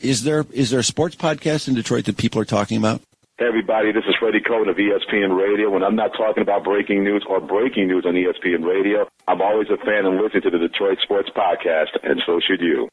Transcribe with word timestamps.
is 0.00 0.22
there 0.24 0.44
is 0.52 0.70
there 0.70 0.80
a 0.80 0.84
sports 0.84 1.16
podcast 1.16 1.68
in 1.68 1.74
Detroit 1.74 2.04
that 2.06 2.16
people 2.16 2.40
are 2.40 2.46
talking 2.46 2.76
about? 2.76 3.00
Hey 3.38 3.46
everybody, 3.46 3.92
this 3.92 4.04
is 4.06 4.14
Freddie 4.20 4.40
Coleman 4.40 4.68
of 4.68 4.76
ESPN 4.76 5.36
Radio. 5.38 5.70
When 5.70 5.82
I'm 5.82 5.96
not 5.96 6.12
talking 6.16 6.42
about 6.42 6.64
breaking 6.64 7.04
news 7.04 7.24
or 7.28 7.40
breaking 7.40 7.88
news 7.88 8.04
on 8.06 8.14
ESPN 8.14 8.64
Radio, 8.66 9.08
I'm 9.28 9.40
always 9.40 9.68
a 9.70 9.78
fan 9.78 10.04
and 10.06 10.20
listen 10.20 10.42
to 10.42 10.50
the 10.50 10.58
Detroit 10.58 10.98
Sports 11.02 11.30
Podcast, 11.34 11.96
and 12.02 12.22
so 12.26 12.40
should 12.40 12.60
you. 12.60 12.88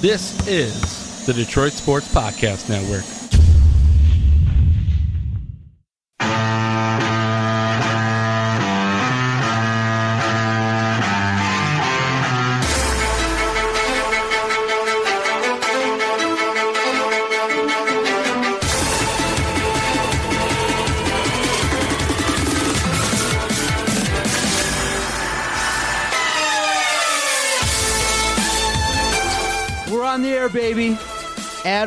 This 0.00 0.46
is 0.46 1.26
the 1.26 1.32
Detroit 1.32 1.72
Sports 1.72 2.06
Podcast 2.14 2.68
Network. 2.70 3.17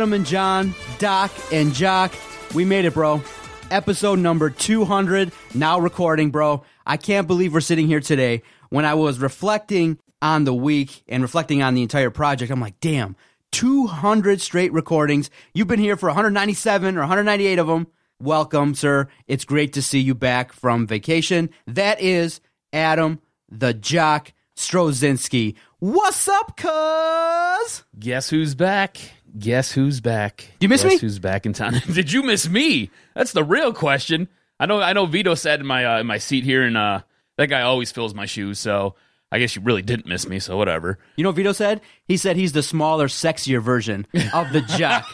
Adam 0.02 0.14
and 0.14 0.26
John, 0.26 0.73
Doc 0.98 1.32
and 1.54 1.76
Jock. 1.76 2.12
We 2.55 2.66
made 2.66 2.86
it, 2.86 2.96
bro. 2.96 3.22
Episode 3.70 4.18
number 4.18 4.50
200, 4.50 5.32
now 5.54 5.77
recording, 5.77 6.32
bro. 6.32 6.64
I 6.88 6.98
can't 6.98 7.27
believe 7.27 7.54
we're 7.54 7.62
sitting 7.62 7.86
here 7.86 8.00
today. 8.00 8.41
When 8.70 8.84
I 8.84 8.96
was 8.96 9.20
reflecting 9.20 9.99
on 10.20 10.43
the 10.43 10.55
week 10.55 11.04
and 11.08 11.21
reflecting 11.21 11.62
on 11.62 11.76
the 11.76 11.84
entire 11.84 12.10
project, 12.10 12.52
I'm 12.52 12.60
like, 12.60 12.80
damn, 12.80 13.16
200 13.52 14.41
straight 14.41 14.74
recordings. 14.74 15.30
You've 15.54 15.68
been 15.68 15.77
here 15.77 15.96
for 15.96 16.10
197 16.10 16.98
or 16.98 17.02
198 17.02 17.60
of 17.60 17.68
them. 17.68 17.86
Welcome, 18.20 18.74
sir. 18.74 19.08
It's 19.27 19.46
great 19.46 19.71
to 19.74 19.84
see 19.84 19.99
you 19.99 20.15
back 20.15 20.52
from 20.52 20.88
vacation. 20.88 21.52
That 21.68 22.02
is 22.02 22.41
Adam 22.74 23.21
the 23.49 23.76
Jock 23.76 24.34
Strozinski. 24.58 25.54
What's 25.77 26.27
up, 26.27 26.58
cuz? 26.58 27.84
Guess 27.99 28.32
who's 28.32 28.55
back? 28.55 28.98
Guess 29.37 29.71
who's 29.71 30.01
back? 30.01 30.51
You 30.60 30.70
miss 30.70 30.84
Guess 30.84 30.93
me? 30.93 30.98
Who's 30.99 31.20
back 31.20 31.46
in 31.46 31.54
town? 31.54 31.82
Did 31.93 32.12
you 32.12 32.24
miss 32.24 32.49
me? 32.49 32.90
That's 33.15 33.32
the 33.32 33.43
real 33.43 33.74
question. 33.74 34.27
I 34.60 34.65
know. 34.65 34.82
I 34.82 34.93
know. 34.93 35.05
Vito 35.05 35.35
sat 35.35 35.60
in 35.60 35.65
my 35.65 35.85
uh, 35.85 35.99
in 35.99 36.07
my 36.07 36.18
seat 36.18 36.43
here, 36.43 36.63
and 36.63 36.77
uh, 36.77 37.01
that 37.37 37.48
guy 37.48 37.62
always 37.62 37.91
fills 37.91 38.13
my 38.13 38.26
shoes. 38.26 38.59
So 38.59 38.96
I 39.32 39.40
guess 39.40 39.55
you 39.55 39.62
really 39.62 39.82
didn't 39.82 40.05
miss 40.05 40.27
me. 40.27 40.40
So 40.40 40.57
whatever. 40.57 40.99
You 41.15 41.24
know 41.24 41.29
what 41.29 41.37
Vito 41.37 41.54
said? 41.54 41.82
He 42.05 42.18
said 42.18 42.35
he's 42.35 42.52
the 42.52 42.63
smaller, 42.63 43.07
sexier 43.07 43.62
version 43.62 44.05
of 44.34 44.52
the 44.52 44.62
Jock. 44.62 45.07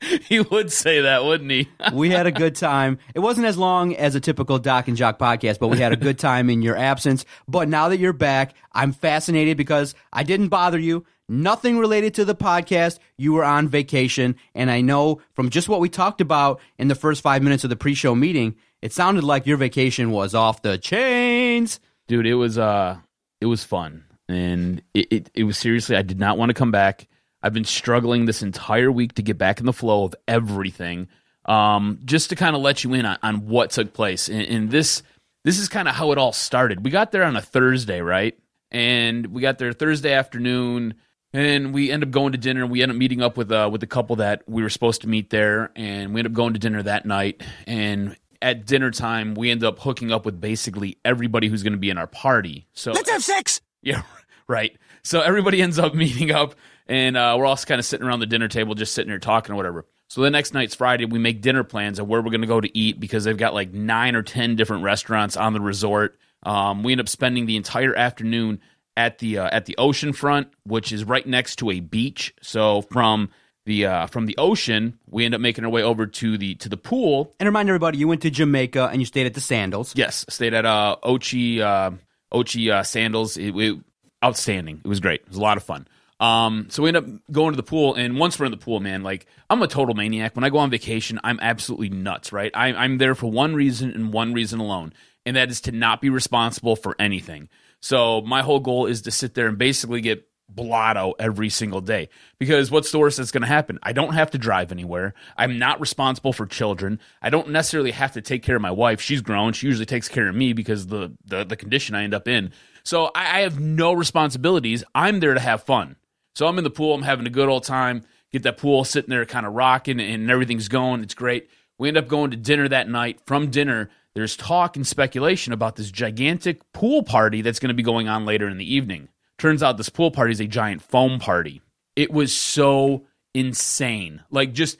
he 0.22 0.40
would 0.40 0.70
say 0.70 1.00
that, 1.02 1.24
wouldn't 1.24 1.50
he? 1.50 1.68
we 1.92 2.10
had 2.10 2.26
a 2.26 2.32
good 2.32 2.54
time. 2.54 2.98
It 3.14 3.20
wasn't 3.20 3.46
as 3.46 3.56
long 3.56 3.94
as 3.96 4.14
a 4.14 4.20
typical 4.20 4.58
Doc 4.58 4.88
and 4.88 4.96
Jock 4.96 5.18
podcast, 5.18 5.58
but 5.58 5.68
we 5.68 5.78
had 5.78 5.92
a 5.92 5.96
good 5.96 6.18
time 6.18 6.50
in 6.50 6.62
your 6.62 6.76
absence. 6.76 7.24
But 7.48 7.68
now 7.68 7.88
that 7.88 7.98
you're 7.98 8.12
back, 8.12 8.54
I'm 8.72 8.92
fascinated 8.92 9.56
because 9.56 9.94
I 10.12 10.22
didn't 10.22 10.48
bother 10.48 10.78
you. 10.78 11.06
Nothing 11.28 11.78
related 11.78 12.14
to 12.14 12.24
the 12.24 12.34
podcast. 12.34 12.98
You 13.16 13.32
were 13.32 13.44
on 13.44 13.68
vacation. 13.68 14.36
And 14.54 14.70
I 14.70 14.80
know 14.82 15.20
from 15.32 15.50
just 15.50 15.68
what 15.68 15.80
we 15.80 15.88
talked 15.88 16.20
about 16.20 16.60
in 16.78 16.88
the 16.88 16.94
first 16.94 17.22
five 17.22 17.42
minutes 17.42 17.64
of 17.64 17.70
the 17.70 17.76
pre 17.76 17.94
show 17.94 18.14
meeting, 18.14 18.56
it 18.82 18.92
sounded 18.92 19.24
like 19.24 19.46
your 19.46 19.56
vacation 19.56 20.10
was 20.10 20.34
off 20.34 20.60
the 20.60 20.76
chains. 20.76 21.80
dude 22.06 22.26
it 22.26 22.34
was 22.34 22.58
uh 22.58 22.98
it 23.40 23.46
was 23.46 23.64
fun 23.64 24.04
and 24.28 24.82
it, 24.92 25.06
it, 25.10 25.30
it 25.34 25.44
was 25.44 25.56
seriously 25.56 25.96
i 25.96 26.02
did 26.02 26.18
not 26.18 26.36
want 26.36 26.50
to 26.50 26.54
come 26.54 26.70
back 26.70 27.08
i've 27.42 27.54
been 27.54 27.64
struggling 27.64 28.26
this 28.26 28.42
entire 28.42 28.92
week 28.92 29.14
to 29.14 29.22
get 29.22 29.38
back 29.38 29.58
in 29.60 29.66
the 29.66 29.72
flow 29.72 30.04
of 30.04 30.14
everything 30.28 31.08
um 31.46 31.98
just 32.04 32.28
to 32.30 32.36
kind 32.36 32.54
of 32.54 32.60
let 32.62 32.84
you 32.84 32.92
in 32.94 33.06
on, 33.06 33.18
on 33.22 33.46
what 33.46 33.70
took 33.70 33.92
place 33.94 34.28
and, 34.28 34.42
and 34.42 34.70
this 34.70 35.02
this 35.44 35.58
is 35.58 35.68
kind 35.68 35.88
of 35.88 35.94
how 35.94 36.12
it 36.12 36.18
all 36.18 36.32
started 36.32 36.84
we 36.84 36.90
got 36.90 37.10
there 37.10 37.24
on 37.24 37.36
a 37.36 37.42
thursday 37.42 38.00
right 38.02 38.38
and 38.70 39.26
we 39.28 39.40
got 39.40 39.56
there 39.58 39.72
thursday 39.72 40.12
afternoon 40.12 40.92
and 41.34 41.74
we 41.74 41.90
end 41.90 42.04
up 42.04 42.10
going 42.10 42.32
to 42.32 42.38
dinner. 42.38 42.64
We 42.64 42.80
end 42.82 42.92
up 42.92 42.96
meeting 42.96 43.20
up 43.20 43.36
with 43.36 43.50
uh, 43.52 43.68
with 43.70 43.80
the 43.80 43.86
couple 43.86 44.16
that 44.16 44.42
we 44.48 44.62
were 44.62 44.70
supposed 44.70 45.02
to 45.02 45.08
meet 45.08 45.30
there, 45.30 45.70
and 45.76 46.14
we 46.14 46.20
end 46.20 46.28
up 46.28 46.32
going 46.32 46.54
to 46.54 46.60
dinner 46.60 46.82
that 46.84 47.04
night. 47.04 47.42
And 47.66 48.16
at 48.40 48.64
dinner 48.66 48.90
time, 48.90 49.34
we 49.34 49.50
end 49.50 49.64
up 49.64 49.80
hooking 49.80 50.12
up 50.12 50.24
with 50.24 50.40
basically 50.40 50.96
everybody 51.04 51.48
who's 51.48 51.62
going 51.62 51.72
to 51.72 51.78
be 51.78 51.90
in 51.90 51.98
our 51.98 52.06
party. 52.06 52.66
So 52.72 52.92
Let's 52.92 53.10
have 53.10 53.24
sex. 53.24 53.60
yeah, 53.82 54.02
right. 54.48 54.76
So 55.02 55.20
everybody 55.20 55.60
ends 55.60 55.78
up 55.78 55.94
meeting 55.94 56.30
up, 56.30 56.54
and 56.86 57.16
uh, 57.16 57.34
we're 57.36 57.46
all 57.46 57.56
kind 57.56 57.80
of 57.80 57.84
sitting 57.84 58.06
around 58.06 58.20
the 58.20 58.26
dinner 58.26 58.48
table, 58.48 58.74
just 58.74 58.94
sitting 58.94 59.10
there 59.10 59.18
talking 59.18 59.52
or 59.52 59.56
whatever. 59.56 59.86
So 60.08 60.20
the 60.20 60.30
next 60.30 60.54
night's 60.54 60.76
Friday. 60.76 61.06
We 61.06 61.18
make 61.18 61.40
dinner 61.40 61.64
plans 61.64 61.98
of 61.98 62.06
where 62.06 62.22
we're 62.22 62.30
going 62.30 62.42
to 62.42 62.46
go 62.46 62.60
to 62.60 62.78
eat 62.78 63.00
because 63.00 63.24
they've 63.24 63.36
got 63.36 63.54
like 63.54 63.72
nine 63.72 64.14
or 64.14 64.22
ten 64.22 64.54
different 64.54 64.84
restaurants 64.84 65.36
on 65.36 65.52
the 65.52 65.60
resort. 65.60 66.16
Um, 66.44 66.82
we 66.84 66.92
end 66.92 67.00
up 67.00 67.08
spending 67.08 67.46
the 67.46 67.56
entire 67.56 67.96
afternoon 67.96 68.60
at 68.96 69.18
the 69.18 69.38
uh, 69.38 69.48
at 69.52 69.66
the 69.66 69.76
ocean 69.78 70.12
front, 70.12 70.48
which 70.64 70.92
is 70.92 71.04
right 71.04 71.26
next 71.26 71.56
to 71.56 71.70
a 71.70 71.80
beach. 71.80 72.34
So 72.40 72.82
from 72.82 73.30
the 73.66 73.86
uh, 73.86 74.06
from 74.06 74.26
the 74.26 74.36
ocean, 74.38 74.98
we 75.08 75.24
end 75.24 75.34
up 75.34 75.40
making 75.40 75.64
our 75.64 75.70
way 75.70 75.82
over 75.82 76.06
to 76.06 76.38
the 76.38 76.54
to 76.56 76.68
the 76.68 76.76
pool, 76.76 77.34
And 77.40 77.46
remind 77.46 77.68
everybody, 77.68 77.98
you 77.98 78.08
went 78.08 78.22
to 78.22 78.30
Jamaica 78.30 78.88
and 78.92 79.00
you 79.00 79.06
stayed 79.06 79.26
at 79.26 79.34
the 79.34 79.40
Sandals. 79.40 79.94
Yes, 79.96 80.24
stayed 80.28 80.54
at 80.54 80.64
uh, 80.66 80.96
Ochi 81.02 81.60
uh, 81.60 81.92
Ochi 82.32 82.70
uh, 82.70 82.82
Sandals. 82.82 83.36
It, 83.36 83.54
it- 83.56 83.78
outstanding. 84.24 84.80
It 84.82 84.88
was 84.88 85.00
great. 85.00 85.20
It 85.20 85.28
was 85.28 85.36
a 85.36 85.42
lot 85.42 85.58
of 85.58 85.64
fun. 85.64 85.86
Um, 86.18 86.68
so 86.70 86.82
we 86.82 86.88
end 86.88 86.96
up 86.96 87.04
going 87.30 87.52
to 87.52 87.56
the 87.58 87.62
pool, 87.62 87.94
and 87.94 88.18
once 88.18 88.38
we're 88.38 88.46
in 88.46 88.52
the 88.52 88.56
pool, 88.56 88.80
man, 88.80 89.02
like 89.02 89.26
I'm 89.50 89.60
a 89.60 89.66
total 89.66 89.94
maniac. 89.94 90.34
When 90.34 90.44
I 90.44 90.48
go 90.48 90.56
on 90.58 90.70
vacation, 90.70 91.20
I'm 91.22 91.38
absolutely 91.42 91.90
nuts. 91.90 92.32
Right? 92.32 92.50
I, 92.54 92.68
I'm 92.68 92.96
there 92.96 93.14
for 93.14 93.30
one 93.30 93.54
reason 93.54 93.90
and 93.90 94.14
one 94.14 94.32
reason 94.32 94.60
alone, 94.60 94.94
and 95.26 95.36
that 95.36 95.50
is 95.50 95.60
to 95.62 95.72
not 95.72 96.00
be 96.00 96.08
responsible 96.08 96.74
for 96.74 96.96
anything. 96.98 97.50
So 97.84 98.22
my 98.22 98.40
whole 98.40 98.60
goal 98.60 98.86
is 98.86 99.02
to 99.02 99.10
sit 99.10 99.34
there 99.34 99.46
and 99.46 99.58
basically 99.58 100.00
get 100.00 100.26
blotto 100.48 101.12
every 101.18 101.50
single 101.50 101.82
day. 101.82 102.08
Because 102.38 102.70
what's 102.70 102.90
the 102.90 102.98
worst 102.98 103.18
that's 103.18 103.30
going 103.30 103.42
to 103.42 103.46
happen? 103.46 103.78
I 103.82 103.92
don't 103.92 104.14
have 104.14 104.30
to 104.30 104.38
drive 104.38 104.72
anywhere. 104.72 105.12
I'm 105.36 105.58
not 105.58 105.80
responsible 105.80 106.32
for 106.32 106.46
children. 106.46 106.98
I 107.20 107.28
don't 107.28 107.50
necessarily 107.50 107.90
have 107.90 108.12
to 108.12 108.22
take 108.22 108.42
care 108.42 108.56
of 108.56 108.62
my 108.62 108.70
wife. 108.70 109.02
She's 109.02 109.20
grown. 109.20 109.52
She 109.52 109.66
usually 109.66 109.84
takes 109.84 110.08
care 110.08 110.30
of 110.30 110.34
me 110.34 110.54
because 110.54 110.86
the 110.86 111.14
the, 111.26 111.44
the 111.44 111.56
condition 111.56 111.94
I 111.94 112.04
end 112.04 112.14
up 112.14 112.26
in. 112.26 112.52
So 112.84 113.10
I, 113.14 113.40
I 113.40 113.40
have 113.40 113.60
no 113.60 113.92
responsibilities. 113.92 114.82
I'm 114.94 115.20
there 115.20 115.34
to 115.34 115.40
have 115.40 115.62
fun. 115.62 115.96
So 116.36 116.46
I'm 116.46 116.56
in 116.56 116.64
the 116.64 116.70
pool. 116.70 116.94
I'm 116.94 117.02
having 117.02 117.26
a 117.26 117.30
good 117.30 117.50
old 117.50 117.64
time. 117.64 118.02
Get 118.32 118.44
that 118.44 118.56
pool 118.56 118.84
sitting 118.84 119.10
there, 119.10 119.26
kind 119.26 119.44
of 119.44 119.52
rocking, 119.52 120.00
and 120.00 120.30
everything's 120.30 120.68
going. 120.68 121.02
It's 121.02 121.12
great. 121.12 121.50
We 121.76 121.88
end 121.88 121.98
up 121.98 122.08
going 122.08 122.30
to 122.30 122.38
dinner 122.38 122.66
that 122.66 122.88
night. 122.88 123.20
From 123.26 123.50
dinner, 123.50 123.90
there's 124.14 124.36
talk 124.36 124.76
and 124.76 124.86
speculation 124.86 125.52
about 125.52 125.76
this 125.76 125.90
gigantic 125.90 126.60
pool 126.72 127.02
party 127.02 127.42
that's 127.42 127.58
going 127.58 127.68
to 127.68 127.74
be 127.74 127.82
going 127.82 128.08
on 128.08 128.24
later 128.24 128.48
in 128.48 128.58
the 128.58 128.74
evening. 128.74 129.08
Turns 129.38 129.62
out 129.62 129.76
this 129.76 129.88
pool 129.88 130.10
party 130.10 130.32
is 130.32 130.40
a 130.40 130.46
giant 130.46 130.82
foam 130.82 131.18
party. 131.18 131.60
It 131.96 132.12
was 132.12 132.34
so 132.34 133.04
insane. 133.34 134.22
Like 134.30 134.52
just 134.52 134.78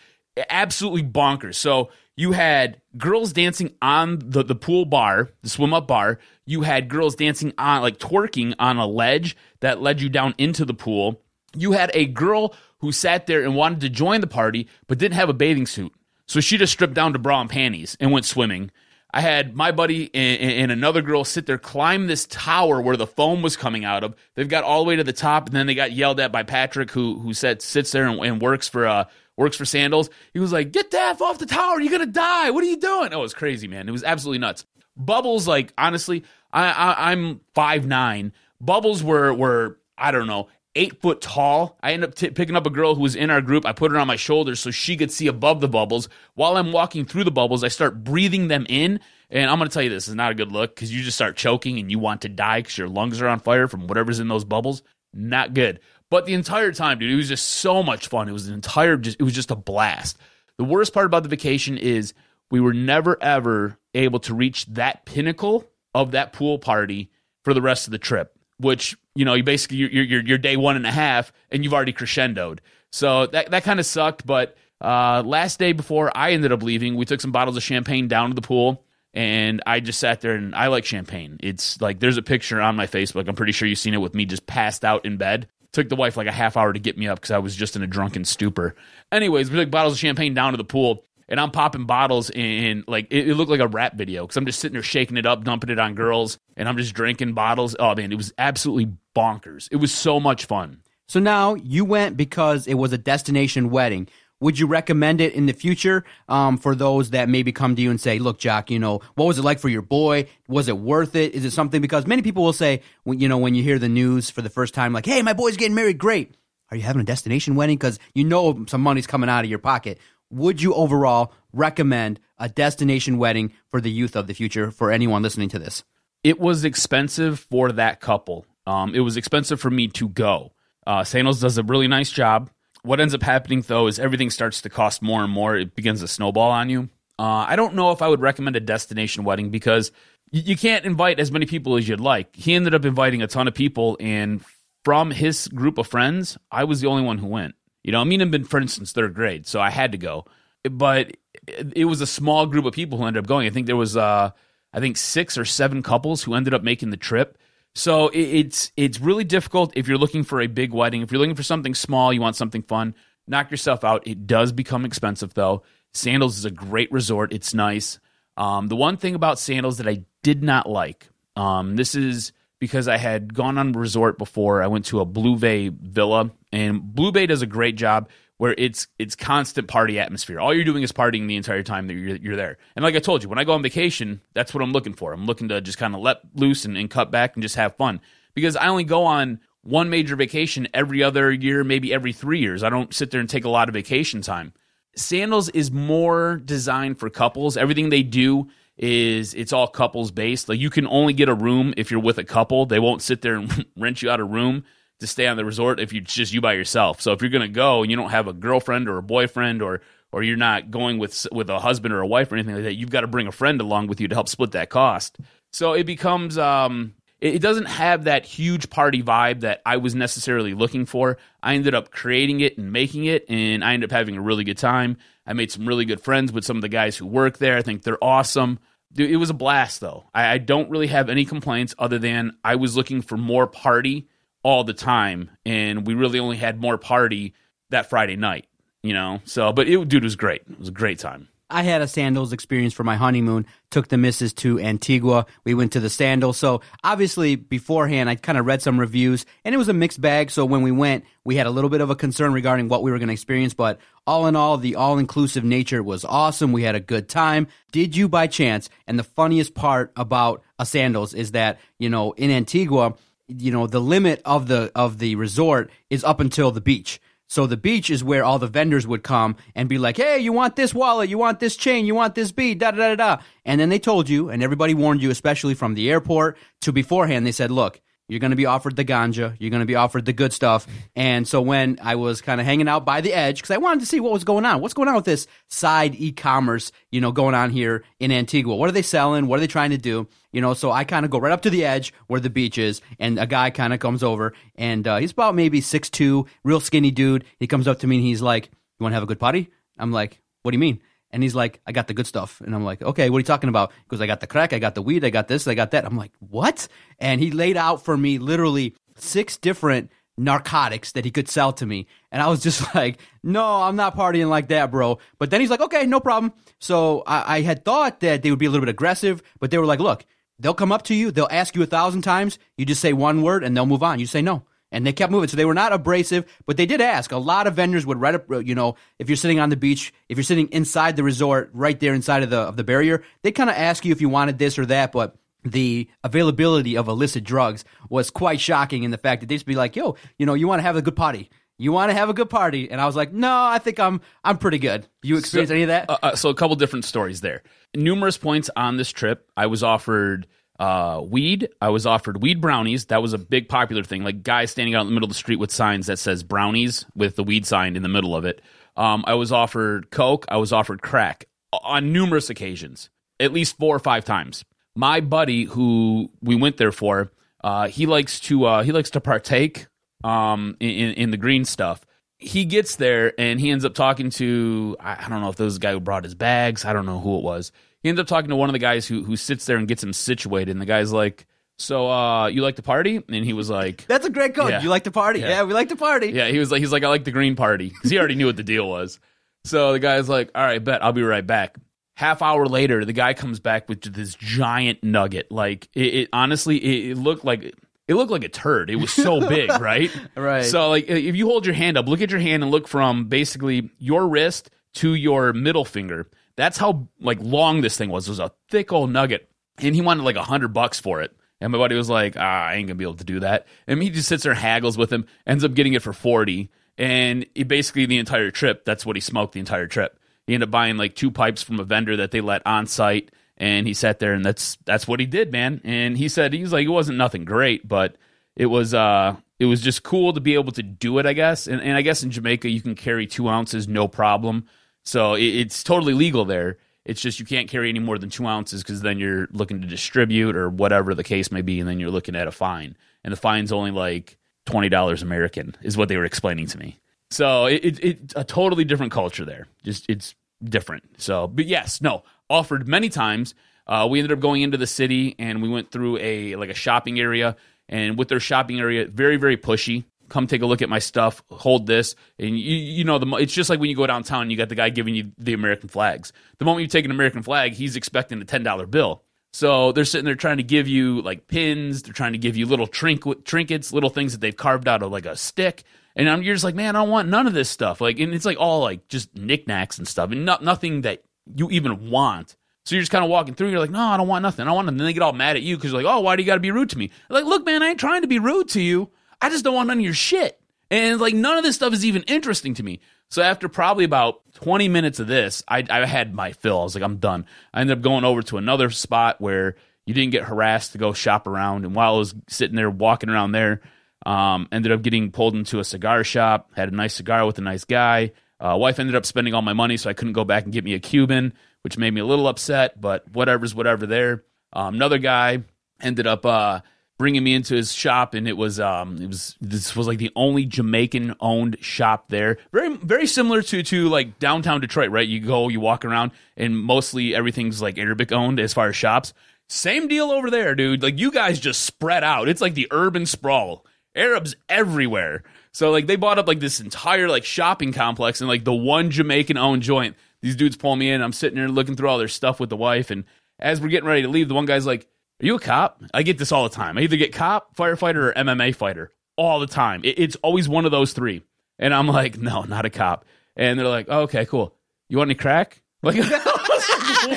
absolutely 0.49 1.03
bonkers. 1.03 1.57
So 1.57 1.91
you 2.17 2.33
had 2.33 2.81
girls 2.97 3.33
dancing 3.33 3.75
on 3.83 4.21
the, 4.21 4.45
the 4.45 4.55
pool 4.55 4.85
bar, 4.85 5.31
the 5.43 5.49
swim 5.49 5.75
up 5.75 5.89
bar. 5.89 6.21
You 6.47 6.63
had 6.63 6.89
girls 6.89 7.17
dancing 7.17 7.53
on 7.59 7.83
like 7.83 7.99
twerking 7.99 8.55
on 8.59 8.77
a 8.77 8.87
ledge 8.87 9.37
that 9.61 9.83
led 9.83 10.01
you 10.01 10.09
down 10.09 10.35
into 10.39 10.65
the 10.65 10.75
pool. 10.75 11.21
You 11.57 11.73
had 11.73 11.91
a 11.95 12.07
girl 12.07 12.55
who 12.79 12.93
sat 12.93 13.27
there 13.27 13.43
and 13.43 13.57
wanted 13.57 13.81
to 13.81 13.89
join 13.89 14.21
the 14.21 14.27
party 14.27 14.69
but 14.87 14.99
didn't 14.99 15.17
have 15.17 15.29
a 15.29 15.35
bathing 15.35 15.67
suit. 15.67 15.93
So 16.27 16.41
she 16.41 16.57
just 16.57 16.73
stripped 16.73 16.95
down 16.95 17.13
to 17.13 17.19
bra 17.19 17.41
and 17.41 17.51
panties 17.51 17.97
and 18.01 18.13
went 18.13 18.27
swimming. 18.27 18.71
I 19.15 19.21
had 19.21 19.55
my 19.55 19.71
buddy 19.71 20.13
and, 20.13 20.43
and 20.43 20.73
another 20.73 21.01
girl 21.01 21.23
sit 21.23 21.47
there, 21.47 21.57
climb 21.57 22.09
this 22.09 22.27
tower 22.27 22.81
where 22.81 22.97
the 22.97 23.07
foam 23.07 23.43
was 23.43 23.57
coming 23.57 23.85
out 23.85 24.03
of. 24.03 24.17
They've 24.35 24.49
got 24.49 24.65
all 24.65 24.83
the 24.83 24.89
way 24.89 24.97
to 24.97 25.05
the 25.05 25.13
top, 25.13 25.47
and 25.47 25.55
then 25.55 25.69
they 25.69 25.77
got 25.77 25.93
yelled 25.93 26.19
at 26.19 26.33
by 26.33 26.43
Patrick, 26.43 26.91
who 26.91 27.21
who 27.21 27.33
said 27.33 27.63
sits 27.63 27.93
there 27.93 28.09
and, 28.09 28.19
and 28.19 28.43
works 28.43 28.67
for 28.67 28.89
uh 28.89 29.05
works 29.37 29.57
for 29.57 29.65
Sandals. 29.65 30.11
He 30.33 30.41
was 30.41 30.53
like, 30.53 30.73
"Get 30.73 30.91
the 30.91 30.99
f 30.99 31.23
off 31.23 31.39
the 31.39 31.47
tower! 31.47 31.81
You're 31.81 31.93
gonna 31.93 32.07
die! 32.07 32.51
What 32.51 32.65
are 32.65 32.67
you 32.67 32.77
doing?" 32.77 33.15
Oh, 33.15 33.21
it 33.21 33.23
was 33.23 33.35
crazy, 33.35 33.69
man. 33.69 33.89
It 33.89 33.93
was 33.93 34.03
absolutely 34.03 34.41
nuts. 34.41 34.65
Bubbles, 34.97 35.47
like 35.47 35.73
honestly, 35.79 36.25
I, 36.53 36.73
I 36.73 37.13
I'm 37.13 37.41
five 37.55 37.87
nine. 37.87 38.33
Bubbles 38.61 39.05
were 39.05 39.33
were 39.33 39.79
I 39.97 40.11
don't 40.11 40.27
know 40.27 40.49
eight 40.75 41.01
foot 41.01 41.21
tall. 41.21 41.79
I 41.83 41.93
end 41.93 42.05
up 42.05 42.15
t- 42.15 42.31
picking 42.31 42.57
up 42.57 42.67
a 42.67 42.71
girl 42.71 42.95
who 42.95 43.03
was 43.03 43.15
in 43.15 43.31
our 43.31 43.41
group. 43.41 43.67
I 43.67 43.73
put 43.73 43.93
her 43.93 43.99
on 43.99 44.07
my 44.07 44.17
shoulders 44.17 44.61
so 44.61 44.71
she 44.71 44.97
could 44.97 45.11
see 45.11 45.27
above 45.27 45.61
the 45.61 45.69
bubbles. 45.69 46.09
While 46.35 46.57
I'm 46.57 46.73
walking 46.73 47.05
through 47.05 47.25
the 47.25 47.31
bubbles, 47.31 47.65
I 47.65 47.69
start 47.69 48.03
breathing 48.05 48.49
them 48.49 48.67
in. 48.69 49.01
And 49.31 49.51
I'm 49.51 49.59
going 49.59 49.69
to 49.69 49.75
tell 49.75 49.83
you 49.83 49.91
this 49.91 50.09
is 50.09 50.15
not 50.15 50.33
a 50.33 50.35
good 50.35 50.53
look 50.53 50.75
because 50.75 50.95
you 50.95 51.03
just 51.03 51.17
start 51.17 51.37
choking 51.37 51.79
and 51.79 51.91
you 51.91 51.99
want 51.99 52.23
to 52.23 52.29
die 52.29 52.61
because 52.61 52.79
your 52.79 52.89
lungs 52.89 53.21
are 53.21 53.29
on 53.29 53.41
fire 53.41 53.69
from 53.69 53.87
whatever's 53.87 54.21
in 54.21 54.29
those 54.29 54.45
bubbles. 54.45 54.83
Not 55.13 55.55
good. 55.55 55.81
But 56.11 56.27
the 56.27 56.35
entire 56.35 56.73
time, 56.73 56.99
dude, 56.99 57.11
it 57.11 57.17
was 57.17 57.29
just 57.29 57.49
so 57.49 57.83
much 57.83 58.09
fun. 58.09 58.29
It 58.29 58.33
was 58.33 58.49
an 58.49 58.55
entire, 58.55 58.97
just 58.97 59.19
it 59.19 59.25
was 59.25 59.35
just 59.35 59.51
a 59.51 59.57
blast. 59.57 60.19
The 60.59 60.65
worst 60.65 60.93
part 60.93 61.07
about 61.07 61.23
the 61.23 61.29
vacation 61.29 61.79
is 61.79 62.15
we 62.51 62.61
were 62.61 62.75
never 62.75 63.21
ever 63.23 63.79
able 63.95 64.21
to 64.21 64.35
reach 64.35 64.67
that 64.67 65.05
pinnacle 65.07 65.69
of 65.95 66.13
that 66.13 66.33
pool 66.33 66.59
party 66.59 67.11
for 67.45 67.55
the 67.55 67.63
rest 67.63 67.87
of 67.87 67.91
the 67.91 67.99
trip, 67.99 68.37
which 68.59 68.97
you 69.15 69.25
know 69.25 69.35
you 69.35 69.43
basically 69.43 69.79
you're 69.79 69.91
you're, 69.91 70.23
you're 70.23 70.39
day 70.39 70.57
one 70.57 70.77
and 70.77 70.87
a 70.87 70.93
half 70.93 71.33
and 71.51 71.65
you've 71.65 71.75
already 71.75 71.93
crescendoed. 71.93 72.59
So 72.91 73.27
that 73.27 73.51
that 73.51 73.65
kind 73.65 73.81
of 73.81 73.87
sucked. 73.87 74.27
But 74.27 74.57
uh, 74.81 75.23
last 75.25 75.59
day 75.59 75.73
before 75.73 76.15
I 76.17 76.33
ended 76.33 76.53
up 76.53 76.63
leaving, 76.63 76.97
we 76.97 77.05
took 77.05 77.21
some 77.21 77.33
bottles 77.33 77.57
of 77.57 77.63
champagne 77.63 78.09
down 78.09 78.31
to 78.31 78.35
the 78.35 78.43
pool. 78.43 78.85
And 79.17 79.63
I 79.65 79.79
just 79.79 80.01
sat 80.01 80.21
there 80.21 80.35
and 80.35 80.57
I 80.57 80.67
like 80.67 80.85
champagne. 80.85 81.39
It's 81.41 81.81
like 81.81 82.01
there's 82.01 82.17
a 82.17 82.23
picture 82.23 82.61
on 82.61 82.75
my 82.75 82.89
Facebook. 82.89 83.29
I'm 83.29 83.37
pretty 83.37 83.53
sure 83.53 83.69
you've 83.69 83.79
seen 83.79 83.95
it 83.95 83.99
with 83.99 84.13
me 84.13 84.25
just 84.25 84.45
passed 84.47 84.85
out 84.85 85.07
in 85.07 85.17
bed. 85.19 85.47
Took 85.73 85.89
the 85.89 85.97
wife 85.97 86.17
like 86.17 86.27
a 86.27 86.33
half 86.33 86.57
hour 86.57 86.73
to 86.73 86.81
get 86.81 86.99
me 86.99 87.07
up 87.07 87.21
because 87.21 87.31
I 87.31 87.39
was 87.39 87.55
just 87.55 87.77
in 87.77 87.83
a 87.83 87.87
drunken 87.87 88.25
stupor. 88.25 88.75
Anyways, 89.13 89.51
we 89.51 89.57
took 89.57 89.71
bottles 89.71 89.95
of 89.95 90.01
champagne 90.01 90.35
down 90.35 90.53
to 90.53 90.57
the 90.57 90.65
pool 90.65 91.05
and 91.35 91.41
I'm 91.41 91.51
popping 91.51 91.85
bottles 91.85 92.31
and 92.31 92.85
like 92.87 93.09
it, 93.11 93.29
it 93.29 93.35
looked 93.35 93.51
like 93.51 93.59
a 93.59 93.67
rap 93.67 93.97
video 93.97 94.23
because 94.23 94.37
I'm 94.37 94.47
just 94.47 94.61
sitting 94.61 94.75
there 94.75 94.85
shaking 94.85 95.17
it 95.17 95.27
up, 95.27 95.43
dumping 95.43 95.69
it 95.69 95.81
on 95.81 95.97
girls, 95.97 96.39
and 96.57 96.69
I'm 96.69 96.77
just 96.77 96.95
drinking 96.95 97.33
bottles. 97.33 97.75
Oh 97.77 97.93
man, 97.93 98.13
it 98.13 98.15
was 98.15 98.33
absolutely 98.39 98.93
bonkers. 99.17 99.69
It 99.73 99.77
was 99.79 99.93
so 99.93 100.21
much 100.21 100.45
fun. 100.45 100.83
So 101.09 101.19
now 101.19 101.57
you 101.57 101.85
went 101.85 102.17
because 102.17 102.69
it 102.69 102.75
was 102.75 102.93
a 102.93 102.99
destination 102.99 103.71
wedding. 103.71 104.07
Would 104.39 104.61
you 104.61 104.69
recommend 104.69 105.21
it 105.21 105.33
in 105.33 105.47
the 105.47 105.53
future 105.53 106.05
um, 106.29 106.57
for 106.57 106.77
those 106.77 107.11
that 107.11 107.29
maybe 107.29 107.51
come 107.51 107.75
to 107.75 107.83
you 107.83 107.91
and 107.91 108.01
say, 108.01 108.21
"Look, 108.21 108.39
Jock, 108.39 108.71
you 108.71 108.79
know, 108.79 109.01
what 109.17 109.25
was 109.25 109.37
it 109.37 109.43
like 109.43 109.59
for 109.59 109.69
your 109.69 109.83
boy? 109.83 110.29
Was 110.47 110.69
it 110.69 110.79
worth 110.79 111.17
it? 111.17 111.35
Is 111.35 111.45
it 111.45 111.51
something?" 111.51 111.83
Because 111.83 112.07
many 112.07 112.23
people 112.23 112.45
will 112.45 112.53
say, 112.53 112.81
you 113.05 113.29
know, 113.29 113.39
when 113.39 113.57
you 113.57 113.65
hear 113.65 113.81
the 113.81 113.89
news 113.89 114.31
for 114.31 114.41
the 114.41 114.51
first 114.51 114.73
time, 114.73 114.93
like, 114.93 115.05
"Hey, 115.07 115.21
my 115.23 115.33
boy's 115.33 115.57
getting 115.57 115.75
married. 115.75 115.99
Great." 115.99 116.37
Are 116.71 116.77
you 116.77 116.83
having 116.83 117.03
a 117.03 117.05
destination 117.05 117.57
wedding? 117.57 117.77
Because 117.77 117.99
you 118.15 118.25
know 118.25 118.65
some 118.69 118.81
money's 118.81 119.07
coming 119.07 119.29
out 119.29 119.45
of 119.45 119.51
your 119.51 119.59
pocket 119.59 119.99
would 120.31 120.61
you 120.61 120.75
overall 120.75 121.33
recommend 121.53 122.21
a 122.39 122.49
destination 122.49 123.19
wedding 123.19 123.53
for 123.71 123.81
the 123.81 123.91
youth 123.91 124.17
of 124.17 124.27
the 124.27 124.35
future 124.35 124.71
for 124.71 124.91
anyone 124.91 125.23
listening 125.23 125.49
to 125.51 125.59
this? 125.59 125.85
It 126.23 126.41
was 126.41 126.65
expensive 126.65 127.41
for 127.41 127.73
that 127.73 128.01
couple. 128.01 128.47
Um, 128.67 128.95
it 128.95 129.01
was 129.01 129.17
expensive 129.17 129.61
for 129.61 129.71
me 129.71 129.89
to 129.89 130.09
go. 130.09 130.53
Uh, 130.87 131.05
Sandals 131.05 131.41
does 131.41 131.59
a 131.59 131.63
really 131.63 131.89
nice 131.89 132.11
job. 132.11 132.51
What 132.83 133.01
ends 133.01 133.15
up 133.15 133.23
happening 133.23 133.63
though 133.63 133.87
is 133.87 133.99
everything 133.99 134.31
starts 134.31 134.63
to 134.63 134.71
cost 134.71 135.03
more 135.03 135.23
and 135.23 135.33
more. 135.33 135.57
It 135.57 135.75
begins 135.75 136.01
to 136.01 136.09
snowball 136.09 136.51
on 136.51 136.69
you. 136.69 136.89
Uh, 137.19 137.47
I 137.49 137.57
don't 137.57 137.75
know 137.75 137.93
if 137.93 138.03
I 138.03 138.09
would 138.09 138.21
recommend 138.21 138.57
a 138.57 138.61
destination 138.61 139.25
wedding 139.25 139.51
because 139.51 139.93
you 140.31 140.57
can't 140.57 140.85
invite 140.85 141.21
as 141.21 141.31
many 141.31 141.47
people 141.47 141.77
as 141.77 141.89
you'd 141.89 142.01
like. 142.01 142.35
He 142.35 142.55
ended 142.55 142.75
up 142.75 142.85
inviting 142.85 143.23
a 143.23 143.29
ton 143.29 143.47
of 143.47 143.55
people, 143.55 143.97
and 144.01 144.45
from 144.85 145.13
his 145.13 145.47
group 145.49 145.79
of 145.79 145.87
friends, 145.87 146.37
I 146.51 146.65
was 146.65 146.81
the 146.81 146.89
only 146.89 147.05
one 147.05 147.19
who 147.19 147.29
went. 147.29 147.55
You 147.85 147.93
know, 147.93 148.01
I 148.01 148.05
mean, 148.05 148.23
I've 148.23 148.31
been 148.31 148.45
for 148.45 148.59
instance 148.59 148.93
third 148.93 149.15
grade, 149.15 149.47
so 149.47 149.61
I 149.61 149.71
had 149.71 149.93
to 149.93 149.99
go. 149.99 150.25
But 150.69 151.17
it 151.47 151.85
was 151.85 152.01
a 152.01 152.07
small 152.07 152.47
group 152.47 152.65
of 152.65 152.73
people 152.73 152.99
who 152.99 153.05
ended 153.05 153.23
up 153.23 153.29
going. 153.29 153.47
I 153.47 153.51
think 153.51 153.67
there 153.67 153.77
was, 153.77 153.97
uh, 153.97 154.31
I 154.73 154.81
think 154.81 154.97
six 154.97 155.37
or 155.37 155.45
seven 155.45 155.83
couples 155.83 156.23
who 156.25 156.35
ended 156.35 156.55
up 156.55 156.63
making 156.63 156.91
the 156.91 156.97
trip. 156.97 157.39
So 157.75 158.11
it's 158.15 158.73
it's 158.77 159.01
really 159.01 159.25
difficult 159.25 159.73
if 159.77 159.89
you're 159.89 159.99
looking 159.99 160.23
for 160.23 160.41
a 160.41 160.47
big 160.47 160.73
wedding. 160.73 161.03
If 161.03 161.13
you're 161.13 161.19
looking 161.19 161.35
for 161.35 161.43
something 161.43 161.75
small, 161.75 162.13
you 162.13 162.21
want 162.21 162.37
something 162.37 162.63
fun, 162.63 162.95
knock 163.27 163.51
yourself 163.51 163.85
out. 163.85 164.07
It 164.07 164.27
does 164.27 164.53
become 164.53 164.85
expensive 164.85 165.35
though. 165.35 165.63
Sandals 165.93 166.39
is 166.39 166.45
a 166.45 166.51
great 166.51 166.91
resort. 166.91 167.33
It's 167.33 167.53
nice. 167.53 167.99
Um, 168.37 168.69
the 168.69 168.77
one 168.77 168.97
thing 168.97 169.15
about 169.15 169.39
Sandals 169.39 169.79
that 169.79 169.89
I 169.89 170.05
did 170.23 170.43
not 170.43 170.69
like, 170.69 171.09
um, 171.37 171.77
this 171.77 171.95
is 171.95 172.33
because 172.65 172.89
I 172.89 172.97
had 172.97 173.35
gone 173.35 173.59
on 173.59 173.75
a 173.75 173.79
resort 173.79 174.17
before. 174.17 174.63
I 174.63 174.69
went 174.69 174.87
to 174.87 175.01
a 175.01 175.05
Blue 175.05 175.37
Bay 175.37 175.69
villa, 175.69 176.31
and 176.51 176.83
Blue 176.83 177.13
Bay 177.13 177.27
does 177.27 177.43
a 177.43 177.47
great 177.47 177.77
job 177.77 178.09
where 178.39 178.55
it's 178.57 178.87
it's 178.99 179.15
constant 179.15 179.69
party 179.69 180.01
atmosphere. 180.01 180.41
All 180.41 180.55
you're 180.55 180.65
doing 180.65 180.83
is 180.83 180.91
partying 180.91 181.29
the 181.29 181.37
entire 181.37 181.63
time 181.63 181.89
that 181.89 181.93
you're, 181.93 182.17
you're 182.17 182.37
there. 182.37 182.57
And 182.75 182.83
like 182.83 182.95
I 182.95 183.01
told 183.01 183.23
you, 183.23 183.29
when 183.29 183.39
I 183.39 183.45
go 183.45 183.53
on 183.53 183.63
vacation, 183.63 184.23
that's 184.33 184.55
what 184.55 184.63
I'm 184.63 184.73
looking 184.73 184.95
for. 184.95 185.13
I'm 185.13 185.27
looking 185.27 185.51
to 185.51 185.61
just 185.61 185.77
kind 185.77 185.95
of 185.95 186.01
let 186.01 186.21
loose 186.35 186.65
and, 186.65 186.75
and 186.79 186.89
cut 186.89 187.11
back 187.11 187.37
and 187.37 187.43
just 187.43 187.57
have 187.57 187.77
fun 187.77 188.01
because 188.33 188.57
I 188.57 188.69
only 188.69 188.85
go 188.85 189.05
on 189.05 189.41
one 189.61 189.91
major 189.91 190.17
vacation 190.17 190.67
every 190.73 191.03
other 191.03 191.31
year, 191.31 191.65
maybe 191.65 191.93
every 191.93 192.15
three 192.15 192.41
years. 192.41 192.63
I 192.63 192.71
don't 192.71 192.95
sit 192.95 193.11
there 193.11 193.21
and 193.21 193.29
take 193.29 193.45
a 193.45 193.51
lot 193.51 193.69
of 193.69 193.75
vacation 193.75 194.23
time. 194.23 194.55
Sandals 194.97 195.51
is 195.51 195.71
more 195.71 196.41
designed 196.43 196.99
for 196.99 197.11
couples. 197.11 197.59
Everything 197.59 197.91
they 197.91 198.03
do 198.03 198.49
is 198.77 199.35
it's 199.35 199.53
all 199.53 199.69
couples 199.69 200.11
based. 200.11 200.49
Like 200.49 200.59
you 200.59 200.71
can 200.71 200.87
only 200.87 201.13
get 201.13 201.29
a 201.29 201.35
room 201.35 201.75
if 201.77 201.91
you're 201.91 202.01
with 202.01 202.19
a 202.19 202.25
couple. 202.25 202.67
They 202.67 202.79
won't 202.79 203.03
sit 203.03 203.23
there 203.23 203.37
and 203.37 203.67
rent 203.77 204.03
you 204.03 204.11
out 204.11 204.21
a 204.21 204.25
room 204.25 204.65
to 205.01 205.07
stay 205.07 205.27
on 205.27 205.37
the 205.37 205.45
resort 205.45 205.81
if 205.81 205.93
it's 205.93 206.15
just 206.15 206.33
you 206.33 206.41
by 206.41 206.55
yourself. 206.55 207.01
So 207.01 207.13
if 207.13 207.21
you're 207.21 207.31
going 207.31 207.43
to 207.43 207.49
go 207.49 207.83
and 207.83 207.91
you 207.91 207.97
don't 207.97 208.11
have 208.11 208.29
a 208.29 208.33
girlfriend 208.33 208.89
or 208.89 208.99
a 208.99 209.03
boyfriend 209.03 209.63
or 209.63 209.81
or 210.13 210.23
you're 210.23 210.37
not 210.37 210.71
going 210.71 210.99
with 210.99 211.27
with 211.33 211.51
a 211.51 211.59
husband 211.59 211.93
or 211.93 212.01
a 212.01 212.07
wife 212.07 212.31
or 212.31 212.37
anything 212.37 212.55
like 212.55 212.65
that, 212.65 212.75
you've 212.75 212.91
got 212.91 213.03
to 213.03 213.07
bring 213.07 213.27
a 213.27 213.33
friend 213.33 213.61
along 213.61 213.89
with 213.89 214.01
you 214.01 214.09
to 214.09 214.15
help 214.15 214.29
split 214.29 214.53
that 214.53 214.71
cost. 214.71 215.19
So 215.53 215.73
it 215.73 215.85
becomes 215.85 216.39
um 216.39 216.95
it, 217.25 217.41
doesn't 217.41 217.67
have 217.67 218.05
that 218.05 218.27
huge 218.27 218.71
party 218.71 219.03
vibe 219.03 219.41
that 219.41 219.63
I 219.65 219.79
was 219.79 219.95
necessarily 219.95 220.55
looking 220.55 220.87
for. 220.87 221.17
I 221.43 221.55
ended 221.55 221.75
up 221.75 221.91
creating 221.91 222.41
it 222.41 222.59
and 222.59 222.73
making 222.73 223.07
it 223.07 223.25
and 223.29 223.65
I 223.65 223.75
ended 223.75 223.91
up 223.91 223.97
having 223.97 224.17
a 224.17 224.21
really 224.21 224.45
good 224.45 224.59
time. 224.59 224.99
I 225.27 225.33
made 225.33 225.51
some 225.51 225.67
really 225.67 225.85
good 225.85 226.01
friends 226.01 226.33
with 226.33 226.45
some 226.45 226.57
of 226.57 226.63
the 226.63 226.69
guys 226.69 226.97
who 226.97 227.07
work 227.07 227.39
there. 227.39 227.57
I 227.57 227.63
think 227.63 227.83
they're 227.83 228.03
awesome. 228.03 228.59
Dude, 228.93 229.11
it 229.11 229.17
was 229.17 229.31
a 229.31 229.35
blast 229.35 229.81
though. 229.81 230.05
I, 230.15 230.33
I 230.35 230.39
don't 230.39 230.71
really 230.71 230.87
have 230.89 231.09
any 231.09 231.25
complaints 231.25 231.75
other 231.79 231.99
than 231.99 232.37
I 232.45 232.57
was 232.57 232.77
looking 232.77 233.03
for 233.03 233.17
more 233.17 233.47
party 233.47 234.09
all 234.43 234.63
the 234.63 234.75
time, 234.75 235.31
and 235.45 235.87
we 235.87 235.95
really 235.95 236.21
only 236.21 236.37
had 236.37 236.61
more 236.61 236.79
party 236.79 237.35
that 237.71 237.91
Friday 237.91 238.17
night. 238.17 238.47
You 238.83 238.93
know, 238.93 239.23
so 239.25 239.53
but 239.53 239.67
it, 239.67 239.89
dude, 239.89 240.03
it 240.03 240.05
was 240.05 240.15
great. 240.15 240.43
It 240.49 240.59
was 240.59 240.69
a 240.69 240.73
great 240.73 240.99
time. 240.99 241.29
I 241.55 241.63
had 241.63 241.83
a 241.83 241.87
sandals 241.87 242.33
experience 242.33 242.75
for 242.75 242.83
my 242.83 242.97
honeymoon. 242.97 243.47
Took 243.71 243.87
the 243.87 243.97
missus 243.97 244.33
to 244.35 244.59
Antigua. 244.59 245.25
We 245.45 245.55
went 245.55 245.71
to 245.75 245.81
the 245.81 245.89
sandals. 245.89 246.37
So 246.37 246.63
obviously 246.83 247.37
beforehand, 247.37 248.11
I 248.11 248.17
kind 248.17 248.37
of 248.37 248.45
read 248.45 248.61
some 248.61 248.79
reviews 248.79 249.25
and 249.45 249.55
it 249.55 249.59
was 249.59 249.69
a 249.69 249.73
mixed 249.73 250.01
bag. 250.01 250.33
So 250.33 250.45
when 250.45 250.63
we 250.63 250.73
went, 250.73 251.05
we 251.23 251.37
had 251.37 251.47
a 251.47 251.51
little 251.51 251.71
bit 251.71 251.81
of 251.81 251.91
a 251.91 251.95
concern 251.95 252.33
regarding 252.33 252.69
what 252.69 252.83
we 252.83 252.91
were 252.91 252.99
going 252.99 253.07
to 253.07 253.15
experience. 253.15 253.55
But 253.55 253.79
all 254.05 254.27
in 254.27 254.35
all, 254.35 254.59
the 254.59 254.75
all 254.75 254.99
inclusive 254.99 255.45
nature 255.45 255.81
was 255.81 256.05
awesome. 256.05 256.51
We 256.51 256.65
had 256.65 256.75
a 256.75 256.81
good 256.81 257.09
time. 257.09 257.47
Did 257.71 257.95
you 257.95 258.09
by 258.09 258.27
chance? 258.27 258.69
And 258.89 258.99
the 258.99 259.05
funniest 259.05 259.55
part 259.55 259.93
about 259.95 260.43
a 260.59 260.67
sandals 260.67 261.15
is 261.15 261.31
that, 261.33 261.61
you 261.79 261.89
know, 261.89 262.13
in 262.13 262.33
Antigua, 262.33 262.95
you 263.29 263.53
know 263.53 263.67
the 263.67 263.81
limit 263.81 264.21
of 264.25 264.49
the 264.49 264.71
of 264.75 264.99
the 264.99 265.15
resort 265.15 265.71
is 265.89 266.05
up 266.05 266.21
until 266.21 266.51
the 266.51 266.61
beach 266.61 267.01
so 267.35 267.49
the 267.49 267.57
beach 267.57 267.91
is 267.91 268.05
where 268.05 268.23
all 268.23 268.39
the 268.39 268.47
vendors 268.47 268.87
would 268.87 269.03
come 269.03 269.35
and 269.57 269.69
be 269.69 269.77
like 269.77 269.97
hey 269.97 270.21
you 270.21 270.33
want 270.33 270.55
this 270.55 270.73
wallet? 270.73 271.11
You 271.11 271.19
want 271.19 271.41
this 271.41 271.57
chain? 271.57 271.85
You 271.85 271.95
want 271.95 272.15
this 272.15 272.31
bead? 272.31 272.61
Da 272.61 272.71
da 272.71 272.95
da 272.95 272.95
da 272.95 273.23
and 273.45 273.61
then 273.61 273.71
they 273.71 273.81
told 273.81 274.09
you 274.09 274.31
and 274.31 274.41
everybody 274.41 274.73
warned 274.73 275.03
you 275.03 275.11
especially 275.11 275.55
from 275.55 275.75
the 275.75 275.91
airport 275.91 276.39
to 276.61 276.71
beforehand 276.71 277.27
they 277.27 277.33
said 277.33 277.51
look 277.51 277.81
you're 278.09 278.21
going 278.21 278.31
to 278.31 278.37
be 278.37 278.47
offered 278.47 278.77
the 278.77 278.85
ganja. 278.85 279.35
You're 279.39 279.51
going 279.51 279.61
to 279.61 279.67
be 279.67 279.77
offered 279.77 280.05
the 280.05 280.13
good 280.13 280.33
stuff. 280.33 280.67
And 280.95 281.27
so 281.27 281.41
when 281.41 281.79
I 281.83 281.95
was 281.95 282.21
kind 282.21 282.41
of 282.41 282.47
hanging 282.47 282.69
out 282.69 282.85
by 282.85 283.01
the 283.01 283.13
edge, 283.13 283.39
because 283.39 283.51
I 283.51 283.57
wanted 283.57 283.81
to 283.81 283.87
see 283.87 284.01
what 284.01 284.13
was 284.13 284.25
going 284.25 284.45
on, 284.45 284.61
what's 284.61 284.75
going 284.75 284.89
on 284.89 284.95
with 284.95 285.07
this 285.07 285.27
side 285.49 285.95
e-commerce, 285.95 286.71
you 286.91 287.01
know, 287.01 287.13
going 287.13 287.35
on 287.35 287.51
here 287.51 287.83
in 288.01 288.13
Antigua? 288.13 288.55
What 288.57 288.69
are 288.69 288.73
they 288.73 288.83
selling? 288.83 289.27
What 289.27 289.39
are 289.39 289.41
they 289.41 289.47
trying 289.47 289.71
to 289.71 289.79
do? 289.79 290.07
You 290.33 290.41
know, 290.41 290.53
so 290.53 290.71
I 290.71 290.85
kind 290.85 291.05
of 291.05 291.11
go 291.11 291.19
right 291.19 291.33
up 291.33 291.43
to 291.43 291.51
the 291.51 291.65
edge 291.65 291.95
where 292.09 292.21
the 292.21 292.31
beach 292.31 292.59
is, 292.59 292.81
and 292.99 293.19
a 293.19 293.27
guy 293.27 293.51
kind 293.51 293.73
of 293.73 293.81
comes 293.81 294.03
over, 294.03 294.35
and 294.57 294.87
uh, 294.87 294.99
he's 294.99 295.13
about 295.13 295.35
maybe 295.35 295.61
six 295.61 295.89
two, 295.89 296.27
real 296.43 296.61
skinny 296.61 296.91
dude. 296.91 297.25
He 297.39 297.47
comes 297.47 297.69
up 297.69 297.79
to 297.81 297.87
me 297.87 297.97
and 297.97 298.05
he's 298.05 298.21
like, 298.21 298.47
"You 298.47 298.85
want 298.85 298.93
to 298.93 298.97
have 298.97 299.05
a 299.05 299.07
good 299.07 299.21
party?" 299.21 299.51
I'm 299.79 299.93
like, 299.93 300.21
"What 300.43 300.51
do 300.51 300.57
you 300.57 300.61
mean?" 300.61 300.81
And 301.15 301.23
he's 301.23 301.35
like, 301.37 301.61
I 301.65 301.71
got 301.71 301.87
the 301.87 301.95
good 301.95 302.09
stuff. 302.09 302.41
And 302.41 302.53
I'm 302.53 302.65
like, 302.65 302.83
okay, 302.83 303.09
what 303.09 303.19
are 303.19 303.21
you 303.21 303.25
talking 303.25 303.49
about? 303.49 303.71
He 303.71 303.85
goes, 303.89 304.01
I 304.01 304.07
got 304.09 304.19
the 304.19 304.27
crack, 304.27 304.53
I 304.53 304.59
got 304.59 304.75
the 304.75 304.83
weed, 304.83 305.05
I 305.05 305.11
got 305.11 305.29
this, 305.29 305.47
I 305.47 305.55
got 305.55 305.71
that. 305.71 305.85
I'm 305.85 305.97
like, 305.97 306.11
what? 306.19 306.67
And 306.99 307.21
he 307.21 307.31
laid 307.31 307.57
out 307.57 307.85
for 307.85 307.97
me 307.97 308.19
literally 308.19 308.75
six 308.97 309.37
different 309.37 309.93
narcotics 310.19 310.91
that 310.93 311.05
he 311.05 311.13
could 311.13 311.29
sell 311.29 311.53
to 311.53 311.67
me. 311.67 311.87
And 312.11 312.21
I 312.21 312.27
was 312.27 312.43
just 312.43 312.75
like, 312.75 312.99
no, 313.23 313.63
I'm 313.63 313.77
not 313.77 313.97
partying 313.97 314.29
like 314.29 314.49
that, 314.49 314.73
bro. 314.73 314.99
But 315.21 315.31
then 315.31 315.41
he's 315.41 315.51
like, 315.51 315.61
okay, 315.61 315.87
no 315.87 316.01
problem. 316.01 316.33
So 316.59 317.05
I, 317.07 317.37
I 317.37 317.41
had 317.43 317.65
thought 317.65 318.01
that 318.01 318.23
they 318.23 318.31
would 318.31 318.41
be 318.41 318.47
a 318.47 318.51
little 318.51 318.67
bit 318.67 318.71
aggressive, 318.71 319.23
but 319.39 319.53
they 319.53 319.59
were 319.59 319.67
like, 319.67 319.79
look, 319.79 320.05
they'll 320.41 320.53
come 320.53 320.73
up 320.73 320.83
to 320.83 320.97
you, 320.97 321.13
they'll 321.13 321.29
ask 321.31 321.55
you 321.55 321.63
a 321.63 321.67
thousand 321.67 322.03
times, 322.03 322.41
you 322.59 322.67
just 322.67 322.81
say 322.81 322.93
one 322.93 323.23
word 323.23 323.45
and 323.45 323.57
they'll 323.57 323.67
move 323.67 323.85
on. 323.85 324.01
You 324.01 324.07
say 324.07 324.21
no 324.21 324.43
and 324.75 324.85
they 324.85 324.93
kept 324.93 325.13
moving. 325.13 325.29
So 325.29 325.37
they 325.37 325.45
were 325.45 325.55
not 325.55 325.73
abrasive, 325.73 326.25
but 326.47 326.57
they 326.57 326.67
did 326.67 326.81
ask. 326.81 327.13
A 327.13 327.17
lot 327.17 327.47
of 327.47 327.55
vendors 327.55 327.87
would 327.87 328.01
write 328.01 328.17
up, 328.17 328.27
you 328.29 328.57
know, 328.57 328.75
if 328.99 329.09
you're 329.09 329.17
sitting 329.17 329.39
on 329.39 329.49
the 329.49 329.57
beach, 329.57 329.95
if 330.09 330.19
you're 330.19 330.25
sitting 330.25 330.49
inside 330.49 330.97
the 330.97 331.05
resort, 331.05 331.51
right 331.55 331.79
there 331.79 331.95
inside 331.95 332.25
of 332.25 332.31
the 332.31 332.39
of 332.39 332.57
the 332.57 332.65
barrier, 332.65 333.03
they 333.23 333.31
kind 333.31 333.49
of 333.49 333.57
ask 333.57 333.85
you 333.85 333.93
if 333.93 334.01
you 334.01 334.09
wanted 334.09 334.39
this 334.39 334.59
or 334.59 334.67
that, 334.67 334.91
but 334.91 335.17
the 335.45 335.89
availability 336.03 336.77
of 336.77 336.89
illicit 336.89 337.23
drugs 337.23 337.65
was 337.89 338.11
quite 338.11 338.41
shocking 338.41 338.83
in 338.83 338.91
the 338.91 338.99
fact 338.99 339.21
that 339.21 339.29
they'd 339.29 339.37
just 339.37 339.47
be 339.47 339.55
like, 339.55 339.77
"Yo, 339.77 339.97
you 340.19 340.27
know, 340.27 340.35
you 340.35 340.49
want 340.49 340.59
to 340.59 340.65
have 340.65 340.77
a 340.77 340.83
good 340.83 340.97
party." 340.97 341.31
You 341.57 341.71
want 341.71 341.93
to 341.93 341.97
have 341.97 342.09
a 342.09 342.15
good 342.15 342.29
party, 342.29 342.69
and 342.69 342.81
I 342.81 342.87
was 342.87 342.97
like, 342.97 343.13
"No, 343.13 343.33
I 343.33 343.59
think 343.59 343.79
I'm 343.79 344.01
I'm 344.25 344.39
pretty 344.39 344.59
good." 344.59 344.89
You 345.05 345.19
experienced 345.19 345.51
so, 345.51 345.55
any 345.55 345.63
of 345.63 345.69
that? 345.69 345.89
Uh, 345.89 345.99
uh, 346.03 346.17
so 346.17 346.29
a 346.29 346.35
couple 346.35 346.57
different 346.57 346.85
stories 346.85 347.21
there. 347.21 347.45
Numerous 347.77 348.19
points 348.19 348.51
on 348.57 348.77
this 348.77 348.91
trip, 348.91 349.31
I 349.37 349.47
was 349.47 349.63
offered 349.63 350.27
uh, 350.59 351.03
weed. 351.05 351.49
I 351.61 351.69
was 351.71 351.87
offered 351.87 352.23
weed 352.23 352.41
brownies. 352.41 352.87
That 352.87 353.03
was 353.03 353.13
a 353.13 353.19
big 353.19 353.49
popular 353.49 353.83
thing. 353.83 354.05
Like 354.05 354.23
guys 354.23 354.51
standing 354.51 354.75
out 354.75 354.83
in 354.83 354.87
the 354.87 354.93
middle 354.93 355.07
of 355.07 355.11
the 355.11 355.15
street 355.19 355.39
with 355.39 355.51
signs 355.51 355.87
that 355.87 355.99
says 355.99 356.23
brownies 356.23 356.87
with 356.95 357.17
the 357.17 357.25
weed 357.25 357.45
sign 357.47 357.77
in 357.77 357.83
the 357.83 357.89
middle 357.89 358.15
of 358.15 358.25
it. 358.25 358.41
Um, 358.77 359.05
I 359.07 359.15
was 359.15 359.33
offered 359.33 359.91
coke. 359.91 360.25
I 360.29 360.37
was 360.37 360.53
offered 360.53 360.83
crack 360.83 361.27
on 361.53 361.93
numerous 361.93 362.31
occasions. 362.31 362.91
at 363.21 363.33
least 363.33 363.57
four 363.59 363.75
or 363.77 363.79
five 363.81 364.05
times. 364.05 364.45
My 364.77 365.01
buddy, 365.01 365.45
who 365.45 366.11
we 366.21 366.35
went 366.35 366.57
there 366.57 366.73
for, 366.73 367.13
uh, 367.45 367.69
he 367.69 367.87
likes 367.87 368.19
to 368.21 368.45
uh, 368.45 368.63
he 368.63 368.73
likes 368.73 368.91
to 368.91 369.01
partake 369.01 369.67
um, 370.03 370.57
in, 370.61 370.93
in 370.95 371.11
the 371.11 371.17
green 371.17 371.45
stuff. 371.45 371.85
He 372.19 372.45
gets 372.45 372.77
there 372.77 373.13
and 373.19 373.39
he 373.39 373.51
ends 373.51 373.65
up 373.65 373.75
talking 373.75 374.11
to 374.11 374.77
I 374.81 375.05
I 375.05 375.09
don't 375.09 375.21
know 375.21 375.29
if 375.29 375.37
those 375.37 375.59
guy 375.59 375.73
who 375.73 375.81
brought 375.81 376.05
his 376.05 376.15
bags. 376.15 376.65
I 376.65 376.73
don't 376.73 376.87
know 376.87 376.99
who 377.01 377.19
it 377.19 377.23
was. 377.23 377.53
He 377.85 377.91
ends 377.91 378.01
up 378.01 378.07
talking 378.09 378.31
to 378.31 378.37
one 378.37 378.49
of 378.49 378.55
the 378.55 378.59
guys 378.59 378.89
who 378.89 379.05
who 379.05 379.15
sits 379.17 379.45
there 379.45 379.59
and 379.59 379.69
gets 379.69 379.85
him 379.85 379.93
situated. 379.93 380.51
And 380.51 380.61
the 380.61 380.67
guy's 380.67 380.91
like, 380.91 381.27
"So, 381.59 381.89
uh, 381.89 382.29
you 382.29 382.43
like 382.43 382.57
to 382.57 382.63
party?" 382.63 382.97
And 382.97 383.25
he 383.25 383.35
was 383.35 383.51
like, 383.51 383.87
That's 383.87 384.07
a 384.07 384.11
great 384.11 384.35
code. 384.35 384.51
Yeah. 384.51 384.63
You 384.63 384.71
like 384.71 384.85
to 384.85 384.91
party? 384.91 385.21
Yeah. 385.21 385.29
Yeah, 385.29 385.43
we 385.45 385.53
like 385.53 385.69
to 385.69 385.77
party. 385.77 386.09
Yeah, 386.09 386.29
he 386.29 386.39
was 386.39 386.51
like, 386.51 386.61
he's 386.61 386.73
like, 386.73 386.83
I 386.83 386.89
like 386.89 387.05
the 387.05 387.13
green 387.13 387.37
party 387.37 387.69
because 387.69 387.91
he 387.91 387.99
already 387.99 388.15
knew 388.15 388.27
what 388.27 388.37
the 388.37 388.43
deal 388.43 388.67
was. 388.69 388.99
So 389.45 389.73
the 389.75 389.79
guy's 389.79 390.09
like, 390.09 390.31
all 390.35 390.43
right, 390.43 390.65
bet 390.65 390.83
I'll 390.83 390.95
be 390.95 391.03
right 391.03 391.27
back. 391.27 391.57
Half 391.97 392.23
hour 392.23 392.47
later, 392.47 392.85
the 392.87 392.95
guy 392.95 393.13
comes 393.13 393.39
back 393.39 393.69
with 393.69 393.83
this 393.83 394.15
giant 394.15 394.83
nugget. 394.83 395.31
Like 395.31 395.69
it, 395.75 395.95
it 395.95 396.09
honestly, 396.13 396.57
it, 396.57 396.93
it 396.93 396.99
looked 396.99 397.25
like 397.25 397.55
it 397.87 397.95
looked 397.95 398.11
like 398.11 398.25
a 398.25 398.31
turd. 398.31 398.71
It 398.71 398.77
was 398.77 398.93
so 398.93 399.21
big, 399.29 399.51
right? 399.61 399.95
Right. 400.17 400.45
So 400.47 400.71
like, 400.71 400.89
if 400.89 401.15
you 401.15 401.27
hold 401.27 401.45
your 401.45 401.55
hand 401.55 401.77
up, 401.77 401.87
look 401.87 402.01
at 402.01 402.11
your 402.11 402.21
hand 402.21 402.43
and 402.43 402.51
look 402.51 402.67
from 402.67 403.05
basically 403.05 403.71
your 403.79 404.09
wrist 404.09 404.49
to 404.77 404.95
your 404.95 405.35
middle 405.35 405.67
finger. 405.67 406.09
That's 406.37 406.59
how 406.59 406.89
like 407.01 407.19
long 407.21 407.61
this 407.61 407.77
thing 407.77 407.91
was. 407.91 408.07
It 408.07 408.13
was 408.13 408.21
a 408.21 408.33
thick 408.51 408.73
old 408.73 408.91
nugget, 408.91 409.29
and 409.59 409.75
he 409.75 409.81
wanted 409.81 410.05
like 410.05 410.17
a 410.17 410.23
hundred 410.23 410.53
bucks 410.53 410.81
for 410.81 411.01
it. 411.01 411.17
And 411.41 411.53
my 411.53 411.59
buddy 411.59 411.77
was 411.77 411.91
like, 411.91 412.17
ah, 412.17 412.47
I 412.47 412.55
ain't 412.55 412.69
gonna 412.69 412.77
be 412.77 412.85
able 412.85 412.95
to 412.95 413.05
do 413.05 413.21
that. 413.21 413.47
And 413.67 413.83
he 413.83 413.91
just 413.91 414.09
sits 414.09 414.23
there 414.23 414.35
haggles 414.35 414.79
with 414.79 414.93
him, 414.93 415.07
ends 415.27 415.45
up 415.45 415.55
getting 415.55 415.75
it 415.75 415.83
for 415.83 415.93
40. 415.93 416.51
And 416.79 417.27
basically 417.47 417.87
the 417.87 417.99
entire 417.99 418.31
trip, 418.31 418.65
that's 418.65 418.85
what 418.87 418.97
he 418.97 419.01
smoked 419.01 419.35
the 419.35 419.41
entire 419.41 419.67
trip. 419.67 419.99
He 420.27 420.35
ended 420.35 420.49
up 420.49 420.53
buying 420.53 420.77
like 420.77 420.95
two 420.95 421.11
pipes 421.11 421.43
from 421.43 421.61
a 421.61 421.65
vendor 421.65 421.97
that 421.97 422.11
they 422.11 422.21
let 422.21 422.47
on 422.47 422.67
site. 422.67 423.11
And 423.37 423.67
he 423.67 423.75
sat 423.75 423.99
there 423.99 424.15
and 424.15 424.25
that's 424.25 424.57
that's 424.65 424.87
what 424.87 425.01
he 425.01 425.07
did, 425.07 425.33
man. 425.33 425.61
And 425.65 425.99
he 425.99 426.09
said 426.09 426.33
he 426.33 426.43
was 426.43 426.53
like, 426.53 426.67
it 426.67 426.71
wasn't 426.71 426.99
nothing 426.99 427.25
great, 427.25 427.67
but 427.67 427.97
it 428.37 428.47
was 428.47 428.73
uh 428.73 429.17
it 429.39 429.47
was 429.47 429.61
just 429.61 429.83
cool 429.83 430.13
to 430.13 430.21
be 430.21 430.35
able 430.35 430.53
to 430.53 430.63
do 430.63 430.99
it, 430.99 431.07
I 431.07 431.13
guess. 431.13 431.47
And 431.47 431.61
and 431.61 431.77
I 431.77 431.83
guess 431.83 432.03
in 432.03 432.11
Jamaica 432.11 432.49
you 432.49 432.63
can 432.63 432.75
carry 432.75 433.07
two 433.07 433.29
ounces, 433.29 433.67
no 433.67 433.89
problem. 433.89 434.47
So 434.85 435.15
it, 435.15 435.25
it's 435.25 435.63
totally 435.63 435.95
legal 435.95 436.25
there. 436.25 436.59
It's 436.85 437.01
just 437.01 437.19
you 437.19 437.25
can't 437.25 437.49
carry 437.49 437.71
any 437.71 437.79
more 437.79 437.99
than 437.99 438.11
two 438.11 438.27
ounces 438.27 438.63
because 438.63 438.83
then 438.83 438.99
you're 438.99 439.27
looking 439.33 439.63
to 439.63 439.67
distribute 439.67 440.37
or 440.37 440.51
whatever 440.51 440.95
the 440.95 441.05
case 441.05 441.33
may 441.33 441.41
be, 441.41 441.59
and 441.59 441.69
then 441.69 441.81
you're 441.81 441.91
looking 441.91 442.15
at 442.15 442.29
a 442.29 442.33
fine. 442.33 442.77
And 443.03 443.13
the 443.13 443.17
fine's 443.17 443.53
only 443.53 443.71
like 443.71 444.19
twenty 444.45 444.69
dollars 444.69 445.03
American, 445.03 445.57
is 445.63 445.77
what 445.77 445.89
they 445.89 445.97
were 445.97 446.05
explaining 446.05 446.47
to 446.49 446.59
me. 446.59 446.79
So 447.11 447.47
it, 447.47 447.65
it, 447.65 447.85
it's 447.85 448.15
a 448.17 448.25
totally 448.25 448.65
different 448.65 448.93
culture 448.93 449.25
there. 449.25 449.47
Just 449.63 449.89
it's 449.89 450.15
different. 450.43 451.01
So, 451.01 451.27
but 451.27 451.47
yes, 451.47 451.81
no, 451.81 452.03
offered 452.29 452.69
many 452.69 452.91
times. 452.91 453.35
Uh, 453.67 453.89
we 453.91 453.99
ended 453.99 454.13
up 454.13 454.21
going 454.21 454.43
into 454.43 454.59
the 454.59 454.67
city 454.67 455.15
and 455.19 455.41
we 455.41 455.49
went 455.49 455.71
through 455.71 455.97
a 455.99 456.37
like 456.37 456.51
a 456.51 456.55
shopping 456.55 457.01
area. 457.01 457.37
And 457.67 457.97
with 457.97 458.09
their 458.09 458.21
shopping 458.21 458.61
area, 458.61 458.87
very 458.87 459.17
very 459.17 459.39
pushy. 459.39 459.85
Come 460.15 460.29
take 460.29 460.43
a 460.43 460.47
look 460.47 460.63
at 460.63 460.69
my 460.69 460.79
stuff. 460.79 461.25
Hold 461.33 461.67
this, 461.67 461.97
and 462.21 462.39
you 462.39 462.55
you 462.55 462.85
know 462.85 463.01
the 463.01 463.17
it's 463.17 463.33
just 463.33 463.51
like 463.51 463.59
when 463.59 463.69
you 463.69 463.75
go 463.75 463.85
downtown. 463.85 464.23
and 464.23 464.31
You 464.31 464.37
got 464.37 464.49
the 464.49 464.55
guy 464.55 464.69
giving 464.69 464.95
you 464.95 465.11
the 465.19 465.33
American 465.33 465.69
flags. 465.69 466.13
The 466.39 466.45
moment 466.45 466.63
you 466.63 466.69
take 466.69 466.85
an 466.85 466.93
American 466.93 467.25
flag, 467.25 467.55
he's 467.55 467.75
expecting 467.75 468.23
a 468.23 468.25
ten 468.25 468.45
dollar 468.45 468.65
bill. 468.65 469.03
So 469.33 469.73
they're 469.73 469.85
sitting 469.85 470.05
there 470.05 470.15
trying 470.15 470.37
to 470.37 470.45
give 470.45 470.69
you 470.69 471.03
like 471.03 471.27
pins. 471.27 471.83
They're 471.83 471.93
trying 471.93 472.13
to 472.13 472.19
give 472.19 472.37
you 472.37 472.47
little 472.47 472.69
trink- 472.69 473.25
trinkets, 473.25 473.73
little 473.73 473.91
things 473.91 474.13
that 474.13 474.21
they've 474.21 474.37
carved 474.37 474.69
out 474.69 474.85
of 474.85 474.93
like 474.93 475.05
a 475.05 475.17
stick. 475.17 475.65
And 475.97 476.09
I'm, 476.09 476.23
you're 476.23 476.37
just 476.37 476.45
like, 476.45 476.55
man, 476.55 476.77
I 476.77 476.79
don't 476.79 476.91
want 476.91 477.09
none 477.09 477.27
of 477.27 477.35
this 477.35 477.51
stuff. 477.51 477.81
Like, 477.81 477.99
and 477.99 478.15
it's 478.15 478.25
like 478.25 478.39
all 478.39 478.61
like 478.61 478.87
just 478.87 479.17
knickknacks 479.17 479.79
and 479.79 479.89
stuff, 479.89 480.13
and 480.13 480.25
not 480.25 480.45
nothing 480.45 480.83
that 480.83 481.03
you 481.35 481.51
even 481.51 481.91
want. 481.91 482.37
So 482.67 482.77
you're 482.77 482.83
just 482.83 482.93
kind 482.93 483.03
of 483.03 483.11
walking 483.11 483.35
through. 483.35 483.51
You're 483.51 483.59
like, 483.59 483.71
no, 483.71 483.81
I 483.81 483.97
don't 483.97 484.07
want 484.07 484.23
nothing. 484.23 484.47
I 484.47 484.53
want 484.53 484.67
nothing. 484.67 484.79
Then 484.79 484.87
they 484.87 484.93
get 484.93 485.03
all 485.03 485.13
mad 485.13 485.35
at 485.35 485.43
you 485.43 485.57
because 485.57 485.73
you're 485.73 485.83
like, 485.83 485.93
oh, 485.93 485.99
why 485.99 486.15
do 486.15 486.23
you 486.23 486.27
got 486.29 486.35
to 486.35 486.41
be 486.41 486.53
rude 486.53 486.71
to 486.71 486.79
me? 486.79 486.93
Like, 487.09 487.25
look, 487.25 487.45
man, 487.45 487.65
I 487.65 487.71
ain't 487.71 487.81
trying 487.81 488.03
to 488.03 488.09
be 488.09 488.21
rude 488.21 488.49
to 488.51 488.63
you. 488.63 488.91
I 489.21 489.31
just 489.31 489.45
don't 489.45 489.55
want 489.55 489.69
none 489.69 489.79
of 489.79 489.85
your 489.85 489.95
shit. 489.95 490.41
And 490.71 491.01
like, 491.01 491.15
none 491.15 491.37
of 491.37 491.45
this 491.45 491.57
stuff 491.57 491.73
is 491.73 491.85
even 491.85 492.03
interesting 492.05 492.55
to 492.55 492.63
me. 492.63 492.81
So 493.11 493.23
after 493.23 493.49
probably 493.49 493.85
about 493.85 494.23
20 494.35 494.69
minutes 494.69 494.99
of 494.99 495.07
this, 495.07 495.45
I, 495.47 495.65
I 495.71 495.87
had 495.87 496.15
my 496.15 496.33
fill. 496.33 496.61
I 496.61 496.65
was 496.65 496.75
like, 496.75 496.85
I'm 496.85 496.97
done. 496.97 497.27
I 497.53 497.61
ended 497.61 497.79
up 497.79 497.83
going 497.83 498.05
over 498.05 498.23
to 498.23 498.39
another 498.39 498.71
spot 498.71 499.21
where 499.21 499.57
you 499.87 499.95
didn't 499.95 500.13
get 500.13 500.25
harassed 500.25 500.73
to 500.73 500.79
go 500.79 500.93
shop 500.93 501.27
around. 501.27 501.65
And 501.65 501.75
while 501.75 501.95
I 501.95 501.99
was 501.99 502.15
sitting 502.29 502.57
there 502.57 502.71
walking 502.71 503.11
around 503.11 503.33
there, 503.33 503.61
um, 504.07 504.49
ended 504.51 504.73
up 504.73 504.83
getting 504.83 505.13
pulled 505.13 505.35
into 505.35 505.61
a 505.61 505.65
cigar 505.65 506.05
shop. 506.05 506.51
Had 506.57 506.73
a 506.73 506.77
nice 506.77 506.95
cigar 506.95 507.25
with 507.27 507.39
a 507.39 507.43
nice 507.43 507.65
guy. 507.65 508.13
Uh, 508.41 508.57
wife 508.59 508.79
ended 508.79 508.97
up 508.97 509.07
spending 509.07 509.33
all 509.33 509.43
my 509.43 509.53
money, 509.53 509.77
so 509.77 509.89
I 509.89 509.95
couldn't 509.95 510.13
go 510.13 510.25
back 510.25 510.45
and 510.45 510.53
get 510.53 510.65
me 510.65 510.75
a 510.75 510.81
Cuban, 510.81 511.33
which 511.63 511.79
made 511.79 511.93
me 511.95 512.01
a 512.01 512.05
little 512.05 512.27
upset. 512.27 512.81
But 512.81 513.09
whatever's 513.13 513.55
whatever. 513.55 513.87
There. 513.87 514.25
Um, 514.53 514.75
another 514.75 514.99
guy 514.99 515.43
ended 515.81 516.07
up 516.07 516.27
uh, 516.27 516.61
bringing 517.05 517.23
me 517.23 517.35
into 517.35 517.55
his 517.55 517.71
shop, 517.71 518.15
and 518.15 518.27
it 518.27 518.33
was 518.33 518.59
um, 518.59 518.97
it 518.97 519.09
was 519.09 519.37
this 519.39 519.77
was 519.77 519.87
like 519.87 519.99
the 519.99 520.11
only 520.17 520.47
Jamaican 520.47 521.15
owned 521.21 521.59
shop 521.61 522.09
there. 522.09 522.39
Very 522.51 522.79
very 522.79 523.07
similar 523.07 523.43
to 523.43 523.63
to 523.63 523.89
like 523.91 524.19
downtown 524.19 524.63
Detroit, 524.63 524.91
right? 524.91 525.07
You 525.07 525.21
go, 525.21 525.51
you 525.51 525.61
walk 525.61 525.85
around, 525.85 526.13
and 526.35 526.59
mostly 526.59 527.15
everything's 527.15 527.61
like 527.61 527.77
Arabic 527.77 528.11
owned 528.11 528.41
as 528.41 528.55
far 528.55 528.71
as 528.71 528.77
shops. 528.77 529.13
Same 529.51 529.87
deal 529.87 530.11
over 530.11 530.31
there, 530.31 530.55
dude. 530.55 530.83
Like 530.83 530.99
you 530.99 531.11
guys 531.11 531.39
just 531.39 531.61
spread 531.67 532.05
out. 532.05 532.27
It's 532.27 532.41
like 532.41 532.55
the 532.55 532.69
urban 532.71 533.05
sprawl. 533.05 533.67
Arabs 533.95 534.35
everywhere. 534.49 535.25
So 535.53 535.71
like 535.71 535.87
they 535.87 535.97
bought 535.97 536.19
up 536.19 536.27
like 536.27 536.41
this 536.41 536.59
entire 536.59 537.11
like 537.11 537.27
shopping 537.27 537.75
complex 537.75 538.23
and 538.23 538.29
like 538.29 538.45
the 538.45 538.55
one 538.55 538.91
Jamaican 538.91 539.37
owned 539.37 539.61
joint. 539.61 539.95
These 540.23 540.37
dudes 540.37 540.57
pull 540.57 540.75
me 540.75 540.91
in. 540.91 541.03
I'm 541.03 541.13
sitting 541.13 541.37
there 541.37 541.51
looking 541.51 541.77
through 541.77 541.91
all 541.91 541.99
their 541.99 542.09
stuff 542.09 542.41
with 542.41 542.49
the 542.49 542.57
wife, 542.57 542.91
and 542.91 543.05
as 543.39 543.61
we're 543.61 543.69
getting 543.69 543.89
ready 543.89 544.01
to 544.03 544.09
leave, 544.09 544.29
the 544.29 544.35
one 544.35 544.47
guy's 544.47 544.65
like, 544.65 544.89
"Are 545.23 545.27
you 545.27 545.35
a 545.37 545.41
cop?" 545.41 545.81
I 545.93 546.03
get 546.03 546.19
this 546.19 546.33
all 546.33 546.43
the 546.49 546.55
time. 546.55 546.79
I 546.79 546.83
either 546.83 546.97
get 546.97 547.13
cop, 547.13 547.57
firefighter, 547.57 547.97
or 547.97 548.13
MMA 548.15 548.55
fighter 548.55 548.91
all 549.17 549.41
the 549.41 549.47
time. 549.47 549.81
It- 549.85 549.99
it's 549.99 550.17
always 550.17 550.49
one 550.49 550.65
of 550.65 550.71
those 550.71 550.93
three. 550.93 551.23
And 551.59 551.73
I'm 551.73 551.87
like, 551.87 552.19
"No, 552.19 552.43
not 552.43 552.65
a 552.65 552.71
cop." 552.71 553.05
And 553.37 553.59
they're 553.59 553.69
like, 553.69 553.87
oh, 553.89 554.03
"Okay, 554.03 554.27
cool. 554.27 554.55
You 554.89 554.99
want 554.99 555.09
any 555.09 555.15
crack?" 555.17 555.63
Like, 555.85 555.97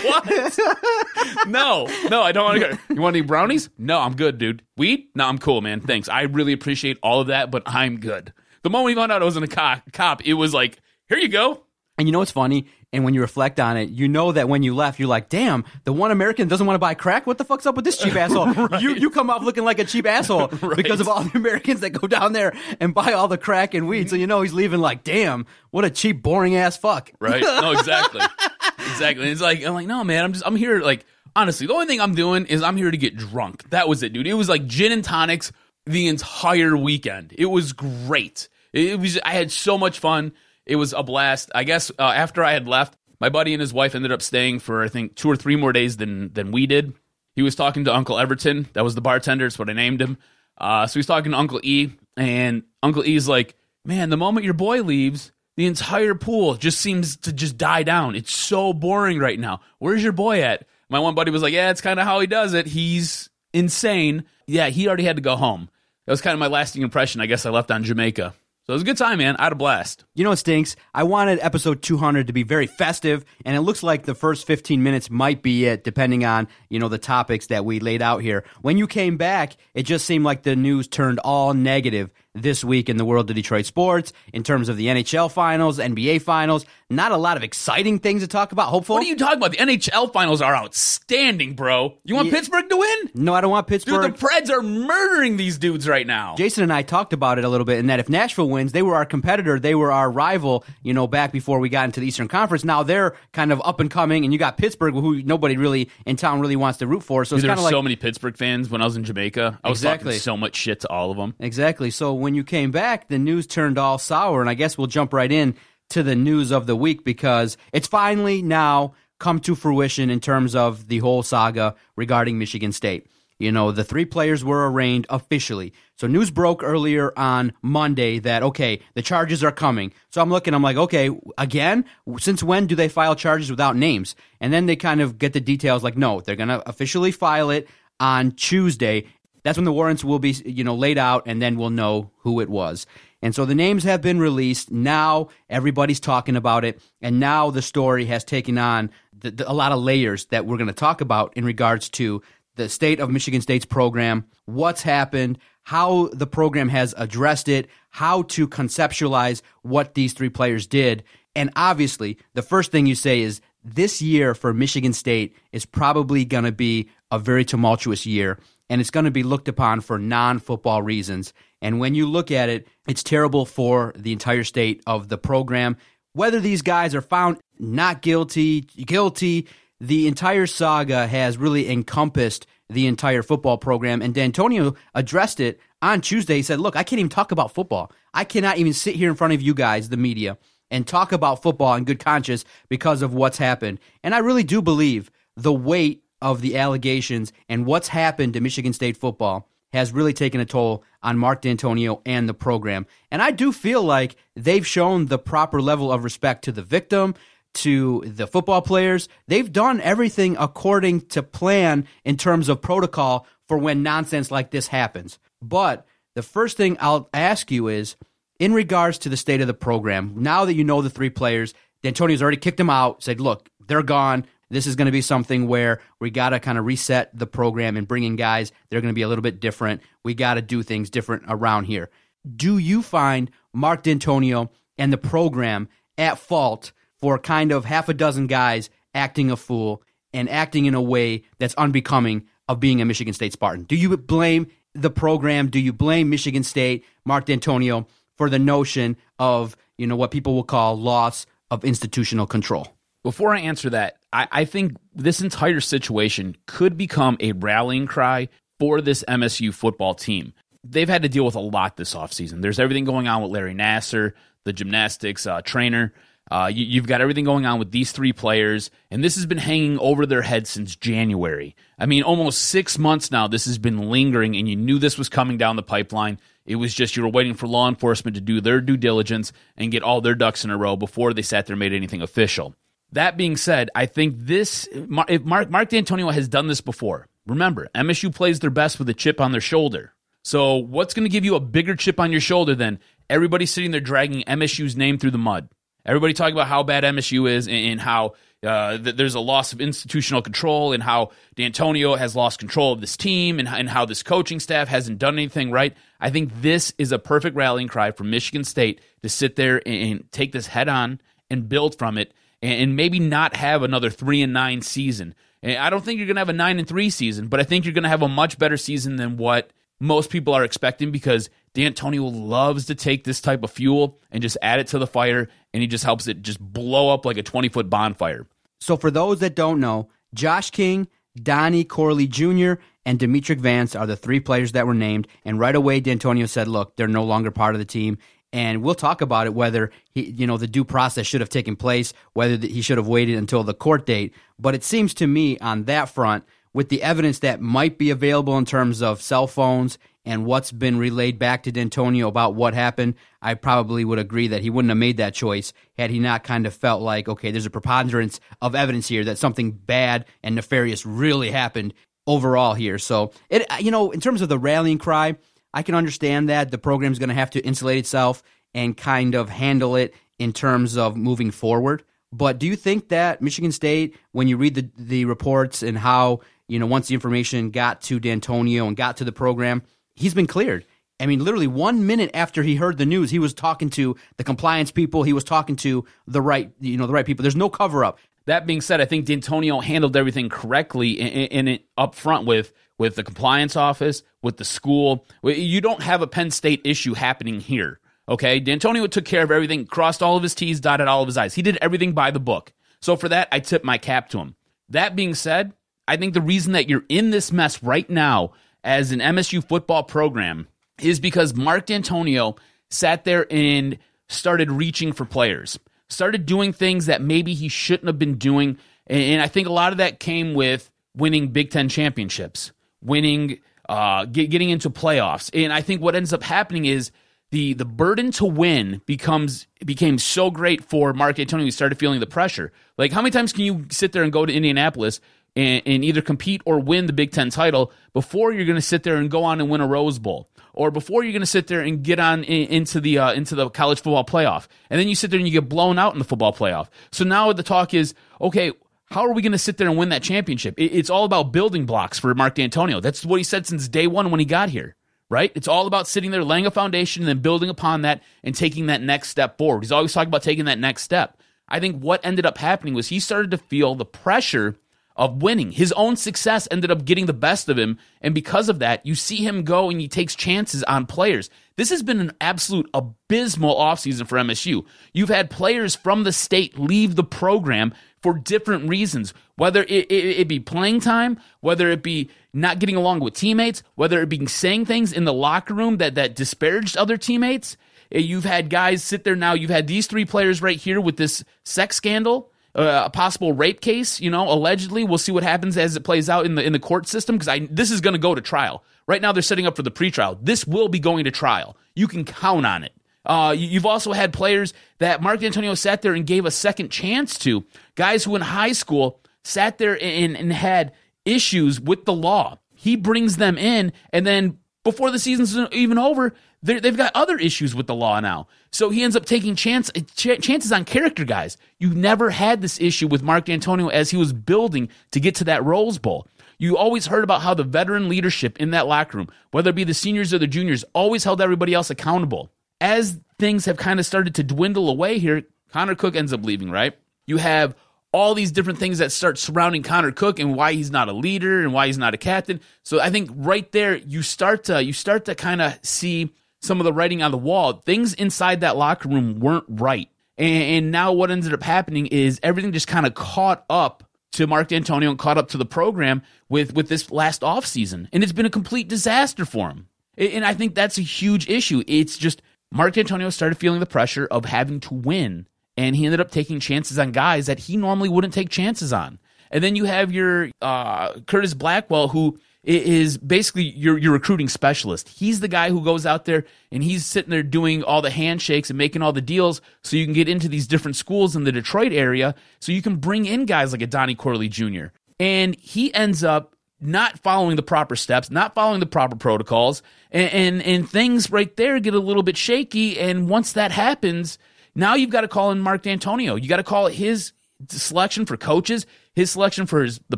what? 0.03 0.27
no, 1.47 1.87
no, 2.09 2.21
I 2.21 2.31
don't 2.33 2.43
want 2.43 2.61
to 2.61 2.67
go. 2.87 2.93
You 2.93 3.01
want 3.01 3.15
any 3.15 3.25
brownies? 3.25 3.69
No, 3.77 3.99
I'm 3.99 4.15
good, 4.15 4.37
dude. 4.37 4.61
Weed? 4.75 5.07
No, 5.15 5.25
I'm 5.27 5.37
cool, 5.37 5.61
man. 5.61 5.79
Thanks. 5.81 6.09
I 6.09 6.23
really 6.23 6.53
appreciate 6.53 6.97
all 7.01 7.21
of 7.21 7.27
that, 7.27 7.51
but 7.51 7.63
I'm 7.65 7.99
good. 7.99 8.33
The 8.63 8.69
moment 8.69 8.87
we 8.87 8.95
found 8.95 9.11
out 9.11 9.21
I 9.21 9.25
wasn't 9.25 9.45
a 9.45 9.55
co- 9.55 9.81
cop, 9.93 10.25
it 10.25 10.33
was 10.33 10.53
like, 10.53 10.79
here 11.07 11.17
you 11.17 11.29
go. 11.29 11.63
And 11.97 12.07
you 12.07 12.11
know 12.11 12.19
what's 12.19 12.31
funny? 12.31 12.67
And 12.93 13.03
when 13.03 13.13
you 13.13 13.19
reflect 13.19 13.59
on 13.59 13.75
it, 13.75 13.89
you 13.89 14.07
know 14.07 14.31
that 14.31 14.47
when 14.47 14.63
you 14.63 14.73
left, 14.73 14.97
you're 14.97 15.09
like, 15.09 15.27
damn, 15.27 15.65
the 15.83 15.91
one 15.91 16.09
American 16.09 16.47
doesn't 16.47 16.65
want 16.65 16.75
to 16.75 16.79
buy 16.79 16.93
crack? 16.93 17.27
What 17.27 17.37
the 17.37 17.43
fuck's 17.43 17.65
up 17.65 17.75
with 17.75 17.83
this 17.83 17.97
cheap 17.97 18.15
asshole? 18.15 18.79
You 18.79 18.95
you 18.95 19.09
come 19.09 19.29
off 19.29 19.43
looking 19.43 19.65
like 19.65 19.79
a 19.79 19.83
cheap 19.83 20.05
asshole 20.05 20.47
because 20.75 21.01
of 21.01 21.09
all 21.09 21.23
the 21.23 21.37
Americans 21.37 21.81
that 21.81 21.89
go 21.89 22.07
down 22.07 22.31
there 22.31 22.53
and 22.79 22.93
buy 22.93 23.11
all 23.11 23.27
the 23.27 23.37
crack 23.37 23.73
and 23.73 23.89
weed. 23.89 24.09
So 24.09 24.15
you 24.15 24.25
know 24.25 24.41
he's 24.41 24.53
leaving 24.53 24.79
like, 24.79 25.03
damn, 25.03 25.45
what 25.71 25.83
a 25.83 25.89
cheap, 25.89 26.21
boring 26.23 26.55
ass 26.55 26.77
fuck. 26.77 27.11
Right? 27.19 27.41
No, 27.41 27.71
exactly. 27.71 28.21
exactly. 28.79 29.23
And 29.23 29.31
it's 29.33 29.41
like, 29.41 29.65
I'm 29.65 29.73
like, 29.73 29.87
no, 29.87 30.05
man, 30.05 30.23
I'm 30.23 30.31
just, 30.31 30.45
I'm 30.47 30.55
here, 30.55 30.79
like, 30.79 31.05
honestly, 31.35 31.67
the 31.67 31.73
only 31.73 31.87
thing 31.87 31.99
I'm 31.99 32.15
doing 32.15 32.45
is 32.45 32.63
I'm 32.63 32.77
here 32.77 32.89
to 32.89 32.97
get 32.97 33.17
drunk. 33.17 33.69
That 33.69 33.89
was 33.89 34.01
it, 34.01 34.13
dude. 34.13 34.27
It 34.27 34.33
was 34.33 34.47
like 34.47 34.65
gin 34.65 34.93
and 34.93 35.03
tonics 35.03 35.51
the 35.85 36.07
entire 36.07 36.77
weekend. 36.77 37.33
It 37.37 37.47
was 37.47 37.73
great. 37.73 38.47
It 38.71 38.97
was, 38.97 39.19
I 39.25 39.31
had 39.31 39.51
so 39.51 39.77
much 39.77 39.99
fun. 39.99 40.31
It 40.67 40.75
was 40.75 40.93
a 40.93 41.03
blast. 41.03 41.51
I 41.55 41.63
guess 41.63 41.91
uh, 41.97 42.03
after 42.03 42.43
I 42.43 42.53
had 42.53 42.67
left, 42.67 42.97
my 43.19 43.29
buddy 43.29 43.53
and 43.53 43.61
his 43.61 43.73
wife 43.73 43.95
ended 43.95 44.11
up 44.11 44.21
staying 44.21 44.59
for 44.59 44.83
I 44.83 44.89
think 44.89 45.15
two 45.15 45.29
or 45.29 45.35
three 45.35 45.55
more 45.55 45.73
days 45.73 45.97
than 45.97 46.33
than 46.33 46.51
we 46.51 46.67
did. 46.67 46.93
He 47.35 47.41
was 47.41 47.55
talking 47.55 47.85
to 47.85 47.95
Uncle 47.95 48.19
Everton. 48.19 48.67
That 48.73 48.83
was 48.83 48.95
the 48.95 49.01
bartender. 49.01 49.45
That's 49.45 49.59
what 49.59 49.69
I 49.69 49.73
named 49.73 50.01
him. 50.01 50.17
Uh, 50.57 50.87
so 50.87 50.99
he's 50.99 51.05
talking 51.05 51.31
to 51.31 51.37
Uncle 51.37 51.59
E, 51.63 51.91
and 52.15 52.63
Uncle 52.81 53.05
E's 53.05 53.27
like, 53.27 53.55
"Man, 53.85 54.09
the 54.09 54.17
moment 54.17 54.43
your 54.43 54.53
boy 54.53 54.81
leaves, 54.81 55.31
the 55.55 55.67
entire 55.67 56.15
pool 56.15 56.55
just 56.55 56.81
seems 56.81 57.15
to 57.17 57.33
just 57.33 57.57
die 57.57 57.83
down. 57.83 58.15
It's 58.15 58.35
so 58.35 58.73
boring 58.73 59.19
right 59.19 59.39
now. 59.39 59.61
Where's 59.79 60.03
your 60.03 60.13
boy 60.13 60.41
at?" 60.41 60.67
My 60.89 60.99
one 60.99 61.15
buddy 61.15 61.31
was 61.31 61.41
like, 61.41 61.53
"Yeah, 61.53 61.69
it's 61.69 61.81
kind 61.81 61.99
of 61.99 62.05
how 62.05 62.19
he 62.19 62.27
does 62.27 62.53
it. 62.53 62.65
He's 62.65 63.29
insane. 63.53 64.25
Yeah, 64.47 64.69
he 64.69 64.87
already 64.87 65.03
had 65.03 65.17
to 65.17 65.21
go 65.21 65.35
home." 65.35 65.69
That 66.05 66.13
was 66.13 66.21
kind 66.21 66.33
of 66.33 66.39
my 66.39 66.47
lasting 66.47 66.81
impression. 66.81 67.21
I 67.21 67.25
guess 67.25 67.45
I 67.45 67.49
left 67.49 67.69
on 67.69 67.83
Jamaica. 67.83 68.33
So 68.67 68.73
it 68.73 68.75
was 68.75 68.81
a 68.81 68.85
good 68.85 68.97
time, 68.97 69.19
man. 69.19 69.37
I 69.37 69.45
had 69.45 69.53
a 69.53 69.55
blast. 69.55 70.03
You 70.13 70.25
know 70.25 70.31
what 70.31 70.39
stinks? 70.39 70.75
I 70.93 71.03
wanted 71.03 71.39
episode 71.41 71.81
200 71.81 72.27
to 72.27 72.33
be 72.33 72.43
very 72.43 72.67
festive, 72.67 73.23
and 73.45 73.55
it 73.55 73.61
looks 73.61 73.81
like 73.81 74.03
the 74.03 74.13
first 74.13 74.45
15 74.45 74.83
minutes 74.83 75.09
might 75.09 75.41
be 75.41 75.63
it, 75.63 75.85
depending 75.85 76.25
on 76.25 76.49
you 76.67 76.77
know 76.77 76.89
the 76.89 76.97
topics 76.97 77.47
that 77.47 77.63
we 77.63 77.79
laid 77.79 78.01
out 78.01 78.21
here. 78.21 78.43
When 78.61 78.77
you 78.77 78.85
came 78.85 79.15
back, 79.15 79.55
it 79.73 79.83
just 79.83 80.05
seemed 80.05 80.25
like 80.25 80.43
the 80.43 80.57
news 80.57 80.89
turned 80.89 81.19
all 81.19 81.53
negative, 81.53 82.09
this 82.43 82.63
week 82.63 82.89
in 82.89 82.97
the 82.97 83.05
world 83.05 83.29
of 83.29 83.35
Detroit 83.35 83.65
sports 83.65 84.13
in 84.33 84.43
terms 84.43 84.69
of 84.69 84.77
the 84.77 84.87
NHL 84.87 85.31
finals, 85.31 85.79
NBA 85.79 86.21
finals. 86.21 86.65
Not 86.89 87.11
a 87.11 87.17
lot 87.17 87.35
of 87.35 87.43
exciting 87.43 87.99
things 87.99 88.21
to 88.21 88.29
talk 88.29 88.53
about. 88.53 88.69
Hopeful. 88.69 88.95
What 88.95 89.03
are 89.03 89.09
you 89.09 89.17
talking 89.17 89.35
about? 89.39 89.51
The 89.51 89.57
NHL 89.57 90.13
finals 90.13 90.41
are 90.41 90.55
outstanding, 90.55 91.53
bro. 91.53 91.97
You 92.05 92.15
want 92.15 92.27
Yeah. 92.27 92.35
Pittsburgh 92.35 92.69
to 92.69 92.77
win? 92.77 92.97
No, 93.13 93.33
I 93.33 93.41
don't 93.41 93.51
want 93.51 93.67
Pittsburgh. 93.67 94.03
Dude, 94.03 94.17
the 94.17 94.25
Preds 94.25 94.49
are 94.49 94.61
murdering 94.61 95.35
these 95.35 95.57
dudes 95.57 95.85
right 95.85 96.07
now. 96.07 96.35
Jason 96.37 96.63
and 96.63 96.71
I 96.71 96.83
talked 96.83 97.11
about 97.11 97.39
it 97.39 97.43
a 97.43 97.49
little 97.49 97.65
bit, 97.65 97.79
and 97.79 97.89
that 97.89 97.99
if 97.99 98.07
Nashville 98.07 98.49
wins, 98.49 98.71
they 98.71 98.83
were 98.83 98.95
our 98.95 99.05
competitor, 99.05 99.59
they 99.59 99.75
were 99.75 99.91
our 99.91 100.09
rival, 100.09 100.63
you 100.81 100.93
know, 100.93 101.07
back 101.07 101.33
before 101.33 101.59
we 101.59 101.67
got 101.67 101.83
into 101.83 101.99
the 101.99 102.07
Eastern 102.07 102.29
Conference. 102.29 102.63
Now 102.63 102.83
they're 102.83 103.17
kind 103.33 103.51
of 103.51 103.61
up 103.65 103.81
and 103.81 103.91
coming, 103.91 104.23
and 104.23 104.31
you 104.31 104.39
got 104.39 104.57
Pittsburgh, 104.57 104.93
who 104.93 105.21
nobody 105.23 105.57
really 105.57 105.89
in 106.05 106.15
town 106.15 106.39
really 106.39 106.55
wants 106.55 106.79
to 106.79 106.87
root 106.87 107.03
for. 107.03 107.25
So 107.25 107.35
Dude, 107.35 107.43
it's 107.43 107.49
kind 107.49 107.59
of 107.59 107.65
like 107.65 107.71
so 107.71 107.81
many 107.81 107.97
Pittsburgh 107.97 108.37
fans 108.37 108.69
when 108.69 108.81
I 108.81 108.85
was 108.85 108.95
in 108.95 109.03
Jamaica. 109.03 109.59
I 109.61 109.69
was 109.69 109.79
Exactly. 109.79 110.11
talking 110.13 110.21
so 110.21 110.37
much 110.37 110.55
shit 110.55 110.79
to 110.81 110.89
all 110.89 111.11
of 111.11 111.17
them. 111.17 111.33
Exactly. 111.41 111.91
So 111.91 112.13
when 112.13 112.33
you 112.33 112.45
came 112.45 112.71
back, 112.71 113.09
the 113.09 113.19
news 113.19 113.45
turned 113.45 113.77
all 113.77 113.97
sour, 113.97 114.39
and 114.39 114.49
I 114.49 114.53
guess 114.53 114.77
we'll 114.77 114.87
jump 114.87 115.11
right 115.11 115.31
in 115.33 115.55
to 115.89 116.03
the 116.03 116.15
news 116.15 116.51
of 116.51 116.67
the 116.67 116.75
week 116.75 117.03
because 117.03 117.57
it's 117.71 117.87
finally 117.87 118.41
now 118.41 118.93
come 119.19 119.39
to 119.39 119.55
fruition 119.55 120.09
in 120.09 120.19
terms 120.19 120.55
of 120.55 120.87
the 120.87 120.99
whole 120.99 121.23
saga 121.23 121.75
regarding 121.95 122.37
Michigan 122.37 122.71
State. 122.71 123.07
You 123.39 123.51
know, 123.51 123.71
the 123.71 123.83
three 123.83 124.05
players 124.05 124.43
were 124.43 124.69
arraigned 124.69 125.05
officially. 125.09 125.73
So 125.95 126.07
news 126.07 126.31
broke 126.31 126.63
earlier 126.63 127.13
on 127.17 127.53
Monday 127.61 128.17
that 128.19 128.41
okay, 128.41 128.81
the 128.95 129.03
charges 129.03 129.43
are 129.43 129.51
coming. 129.51 129.93
So 130.09 130.21
I'm 130.21 130.29
looking, 130.29 130.55
I'm 130.55 130.63
like, 130.63 130.77
okay, 130.77 131.11
again, 131.37 131.85
since 132.17 132.41
when 132.41 132.65
do 132.65 132.75
they 132.75 132.89
file 132.89 133.15
charges 133.15 133.51
without 133.51 133.75
names? 133.75 134.15
And 134.39 134.51
then 134.51 134.65
they 134.65 134.75
kind 134.75 135.01
of 135.01 135.19
get 135.19 135.33
the 135.33 135.41
details 135.41 135.83
like, 135.83 135.97
no, 135.97 136.19
they're 136.19 136.35
going 136.35 136.49
to 136.49 136.67
officially 136.67 137.11
file 137.11 137.51
it 137.51 137.67
on 137.99 138.31
Tuesday. 138.31 139.05
That's 139.43 139.57
when 139.57 139.65
the 139.65 139.73
warrants 139.73 140.03
will 140.03 140.19
be, 140.19 140.31
you 140.31 140.63
know, 140.63 140.75
laid 140.75 140.97
out, 140.97 141.23
and 141.25 141.41
then 141.41 141.57
we'll 141.57 141.69
know 141.69 142.11
who 142.17 142.41
it 142.41 142.49
was. 142.49 142.85
And 143.21 143.33
so 143.33 143.45
the 143.45 143.55
names 143.55 143.83
have 143.83 144.01
been 144.01 144.19
released. 144.19 144.71
Now 144.71 145.29
everybody's 145.49 145.99
talking 145.99 146.35
about 146.35 146.63
it, 146.63 146.79
and 147.01 147.19
now 147.19 147.49
the 147.49 147.61
story 147.61 148.05
has 148.05 148.23
taken 148.23 148.57
on 148.57 148.91
the, 149.17 149.31
the, 149.31 149.51
a 149.51 149.53
lot 149.53 149.71
of 149.71 149.79
layers 149.79 150.25
that 150.25 150.45
we're 150.45 150.57
going 150.57 150.67
to 150.67 150.73
talk 150.73 151.01
about 151.01 151.35
in 151.35 151.43
regards 151.45 151.89
to 151.89 152.21
the 152.55 152.69
state 152.69 152.99
of 152.99 153.09
Michigan 153.09 153.41
State's 153.41 153.65
program, 153.65 154.25
what's 154.45 154.81
happened, 154.81 155.37
how 155.63 156.09
the 156.13 156.27
program 156.27 156.69
has 156.69 156.93
addressed 156.97 157.49
it, 157.49 157.67
how 157.89 158.23
to 158.23 158.47
conceptualize 158.47 159.41
what 159.61 159.93
these 159.93 160.13
three 160.13 160.29
players 160.29 160.67
did, 160.67 161.03
and 161.35 161.51
obviously 161.55 162.17
the 162.33 162.41
first 162.41 162.71
thing 162.71 162.87
you 162.87 162.95
say 162.95 163.21
is 163.21 163.41
this 163.63 164.01
year 164.01 164.33
for 164.33 164.53
Michigan 164.53 164.93
State 164.93 165.35
is 165.51 165.65
probably 165.65 166.25
going 166.25 166.45
to 166.45 166.51
be 166.51 166.89
a 167.11 167.19
very 167.19 167.45
tumultuous 167.45 168.05
year 168.05 168.39
and 168.69 168.81
it's 168.81 168.89
going 168.89 169.05
to 169.05 169.11
be 169.11 169.23
looked 169.23 169.47
upon 169.47 169.81
for 169.81 169.97
non 169.97 170.39
football 170.39 170.81
reasons. 170.81 171.33
And 171.61 171.79
when 171.79 171.95
you 171.95 172.07
look 172.07 172.31
at 172.31 172.49
it, 172.49 172.67
it's 172.87 173.03
terrible 173.03 173.45
for 173.45 173.93
the 173.95 174.13
entire 174.13 174.43
state 174.43 174.81
of 174.85 175.09
the 175.09 175.17
program. 175.17 175.77
Whether 176.13 176.39
these 176.39 176.61
guys 176.61 176.95
are 176.95 177.01
found 177.01 177.37
not 177.59 178.01
guilty, 178.01 178.61
guilty, 178.61 179.47
the 179.79 180.07
entire 180.07 180.47
saga 180.47 181.07
has 181.07 181.37
really 181.37 181.69
encompassed 181.69 182.47
the 182.69 182.87
entire 182.87 183.23
football 183.23 183.57
program. 183.57 184.01
And 184.01 184.13
D'Antonio 184.13 184.75
addressed 184.93 185.39
it 185.39 185.59
on 185.81 186.01
Tuesday. 186.01 186.37
He 186.37 186.43
said, 186.43 186.59
Look, 186.59 186.75
I 186.75 186.83
can't 186.83 186.99
even 186.99 187.09
talk 187.09 187.31
about 187.31 187.53
football. 187.53 187.91
I 188.13 188.23
cannot 188.23 188.57
even 188.57 188.73
sit 188.73 188.95
here 188.95 189.09
in 189.09 189.15
front 189.15 189.33
of 189.33 189.41
you 189.41 189.53
guys, 189.53 189.89
the 189.89 189.97
media, 189.97 190.37
and 190.69 190.85
talk 190.85 191.11
about 191.11 191.41
football 191.41 191.75
in 191.75 191.85
good 191.85 191.99
conscience 191.99 192.45
because 192.67 193.01
of 193.01 193.13
what's 193.13 193.37
happened. 193.37 193.79
And 194.03 194.13
I 194.13 194.19
really 194.19 194.43
do 194.43 194.61
believe 194.61 195.11
the 195.35 195.53
weight 195.53 196.03
of 196.21 196.41
the 196.41 196.57
allegations 196.57 197.31
and 197.49 197.65
what's 197.65 197.89
happened 197.89 198.33
to 198.33 198.41
Michigan 198.41 198.73
State 198.73 198.97
football 198.97 199.47
has 199.73 199.91
really 199.91 200.13
taken 200.13 200.39
a 200.39 200.45
toll 200.45 200.83
on 201.03 201.17
Mark 201.17 201.41
D'Antonio 201.41 202.01
and 202.05 202.27
the 202.27 202.33
program. 202.33 202.85
And 203.11 203.21
I 203.21 203.31
do 203.31 203.51
feel 203.51 203.83
like 203.83 204.15
they've 204.35 204.65
shown 204.65 205.07
the 205.07 205.19
proper 205.19 205.61
level 205.61 205.91
of 205.91 206.03
respect 206.03 206.43
to 206.45 206.51
the 206.51 206.63
victim, 206.63 207.15
to 207.55 208.03
the 208.05 208.27
football 208.27 208.61
players. 208.61 209.09
They've 209.27 209.51
done 209.51 209.81
everything 209.81 210.37
according 210.39 211.01
to 211.07 211.23
plan 211.23 211.87
in 212.05 212.17
terms 212.17 212.49
of 212.49 212.61
protocol 212.61 213.27
for 213.47 213.57
when 213.57 213.83
nonsense 213.83 214.31
like 214.31 214.51
this 214.51 214.67
happens. 214.67 215.19
But 215.41 215.85
the 216.15 216.23
first 216.23 216.57
thing 216.57 216.77
I'll 216.79 217.09
ask 217.13 217.51
you 217.51 217.67
is 217.67 217.95
in 218.39 218.53
regards 218.53 218.97
to 218.99 219.09
the 219.09 219.17
state 219.17 219.41
of 219.41 219.47
the 219.47 219.53
program, 219.53 220.13
now 220.17 220.45
that 220.45 220.53
you 220.53 220.63
know 220.63 220.81
the 220.81 220.89
three 220.89 221.09
players, 221.09 221.53
D'Antonio's 221.83 222.21
already 222.21 222.37
kicked 222.37 222.57
them 222.57 222.69
out, 222.69 223.03
said, 223.03 223.19
look, 223.19 223.49
they're 223.67 223.83
gone. 223.83 224.25
This 224.49 224.67
is 224.67 224.75
going 224.75 224.85
to 224.85 224.91
be 224.91 225.01
something 225.01 225.47
where 225.47 225.81
we 225.99 226.09
got 226.09 226.29
to 226.29 226.39
kind 226.39 226.57
of 226.57 226.65
reset 226.65 227.17
the 227.17 227.27
program 227.27 227.75
and 227.75 227.87
bring 227.87 228.03
in 228.03 228.15
guys 228.15 228.51
that 228.69 228.77
are 228.77 228.81
going 228.81 228.93
to 228.93 228.95
be 228.95 229.01
a 229.01 229.07
little 229.07 229.21
bit 229.21 229.39
different. 229.39 229.81
We 230.03 230.13
got 230.13 230.35
to 230.35 230.41
do 230.41 230.63
things 230.63 230.89
different 230.89 231.23
around 231.27 231.65
here. 231.65 231.89
Do 232.35 232.57
you 232.57 232.81
find 232.81 233.29
Mark 233.53 233.83
D'Antonio 233.83 234.49
and 234.77 234.91
the 234.91 234.97
program 234.97 235.67
at 235.97 236.17
fault 236.17 236.71
for 236.99 237.19
kind 237.19 237.51
of 237.51 237.65
half 237.65 237.89
a 237.89 237.93
dozen 237.93 238.27
guys 238.27 238.69
acting 238.93 239.31
a 239.31 239.37
fool 239.37 239.83
and 240.13 240.29
acting 240.29 240.65
in 240.65 240.73
a 240.73 240.81
way 240.81 241.23
that's 241.39 241.53
unbecoming 241.55 242.25
of 242.47 242.59
being 242.59 242.81
a 242.81 242.85
Michigan 242.85 243.13
State 243.13 243.33
Spartan? 243.33 243.65
Do 243.65 243.75
you 243.75 243.95
blame 243.97 244.47
the 244.73 244.89
program? 244.89 245.49
Do 245.49 245.59
you 245.59 245.73
blame 245.73 246.09
Michigan 246.09 246.43
State, 246.43 246.85
Mark 247.05 247.25
D'Antonio, 247.25 247.87
for 248.17 248.29
the 248.29 248.39
notion 248.39 248.97
of, 249.19 249.55
you 249.77 249.87
know, 249.87 249.95
what 249.95 250.11
people 250.11 250.33
will 250.33 250.43
call 250.43 250.77
loss 250.77 251.25
of 251.51 251.65
institutional 251.65 252.27
control? 252.27 252.76
Before 253.07 253.33
I 253.33 253.39
answer 253.39 253.69
that, 253.69 253.99
I, 254.11 254.27
I 254.29 254.43
think 254.43 254.75
this 254.93 255.21
entire 255.21 255.61
situation 255.61 256.35
could 256.45 256.75
become 256.75 257.15
a 257.21 257.31
rallying 257.31 257.85
cry 257.85 258.27
for 258.59 258.81
this 258.81 259.01
MSU 259.07 259.53
football 259.53 259.95
team. 259.95 260.33
They've 260.61 260.89
had 260.89 261.03
to 261.03 261.07
deal 261.07 261.23
with 261.23 261.35
a 261.35 261.39
lot 261.39 261.77
this 261.77 261.95
offseason. 261.95 262.41
There's 262.41 262.59
everything 262.59 262.83
going 262.83 263.07
on 263.07 263.21
with 263.21 263.31
Larry 263.31 263.53
Nassar, 263.55 264.11
the 264.43 264.51
gymnastics 264.51 265.25
uh, 265.25 265.41
trainer. 265.41 265.93
Uh, 266.29 266.51
you, 266.53 266.65
you've 266.65 266.85
got 266.85 266.99
everything 266.99 267.23
going 267.23 267.45
on 267.45 267.59
with 267.59 267.71
these 267.71 267.93
three 267.93 268.11
players, 268.11 268.71
and 268.91 269.01
this 269.01 269.15
has 269.15 269.25
been 269.25 269.37
hanging 269.37 269.79
over 269.79 270.05
their 270.05 270.23
heads 270.23 270.49
since 270.49 270.75
January. 270.75 271.55
I 271.79 271.85
mean, 271.85 272.03
almost 272.03 272.41
six 272.41 272.77
months 272.77 273.09
now, 273.09 273.29
this 273.29 273.45
has 273.45 273.57
been 273.57 273.89
lingering, 273.89 274.35
and 274.35 274.49
you 274.49 274.57
knew 274.57 274.79
this 274.79 274.97
was 274.97 275.07
coming 275.07 275.37
down 275.37 275.55
the 275.55 275.63
pipeline. 275.63 276.19
It 276.45 276.57
was 276.57 276.73
just 276.73 276.97
you 276.97 277.03
were 277.03 277.09
waiting 277.09 277.35
for 277.35 277.47
law 277.47 277.69
enforcement 277.69 278.15
to 278.15 278.21
do 278.21 278.41
their 278.41 278.59
due 278.59 278.75
diligence 278.75 279.31
and 279.55 279.71
get 279.71 279.81
all 279.81 280.01
their 280.01 280.13
ducks 280.13 280.43
in 280.43 280.51
a 280.51 280.57
row 280.57 280.75
before 280.75 281.13
they 281.13 281.21
sat 281.21 281.45
there 281.45 281.53
and 281.53 281.59
made 281.61 281.71
anything 281.71 282.01
official. 282.01 282.53
That 282.93 283.17
being 283.17 283.37
said, 283.37 283.69
I 283.75 283.85
think 283.85 284.15
this 284.17 284.67
if 284.71 285.23
Mark 285.23 285.49
Mark 285.49 285.69
D'Antonio 285.69 286.09
has 286.09 286.27
done 286.27 286.47
this 286.47 286.61
before. 286.61 287.07
Remember, 287.25 287.67
MSU 287.75 288.13
plays 288.13 288.39
their 288.39 288.49
best 288.49 288.79
with 288.79 288.87
a 288.89 288.93
chip 288.93 289.19
on 289.19 289.33
their 289.33 289.41
shoulder. 289.41 289.93
So, 290.23 290.55
what's 290.55 290.93
going 290.93 291.05
to 291.05 291.09
give 291.09 291.25
you 291.25 291.35
a 291.35 291.39
bigger 291.39 291.75
chip 291.75 291.99
on 291.99 292.11
your 292.11 292.21
shoulder 292.21 292.55
than 292.55 292.79
everybody 293.09 293.45
sitting 293.45 293.71
there 293.71 293.81
dragging 293.81 294.23
MSU's 294.23 294.75
name 294.75 294.97
through 294.97 295.11
the 295.11 295.17
mud? 295.17 295.49
Everybody 295.85 296.13
talking 296.13 296.35
about 296.35 296.47
how 296.47 296.63
bad 296.63 296.83
MSU 296.83 297.29
is 297.29 297.47
and, 297.47 297.79
how 297.79 298.15
uh, 298.43 298.77
th- 298.77 298.97
there's 298.97 299.15
a 299.15 299.21
loss 299.21 299.53
of 299.53 299.61
institutional 299.61 300.21
control 300.21 300.73
and 300.73 300.83
how 300.83 301.11
D'Antonio 301.35 301.95
has 301.95 302.13
lost 302.13 302.39
control 302.39 302.73
of 302.73 302.81
this 302.81 302.97
team 302.97 303.39
and, 303.39 303.47
and 303.47 303.69
how 303.69 303.85
this 303.85 304.03
coaching 304.03 304.41
staff 304.41 304.67
hasn't 304.67 304.99
done 304.99 305.15
anything 305.15 305.49
right. 305.49 305.75
I 305.99 306.09
think 306.09 306.41
this 306.41 306.73
is 306.77 306.91
a 306.91 306.99
perfect 306.99 307.37
rallying 307.37 307.69
cry 307.69 307.91
for 307.91 308.03
Michigan 308.03 308.43
State 308.43 308.81
to 309.03 309.07
sit 309.07 309.37
there 309.37 309.61
and, 309.65 309.91
and 309.91 310.11
take 310.11 310.33
this 310.33 310.47
head 310.47 310.67
on 310.67 310.99
and 311.29 311.47
build 311.47 311.77
from 311.77 311.97
it 311.97 312.13
and, 312.41 312.75
maybe 312.75 312.99
not 312.99 313.35
have 313.35 313.63
another 313.63 313.89
three 313.89 314.21
and 314.21 314.33
nine 314.33 314.61
season. 314.61 315.15
And 315.41 315.57
I 315.57 315.69
don't 315.69 315.83
think 315.83 315.97
you're 315.97 316.07
going 316.07 316.15
to 316.15 316.21
have 316.21 316.29
a 316.29 316.33
nine 316.33 316.59
and 316.59 316.67
three 316.67 316.89
season, 316.89 317.27
but 317.27 317.39
I 317.39 317.43
think 317.43 317.65
you're 317.65 317.73
going 317.73 317.83
to 317.83 317.89
have 317.89 318.01
a 318.01 318.07
much 318.07 318.37
better 318.37 318.57
season 318.57 318.95
than 318.95 319.17
what 319.17 319.51
most 319.79 320.09
people 320.09 320.33
are 320.33 320.43
expecting 320.43 320.91
because 320.91 321.29
D'Antonio 321.53 322.03
loves 322.03 322.65
to 322.65 322.75
take 322.75 323.03
this 323.03 323.21
type 323.21 323.43
of 323.43 323.51
fuel 323.51 323.99
and 324.11 324.21
just 324.21 324.37
add 324.41 324.59
it 324.59 324.67
to 324.67 324.79
the 324.79 324.87
fire, 324.87 325.29
and 325.53 325.61
he 325.61 325.67
just 325.67 325.83
helps 325.83 326.07
it 326.07 326.21
just 326.21 326.39
blow 326.39 326.93
up 326.93 327.05
like 327.05 327.17
a 327.17 327.23
20 327.23 327.49
foot 327.49 327.69
bonfire. 327.69 328.27
So, 328.59 328.75
for 328.77 328.89
those 328.89 329.19
that 329.19 329.35
don't 329.35 329.59
know, 329.59 329.89
Josh 330.13 330.49
King, 330.51 330.87
Donnie 331.15 331.63
Corley 331.63 332.07
Jr., 332.07 332.53
and 332.87 332.97
Demetric 332.99 333.39
Vance 333.39 333.75
are 333.75 333.85
the 333.85 333.97
three 333.97 334.21
players 334.21 334.53
that 334.53 334.65
were 334.65 334.73
named. 334.73 335.09
And 335.25 335.37
right 335.37 335.55
away, 335.55 335.81
D'Antonio 335.81 336.25
said, 336.25 336.47
look, 336.47 336.77
they're 336.77 336.87
no 336.87 337.03
longer 337.03 337.31
part 337.31 337.53
of 337.53 337.59
the 337.59 337.65
team. 337.65 337.97
And 338.33 338.61
we'll 338.61 338.75
talk 338.75 339.01
about 339.01 339.25
it 339.25 339.33
whether 339.33 339.71
he, 339.89 340.11
you 340.11 340.27
know, 340.27 340.37
the 340.37 340.47
due 340.47 340.65
process 340.65 341.07
should 341.07 341.21
have 341.21 341.29
taken 341.29 341.55
place, 341.55 341.93
whether 342.13 342.35
he 342.35 342.61
should 342.61 342.77
have 342.77 342.87
waited 342.87 343.17
until 343.17 343.43
the 343.43 343.53
court 343.53 343.85
date. 343.85 344.13
But 344.37 344.55
it 344.55 344.63
seems 344.63 344.93
to 344.95 345.07
me 345.07 345.37
on 345.39 345.63
that 345.63 345.89
front, 345.89 346.25
with 346.53 346.69
the 346.69 346.81
evidence 346.81 347.19
that 347.19 347.39
might 347.39 347.77
be 347.77 347.89
available 347.89 348.37
in 348.37 348.45
terms 348.45 348.81
of 348.81 349.01
cell 349.01 349.27
phones 349.27 349.77
and 350.05 350.25
what's 350.25 350.51
been 350.51 350.77
relayed 350.77 351.19
back 351.19 351.43
to 351.43 351.51
D'Antonio 351.51 352.07
about 352.07 352.33
what 352.33 352.53
happened, 352.53 352.95
I 353.21 353.33
probably 353.33 353.85
would 353.85 353.99
agree 353.99 354.29
that 354.29 354.41
he 354.41 354.49
wouldn't 354.49 354.71
have 354.71 354.77
made 354.77 354.97
that 354.97 355.13
choice 355.13 355.53
had 355.77 355.89
he 355.89 355.99
not 355.99 356.23
kind 356.23 356.47
of 356.47 356.53
felt 356.53 356.81
like, 356.81 357.09
okay, 357.09 357.29
there's 357.29 357.45
a 357.45 357.51
preponderance 357.51 358.19
of 358.41 358.55
evidence 358.55 358.87
here 358.87 359.03
that 359.03 359.17
something 359.17 359.51
bad 359.51 360.05
and 360.23 360.35
nefarious 360.35 360.85
really 360.85 361.29
happened 361.29 361.73
overall 362.07 362.53
here. 362.53 362.79
So, 362.79 363.11
it, 363.29 363.45
you 363.59 363.69
know, 363.69 363.91
in 363.91 363.99
terms 363.99 364.21
of 364.21 364.29
the 364.29 364.39
rallying 364.39 364.77
cry, 364.77 365.17
I 365.53 365.63
can 365.63 365.75
understand 365.75 366.29
that 366.29 366.51
the 366.51 366.57
program's 366.57 366.99
going 366.99 367.09
to 367.09 367.15
have 367.15 367.31
to 367.31 367.41
insulate 367.41 367.77
itself 367.77 368.23
and 368.53 368.75
kind 368.75 369.15
of 369.15 369.29
handle 369.29 369.75
it 369.75 369.93
in 370.19 370.33
terms 370.33 370.77
of 370.77 370.97
moving 370.97 371.31
forward. 371.31 371.83
But 372.11 372.39
do 372.39 372.47
you 372.47 372.55
think 372.55 372.89
that 372.89 373.21
Michigan 373.21 373.51
State, 373.51 373.95
when 374.11 374.27
you 374.27 374.37
read 374.37 374.55
the 374.55 374.69
the 374.77 375.05
reports 375.05 375.61
and 375.61 375.77
how 375.77 376.21
you 376.47 376.59
know 376.59 376.65
once 376.65 376.87
the 376.87 376.93
information 376.93 377.51
got 377.51 377.81
to 377.83 377.99
D'Antonio 377.99 378.67
and 378.67 378.77
got 378.77 378.97
to 378.97 379.03
the 379.03 379.11
program, 379.11 379.63
he's 379.95 380.13
been 380.13 380.27
cleared. 380.27 380.65
I 380.99 381.05
mean, 381.05 381.23
literally 381.23 381.47
one 381.47 381.85
minute 381.85 382.09
after 382.13 382.41
he 382.41 382.55
heard 382.55 382.77
the 382.77 382.85
news, 382.85 383.11
he 383.11 383.19
was 383.19 383.33
talking 383.33 383.69
to 383.71 383.95
the 384.17 384.23
compliance 384.23 384.71
people. 384.71 385.03
He 385.03 385.13
was 385.13 385.23
talking 385.23 385.55
to 385.57 385.85
the 386.07 386.21
right, 386.21 386.51
you 386.59 386.77
know, 386.77 386.87
the 386.87 386.93
right 386.93 387.05
people. 387.05 387.21
There's 387.21 387.35
no 387.35 387.49
cover 387.49 387.85
up. 387.85 387.99
That 388.25 388.47
being 388.47 388.61
said, 388.61 388.81
I 388.81 388.85
think 388.85 389.05
D'Antonio 389.05 389.59
handled 389.59 389.95
everything 389.95 390.27
correctly 390.27 390.99
in, 390.99 391.07
in, 391.07 391.47
in 391.47 391.59
up 391.77 391.93
front 391.93 392.25
with 392.25 392.51
with 392.77 392.95
the 392.95 393.03
compliance 393.03 393.55
office, 393.55 394.03
with 394.21 394.37
the 394.37 394.45
school. 394.45 395.05
You 395.23 395.61
don't 395.61 395.83
have 395.83 396.01
a 396.01 396.07
Penn 396.07 396.31
State 396.31 396.61
issue 396.63 396.93
happening 396.93 397.39
here. 397.39 397.79
Okay, 398.09 398.39
D'Antonio 398.39 398.87
took 398.87 399.05
care 399.05 399.23
of 399.23 399.31
everything, 399.31 399.65
crossed 399.65 400.01
all 400.01 400.15
of 400.15 400.23
his 400.23 400.33
T's, 400.35 400.59
dotted 400.59 400.87
all 400.87 401.01
of 401.01 401.07
his 401.07 401.17
I's. 401.17 401.33
He 401.33 401.41
did 401.41 401.57
everything 401.57 401.93
by 401.93 402.11
the 402.11 402.19
book. 402.19 402.53
So 402.81 402.95
for 402.95 403.09
that, 403.09 403.27
I 403.31 403.39
tip 403.39 403.63
my 403.63 403.77
cap 403.77 404.09
to 404.09 404.19
him. 404.19 404.35
That 404.69 404.95
being 404.95 405.13
said, 405.13 405.53
I 405.87 405.97
think 405.97 406.13
the 406.13 406.21
reason 406.21 406.53
that 406.53 406.69
you're 406.69 406.85
in 406.89 407.09
this 407.09 407.31
mess 407.31 407.61
right 407.63 407.89
now 407.89 408.31
as 408.63 408.91
an 408.91 408.99
MSU 408.99 409.43
football 409.43 409.83
program 409.83 410.47
is 410.81 410.99
because 410.99 411.35
Mark 411.35 411.65
D'Antonio 411.65 412.35
sat 412.69 413.03
there 413.03 413.25
and 413.31 413.77
started 414.09 414.51
reaching 414.51 414.93
for 414.93 415.05
players, 415.05 415.59
started 415.89 416.25
doing 416.25 416.53
things 416.53 416.85
that 416.85 417.01
maybe 417.01 417.33
he 417.33 417.47
shouldn't 417.47 417.87
have 417.87 417.99
been 417.99 418.17
doing. 418.17 418.57
And 418.85 419.21
I 419.21 419.27
think 419.27 419.47
a 419.47 419.53
lot 419.53 419.71
of 419.71 419.79
that 419.79 419.99
came 419.99 420.33
with 420.33 420.69
winning 420.95 421.29
Big 421.29 421.51
Ten 421.51 421.69
championships, 421.69 422.51
winning, 422.81 423.39
uh, 423.69 424.05
get, 424.05 424.29
getting 424.29 424.49
into 424.49 424.69
playoffs. 424.69 425.29
And 425.33 425.51
I 425.51 425.61
think 425.61 425.81
what 425.81 425.95
ends 425.95 426.13
up 426.13 426.23
happening 426.23 426.65
is 426.65 426.91
the 427.31 427.53
the 427.53 427.65
burden 427.65 428.11
to 428.11 428.25
win 428.25 428.81
becomes 428.85 429.47
became 429.65 429.97
so 429.97 430.31
great 430.31 430.63
for 430.63 430.93
Mark 430.93 431.17
D'Antonio. 431.17 431.43
He 431.43 431.51
started 431.51 431.77
feeling 431.77 431.99
the 431.99 432.07
pressure. 432.07 432.53
Like 432.77 432.91
how 432.91 433.01
many 433.01 433.11
times 433.11 433.33
can 433.33 433.43
you 433.43 433.65
sit 433.69 433.91
there 433.91 434.03
and 434.03 434.13
go 434.13 434.25
to 434.25 434.33
Indianapolis 434.33 435.01
and, 435.35 435.61
and 435.65 435.83
either 435.83 436.01
compete 436.01 436.41
or 436.45 436.59
win 436.59 436.85
the 436.85 436.93
Big 436.93 437.11
Ten 437.11 437.29
title 437.29 437.71
before 437.93 438.31
you're 438.31 438.45
going 438.45 438.55
to 438.55 438.61
sit 438.61 438.83
there 438.83 438.95
and 438.95 439.11
go 439.11 439.23
on 439.23 439.41
and 439.41 439.49
win 439.49 439.61
a 439.61 439.67
Rose 439.67 439.99
Bowl? 439.99 440.29
or 440.57 440.71
before 440.71 441.03
you're 441.03 441.13
going 441.13 441.21
to 441.21 441.27
sit 441.27 441.45
there 441.45 441.61
and 441.61 441.83
get 441.83 441.99
on 441.99 442.23
in, 442.23 442.47
into 442.49 442.81
the 442.81 442.97
uh, 442.97 443.13
into 443.13 443.35
the 443.35 443.47
college 443.51 443.77
football 443.77 444.03
playoff, 444.03 444.47
and 444.71 444.79
then 444.79 444.87
you 444.87 444.95
sit 444.95 445.11
there 445.11 445.19
and 445.19 445.27
you 445.27 445.31
get 445.31 445.47
blown 445.47 445.77
out 445.77 445.93
in 445.93 445.99
the 445.99 446.05
football 446.05 446.33
playoff. 446.33 446.67
So 446.91 447.05
now 447.05 447.31
the 447.31 447.43
talk 447.43 447.75
is, 447.75 447.93
okay, 448.19 448.51
how 448.89 449.05
are 449.05 449.13
we 449.13 449.21
going 449.21 449.33
to 449.33 449.37
sit 449.37 449.57
there 449.57 449.67
and 449.67 449.77
win 449.77 449.89
that 449.89 450.03
championship? 450.03 450.55
It's 450.57 450.89
all 450.89 451.03
about 451.03 451.31
building 451.31 451.65
blocks 451.65 451.99
for 451.99 452.13
Mark 452.15 452.35
D'Antonio. 452.35 452.79
That's 452.79 453.05
what 453.05 453.17
he 453.17 453.23
said 453.23 453.45
since 453.45 453.67
day 453.67 453.87
one 453.87 454.11
when 454.11 454.19
he 454.19 454.25
got 454.25 454.49
here. 454.49 454.75
Right? 455.09 455.31
It's 455.35 455.47
all 455.47 455.67
about 455.67 455.87
sitting 455.87 456.11
there, 456.11 456.23
laying 456.23 456.45
a 456.45 456.51
foundation, 456.51 457.03
and 457.03 457.07
then 457.07 457.19
building 457.19 457.49
upon 457.49 457.83
that 457.83 458.03
and 458.23 458.35
taking 458.35 458.65
that 458.65 458.81
next 458.81 459.09
step 459.09 459.37
forward. 459.37 459.63
He's 459.63 459.71
always 459.71 459.93
talking 459.93 460.09
about 460.09 460.23
taking 460.23 460.45
that 460.45 460.59
next 460.59 460.83
step. 460.83 461.17
I 461.47 461.61
think 461.61 461.81
what 461.81 462.05
ended 462.05 462.25
up 462.25 462.37
happening 462.37 462.73
was 462.73 462.89
he 462.89 462.99
started 462.99 463.31
to 463.31 463.37
feel 463.37 463.73
the 463.73 463.85
pressure 463.85 464.57
of 464.97 465.21
winning. 465.21 465.51
His 465.51 465.71
own 465.73 465.95
success 465.95 466.47
ended 466.49 466.71
up 466.71 466.83
getting 466.83 467.05
the 467.05 467.13
best 467.13 467.47
of 467.47 467.57
him. 467.57 467.77
And 468.01 468.13
because 468.15 468.49
of 468.49 468.59
that, 468.59 468.85
you 468.85 468.95
see 468.95 469.17
him 469.17 469.43
go 469.43 469.69
and 469.69 469.79
he 469.79 469.87
takes 469.87 470.15
chances 470.15 470.63
on 470.63 470.87
players. 470.87 471.29
This 471.55 471.69
has 471.69 471.83
been 471.83 472.01
an 472.01 472.13
absolute 472.19 472.69
abysmal 472.73 473.55
offseason 473.55 474.07
for 474.07 474.17
MSU. 474.17 474.65
You've 474.93 475.09
had 475.09 475.29
players 475.29 475.75
from 475.75 476.03
the 476.03 476.11
state 476.11 476.57
leave 476.57 476.95
the 476.95 477.03
program 477.03 477.73
for 478.07 478.17
different 478.17 478.69
reasons, 478.69 479.13
whether 479.35 479.63
it, 479.63 479.91
it, 479.91 480.19
it, 480.21 480.27
be 480.29 480.39
playing 480.39 480.79
time, 480.79 481.19
whether 481.41 481.69
it 481.69 481.83
be 481.83 482.09
not 482.31 482.57
getting 482.57 482.77
along 482.77 483.01
with 483.01 483.13
teammates, 483.13 483.63
whether 483.75 484.01
it 484.01 484.07
be 484.07 484.25
saying 484.27 484.65
things 484.65 484.93
in 484.93 485.03
the 485.03 485.11
locker 485.11 485.53
room 485.53 485.75
that, 485.75 485.95
that 485.95 486.15
disparaged 486.15 486.77
other 486.77 486.95
teammates. 486.95 487.57
You've 487.91 488.23
had 488.23 488.49
guys 488.49 488.81
sit 488.81 489.03
there 489.03 489.17
now. 489.17 489.33
You've 489.33 489.49
had 489.49 489.67
these 489.67 489.87
three 489.87 490.05
players 490.05 490.41
right 490.41 490.55
here 490.55 490.79
with 490.79 490.95
this 490.95 491.25
sex 491.43 491.75
scandal 491.75 492.31
uh, 492.55 492.83
a 492.85 492.89
possible 492.89 493.33
rape 493.33 493.59
case, 493.59 493.99
you 493.99 494.09
know, 494.09 494.31
allegedly. 494.31 494.85
We'll 494.85 494.97
see 494.97 495.11
what 495.11 495.23
happens 495.23 495.57
as 495.57 495.75
it 495.75 495.83
plays 495.83 496.09
out 496.09 496.25
in 496.25 496.35
the 496.35 496.43
in 496.43 496.53
the 496.53 496.59
court 496.59 496.87
system 496.87 497.15
because 497.15 497.27
I 497.27 497.47
this 497.51 497.69
is 497.69 497.81
going 497.81 497.93
to 497.93 497.99
go 497.99 498.15
to 498.15 498.21
trial. 498.21 498.63
Right 498.87 499.01
now, 499.01 499.11
they're 499.11 499.21
setting 499.21 499.45
up 499.45 499.55
for 499.57 499.63
the 499.63 499.69
pretrial. 499.69 500.17
This 500.21 500.47
will 500.47 500.69
be 500.69 500.79
going 500.79 501.03
to 501.03 501.11
trial. 501.11 501.55
You 501.75 501.87
can 501.87 502.03
count 502.03 502.45
on 502.45 502.63
it. 502.63 502.73
Uh, 503.07 503.33
you've 503.35 503.65
also 503.65 503.93
had 503.93 504.11
players 504.11 504.53
that 504.79 505.01
Mark 505.01 505.23
Antonio 505.23 505.55
sat 505.55 505.81
there 505.81 505.93
and 505.93 506.05
gave 506.05 506.25
a 506.25 506.31
second 506.31 506.69
chance 506.69 507.17
to 507.19 507.45
guys 507.75 508.03
who 508.03 508.15
in 508.15 508.21
high 508.21 508.51
school 508.51 508.99
sat 509.23 509.57
there 509.57 509.81
and, 509.81 510.15
and 510.15 510.31
had 510.31 510.73
issues 511.05 511.59
with 511.59 511.85
the 511.85 511.93
law. 511.93 512.37
He 512.53 512.75
brings 512.75 513.17
them 513.17 513.37
in, 513.37 513.71
and 513.93 514.05
then 514.05 514.39
before 514.63 514.91
the 514.91 514.99
season's 514.99 515.37
even 515.53 515.77
over, 515.77 516.13
they've 516.43 516.75
got 516.75 516.91
other 516.95 517.17
issues 517.17 517.55
with 517.55 517.67
the 517.67 517.75
law 517.75 517.99
now. 518.01 518.27
So 518.51 518.69
he 518.69 518.83
ends 518.83 518.95
up 518.95 519.05
taking 519.05 519.35
chance, 519.35 519.71
ch- 519.95 520.21
chances 520.21 520.51
on 520.51 520.65
character 520.65 521.05
guys. 521.05 521.37
You 521.59 521.69
never 521.69 522.09
had 522.09 522.41
this 522.41 522.59
issue 522.59 522.87
with 522.87 523.03
Mark 523.03 523.29
Antonio 523.29 523.69
as 523.69 523.89
he 523.89 523.97
was 523.97 524.11
building 524.11 524.69
to 524.91 524.99
get 524.99 525.15
to 525.15 525.23
that 525.25 525.45
Rose 525.45 525.77
Bowl. 525.77 526.07
You 526.39 526.57
always 526.57 526.87
heard 526.87 527.03
about 527.03 527.21
how 527.21 527.33
the 527.33 527.43
veteran 527.43 527.87
leadership 527.89 528.37
in 528.39 528.51
that 528.51 528.67
locker 528.67 528.97
room, 528.97 529.09
whether 529.31 529.49
it 529.51 529.55
be 529.55 529.63
the 529.63 529.73
seniors 529.73 530.13
or 530.13 530.19
the 530.19 530.27
juniors, 530.27 530.65
always 530.73 531.03
held 531.03 531.21
everybody 531.21 531.53
else 531.53 531.69
accountable. 531.69 532.31
As 532.59 532.99
things 533.19 533.45
have 533.45 533.57
kind 533.57 533.79
of 533.79 533.85
started 533.85 534.15
to 534.15 534.23
dwindle 534.23 534.69
away 534.69 534.99
here, 534.99 535.23
Connor 535.51 535.75
Cook 535.75 535.95
ends 535.95 536.13
up 536.13 536.23
leaving, 536.23 536.51
right? 536.51 536.77
You 537.05 537.17
have 537.17 537.55
all 537.93 538.13
these 538.13 538.31
different 538.31 538.59
things 538.59 538.79
that 538.79 538.91
start 538.91 539.17
surrounding 539.17 539.63
Connor 539.63 539.91
Cook 539.91 540.19
and 540.19 540.35
why 540.35 540.53
he's 540.53 540.71
not 540.71 540.89
a 540.89 540.93
leader 540.93 541.41
and 541.41 541.53
why 541.53 541.67
he's 541.67 541.77
not 541.77 541.93
a 541.93 541.97
captain. 541.97 542.41
So 542.63 542.79
I 542.79 542.89
think 542.89 543.09
right 543.13 543.49
there 543.51 543.77
you 543.77 544.01
start 544.01 544.45
to 544.45 544.63
you 544.63 544.73
start 544.73 545.05
to 545.05 545.15
kind 545.15 545.41
of 545.41 545.57
see 545.63 546.13
some 546.41 546.59
of 546.59 546.65
the 546.65 546.73
writing 546.73 547.01
on 547.01 547.11
the 547.11 547.17
wall. 547.17 547.53
Things 547.53 547.93
inside 547.93 548.41
that 548.41 548.57
locker 548.57 548.89
room 548.89 549.19
weren't 549.19 549.45
right. 549.47 549.89
And, 550.17 550.43
and 550.43 550.71
now 550.71 550.91
what 550.93 551.11
ended 551.11 551.33
up 551.33 551.43
happening 551.43 551.87
is 551.87 552.19
everything 552.23 552.51
just 552.51 552.67
kind 552.67 552.85
of 552.85 552.93
caught 552.93 553.45
up 553.49 553.83
to 554.13 554.27
Mark 554.27 554.47
D'Antonio 554.47 554.89
and 554.89 554.99
caught 554.99 555.17
up 555.17 555.29
to 555.29 555.37
the 555.37 555.45
program 555.45 556.01
with, 556.29 556.53
with 556.53 556.69
this 556.69 556.91
last 556.91 557.21
offseason. 557.21 557.87
And 557.93 558.03
it's 558.03 558.13
been 558.13 558.25
a 558.25 558.31
complete 558.31 558.67
disaster 558.67 559.25
for 559.25 559.49
him. 559.49 559.67
And 559.97 560.25
I 560.25 560.33
think 560.33 560.53
that's 560.55 560.77
a 560.77 560.83
huge 560.83 561.29
issue. 561.29 561.63
It's 561.67 561.97
just 561.97 562.21
Mark 562.51 562.73
D'Antonio 562.73 563.09
started 563.09 563.37
feeling 563.37 563.59
the 563.59 563.65
pressure 563.65 564.07
of 564.09 564.25
having 564.25 564.59
to 564.61 564.73
win. 564.73 565.27
And 565.55 565.75
he 565.75 565.85
ended 565.85 565.99
up 565.99 566.11
taking 566.11 566.39
chances 566.39 566.77
on 566.77 566.91
guys 566.91 567.25
that 567.25 567.39
he 567.39 567.57
normally 567.57 567.89
wouldn't 567.89 568.13
take 568.13 568.29
chances 568.29 568.71
on. 568.71 568.99
And 569.31 569.43
then 569.43 569.55
you 569.55 569.65
have 569.65 569.91
your 569.91 570.29
uh, 570.41 570.99
Curtis 571.01 571.33
Blackwell, 571.33 571.89
who 571.89 572.19
is 572.47 572.97
basically 572.97 573.43
your 573.43 573.77
your 573.77 573.91
recruiting 573.91 574.29
specialist. 574.29 574.87
He's 574.87 575.19
the 575.19 575.27
guy 575.27 575.49
who 575.49 575.61
goes 575.61 575.85
out 575.85 576.05
there 576.05 576.23
and 576.49 576.63
he's 576.63 576.85
sitting 576.85 577.09
there 577.09 577.23
doing 577.23 577.61
all 577.61 577.81
the 577.81 577.89
handshakes 577.89 578.49
and 578.49 578.57
making 578.57 578.81
all 578.81 578.93
the 578.93 579.01
deals 579.01 579.41
so 579.63 579.75
you 579.75 579.83
can 579.83 579.93
get 579.93 580.07
into 580.07 580.29
these 580.29 580.47
different 580.47 580.77
schools 580.77 581.15
in 581.15 581.25
the 581.25 581.31
Detroit 581.33 581.73
area 581.73 582.15
so 582.39 582.53
you 582.53 582.61
can 582.61 582.77
bring 582.77 583.05
in 583.05 583.25
guys 583.25 583.51
like 583.51 583.61
a 583.61 583.67
Donnie 583.67 583.95
Corley 583.95 584.29
Jr. 584.29 584.67
And 584.97 585.35
he 585.35 585.73
ends 585.73 586.05
up 586.05 586.36
not 586.59 586.99
following 586.99 587.35
the 587.35 587.43
proper 587.43 587.75
steps, 587.75 588.09
not 588.09 588.33
following 588.33 588.59
the 588.59 588.65
proper 588.65 588.95
protocols, 588.95 589.61
and, 589.91 590.11
and, 590.11 590.41
and 590.41 590.69
things 590.69 591.11
right 591.11 591.35
there 591.37 591.59
get 591.59 591.73
a 591.73 591.79
little 591.79 592.03
bit 592.03 592.17
shaky. 592.17 592.79
And 592.79 593.09
once 593.09 593.33
that 593.33 593.51
happens, 593.51 594.17
now 594.55 594.75
you've 594.75 594.89
got 594.89 595.01
to 595.01 595.07
call 595.07 595.31
in 595.31 595.39
Mark 595.39 595.63
D'Antonio. 595.63 596.15
You 596.15 596.27
got 596.27 596.37
to 596.37 596.43
call 596.43 596.67
his 596.67 597.13
selection 597.49 598.05
for 598.05 598.17
coaches, 598.17 598.65
his 598.95 599.11
selection 599.11 599.45
for 599.45 599.61
his, 599.63 599.79
the 599.89 599.97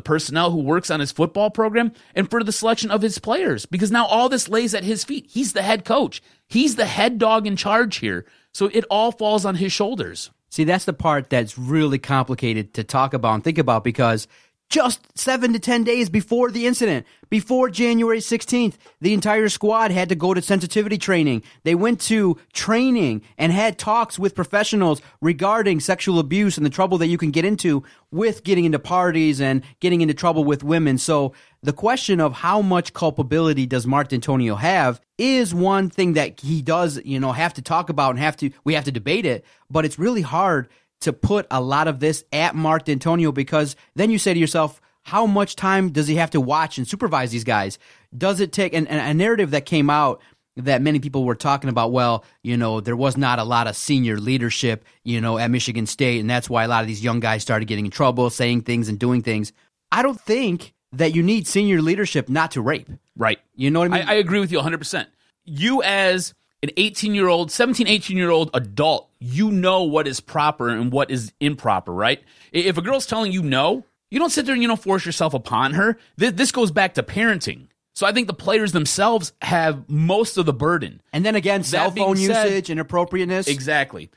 personnel 0.00 0.50
who 0.50 0.58
works 0.58 0.90
on 0.90 1.00
his 1.00 1.12
football 1.12 1.50
program, 1.50 1.92
and 2.14 2.28
for 2.28 2.44
the 2.44 2.52
selection 2.52 2.90
of 2.90 3.00
his 3.00 3.18
players. 3.18 3.64
Because 3.64 3.90
now 3.90 4.04
all 4.06 4.28
this 4.28 4.48
lays 4.48 4.74
at 4.74 4.84
his 4.84 5.04
feet. 5.04 5.26
He's 5.28 5.54
the 5.54 5.62
head 5.62 5.84
coach. 5.84 6.22
He's 6.46 6.76
the 6.76 6.84
head 6.84 7.18
dog 7.18 7.46
in 7.46 7.56
charge 7.56 7.96
here. 7.96 8.26
So 8.52 8.66
it 8.66 8.84
all 8.90 9.12
falls 9.12 9.44
on 9.44 9.54
his 9.54 9.72
shoulders. 9.72 10.30
See, 10.50 10.64
that's 10.64 10.84
the 10.84 10.92
part 10.92 11.30
that's 11.30 11.56
really 11.56 11.98
complicated 11.98 12.74
to 12.74 12.84
talk 12.84 13.14
about 13.14 13.34
and 13.34 13.44
think 13.44 13.58
about 13.58 13.84
because 13.84 14.26
just 14.70 15.00
seven 15.18 15.52
to 15.52 15.58
10 15.58 15.82
days 15.82 16.08
before 16.08 16.50
the 16.50 16.66
incident, 16.66 17.04
before 17.28 17.68
January 17.68 18.20
16th, 18.20 18.74
the 19.00 19.12
entire 19.12 19.48
squad 19.48 19.90
had 19.90 20.08
to 20.08 20.14
go 20.14 20.32
to 20.32 20.40
sensitivity 20.40 20.96
training. 20.96 21.42
They 21.64 21.74
went 21.74 22.00
to 22.02 22.38
training 22.52 23.22
and 23.36 23.52
had 23.52 23.78
talks 23.78 24.18
with 24.18 24.34
professionals 24.34 25.02
regarding 25.20 25.80
sexual 25.80 26.20
abuse 26.20 26.56
and 26.56 26.64
the 26.64 26.70
trouble 26.70 26.98
that 26.98 27.08
you 27.08 27.18
can 27.18 27.32
get 27.32 27.44
into 27.44 27.82
with 28.12 28.44
getting 28.44 28.64
into 28.64 28.78
parties 28.78 29.40
and 29.40 29.62
getting 29.80 30.00
into 30.00 30.14
trouble 30.14 30.44
with 30.44 30.62
women. 30.62 30.98
So 30.98 31.34
the 31.62 31.72
question 31.72 32.20
of 32.20 32.32
how 32.32 32.62
much 32.62 32.92
culpability 32.92 33.66
does 33.66 33.86
Mark 33.86 34.08
D'Antonio 34.08 34.54
have 34.54 35.00
is 35.18 35.52
one 35.52 35.90
thing 35.90 36.14
that 36.14 36.40
he 36.40 36.62
does, 36.62 37.00
you 37.04 37.20
know, 37.20 37.32
have 37.32 37.54
to 37.54 37.62
talk 37.62 37.90
about 37.90 38.10
and 38.10 38.18
have 38.20 38.36
to, 38.38 38.50
we 38.64 38.74
have 38.74 38.84
to 38.84 38.92
debate 38.92 39.26
it, 39.26 39.44
but 39.68 39.84
it's 39.84 39.98
really 39.98 40.22
hard 40.22 40.68
to 41.00 41.12
put 41.12 41.46
a 41.50 41.60
lot 41.60 41.88
of 41.88 42.00
this 42.00 42.24
at 42.32 42.54
Mark 42.54 42.84
D'Antonio 42.84 43.32
because 43.32 43.76
then 43.94 44.10
you 44.10 44.18
say 44.18 44.34
to 44.34 44.40
yourself, 44.40 44.80
how 45.02 45.26
much 45.26 45.56
time 45.56 45.90
does 45.90 46.06
he 46.06 46.16
have 46.16 46.30
to 46.30 46.40
watch 46.40 46.78
and 46.78 46.86
supervise 46.86 47.30
these 47.30 47.44
guys? 47.44 47.78
Does 48.16 48.40
it 48.40 48.52
take 48.52 48.74
and, 48.74 48.86
and 48.88 49.00
a 49.00 49.14
narrative 49.14 49.52
that 49.52 49.66
came 49.66 49.88
out 49.88 50.20
that 50.56 50.82
many 50.82 51.00
people 51.00 51.24
were 51.24 51.34
talking 51.34 51.70
about? 51.70 51.92
Well, 51.92 52.24
you 52.42 52.56
know, 52.56 52.80
there 52.80 52.96
was 52.96 53.16
not 53.16 53.38
a 53.38 53.44
lot 53.44 53.66
of 53.66 53.76
senior 53.76 54.18
leadership, 54.18 54.84
you 55.04 55.20
know, 55.20 55.38
at 55.38 55.50
Michigan 55.50 55.86
State, 55.86 56.20
and 56.20 56.28
that's 56.28 56.50
why 56.50 56.64
a 56.64 56.68
lot 56.68 56.82
of 56.82 56.88
these 56.88 57.02
young 57.02 57.20
guys 57.20 57.42
started 57.42 57.66
getting 57.66 57.86
in 57.86 57.90
trouble, 57.90 58.28
saying 58.30 58.62
things 58.62 58.88
and 58.88 58.98
doing 58.98 59.22
things. 59.22 59.52
I 59.90 60.02
don't 60.02 60.20
think 60.20 60.74
that 60.92 61.14
you 61.14 61.22
need 61.22 61.46
senior 61.46 61.80
leadership 61.80 62.28
not 62.28 62.52
to 62.52 62.60
rape. 62.60 62.88
Right. 63.16 63.38
You 63.54 63.70
know 63.70 63.80
what 63.80 63.92
I 63.92 63.98
mean? 63.98 64.08
I, 64.08 64.12
I 64.12 64.14
agree 64.16 64.40
with 64.40 64.52
you 64.52 64.58
100%. 64.58 65.06
You, 65.44 65.82
as 65.82 66.34
an 66.62 66.70
18 66.76 67.14
year 67.14 67.28
old, 67.28 67.50
17, 67.50 67.86
18 67.86 68.16
year 68.16 68.30
old 68.30 68.50
adult, 68.54 69.08
you 69.18 69.50
know 69.50 69.84
what 69.84 70.06
is 70.06 70.20
proper 70.20 70.68
and 70.68 70.92
what 70.92 71.10
is 71.10 71.32
improper, 71.40 71.92
right? 71.92 72.22
If 72.52 72.78
a 72.78 72.82
girl's 72.82 73.06
telling 73.06 73.32
you 73.32 73.42
no, 73.42 73.84
you 74.10 74.18
don't 74.18 74.30
sit 74.30 74.46
there 74.46 74.54
and 74.54 74.62
you 74.62 74.68
don't 74.68 74.80
force 74.80 75.06
yourself 75.06 75.34
upon 75.34 75.74
her. 75.74 75.96
This, 76.16 76.52
goes 76.52 76.70
back 76.70 76.94
to 76.94 77.02
parenting. 77.02 77.68
So 77.94 78.06
I 78.06 78.12
think 78.12 78.26
the 78.26 78.34
players 78.34 78.72
themselves 78.72 79.32
have 79.42 79.88
most 79.88 80.36
of 80.36 80.46
the 80.46 80.52
burden. 80.52 81.00
And 81.12 81.24
then 81.24 81.36
again, 81.36 81.62
cell 81.62 81.90
phone 81.90 82.16
said- 82.16 82.50
usage, 82.50 82.70
inappropriateness. 82.70 83.48
Exactly. 83.48 84.10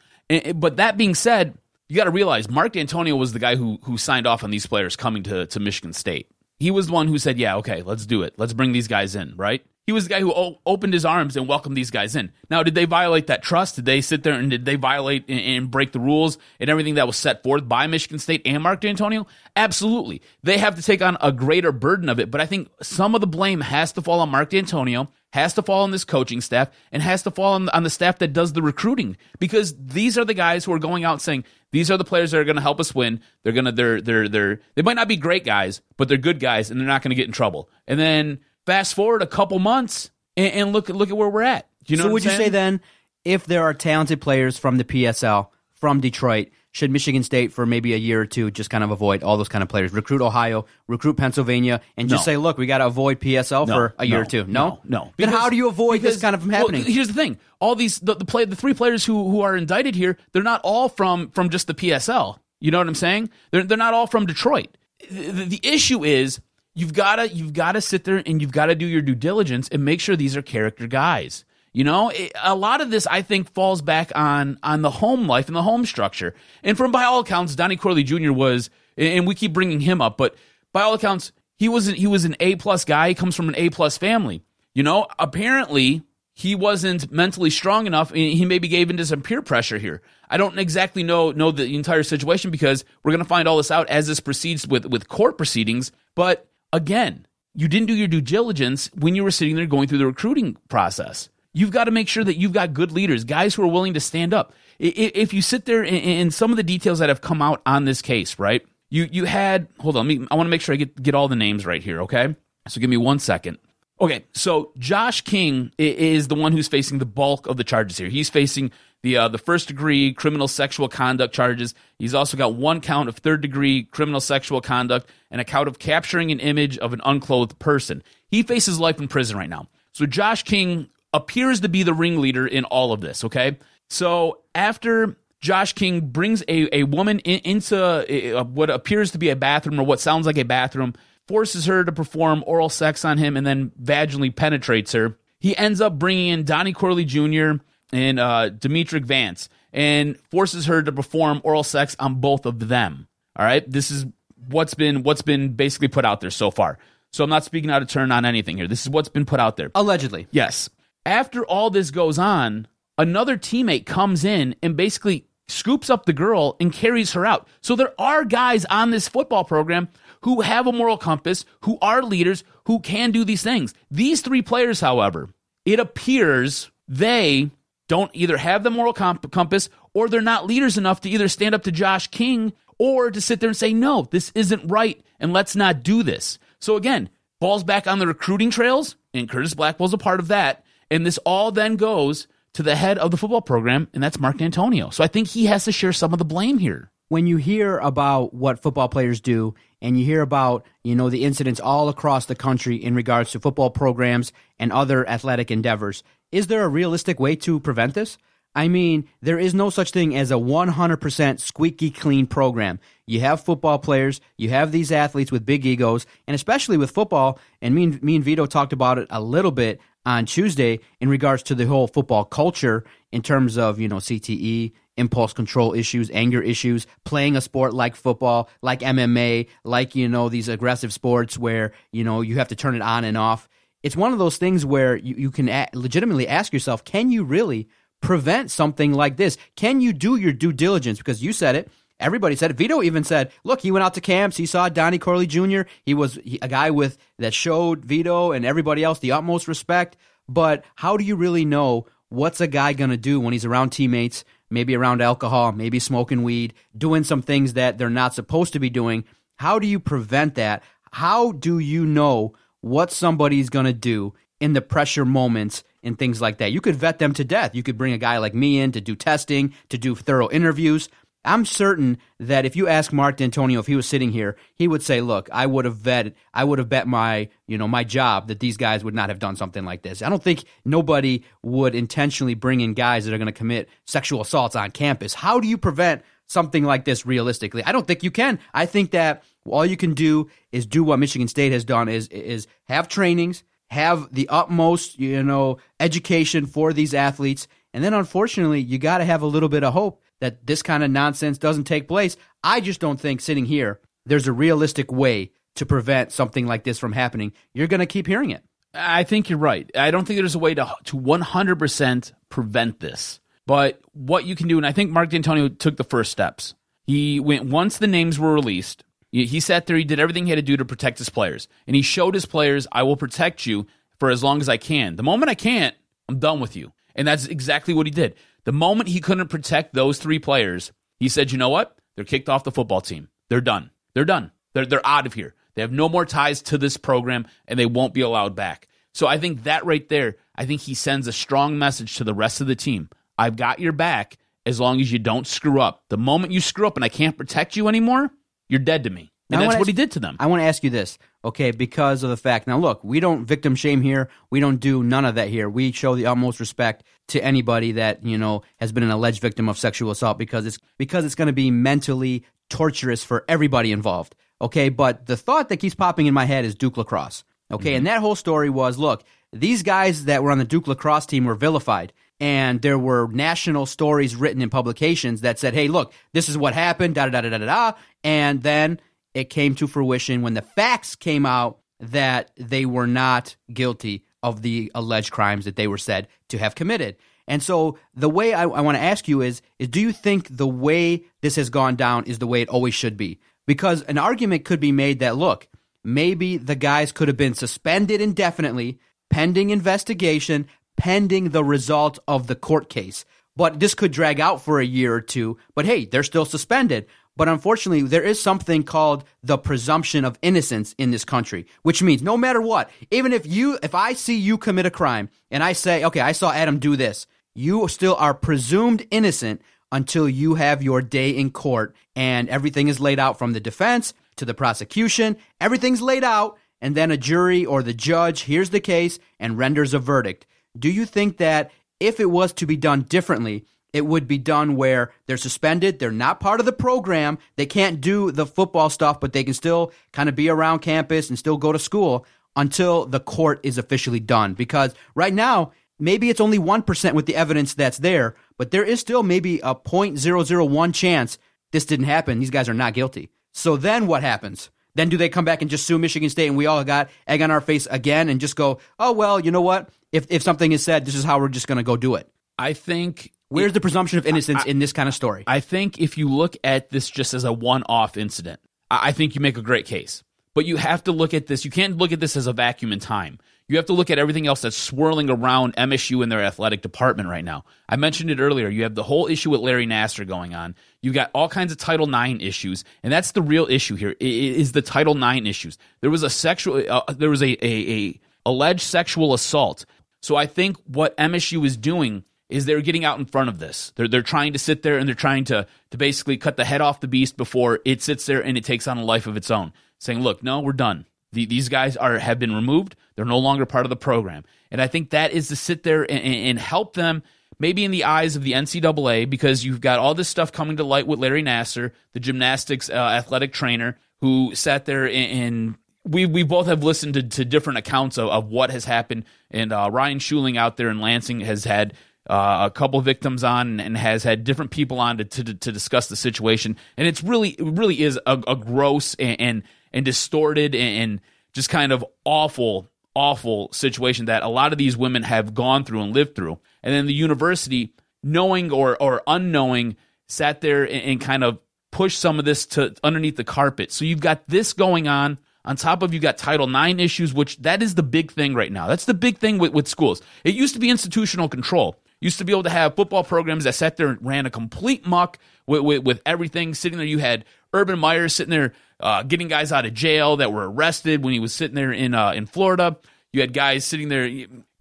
But 0.56 0.78
that 0.78 0.98
being 0.98 1.16
said, 1.16 1.58
you 1.90 1.98
got 1.98 2.06
to 2.06 2.12
realize 2.12 2.50
Mark 2.50 2.74
D'Antonio 2.74 3.16
was 3.16 3.34
the 3.34 3.40
guy 3.40 3.56
who 3.56 3.78
who 3.84 3.98
signed 3.98 4.26
off 4.26 4.44
on 4.44 4.52
these 4.52 4.66
players 4.66 4.96
coming 4.96 5.22
to 5.24 5.46
to 5.48 5.60
Michigan 5.60 5.94
State. 5.94 6.28
He 6.60 6.72
was 6.72 6.88
the 6.88 6.94
one 6.94 7.08
who 7.08 7.18
said, 7.18 7.38
"Yeah, 7.38 7.58
okay, 7.58 7.84
let's 7.84 8.06
do 8.06 8.24
it. 8.24 8.34
Let's 8.38 8.54
bring 8.54 8.72
these 8.72 8.88
guys 8.88 9.16
in." 9.16 9.34
Right? 9.36 9.64
He 9.86 9.92
was 9.92 10.06
the 10.06 10.12
guy 10.12 10.22
who 10.22 10.32
o- 10.32 10.60
opened 10.66 10.94
his 10.94 11.04
arms 11.04 11.36
and 11.36 11.48
welcomed 11.48 11.76
these 11.76 11.92
guys 11.92 12.16
in. 12.16 12.32
Now, 12.50 12.64
did 12.64 12.74
they 12.74 12.86
violate 12.86 13.28
that 13.28 13.44
trust? 13.44 13.76
Did 13.76 13.86
they 13.86 14.00
sit 14.00 14.24
there 14.24 14.34
and 14.34 14.50
did 14.50 14.64
they 14.64 14.76
violate 14.76 15.26
and, 15.28 15.40
and 15.40 15.72
break 15.72 15.92
the 15.92 16.00
rules 16.00 16.38
and 16.60 16.70
everything 16.70 16.96
that 16.96 17.08
was 17.08 17.18
set 17.18 17.44
forth 17.44 17.68
by 17.68 17.88
Michigan 17.88 18.20
State 18.20 18.44
and 18.46 18.64
Mark 18.64 18.80
D'Antonio? 18.80 19.28
Absolutely. 19.58 20.22
They 20.42 20.58
have 20.58 20.76
to 20.76 20.82
take 20.82 21.02
on 21.02 21.18
a 21.20 21.34
greater 21.34 21.74
burden 21.74 22.08
of 22.08 22.20
it. 22.20 22.32
But 22.32 22.40
I 22.40 22.46
think 22.46 22.70
some 22.82 23.14
of 23.14 23.22
the 23.22 23.28
blame 23.28 23.60
has 23.60 23.92
to 23.94 24.02
fall 24.02 24.22
on 24.22 24.30
Mark 24.30 24.52
D'Antonio, 24.52 25.10
has 25.34 25.54
to 25.56 25.62
fall 25.62 25.84
on 25.84 25.92
this 25.92 26.06
coaching 26.06 26.40
staff, 26.40 26.70
and 26.94 27.04
has 27.04 27.24
to 27.24 27.32
fall 27.32 27.54
on, 27.54 27.68
on 27.70 27.84
the 27.84 27.90
staff 27.90 28.20
that 28.20 28.32
does 28.32 28.54
the 28.54 28.62
recruiting 28.62 29.18
because 29.38 29.76
these 29.78 30.18
are 30.18 30.26
the 30.26 30.34
guys 30.34 30.64
who 30.64 30.72
are 30.72 30.80
going 30.80 31.04
out 31.04 31.22
saying 31.22 31.44
these 31.74 31.92
are 31.92 31.98
the 31.98 32.06
players 32.06 32.32
that 32.32 32.40
are 32.40 32.46
going 32.46 32.56
to 32.56 32.62
help 32.62 32.80
us 32.80 32.96
win. 32.96 33.20
They're 33.44 33.52
gonna 33.52 33.72
they're 33.72 34.00
they're 34.00 34.30
they're 34.30 34.62
they 34.76 34.82
might 34.82 34.96
not 34.96 35.08
be 35.08 35.18
great 35.18 35.44
guys, 35.44 35.82
but 35.98 36.08
they're 36.08 36.18
good 36.18 36.40
guys, 36.40 36.72
and 36.72 36.80
they're 36.80 36.88
not 36.88 37.02
going 37.02 37.10
to 37.10 37.16
get 37.16 37.26
in 37.26 37.34
trouble. 37.34 37.68
And 37.88 38.00
then 38.00 38.40
fast 38.66 38.94
forward 38.96 39.22
a 39.22 39.28
couple 39.28 39.60
months 39.60 40.12
and, 40.38 40.54
and 40.54 40.74
look 40.74 40.90
look 40.90 41.10
at 41.10 41.18
where 41.18 41.30
we're 41.30 41.42
at. 41.44 41.68
Do 41.86 41.94
you 41.94 41.98
know? 41.98 42.04
so 42.04 42.08
what 42.08 42.14
would 42.14 42.26
you 42.26 42.32
say 42.32 42.50
then, 42.50 42.82
if 43.26 43.46
there 43.46 43.64
are 43.64 43.74
talented 43.74 44.22
players 44.22 44.58
from 44.58 44.78
the 44.78 44.84
PSL 44.84 45.48
from 45.74 46.00
Detroit, 46.00 46.50
should 46.72 46.90
Michigan 46.90 47.24
State 47.24 47.52
for 47.54 47.66
maybe 47.66 47.94
a 47.94 47.98
year 47.98 48.22
or 48.22 48.26
two 48.26 48.50
just 48.50 48.70
kind 48.70 48.84
of 48.84 48.90
avoid 48.92 49.22
all 49.22 49.38
those 49.38 49.50
kind 49.50 49.62
of 49.62 49.70
players? 49.70 49.94
Recruit 49.94 50.22
Ohio, 50.22 50.66
recruit 50.88 51.18
Pennsylvania, 51.18 51.82
and 51.98 52.10
just 52.10 52.22
No. 52.22 52.32
say, 52.32 52.38
look, 52.38 52.58
we 52.58 52.66
got 52.66 52.80
to 52.80 52.88
avoid 52.88 53.20
PSL 53.20 53.68
No, 53.68 53.74
for 53.76 53.96
a 54.00 54.06
year 54.06 54.18
no, 54.18 54.22
or 54.22 54.26
two. 54.26 54.46
No, 54.46 54.68
no, 54.70 54.80
no. 54.88 55.12
Then 55.18 55.30
how 55.30 55.50
do 55.50 55.56
you 55.56 55.68
avoid 55.68 56.02
this 56.02 56.20
kind 56.20 56.34
of 56.34 56.42
from 56.42 56.52
well, 56.52 56.62
happening? 56.62 56.84
here's 56.86 57.08
the 57.08 57.14
thing: 57.14 57.38
all 57.60 57.76
these 57.76 58.00
the, 58.00 58.16
the 58.16 58.26
play 58.26 58.46
the 58.46 58.56
three 58.56 58.74
players 58.74 59.06
who 59.06 59.30
who 59.30 59.42
are 59.42 59.56
indicted 59.56 59.94
here, 59.96 60.18
they're 60.32 60.42
not 60.42 60.62
all 60.64 60.90
from 60.90 61.30
from 61.32 61.50
just 61.50 61.68
the 61.68 61.74
PSL. 61.76 62.40
You 62.60 62.72
know 62.72 62.78
what 62.78 62.88
I'm 62.88 62.96
saying? 62.96 63.30
They're 63.52 63.64
they're 63.64 63.78
not 63.78 63.94
all 63.94 64.08
from 64.08 64.26
Detroit. 64.26 64.70
The, 65.12 65.46
the 65.46 65.60
issue 65.64 66.04
is 66.06 66.40
you've 66.74 66.94
gotta 66.94 67.30
you've 67.30 67.54
gotta 67.54 67.82
sit 67.82 68.04
there 68.04 68.22
and 68.26 68.42
you've 68.42 68.52
got 68.52 68.68
to 68.68 68.76
do 68.76 68.86
your 68.86 69.02
due 69.02 69.16
diligence 69.16 69.70
and 69.70 69.84
make 69.86 70.00
sure 70.00 70.16
these 70.16 70.36
are 70.36 70.42
character 70.42 70.88
guys. 70.88 71.46
You 71.72 71.84
know, 71.84 72.10
it, 72.10 72.32
a 72.42 72.56
lot 72.56 72.82
of 72.82 72.92
this 72.92 73.08
I 73.08 73.24
think 73.24 73.52
falls 73.52 73.82
back 73.82 74.12
on 74.16 74.60
on 74.62 74.82
the 74.82 74.92
home 74.92 75.28
life 75.28 75.48
and 75.48 75.56
the 75.56 75.64
home 75.64 75.86
structure. 75.86 76.36
And 76.64 76.78
from 76.78 76.92
by 76.92 77.04
all 77.04 77.20
accounts, 77.20 77.56
Donnie 77.56 77.78
Corley 77.78 78.04
Jr. 78.04 78.32
was, 78.32 78.70
and 78.96 79.26
we 79.26 79.36
keep 79.36 79.54
bringing 79.54 79.80
him 79.80 80.02
up, 80.02 80.18
but 80.18 80.36
by 80.72 80.82
all 80.82 80.94
accounts, 80.94 81.32
he 81.58 81.70
was 81.70 81.88
he 81.88 82.08
was 82.08 82.26
an 82.26 82.36
A 82.40 82.56
plus 82.56 82.86
guy. 82.86 83.10
He 83.10 83.16
comes 83.16 83.36
from 83.36 83.50
an 83.50 83.56
A 83.58 83.70
plus 83.70 83.98
family. 83.98 84.44
You 84.76 84.84
know, 84.84 85.08
apparently 85.18 86.04
he 86.34 86.56
wasn't 86.56 87.12
mentally 87.12 87.52
strong 87.52 87.86
enough. 87.86 88.10
and 88.10 88.20
He 88.20 88.44
maybe 88.44 88.68
gave 88.68 88.90
into 88.90 89.06
some 89.06 89.22
peer 89.22 89.42
pressure 89.42 89.78
here. 89.78 90.02
I 90.30 90.38
don't 90.38 90.58
exactly 90.58 91.04
know 91.04 91.32
know 91.32 91.52
the 91.52 91.76
entire 91.76 92.04
situation 92.04 92.52
because 92.52 92.86
we're 93.04 93.12
going 93.12 93.24
to 93.24 93.28
find 93.28 93.48
all 93.48 93.58
this 93.58 93.72
out 93.72 93.90
as 93.90 94.08
this 94.08 94.20
proceeds 94.20 94.68
with 94.68 94.86
with 94.86 95.08
court 95.08 95.38
proceedings. 95.38 95.92
But 96.16 96.48
again, 96.74 97.26
you 97.56 97.70
didn't 97.70 97.88
do 97.88 97.94
your 97.94 98.10
due 98.10 98.20
diligence 98.20 98.90
when 98.96 99.16
you 99.16 99.24
were 99.24 99.32
sitting 99.32 99.56
there 99.56 99.66
going 99.66 99.88
through 99.88 100.00
the 100.00 100.06
recruiting 100.06 100.58
process. 100.68 101.30
You've 101.54 101.72
got 101.72 101.86
to 101.86 101.92
make 101.92 102.10
sure 102.10 102.24
that 102.24 102.36
you've 102.36 102.52
got 102.52 102.74
good 102.74 102.92
leaders, 102.92 103.24
guys 103.24 103.54
who 103.54 103.62
are 103.62 103.68
willing 103.68 103.94
to 103.94 104.00
stand 104.00 104.34
up. 104.34 104.54
If 104.80 105.34
you 105.34 105.42
sit 105.44 105.66
there 105.66 105.86
and 105.86 106.34
some 106.34 106.50
of 106.50 106.58
the 106.58 106.64
details 106.64 107.00
that 107.00 107.10
have 107.10 107.22
come 107.22 107.42
out 107.44 107.62
on 107.66 107.86
this 107.86 108.02
case, 108.02 108.40
right? 108.40 108.66
You 108.90 109.08
you 109.12 109.26
had 109.26 109.68
hold 109.80 109.96
on, 109.96 110.08
me, 110.08 110.26
I 110.32 110.36
want 110.36 110.48
to 110.48 110.50
make 110.50 110.62
sure 110.62 110.74
I 110.74 110.78
get 110.78 111.02
get 111.02 111.14
all 111.16 111.28
the 111.28 111.36
names 111.36 111.66
right 111.66 111.82
here, 111.82 112.02
okay? 112.02 112.36
So 112.68 112.82
give 112.82 112.90
me 112.90 112.98
one 112.98 113.20
second. 113.20 113.60
Okay, 114.02 114.26
so 114.34 114.72
Josh 114.80 115.22
King 115.22 115.72
is 115.78 116.28
the 116.28 116.36
one 116.36 116.52
who's 116.52 116.68
facing 116.68 116.98
the 116.98 117.06
bulk 117.06 117.46
of 117.46 117.58
the 117.58 117.64
charges 117.64 117.98
here. 117.98 118.10
He's 118.10 118.30
facing 118.30 118.72
the 119.04 119.18
uh, 119.18 119.28
the 119.28 119.38
first 119.38 119.68
degree 119.68 120.14
criminal 120.14 120.48
sexual 120.48 120.88
conduct 120.88 121.36
charges. 121.36 121.76
He's 122.00 122.16
also 122.16 122.38
got 122.38 122.56
one 122.56 122.82
count 122.82 123.10
of 123.10 123.18
third 123.18 123.42
degree 123.42 123.84
criminal 123.84 124.22
sexual 124.22 124.62
conduct 124.62 125.10
and 125.30 125.40
a 125.40 125.46
count 125.46 125.68
of 125.68 125.78
capturing 125.78 126.32
an 126.32 126.40
image 126.40 126.78
of 126.78 126.94
an 126.94 127.02
unclothed 127.06 127.60
person. 127.60 128.02
He 128.28 128.42
faces 128.42 128.80
life 128.80 129.00
in 129.00 129.08
prison 129.08 129.38
right 129.38 129.50
now. 129.50 129.68
So 129.92 130.06
Josh 130.06 130.44
King 130.44 130.90
appears 131.14 131.60
to 131.60 131.70
be 131.70 131.84
the 131.84 131.94
ringleader 131.94 132.48
in 132.48 132.66
all 132.66 132.92
of 132.94 133.02
this. 133.02 133.24
Okay, 133.24 133.58
so 133.90 134.40
after 134.56 135.18
Josh 135.40 135.74
King 135.74 136.08
brings 136.08 136.42
a, 136.48 136.74
a 136.76 136.84
woman 136.84 137.20
in, 137.20 137.40
into 137.42 138.38
uh, 138.40 138.44
what 138.46 138.70
appears 138.70 139.12
to 139.12 139.18
be 139.18 139.30
a 139.30 139.36
bathroom 139.36 139.80
or 139.80 139.84
what 139.84 140.00
sounds 140.00 140.26
like 140.26 140.38
a 140.38 140.44
bathroom, 140.44 140.94
forces 141.28 141.66
her 141.66 141.84
to 141.84 141.92
perform 141.92 142.44
oral 142.48 142.70
sex 142.70 143.06
on 143.06 143.18
him, 143.18 143.38
and 143.38 143.46
then 143.46 143.72
vaginally 143.82 144.34
penetrates 144.34 144.94
her. 144.94 145.18
He 145.40 145.56
ends 145.58 145.82
up 145.82 146.00
bringing 146.00 146.30
in 146.30 146.46
Donnie 146.46 146.74
Corley 146.74 147.06
Jr. 147.06 147.56
and 147.94 148.20
uh, 148.20 148.50
Demetric 148.50 149.06
Vance 149.06 149.50
and 149.72 150.18
forces 150.30 150.66
her 150.66 150.84
to 150.84 150.92
perform 150.92 151.42
oral 151.44 151.64
sex 151.64 151.96
on 152.00 152.16
both 152.16 152.46
of 152.46 152.68
them. 152.68 153.08
All 153.38 153.46
right, 153.46 153.70
this 153.70 153.92
is 153.92 154.06
what's 154.48 154.74
been 154.74 155.04
what's 155.04 155.22
been 155.22 155.54
basically 155.54 155.88
put 155.88 156.06
out 156.06 156.22
there 156.22 156.30
so 156.30 156.52
far. 156.52 156.78
So 157.12 157.24
I'm 157.24 157.30
not 157.30 157.44
speaking 157.44 157.70
out 157.70 157.82
of 157.82 157.88
turn 157.88 158.12
on 158.12 158.26
anything 158.26 158.58
here. 158.58 158.68
This 158.68 158.82
is 158.82 158.90
what's 158.90 159.10
been 159.10 159.26
put 159.26 159.40
out 159.40 159.58
there. 159.58 159.72
Allegedly. 159.76 160.28
Yes. 160.32 160.70
After 161.06 161.46
all 161.46 161.70
this 161.70 161.92
goes 161.92 162.18
on, 162.18 162.68
another 162.98 163.38
teammate 163.38 163.86
comes 163.86 164.26
in 164.26 164.56
and 164.64 164.76
basically 164.76 165.28
scoops 165.48 165.90
up 165.90 166.06
the 166.06 166.14
girl 166.14 166.56
and 166.60 166.74
carries 166.74 167.14
her 167.14 167.26
out. 167.26 167.48
So 167.62 167.76
there 167.76 167.94
are 168.00 168.26
guys 168.26 168.66
on 168.66 168.90
this 168.90 169.08
football 169.08 169.44
program 169.44 169.90
who 170.22 170.42
have 170.42 170.66
a 170.66 170.72
moral 170.72 170.98
compass, 170.98 171.46
who 171.62 171.78
are 171.82 172.02
leaders, 172.02 172.44
who 172.66 172.80
can 172.80 173.12
do 173.12 173.24
these 173.24 173.44
things. 173.44 173.74
These 173.92 174.22
three 174.22 174.42
players, 174.42 174.80
however, 174.80 175.30
it 175.66 175.80
appears 175.80 176.72
they 176.88 177.52
don't 177.94 178.10
either 178.16 178.38
have 178.38 178.64
the 178.64 178.72
moral 178.72 178.92
comp- 178.92 179.32
compass 179.32 179.70
or 179.94 180.10
they're 180.10 180.20
not 180.20 180.48
leaders 180.48 180.80
enough 180.80 181.02
to 181.02 181.10
either 181.12 181.28
stand 181.28 181.54
up 181.54 181.62
to 181.62 181.72
Josh 181.72 182.08
King 182.08 182.52
or 182.80 183.12
to 183.12 183.22
sit 183.22 183.40
there 183.40 183.50
and 183.50 183.56
say, 183.56 183.72
no, 183.72 184.08
this 184.10 184.32
isn't 184.34 184.68
right 184.68 185.00
and 185.20 185.32
let's 185.32 185.56
not 185.56 185.84
do 185.84 186.02
this. 186.02 186.40
So 186.60 186.76
again, 186.76 187.10
falls 187.40 187.64
back 187.64 187.86
on 187.86 188.00
the 188.00 188.08
recruiting 188.08 188.50
trails, 188.50 188.96
and 189.14 189.30
Curtis 189.30 189.54
Blackwell's 189.54 189.94
a 189.94 190.00
part 190.00 190.20
of 190.20 190.30
that. 190.30 190.64
And 190.90 191.06
this 191.06 191.20
all 191.20 191.52
then 191.52 191.76
goes 191.76 192.26
to 192.54 192.64
the 192.64 192.76
head 192.76 192.98
of 192.98 193.12
the 193.12 193.18
football 193.18 193.42
program, 193.42 193.88
and 193.94 194.02
that's 194.02 194.20
Mark 194.20 194.42
Antonio. 194.42 194.90
So 194.90 195.04
I 195.04 195.08
think 195.08 195.28
he 195.28 195.46
has 195.46 195.66
to 195.66 195.72
share 195.72 195.94
some 195.94 196.14
of 196.14 196.18
the 196.20 196.26
blame 196.26 196.58
here. 196.58 196.90
when 197.10 197.28
you 197.28 197.38
hear 197.38 197.78
about 197.78 198.34
what 198.34 198.64
football 198.64 198.90
players 198.90 199.22
do 199.22 199.54
and 199.84 200.00
you 200.00 200.04
hear 200.04 200.22
about 200.22 200.66
you 200.84 200.96
know 200.96 201.12
the 201.12 201.26
incidents 201.26 201.60
all 201.60 201.90
across 201.90 202.26
the 202.26 202.34
country 202.36 202.76
in 202.76 202.96
regards 202.96 203.30
to 203.32 203.40
football 203.40 203.70
programs 203.70 204.32
and 204.58 204.72
other 204.72 205.08
athletic 205.08 205.52
endeavors 205.52 206.02
is 206.34 206.48
there 206.48 206.64
a 206.64 206.68
realistic 206.68 207.20
way 207.20 207.36
to 207.36 207.60
prevent 207.60 207.94
this 207.94 208.18
i 208.56 208.68
mean 208.68 209.08
there 209.22 209.40
is 209.40 209.54
no 209.54 209.70
such 209.70 209.92
thing 209.92 210.16
as 210.16 210.32
a 210.32 210.36
100% 210.36 211.40
squeaky 211.40 211.92
clean 211.92 212.26
program 212.26 212.80
you 213.06 213.20
have 213.20 213.46
football 213.46 213.78
players 213.78 214.20
you 214.38 214.50
have 214.50 214.72
these 214.72 214.92
athletes 214.92 215.32
with 215.32 215.46
big 215.46 215.66
egos 215.66 216.06
and 216.28 216.36
especially 216.36 216.78
with 216.78 216.92
football 216.92 217.40
and 217.62 217.76
me 217.76 217.84
and, 217.84 218.04
me 218.04 218.16
and 218.16 218.26
vito 218.26 218.46
talked 218.46 218.74
about 218.74 218.98
it 218.98 219.08
a 219.10 219.22
little 219.22 219.52
bit 219.52 219.80
on 220.06 220.26
tuesday 220.26 220.80
in 221.00 221.08
regards 221.08 221.44
to 221.44 221.56
the 221.56 221.68
whole 221.68 221.88
football 221.88 222.26
culture 222.26 222.84
in 223.12 223.22
terms 223.22 223.58
of 223.58 223.80
you 223.80 223.88
know 223.88 223.98
cte 223.98 224.74
impulse 224.98 225.34
control 225.34 225.74
issues, 225.74 226.12
anger 226.12 226.42
issues, 226.42 226.86
playing 227.04 227.36
a 227.36 227.42
sport 227.42 227.74
like 227.74 227.96
football, 227.96 228.50
like 228.62 228.82
MMA, 228.82 229.48
like, 229.64 229.96
you 229.96 230.08
know, 230.08 230.30
these 230.30 230.50
aggressive 230.50 230.94
sports 230.94 231.38
where, 231.38 231.72
you 231.92 232.04
know, 232.04 232.22
you 232.22 232.36
have 232.38 232.50
to 232.50 232.56
turn 232.56 232.76
it 232.76 232.82
on 232.82 233.04
and 233.04 233.18
off. 233.18 233.50
It's 233.84 233.98
one 233.98 234.14
of 234.14 234.20
those 234.20 234.38
things 234.38 234.66
where 234.66 234.96
you, 234.96 235.16
you 235.16 235.32
can 235.32 235.50
a- 235.50 235.68
legitimately 235.74 236.28
ask 236.28 236.54
yourself, 236.54 236.84
can 236.84 237.12
you 237.12 237.24
really 237.24 237.68
prevent 238.02 238.50
something 238.50 238.94
like 238.94 239.18
this? 239.18 239.38
Can 239.56 239.82
you 239.82 239.94
do 239.94 240.16
your 240.16 240.34
due 240.34 240.54
diligence? 240.54 240.98
Because 240.98 241.22
you 241.22 241.34
said 241.34 241.56
it. 241.56 241.70
Everybody 242.00 242.36
said 242.36 242.52
it. 242.52 242.58
Vito 242.58 242.82
even 242.82 243.04
said, 243.04 243.32
"Look, 243.44 243.62
he 243.62 243.72
went 243.72 243.86
out 243.86 243.94
to 243.94 244.02
camps. 244.02 244.36
He 244.36 244.46
saw 244.46 244.68
Donnie 244.68 245.00
Corley 245.00 245.28
Jr. 245.28 245.62
He 245.86 245.94
was 245.94 246.18
a 246.42 246.48
guy 246.48 246.72
with 246.72 246.98
that 247.20 247.34
showed 247.34 247.86
Vito 247.86 248.32
and 248.32 248.46
everybody 248.46 248.84
else 248.84 249.00
the 249.00 249.12
utmost 249.14 249.48
respect. 249.48 249.96
But 250.28 250.66
how 250.76 250.98
do 250.98 251.04
you 251.04 251.16
really 251.16 251.46
know 251.46 251.86
what's 252.10 252.42
a 252.42 252.48
guy 252.48 252.74
going 252.74 252.90
to 252.90 252.98
do 252.98 253.20
when 253.20 253.32
he's 253.32 253.46
around 253.46 253.70
teammates, 253.70 254.26
maybe 254.50 254.76
around 254.76 255.02
alcohol, 255.02 255.52
maybe 255.52 255.80
smoking 255.80 256.24
weed, 256.24 256.54
doing 256.78 257.04
some 257.04 257.22
things 257.22 257.54
that 257.54 257.78
they're 257.78 257.90
not 257.90 258.14
supposed 258.14 258.54
to 258.54 258.60
be 258.60 258.70
doing? 258.70 259.06
How 259.36 259.60
do 259.60 259.68
you 259.68 259.80
prevent 259.80 260.36
that? 260.36 260.64
How 260.92 261.32
do 261.32 261.60
you 261.60 261.86
know 261.86 262.34
what 262.64 262.92
somebody's 262.92 263.50
going 263.50 263.66
to 263.66 263.74
do 263.74 264.14
in 264.40 264.54
the 264.54 264.62
pressure 264.62 265.06
moments 265.06 265.64
and 265.84 266.00
things 266.00 266.22
like 266.22 266.38
that? 266.38 266.54
You 266.54 266.62
could 266.62 266.76
vet 266.76 266.98
them 266.98 267.14
to 267.14 267.24
death. 267.26 267.54
You 267.54 267.62
could 267.62 267.78
bring 267.78 267.94
a 267.94 267.98
guy 267.98 268.18
like 268.18 268.34
me 268.34 268.60
in 268.60 268.72
to 268.72 268.82
do 268.82 268.96
testing, 268.96 269.54
to 269.70 269.78
do 269.78 269.96
thorough 269.96 270.30
interviews. 270.32 270.88
I'm 271.26 271.46
certain 271.46 271.98
that 272.20 272.46
if 272.46 272.56
you 272.56 272.68
ask 272.68 272.92
Mark 272.92 273.18
D'Antonio 273.18 273.60
if 273.60 273.68
he 273.68 273.76
was 273.76 273.88
sitting 273.88 274.12
here, 274.12 274.38
he 274.56 274.68
would 274.68 274.82
say, 274.82 275.02
"Look, 275.02 275.30
I 275.32 275.46
would 275.46 275.66
have 275.66 275.84
bet, 275.84 276.14
I 276.34 276.44
would 276.44 276.60
have 276.60 276.70
bet 276.70 276.88
my, 276.88 277.30
you 277.48 277.58
know, 277.58 277.68
my 277.68 277.84
job 277.84 278.28
that 278.28 278.40
these 278.40 278.58
guys 278.58 278.84
would 278.84 278.96
not 278.96 279.10
have 279.10 279.20
done 279.20 279.36
something 279.36 279.64
like 279.64 279.84
this." 279.84 280.02
I 280.02 280.10
don't 280.10 280.24
think 280.24 280.44
nobody 280.66 281.24
would 281.42 281.76
intentionally 281.76 282.34
bring 282.34 282.62
in 282.62 282.74
guys 282.74 283.06
that 283.06 283.14
are 283.14 283.18
going 283.18 283.28
to 283.28 283.32
commit 283.32 283.70
sexual 283.86 284.22
assaults 284.22 284.56
on 284.56 284.72
campus. 284.72 285.14
How 285.14 285.40
do 285.40 285.48
you 285.48 285.58
prevent 285.58 286.02
something 286.28 286.64
like 286.64 286.84
this 286.86 287.06
realistically? 287.06 287.64
I 287.64 287.72
don't 287.72 287.88
think 287.88 288.04
you 288.04 288.12
can. 288.12 288.40
I 288.54 288.66
think 288.66 288.92
that 288.92 289.24
all 289.46 289.66
you 289.66 289.78
can 289.78 289.94
do 289.94 290.30
is 290.52 290.66
do 290.66 290.84
what 290.84 291.00
Michigan 291.00 291.28
State 291.28 291.52
has 291.52 291.66
done 291.66 291.90
is 291.90 292.08
is 292.08 292.48
have 292.66 292.88
trainings, 292.88 293.44
have 293.70 294.14
the 294.14 294.28
utmost, 294.30 295.00
you 295.00 295.24
know, 295.24 295.58
education 295.80 296.46
for 296.46 296.74
these 296.74 296.94
athletes. 296.94 297.48
And 297.74 297.84
then 297.84 297.94
unfortunately, 297.94 298.62
you 298.62 298.78
got 298.78 299.00
to 299.00 299.06
have 299.06 299.22
a 299.22 299.28
little 299.28 299.50
bit 299.50 299.64
of 299.64 299.74
hope 299.74 300.02
that 300.22 300.46
this 300.46 300.62
kind 300.62 300.84
of 300.84 300.92
nonsense 300.92 301.38
doesn't 301.38 301.66
take 301.66 301.88
place. 301.88 302.16
I 302.44 302.62
just 302.62 302.80
don't 302.80 303.00
think 303.00 303.20
sitting 303.20 303.46
here, 303.46 303.80
there's 304.06 304.28
a 304.28 304.34
realistic 304.34 304.92
way 304.92 305.32
to 305.56 305.66
prevent 305.66 306.12
something 306.12 306.46
like 306.46 306.64
this 306.64 306.80
from 306.80 306.94
happening. 306.94 307.34
You're 307.54 307.68
going 307.68 307.80
to 307.80 307.86
keep 307.86 308.08
hearing 308.08 308.30
it. 308.30 308.44
I 308.74 309.04
think 309.04 309.30
you're 309.30 309.40
right. 309.40 309.70
I 309.76 309.92
don't 309.92 310.06
think 310.06 310.20
there's 310.20 310.36
a 310.36 310.40
way 310.40 310.54
to 310.56 310.76
to 310.86 310.98
100% 310.98 312.14
prevent 312.30 312.80
this. 312.80 313.20
But 313.46 313.82
what 313.92 314.26
you 314.26 314.36
can 314.36 314.48
do, 314.48 314.58
and 314.58 314.66
I 314.66 314.72
think 314.72 314.92
Mark 314.92 315.10
D'Antonio 315.10 315.50
took 315.50 315.78
the 315.78 315.84
first 315.84 316.12
steps. 316.12 316.56
He 316.86 317.20
went 317.20 317.46
once 317.46 317.78
the 317.78 317.88
names 317.88 318.18
were 318.18 318.34
released. 318.34 318.84
He 319.14 319.40
sat 319.40 319.68
there. 319.68 319.78
He 319.78 319.84
did 319.84 320.00
everything 320.00 320.26
he 320.26 320.32
had 320.32 320.38
to 320.38 320.42
do 320.42 320.58
to 320.58 320.66
protect 320.66 320.98
his 320.98 321.10
players, 321.10 321.48
and 321.68 321.76
he 321.76 321.84
showed 321.84 322.16
his 322.16 322.26
players, 322.26 322.66
"I 322.72 322.82
will 322.82 322.98
protect 322.98 323.46
you 323.46 323.68
for 324.00 324.10
as 324.10 324.24
long 324.24 324.42
as 324.42 324.50
I 324.50 324.58
can. 324.58 324.96
The 324.96 325.04
moment 325.04 325.30
I 325.30 325.36
can't, 325.36 325.76
I'm 326.10 326.18
done 326.18 326.40
with 326.40 326.56
you." 326.56 326.74
And 326.96 327.08
that's 327.08 327.28
exactly 327.28 327.76
what 327.76 327.86
he 327.86 327.92
did. 327.92 328.16
The 328.44 328.52
moment 328.52 328.90
he 328.90 329.00
couldn't 329.00 329.28
protect 329.28 329.74
those 329.74 330.00
three 330.00 330.18
players, 330.18 330.72
he 331.00 331.08
said, 331.08 331.32
"You 331.32 331.38
know 331.38 331.50
what? 331.50 331.78
They're 331.96 332.04
kicked 332.04 332.28
off 332.28 332.44
the 332.44 332.52
football 332.52 332.82
team. 332.82 333.10
They're 333.30 333.40
done. 333.40 333.70
They're 333.94 334.04
done. 334.04 334.32
They're 334.54 334.66
they're 334.66 334.86
out 334.86 335.06
of 335.06 335.14
here. 335.14 335.36
They 335.54 335.62
have 335.62 335.72
no 335.72 335.88
more 335.88 336.08
ties 336.08 336.42
to 336.42 336.58
this 336.58 336.78
program, 336.78 337.28
and 337.48 337.60
they 337.60 337.68
won't 337.68 337.94
be 337.94 338.02
allowed 338.02 338.36
back." 338.36 338.68
So 338.96 339.06
I 339.06 339.20
think 339.20 339.44
that 339.44 339.64
right 339.64 339.88
there, 339.90 340.16
I 340.36 340.46
think 340.48 340.62
he 340.62 340.74
sends 340.74 341.08
a 341.08 341.14
strong 341.14 341.60
message 341.60 341.96
to 341.98 342.04
the 342.04 342.16
rest 342.16 342.42
of 342.42 342.48
the 342.48 342.56
team. 342.56 342.90
I've 343.18 343.36
got 343.36 343.60
your 343.60 343.74
back 343.74 344.18
as 344.44 344.60
long 344.60 344.82
as 344.82 344.92
you 344.92 344.98
don't 344.98 345.28
screw 345.28 345.62
up. 345.62 345.84
The 345.90 345.98
moment 345.98 346.34
you 346.34 346.42
screw 346.42 346.66
up 346.66 346.78
and 346.78 346.84
I 346.84 346.90
can't 346.90 347.18
protect 347.18 347.56
you 347.56 347.68
anymore, 347.68 348.12
you're 348.48 348.60
dead 348.60 348.84
to 348.84 348.90
me. 348.90 349.12
And 349.30 349.40
Now, 349.40 349.48
that's 349.48 349.60
what 349.60 349.68
he 349.68 349.74
did 349.74 349.92
to 349.92 350.00
them. 350.00 350.18
I 350.20 350.28
want 350.28 350.42
to 350.42 350.46
ask 350.46 350.64
you 350.64 350.70
this, 350.70 350.98
okay? 351.24 351.52
Because 351.52 352.04
of 352.04 352.10
the 352.10 352.18
fact, 352.18 352.46
now 352.46 352.58
look, 352.58 352.84
we 352.84 353.00
don't 353.00 353.26
victim 353.26 353.56
shame 353.56 353.82
here. 353.82 354.10
We 354.30 354.40
don't 354.40 354.58
do 354.58 354.84
none 354.84 355.06
of 355.06 355.16
that 355.16 355.30
here. 355.30 355.50
We 355.50 355.72
show 355.72 355.96
the 355.96 356.06
utmost 356.06 356.40
respect 356.40 356.84
to 357.08 357.24
anybody 357.24 357.74
that 357.74 358.06
you 358.06 358.18
know 358.18 358.44
has 358.58 358.72
been 358.72 358.84
an 358.84 358.92
alleged 358.92 359.22
victim 359.22 359.48
of 359.50 359.58
sexual 359.58 359.92
assault 359.92 360.18
because 360.18 360.46
it's 360.46 360.60
because 360.78 361.06
it's 361.06 361.16
going 361.16 361.28
to 361.28 361.34
be 361.34 361.52
mentally 361.52 362.26
torturous 362.50 363.04
for 363.04 363.24
everybody 363.28 363.72
involved. 363.72 364.14
Okay, 364.42 364.70
but 364.70 365.06
the 365.06 365.18
thought 365.18 365.50
that 365.50 365.58
keeps 365.58 365.76
popping 365.76 366.06
in 366.06 366.14
my 366.14 366.26
head 366.26 366.44
is 366.44 366.54
Duke 366.54 366.78
lacrosse. 366.78 367.24
Okay, 367.50 367.76
and 367.76 367.86
mm-hmm. 367.86 367.96
that 367.96 368.02
whole 368.02 368.16
story 368.16 368.50
was 368.50 368.78
look, 368.78 369.04
these 369.32 369.64
guys 369.64 370.06
that 370.06 370.22
were 370.22 370.32
on 370.32 370.38
the 370.38 370.46
Duke 370.46 370.68
lacrosse 370.68 371.06
team 371.06 371.26
were 371.26 371.36
vilified. 371.36 371.94
And 372.24 372.62
there 372.62 372.80
were 372.80 373.10
national 373.12 373.66
stories 373.66 374.16
written 374.16 374.42
in 374.42 374.50
publications 374.50 375.20
that 375.22 375.40
said, 375.40 375.54
hey, 375.54 375.68
look, 375.68 375.92
this 376.14 376.30
is 376.30 376.38
what 376.38 376.54
happened, 376.54 376.96
da 376.96 377.10
da 377.10 377.20
da 377.20 377.30
da 377.30 377.38
da 377.38 377.46
da. 377.46 377.74
And 378.02 378.42
then 378.42 378.80
it 379.14 379.26
came 379.26 379.56
to 379.56 379.68
fruition 379.68 380.22
when 380.22 380.34
the 380.34 380.42
facts 380.42 380.96
came 380.96 381.26
out 381.26 381.60
that 381.82 382.32
they 382.38 382.66
were 382.66 382.88
not 382.88 383.36
guilty 383.52 384.06
of 384.24 384.42
the 384.42 384.72
alleged 384.74 385.12
crimes 385.12 385.44
that 385.44 385.58
they 385.58 385.68
were 385.68 385.78
said 385.78 386.08
to 386.30 386.38
have 386.38 386.56
committed. 386.56 386.96
And 387.28 387.44
so 387.44 387.78
the 387.94 388.10
way 388.10 388.34
I, 388.34 388.44
I 388.44 388.62
want 388.62 388.78
to 388.78 388.84
ask 388.84 389.10
you 389.10 389.20
is, 389.20 389.42
is 389.60 389.68
do 389.68 389.82
you 389.82 389.92
think 389.92 390.30
the 390.30 390.48
way 390.48 391.04
this 391.20 391.36
has 391.36 391.50
gone 391.50 391.76
down 391.76 392.06
is 392.06 392.20
the 392.20 392.28
way 392.28 392.42
it 392.42 392.48
always 392.48 392.74
should 392.74 392.96
be? 392.96 393.20
Because 393.48 393.82
an 393.82 393.98
argument 393.98 394.46
could 394.46 394.62
be 394.62 394.72
made 394.72 395.00
that, 395.00 395.18
look, 395.18 395.50
maybe 395.84 396.38
the 396.38 396.56
guys 396.56 396.94
could 396.94 397.10
have 397.10 397.18
been 397.18 397.34
suspended 397.34 398.00
indefinitely, 398.00 398.80
pending 399.10 399.50
investigation, 399.50 400.48
pending 400.78 401.30
the 401.30 401.44
result 401.44 402.00
of 402.08 402.28
the 402.28 402.36
court 402.36 402.70
case. 402.70 403.06
But 403.36 403.60
this 403.60 403.74
could 403.74 403.92
drag 403.92 404.20
out 404.20 404.42
for 404.42 404.60
a 404.60 404.66
year 404.66 404.94
or 404.94 405.02
two. 405.02 405.38
But 405.56 405.66
hey, 405.66 405.86
they're 405.86 406.04
still 406.04 406.26
suspended. 406.26 406.86
But 407.16 407.30
unfortunately, 407.30 407.84
there 407.84 408.02
is 408.02 408.22
something 408.22 408.64
called 408.64 409.04
the 409.22 409.38
presumption 409.38 410.04
of 410.04 410.18
innocence 410.22 410.74
in 410.78 410.92
this 410.92 411.06
country, 411.06 411.46
which 411.62 411.84
means 411.84 412.02
no 412.02 412.18
matter 412.18 412.42
what, 412.42 412.72
even 412.90 413.14
if 413.14 413.28
you, 413.28 413.60
if 413.62 413.76
I 413.76 413.94
see 413.94 414.18
you 414.18 414.38
commit 414.38 414.66
a 414.66 414.72
crime 414.72 415.10
and 415.30 415.44
I 415.44 415.54
say, 415.54 415.84
okay, 415.86 416.00
I 416.00 416.12
saw 416.14 416.32
Adam 416.32 416.58
do 416.58 416.76
this, 416.76 417.06
you 417.36 417.68
still 417.68 417.96
are 417.96 418.16
presumed 418.16 418.88
innocent 418.90 419.42
until 419.72 420.10
you 420.10 420.36
have 420.36 420.64
your 420.64 420.82
day 420.82 421.12
in 421.12 421.30
court 421.30 421.76
and 421.96 422.30
everything 422.30 422.68
is 422.68 422.80
laid 422.80 423.00
out 423.00 423.20
from 423.20 423.34
the 423.34 423.40
defense 423.40 423.94
to 424.16 424.26
the 424.26 424.34
prosecution. 424.34 425.18
Everything's 425.40 425.82
laid 425.82 426.04
out, 426.04 426.38
and 426.62 426.76
then 426.76 426.92
a 426.92 426.98
jury 426.98 427.46
or 427.46 427.62
the 427.62 427.74
judge 427.74 428.22
hears 428.22 428.52
the 428.52 428.60
case 428.60 428.98
and 429.20 429.38
renders 429.38 429.74
a 429.74 429.80
verdict. 429.80 430.26
Do 430.58 430.70
you 430.70 430.86
think 430.86 431.18
that 431.18 431.52
if 431.80 432.00
it 432.00 432.10
was 432.10 432.34
to 432.34 432.46
be 432.46 432.58
done 432.58 432.84
differently, 432.84 433.46
it 433.74 433.86
would 433.86 434.08
be 434.08 434.20
done 434.20 434.56
where 434.56 434.92
they're 435.08 435.18
suspended, 435.18 435.80
they're 435.80 435.92
not 435.92 436.20
part 436.20 436.40
of 436.40 436.46
the 436.46 436.54
program, 436.54 437.18
they 437.36 437.48
can't 437.48 437.82
do 437.82 438.12
the 438.12 438.26
football 438.26 438.70
stuff, 438.70 439.00
but 439.00 439.14
they 439.14 439.24
can 439.24 439.34
still 439.34 439.72
kind 439.92 440.08
of 440.08 440.16
be 440.16 440.30
around 440.30 440.60
campus 440.60 441.10
and 441.10 441.18
still 441.18 441.38
go 441.38 441.52
to 441.52 441.60
school 441.60 442.06
until 442.36 442.86
the 442.86 443.00
court 443.00 443.40
is 443.44 443.58
officially 443.58 444.00
done? 444.00 444.36
Because 444.36 444.76
right 444.94 445.14
now, 445.14 445.52
maybe 445.80 446.10
it's 446.10 446.22
only 446.22 446.38
1% 446.38 446.94
with 446.94 447.08
the 447.08 447.16
evidence 447.16 447.56
that's 447.56 447.80
there, 447.80 448.16
but 448.38 448.52
there 448.52 448.64
is 448.64 448.80
still 448.80 449.02
maybe 449.02 449.40
a 449.40 449.56
0.001 449.56 450.74
chance 450.74 451.18
this 451.52 451.66
didn't 451.66 451.86
happen. 451.86 452.20
These 452.20 452.32
guys 452.32 452.50
are 452.50 452.54
not 452.54 452.74
guilty. 452.74 453.10
So 453.32 453.58
then 453.58 453.88
what 453.88 454.04
happens? 454.04 454.50
Then 454.76 454.90
do 454.90 454.98
they 454.98 455.10
come 455.10 455.26
back 455.26 455.42
and 455.42 455.52
just 455.52 455.66
sue 455.66 455.78
Michigan 455.78 456.10
State 456.10 456.28
and 456.28 456.38
we 456.38 456.48
all 456.48 456.64
got 456.64 456.90
egg 457.08 457.22
on 457.22 457.32
our 457.32 457.42
face 457.42 457.68
again 457.70 458.10
and 458.10 458.20
just 458.20 458.36
go, 458.36 458.60
oh, 458.80 458.92
well, 458.92 459.20
you 459.20 459.32
know 459.32 459.42
what? 459.42 459.70
If, 459.94 460.08
if 460.10 460.22
something 460.24 460.52
is 460.52 460.62
said, 460.64 460.86
this 460.86 460.96
is 460.96 461.04
how 461.06 461.20
we're 461.20 461.30
just 461.30 461.48
going 461.48 461.58
to 461.60 461.64
go 461.64 461.78
do 461.78 461.96
it. 461.96 462.10
I 462.38 462.52
think 462.54 463.14
Where's 463.30 463.54
the 463.54 463.62
presumption 463.62 463.98
of 464.00 464.06
innocence 464.06 464.44
in 464.46 464.60
this 464.60 464.74
kind 464.74 464.90
of 464.90 464.94
story? 464.94 465.24
I 465.26 465.40
think 465.40 465.80
if 465.80 465.98
you 465.98 466.10
look 466.10 466.36
at 466.44 466.70
this 466.72 466.90
just 466.90 467.14
as 467.14 467.24
a 467.24 467.32
one-off 467.34 467.96
incident, 467.96 468.40
I 468.70 468.90
I 468.90 468.92
think 468.92 469.16
you 469.16 469.22
make 469.22 469.38
a 469.38 469.42
great 469.42 469.66
case. 469.66 470.04
But 470.36 470.46
you 470.46 470.58
have 470.58 470.84
to 470.86 470.92
look 470.92 471.14
at 471.14 471.28
this. 471.28 471.46
You 471.46 471.52
can't 471.52 471.78
look 471.78 471.92
at 471.92 472.00
this 472.00 472.18
as 472.18 472.26
a 472.28 472.34
vacuum 472.34 472.74
in 472.74 472.80
time. 472.80 473.20
You 473.48 473.58
have 473.58 473.68
to 473.68 473.74
look 473.74 473.92
at 473.92 474.00
everything 474.00 474.26
else 474.26 474.42
that's 474.42 474.58
swirling 474.58 475.10
around 475.12 475.56
MSU 475.58 476.02
and 476.02 476.12
their 476.12 476.24
athletic 476.24 476.62
department 476.64 477.08
right 477.10 477.24
now. 477.26 477.44
I 477.70 477.76
mentioned 477.76 478.10
it 478.10 478.20
earlier. 478.20 478.50
You 478.50 478.64
have 478.64 478.74
the 478.74 478.82
whole 478.84 479.06
issue 479.08 479.30
with 479.30 479.42
Larry 479.42 479.68
Nassar 479.68 480.08
going 480.08 480.34
on. 480.34 480.56
You've 480.82 480.96
got 480.96 481.12
all 481.14 481.30
kinds 481.30 481.52
of 481.52 481.60
Title 481.60 481.88
IX 481.94 482.24
issues, 482.24 482.64
and 482.82 482.92
that's 482.92 483.12
the 483.12 483.22
real 483.22 483.46
issue 483.48 483.76
here. 483.76 483.96
i- 484.02 484.06
i- 484.06 484.08
Is 484.42 484.54
the 484.54 484.62
Title 484.64 484.96
IX 484.98 485.28
issues? 485.28 485.58
There 485.82 485.92
was 485.92 486.02
a 486.04 486.10
sexual, 486.10 486.64
uh, 486.68 486.82
there 486.94 487.12
was 487.12 487.22
a, 487.22 487.34
a, 487.46 487.72
a 487.90 488.00
alleged 488.26 488.62
sexual 488.62 489.14
assault. 489.14 489.66
So 490.04 490.18
I 490.18 490.26
think 490.26 490.58
what 490.66 490.96
MSU 490.98 491.46
is 491.46 491.56
doing 491.56 492.04
is 492.28 492.46
they're 492.46 492.62
getting 492.62 492.84
out 492.84 493.00
in 493.00 493.06
front 493.06 493.30
of 493.30 493.40
this. 493.40 493.72
They're 493.76 493.88
they're 493.88 494.02
trying 494.02 494.34
to 494.34 494.40
sit 494.40 494.62
there 494.62 494.78
and 494.78 494.86
they're 494.86 494.96
trying 494.96 495.24
to 495.26 495.48
to 495.72 495.78
basically 495.78 496.18
cut 496.18 496.36
the 496.36 496.44
head 496.44 496.60
off 496.60 496.82
the 496.82 496.90
beast 496.90 497.16
before 497.16 497.60
it 497.64 497.82
sits 497.82 498.06
there 498.06 498.22
and 498.22 498.38
it 498.38 498.44
takes 498.44 498.68
on 498.68 498.78
a 498.78 498.84
life 498.84 499.08
of 499.08 499.16
its 499.16 499.32
own. 499.32 499.54
Saying, 499.80 500.02
"Look, 500.02 500.22
no, 500.22 500.42
we're 500.42 500.52
done. 500.52 500.86
The, 501.14 501.26
these 501.26 501.48
guys 501.48 501.78
are 501.78 502.00
have 502.00 502.20
been 502.20 502.36
removed. 502.36 502.76
They're 502.96 503.06
no 503.06 503.18
longer 503.18 503.46
part 503.46 503.66
of 503.66 503.70
the 503.70 503.78
program." 503.78 504.26
And 504.52 504.62
I 504.62 504.68
think 504.68 504.90
that 504.90 505.14
is 505.14 505.30
to 505.30 505.38
sit 505.38 505.64
there 505.64 505.84
and, 505.84 506.04
and 506.04 506.40
help 506.40 506.74
them 506.74 507.04
maybe 507.40 507.64
in 507.64 507.72
the 507.72 507.86
eyes 507.86 508.18
of 508.18 508.24
the 508.24 508.34
NCAA 508.34 509.10
because 509.10 509.46
you've 509.46 509.62
got 509.62 509.80
all 509.80 509.96
this 509.96 510.10
stuff 510.10 510.34
coming 510.34 510.58
to 510.58 510.66
light 510.66 510.86
with 510.86 511.00
Larry 511.00 511.24
Nassar, 511.24 511.72
the 511.94 512.00
gymnastics 512.02 512.70
uh, 512.70 512.74
athletic 512.74 513.32
trainer 513.32 513.78
who 514.02 514.36
sat 514.36 514.66
there 514.66 514.86
and, 514.86 514.96
and 514.96 515.56
we 515.86 516.06
we 516.06 516.24
both 516.24 516.48
have 516.48 516.64
listened 516.64 516.94
to, 516.96 517.04
to 517.04 517.26
different 517.26 517.60
accounts 517.60 517.98
of, 517.98 518.10
of 518.10 518.28
what 518.30 518.52
has 518.52 518.66
happened, 518.66 519.06
and 519.32 519.52
uh, 519.52 519.70
Ryan 519.72 520.00
Schuling 520.00 520.38
out 520.38 520.58
there 520.58 520.70
in 520.70 520.80
Lansing 520.80 521.22
has 521.22 521.44
had 521.44 521.74
uh, 522.10 522.50
a 522.50 522.52
couple 522.52 522.80
victims 522.82 523.24
on 523.24 523.60
and 523.60 523.78
has 523.78 524.04
had 524.04 524.24
different 524.24 524.52
people 524.52 524.80
on 524.80 524.98
to, 524.98 525.04
to 525.04 525.24
to 525.34 525.52
discuss 525.52 525.88
the 525.88 525.96
situation, 525.96 526.58
and 526.78 526.88
it's 526.88 527.04
really 527.04 527.30
it 527.30 527.44
really 527.44 527.82
is 527.82 528.00
a, 528.06 528.22
a 528.28 528.36
gross 528.36 528.96
and, 528.96 529.20
and 529.20 529.44
and 529.74 529.86
distorted 529.86 530.56
and, 530.56 530.84
and 530.84 531.02
just 531.34 531.50
kind 531.50 531.72
of 531.72 531.84
awful 532.06 532.70
awful 532.96 533.52
situation 533.52 534.06
that 534.06 534.24
a 534.24 534.28
lot 534.28 534.52
of 534.52 534.58
these 534.58 534.78
women 534.78 535.04
have 535.04 535.34
gone 535.34 535.66
through 535.66 535.82
and 535.82 535.94
lived 535.94 536.16
through, 536.16 536.40
and 536.62 536.74
then 536.74 536.86
the 536.86 536.94
university 536.94 537.74
knowing 538.02 538.52
or 538.52 538.82
or 538.82 539.02
unknowing 539.06 539.76
sat 540.08 540.42
there 540.42 540.64
and, 540.64 540.82
and 540.84 541.02
kind 541.02 541.24
of 541.24 541.40
pushed 541.72 542.00
some 542.00 542.20
of 542.20 542.26
this 542.26 542.46
to 542.46 542.74
underneath 542.84 543.18
the 543.18 543.24
carpet. 543.24 543.72
So 543.72 543.84
you've 543.84 544.00
got 544.00 544.28
this 544.28 544.54
going 544.54 544.88
on. 544.88 545.18
On 545.46 545.56
top 545.56 545.84
of 545.84 545.94
you 545.94 546.00
got 546.00 546.18
Title 546.18 546.48
IX 546.54 546.80
issues, 546.80 547.14
which 547.14 547.38
that 547.40 547.62
is 547.62 547.76
the 547.76 547.84
big 547.84 548.12
thing 548.12 548.34
right 548.34 548.52
now. 548.52 548.68
That's 548.68 548.86
the 548.86 548.94
big 548.94 549.18
thing 549.18 549.38
with, 549.40 549.52
with 549.52 549.68
schools. 549.68 550.02
It 550.24 550.36
used 550.36 550.54
to 550.54 550.60
be 550.60 550.70
institutional 550.70 551.28
control. 551.28 551.78
Used 552.00 552.18
to 552.18 552.26
be 552.26 552.34
able 552.34 552.44
to 552.44 552.50
have 552.50 552.76
football 552.76 553.04
programs 553.04 553.46
that 553.46 553.56
sat 553.56 553.78
there 553.78 553.88
and 553.88 553.98
ran 554.06 554.26
a 554.26 554.30
complete 554.30 554.86
muck 554.86 555.20
with, 555.48 555.62
with, 555.62 555.84
with 555.84 556.02
everything 556.06 556.54
sitting 556.54 556.78
there. 556.78 556.88
You 556.88 557.00
had 557.00 557.26
Urban 557.54 557.80
Meyer 557.80 558.10
sitting 558.10 558.32
there 558.32 558.54
uh, 558.80 559.04
getting 559.04 559.30
guys 559.30 559.52
out 559.52 559.66
of 559.66 559.74
jail 559.74 560.18
that 560.18 560.34
were 560.34 560.50
arrested 560.50 561.04
when 561.04 561.14
he 561.14 561.20
was 561.20 561.34
sitting 561.34 561.56
there 561.56 561.72
in 561.72 561.94
uh, 561.94 562.12
in 562.12 562.26
Florida. 562.26 562.78
You 563.14 563.22
had 563.22 563.32
guys 563.32 563.64
sitting 563.64 563.90
there. 563.90 564.10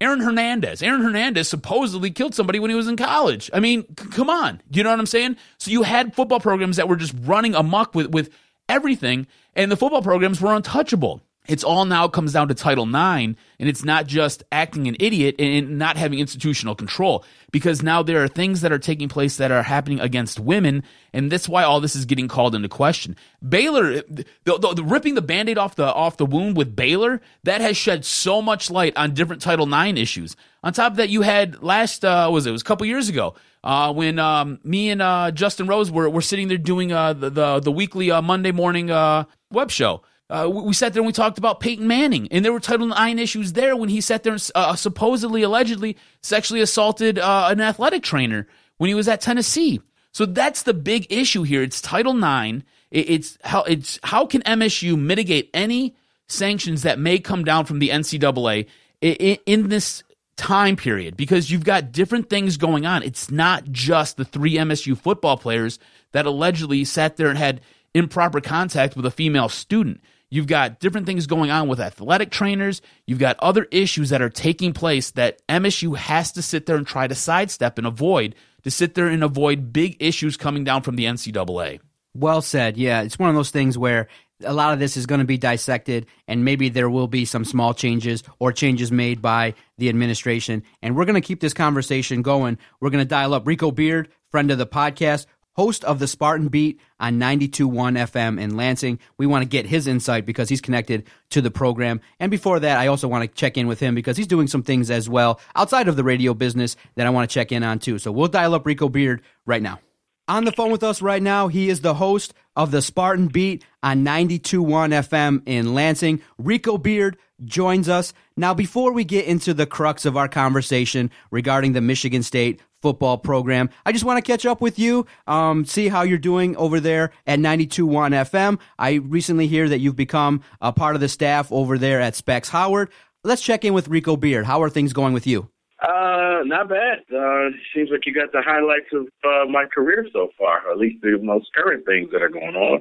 Aaron 0.00 0.20
Hernandez. 0.20 0.82
Aaron 0.82 1.00
Hernandez 1.02 1.48
supposedly 1.48 2.10
killed 2.10 2.34
somebody 2.34 2.60
when 2.60 2.70
he 2.70 2.76
was 2.76 2.86
in 2.86 2.96
college. 2.96 3.50
I 3.52 3.60
mean, 3.60 3.84
c- 3.98 4.08
come 4.10 4.28
on. 4.28 4.60
You 4.70 4.82
know 4.82 4.90
what 4.90 4.98
I'm 5.00 5.06
saying? 5.06 5.36
So 5.58 5.70
you 5.70 5.82
had 5.84 6.14
football 6.14 6.38
programs 6.38 6.76
that 6.76 6.88
were 6.88 6.96
just 6.96 7.14
running 7.22 7.54
amok 7.54 7.94
with 7.94 8.10
with 8.10 8.30
everything, 8.72 9.26
and 9.54 9.70
the 9.70 9.76
football 9.76 10.02
programs 10.02 10.40
were 10.40 10.54
untouchable. 10.54 11.22
It's 11.48 11.64
all 11.64 11.84
now 11.84 12.06
comes 12.06 12.32
down 12.32 12.48
to 12.48 12.54
Title 12.54 12.84
IX, 12.84 13.36
and 13.58 13.68
it's 13.68 13.84
not 13.84 14.06
just 14.06 14.44
acting 14.52 14.86
an 14.86 14.96
idiot 15.00 15.34
and 15.40 15.76
not 15.76 15.96
having 15.96 16.20
institutional 16.20 16.76
control. 16.76 17.24
Because 17.50 17.82
now 17.82 18.02
there 18.02 18.22
are 18.22 18.28
things 18.28 18.60
that 18.60 18.70
are 18.70 18.78
taking 18.78 19.08
place 19.08 19.36
that 19.38 19.50
are 19.50 19.64
happening 19.64 19.98
against 19.98 20.38
women, 20.38 20.84
and 21.12 21.32
that's 21.32 21.48
why 21.48 21.64
all 21.64 21.80
this 21.80 21.96
is 21.96 22.04
getting 22.04 22.28
called 22.28 22.54
into 22.54 22.68
question. 22.68 23.16
Baylor, 23.46 24.02
the, 24.02 24.24
the, 24.44 24.74
the 24.76 24.84
ripping 24.84 25.14
the 25.14 25.22
band-aid 25.22 25.58
off 25.58 25.74
the 25.74 25.92
off 25.92 26.16
the 26.16 26.26
wound 26.26 26.56
with 26.56 26.76
Baylor, 26.76 27.20
that 27.42 27.60
has 27.60 27.76
shed 27.76 28.04
so 28.04 28.40
much 28.40 28.70
light 28.70 28.96
on 28.96 29.12
different 29.12 29.42
Title 29.42 29.72
IX 29.72 29.98
issues. 29.98 30.36
On 30.62 30.72
top 30.72 30.92
of 30.92 30.96
that, 30.98 31.08
you 31.08 31.22
had 31.22 31.62
last 31.62 32.04
uh, 32.04 32.28
was 32.32 32.46
it, 32.46 32.50
it 32.50 32.52
was 32.52 32.62
a 32.62 32.64
couple 32.64 32.86
years 32.86 33.08
ago 33.08 33.34
uh, 33.64 33.92
when 33.92 34.18
um, 34.18 34.60
me 34.62 34.90
and 34.90 35.02
uh, 35.02 35.32
Justin 35.32 35.66
Rose 35.66 35.90
were, 35.90 36.08
were 36.08 36.22
sitting 36.22 36.48
there 36.48 36.56
doing 36.56 36.92
uh, 36.92 37.12
the, 37.12 37.30
the, 37.30 37.60
the 37.60 37.72
weekly 37.72 38.10
uh, 38.10 38.22
Monday 38.22 38.52
morning 38.52 38.90
uh, 38.90 39.24
web 39.50 39.70
show 39.70 40.02
uh, 40.32 40.48
we 40.48 40.72
sat 40.72 40.94
there 40.94 41.02
and 41.02 41.06
we 41.06 41.12
talked 41.12 41.36
about 41.36 41.60
Peyton 41.60 41.86
Manning, 41.86 42.26
and 42.30 42.42
there 42.42 42.54
were 42.54 42.60
Title 42.60 42.90
IX 42.90 43.20
issues 43.20 43.52
there 43.52 43.76
when 43.76 43.90
he 43.90 44.00
sat 44.00 44.22
there 44.22 44.32
and 44.32 44.50
uh, 44.54 44.74
supposedly, 44.74 45.42
allegedly, 45.42 45.94
sexually 46.22 46.62
assaulted 46.62 47.18
uh, 47.18 47.48
an 47.50 47.60
athletic 47.60 48.02
trainer 48.02 48.48
when 48.78 48.88
he 48.88 48.94
was 48.94 49.08
at 49.08 49.20
Tennessee. 49.20 49.82
So 50.12 50.24
that's 50.24 50.62
the 50.62 50.72
big 50.72 51.06
issue 51.12 51.42
here. 51.42 51.62
It's 51.62 51.82
Title 51.82 52.16
IX. 52.16 52.64
It's 52.90 53.36
how 53.44 53.62
it's 53.64 53.98
how 54.04 54.24
can 54.24 54.42
MSU 54.42 54.98
mitigate 54.98 55.50
any 55.52 55.96
sanctions 56.28 56.82
that 56.82 56.98
may 56.98 57.18
come 57.18 57.44
down 57.44 57.66
from 57.66 57.78
the 57.78 57.90
NCAA 57.90 58.66
in 59.02 59.68
this 59.68 60.02
time 60.36 60.76
period 60.76 61.16
because 61.16 61.50
you've 61.50 61.64
got 61.64 61.92
different 61.92 62.30
things 62.30 62.56
going 62.56 62.86
on. 62.86 63.02
It's 63.02 63.30
not 63.30 63.70
just 63.70 64.16
the 64.16 64.24
three 64.24 64.54
MSU 64.54 64.96
football 64.96 65.36
players 65.36 65.78
that 66.12 66.26
allegedly 66.26 66.84
sat 66.84 67.16
there 67.16 67.28
and 67.28 67.38
had 67.38 67.60
improper 67.94 68.40
contact 68.40 68.96
with 68.96 69.04
a 69.04 69.10
female 69.10 69.48
student. 69.48 70.00
You've 70.32 70.46
got 70.46 70.80
different 70.80 71.04
things 71.04 71.26
going 71.26 71.50
on 71.50 71.68
with 71.68 71.78
athletic 71.78 72.30
trainers. 72.30 72.80
You've 73.06 73.18
got 73.18 73.38
other 73.40 73.68
issues 73.70 74.08
that 74.08 74.22
are 74.22 74.30
taking 74.30 74.72
place 74.72 75.10
that 75.10 75.46
MSU 75.46 75.94
has 75.94 76.32
to 76.32 76.40
sit 76.40 76.64
there 76.64 76.76
and 76.76 76.86
try 76.86 77.06
to 77.06 77.14
sidestep 77.14 77.76
and 77.76 77.86
avoid, 77.86 78.34
to 78.62 78.70
sit 78.70 78.94
there 78.94 79.08
and 79.08 79.22
avoid 79.22 79.74
big 79.74 79.98
issues 80.00 80.38
coming 80.38 80.64
down 80.64 80.80
from 80.80 80.96
the 80.96 81.04
NCAA. 81.04 81.80
Well 82.14 82.40
said. 82.40 82.78
Yeah, 82.78 83.02
it's 83.02 83.18
one 83.18 83.28
of 83.28 83.34
those 83.34 83.50
things 83.50 83.76
where 83.76 84.08
a 84.42 84.54
lot 84.54 84.72
of 84.72 84.78
this 84.78 84.96
is 84.96 85.04
going 85.04 85.18
to 85.18 85.26
be 85.26 85.36
dissected, 85.36 86.06
and 86.26 86.46
maybe 86.46 86.70
there 86.70 86.88
will 86.88 87.08
be 87.08 87.26
some 87.26 87.44
small 87.44 87.74
changes 87.74 88.22
or 88.38 88.52
changes 88.52 88.90
made 88.90 89.20
by 89.20 89.52
the 89.76 89.90
administration. 89.90 90.62
And 90.80 90.96
we're 90.96 91.04
going 91.04 91.20
to 91.20 91.26
keep 91.26 91.40
this 91.40 91.52
conversation 91.52 92.22
going. 92.22 92.56
We're 92.80 92.88
going 92.88 93.04
to 93.04 93.08
dial 93.08 93.34
up 93.34 93.46
Rico 93.46 93.70
Beard, 93.70 94.08
friend 94.30 94.50
of 94.50 94.56
the 94.56 94.66
podcast, 94.66 95.26
host 95.54 95.84
of 95.84 95.98
the 95.98 96.06
Spartan 96.06 96.48
Beat 96.48 96.80
on 96.98 97.18
92.1 97.18 97.72
FM 97.98 98.40
in 98.40 98.56
Lansing. 98.56 98.98
We 99.18 99.26
want 99.26 99.42
to 99.42 99.48
get 99.48 99.66
his 99.66 99.86
insight 99.86 100.26
because 100.26 100.48
he's 100.48 100.60
connected 100.60 101.06
to 101.30 101.40
the 101.40 101.50
program. 101.50 102.00
And 102.18 102.30
before 102.30 102.60
that, 102.60 102.78
I 102.78 102.86
also 102.86 103.08
want 103.08 103.22
to 103.22 103.28
check 103.28 103.56
in 103.56 103.66
with 103.66 103.80
him 103.80 103.94
because 103.94 104.16
he's 104.16 104.26
doing 104.26 104.46
some 104.46 104.62
things 104.62 104.90
as 104.90 105.08
well 105.08 105.40
outside 105.54 105.88
of 105.88 105.96
the 105.96 106.04
radio 106.04 106.34
business 106.34 106.76
that 106.96 107.06
I 107.06 107.10
want 107.10 107.28
to 107.28 107.34
check 107.34 107.52
in 107.52 107.62
on 107.62 107.78
too. 107.78 107.98
So 107.98 108.12
we'll 108.12 108.28
dial 108.28 108.54
up 108.54 108.66
Rico 108.66 108.88
Beard 108.88 109.22
right 109.46 109.62
now. 109.62 109.80
On 110.28 110.44
the 110.44 110.52
phone 110.52 110.70
with 110.70 110.84
us 110.84 111.02
right 111.02 111.22
now, 111.22 111.48
he 111.48 111.68
is 111.68 111.80
the 111.80 111.94
host 111.94 112.32
of 112.54 112.70
the 112.70 112.80
Spartan 112.80 113.26
Beat 113.26 113.64
on 113.82 114.04
92.1 114.04 114.62
FM 115.08 115.42
in 115.46 115.74
Lansing. 115.74 116.22
Rico 116.38 116.78
Beard 116.78 117.18
joins 117.44 117.88
us. 117.88 118.14
Now, 118.36 118.54
before 118.54 118.92
we 118.92 119.04
get 119.04 119.26
into 119.26 119.52
the 119.52 119.66
crux 119.66 120.06
of 120.06 120.16
our 120.16 120.28
conversation 120.28 121.10
regarding 121.30 121.72
the 121.72 121.80
Michigan 121.80 122.22
State 122.22 122.60
football 122.82 123.16
program. 123.16 123.70
I 123.86 123.92
just 123.92 124.04
want 124.04 124.22
to 124.22 124.30
catch 124.30 124.44
up 124.44 124.60
with 124.60 124.78
you, 124.78 125.06
um, 125.26 125.64
see 125.64 125.88
how 125.88 126.02
you're 126.02 126.18
doing 126.18 126.56
over 126.56 126.80
there 126.80 127.12
at 127.26 127.38
92.1 127.38 128.12
FM. 128.30 128.58
I 128.78 128.94
recently 128.94 129.46
hear 129.46 129.68
that 129.68 129.78
you've 129.78 129.96
become 129.96 130.42
a 130.60 130.72
part 130.72 130.94
of 130.96 131.00
the 131.00 131.08
staff 131.08 131.50
over 131.50 131.78
there 131.78 132.00
at 132.00 132.14
Specs 132.16 132.50
Howard. 132.50 132.90
Let's 133.24 133.40
check 133.40 133.64
in 133.64 133.72
with 133.72 133.88
Rico 133.88 134.16
Beard. 134.16 134.44
How 134.44 134.62
are 134.62 134.68
things 134.68 134.92
going 134.92 135.14
with 135.14 135.26
you? 135.26 135.48
Uh, 135.80 136.42
not 136.44 136.68
bad. 136.68 136.98
Uh, 137.12 137.50
seems 137.74 137.90
like 137.90 138.06
you 138.06 138.14
got 138.14 138.32
the 138.32 138.42
highlights 138.42 138.86
of 138.92 139.06
uh, 139.24 139.50
my 139.50 139.64
career 139.72 140.06
so 140.12 140.28
far, 140.38 140.66
or 140.66 140.72
at 140.72 140.78
least 140.78 141.02
the 141.02 141.18
most 141.22 141.48
current 141.54 141.84
things 141.86 142.10
that 142.12 142.22
are 142.22 142.28
going 142.28 142.54
on. 142.54 142.80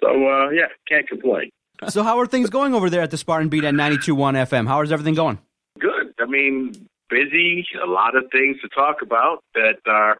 So, 0.00 0.08
uh, 0.08 0.50
yeah, 0.50 0.66
can't 0.88 1.08
complain. 1.08 1.50
So, 1.88 2.02
how 2.02 2.18
are 2.20 2.26
things 2.26 2.50
going 2.50 2.74
over 2.74 2.88
there 2.88 3.02
at 3.02 3.10
the 3.10 3.16
Spartan 3.16 3.48
Beat 3.48 3.64
at 3.64 3.74
92.1 3.74 4.34
FM? 4.46 4.68
How 4.68 4.80
is 4.82 4.92
everything 4.92 5.14
going? 5.14 5.38
Good. 5.78 6.14
I 6.18 6.26
mean, 6.26 6.72
busy, 7.08 7.66
a 7.82 7.86
lot 7.86 8.16
of 8.16 8.24
things 8.32 8.56
to 8.60 8.68
talk 8.68 9.02
about 9.02 9.44
that 9.54 9.76
are 9.86 10.18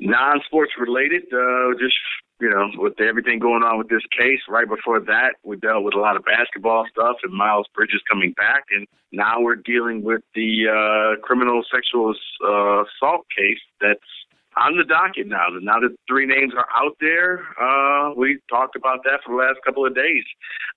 non-sports 0.00 0.72
related. 0.78 1.22
Uh, 1.32 1.72
just 1.78 1.96
you 2.40 2.50
know, 2.50 2.68
with 2.74 3.00
everything 3.00 3.38
going 3.38 3.62
on 3.62 3.78
with 3.78 3.88
this 3.88 4.02
case, 4.18 4.40
right 4.48 4.68
before 4.68 4.98
that, 4.98 5.34
we 5.44 5.56
dealt 5.56 5.84
with 5.84 5.94
a 5.94 6.00
lot 6.00 6.16
of 6.16 6.24
basketball 6.24 6.84
stuff 6.90 7.16
and 7.22 7.32
Miles 7.32 7.68
Bridges 7.72 8.02
coming 8.10 8.32
back, 8.32 8.64
and 8.74 8.86
now 9.12 9.40
we're 9.40 9.54
dealing 9.54 10.02
with 10.02 10.22
the 10.34 10.66
uh, 10.66 11.20
criminal 11.22 11.62
sexual 11.72 12.14
uh, 12.44 12.82
assault 12.82 13.26
case 13.36 13.60
that's 13.80 14.00
on 14.56 14.76
the 14.76 14.84
docket 14.84 15.26
now. 15.26 15.48
Now 15.60 15.80
that 15.80 15.94
three 16.08 16.26
names 16.26 16.52
are 16.56 16.66
out 16.74 16.96
there, 17.00 17.40
uh, 17.60 18.14
we 18.14 18.38
talked 18.48 18.76
about 18.76 19.04
that 19.04 19.20
for 19.24 19.32
the 19.32 19.38
last 19.38 19.58
couple 19.64 19.86
of 19.86 19.94
days. 19.94 20.24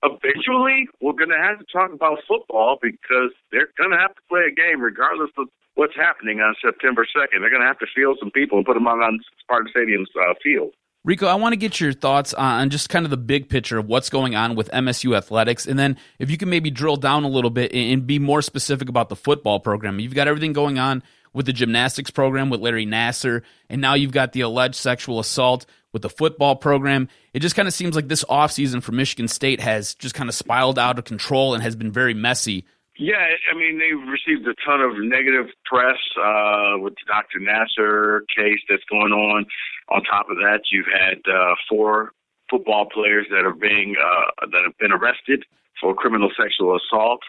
Eventually, 0.04 0.88
we're 1.02 1.14
going 1.14 1.30
to 1.30 1.42
have 1.42 1.60
to 1.60 1.66
talk 1.72 1.92
about 1.92 2.20
football 2.28 2.78
because 2.82 3.32
they're 3.52 3.70
going 3.78 3.92
to 3.92 3.98
have 3.98 4.16
to 4.16 4.22
play 4.30 4.48
a 4.52 4.56
game 4.56 4.82
regardless 4.82 5.32
of 5.38 5.48
what's 5.76 5.96
happening 5.96 6.40
on 6.40 6.56
September 6.64 7.06
2nd. 7.06 7.40
They're 7.42 7.50
going 7.50 7.62
to 7.62 7.68
have 7.68 7.80
to 7.80 7.88
field 7.94 8.18
some 8.20 8.32
people 8.32 8.58
and 8.58 8.66
put 8.66 8.76
them 8.76 8.88
on, 8.88 9.00
on 9.02 9.20
Spartan 9.40 9.70
Stadium's 9.72 10.10
uh, 10.16 10.34
field. 10.42 10.72
Rico, 11.04 11.28
I 11.28 11.36
want 11.36 11.54
to 11.54 11.58
get 11.58 11.80
your 11.80 11.94
thoughts 11.94 12.34
on 12.34 12.72
just 12.72 12.90
kind 12.90 13.06
of 13.06 13.12
the 13.12 13.18
big 13.18 13.48
picture 13.48 13.78
of 13.78 13.86
what's 13.86 14.10
going 14.10 14.36
on 14.36 14.56
with 14.56 14.72
MSU 14.72 15.16
athletics. 15.16 15.68
And 15.68 15.78
then 15.78 15.98
if 16.18 16.32
you 16.32 16.38
can 16.38 16.50
maybe 16.50 16.72
drill 16.72 16.96
down 16.96 17.24
a 17.24 17.28
little 17.28 17.52
bit 17.52 17.72
and 17.74 18.08
be 18.08 18.18
more 18.18 18.42
specific 18.42 18.90
about 18.90 19.10
the 19.10 19.16
football 19.16 19.60
program. 19.60 20.00
You've 20.00 20.16
got 20.16 20.28
everything 20.28 20.52
going 20.52 20.80
on 20.80 21.04
with 21.36 21.46
the 21.46 21.54
gymnastics 21.54 22.10
program 22.10 22.50
with 22.50 22.62
Larry 22.62 22.86
Nassar, 22.86 23.44
and 23.70 23.82
now 23.82 23.94
you've 23.94 24.14
got 24.14 24.32
the 24.32 24.42
alleged 24.42 24.76
sexual 24.76 25.20
assault 25.20 25.66
with 25.92 26.02
the 26.02 26.10
football 26.10 26.56
program. 26.56 27.10
It 27.34 27.42
just 27.42 27.56
kind 27.56 27.68
of 27.68 27.74
seems 27.74 27.96
like 27.96 28.08
this 28.08 28.24
offseason 28.24 28.82
for 28.82 28.94
Michigan 28.94 29.28
State 29.28 29.60
has 29.60 29.94
just 29.96 30.16
kind 30.16 30.30
of 30.30 30.36
spiraled 30.36 30.80
out 30.80 30.98
of 30.98 31.04
control 31.04 31.54
and 31.54 31.62
has 31.62 31.76
been 31.76 31.92
very 31.92 32.14
messy. 32.14 32.66
Yeah, 32.98 33.28
I 33.52 33.58
mean, 33.58 33.78
they've 33.78 34.08
received 34.08 34.48
a 34.48 34.56
ton 34.66 34.80
of 34.80 34.94
negative 34.98 35.48
press 35.66 36.00
uh, 36.18 36.80
with 36.80 36.94
the 36.96 37.06
Dr. 37.06 37.40
Nassar 37.40 38.22
case 38.34 38.60
that's 38.70 38.86
going 38.90 39.12
on. 39.12 39.46
On 39.90 40.02
top 40.04 40.30
of 40.30 40.38
that, 40.38 40.62
you've 40.72 40.88
had 40.88 41.20
uh, 41.30 41.56
four 41.68 42.14
football 42.50 42.88
players 42.88 43.28
that 43.30 43.46
are 43.46 43.54
being 43.54 43.96
uh, 44.00 44.48
that 44.48 44.64
have 44.64 44.78
been 44.78 44.94
arrested 44.94 45.44
for 45.82 45.94
criminal 45.94 46.30
sexual 46.40 46.78
assault. 46.78 47.20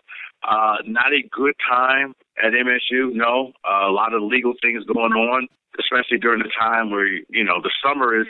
Uh, 0.42 0.76
not 0.86 1.12
a 1.12 1.22
good 1.30 1.54
time 1.68 2.14
at 2.42 2.52
MSU. 2.52 3.12
No, 3.12 3.52
uh, 3.68 3.88
a 3.88 3.92
lot 3.92 4.14
of 4.14 4.22
legal 4.22 4.54
things 4.62 4.84
going 4.84 5.12
on, 5.12 5.48
especially 5.80 6.18
during 6.18 6.42
the 6.42 6.50
time 6.58 6.90
where 6.90 7.06
you 7.06 7.44
know 7.44 7.60
the 7.62 7.70
summer 7.82 8.20
is 8.20 8.26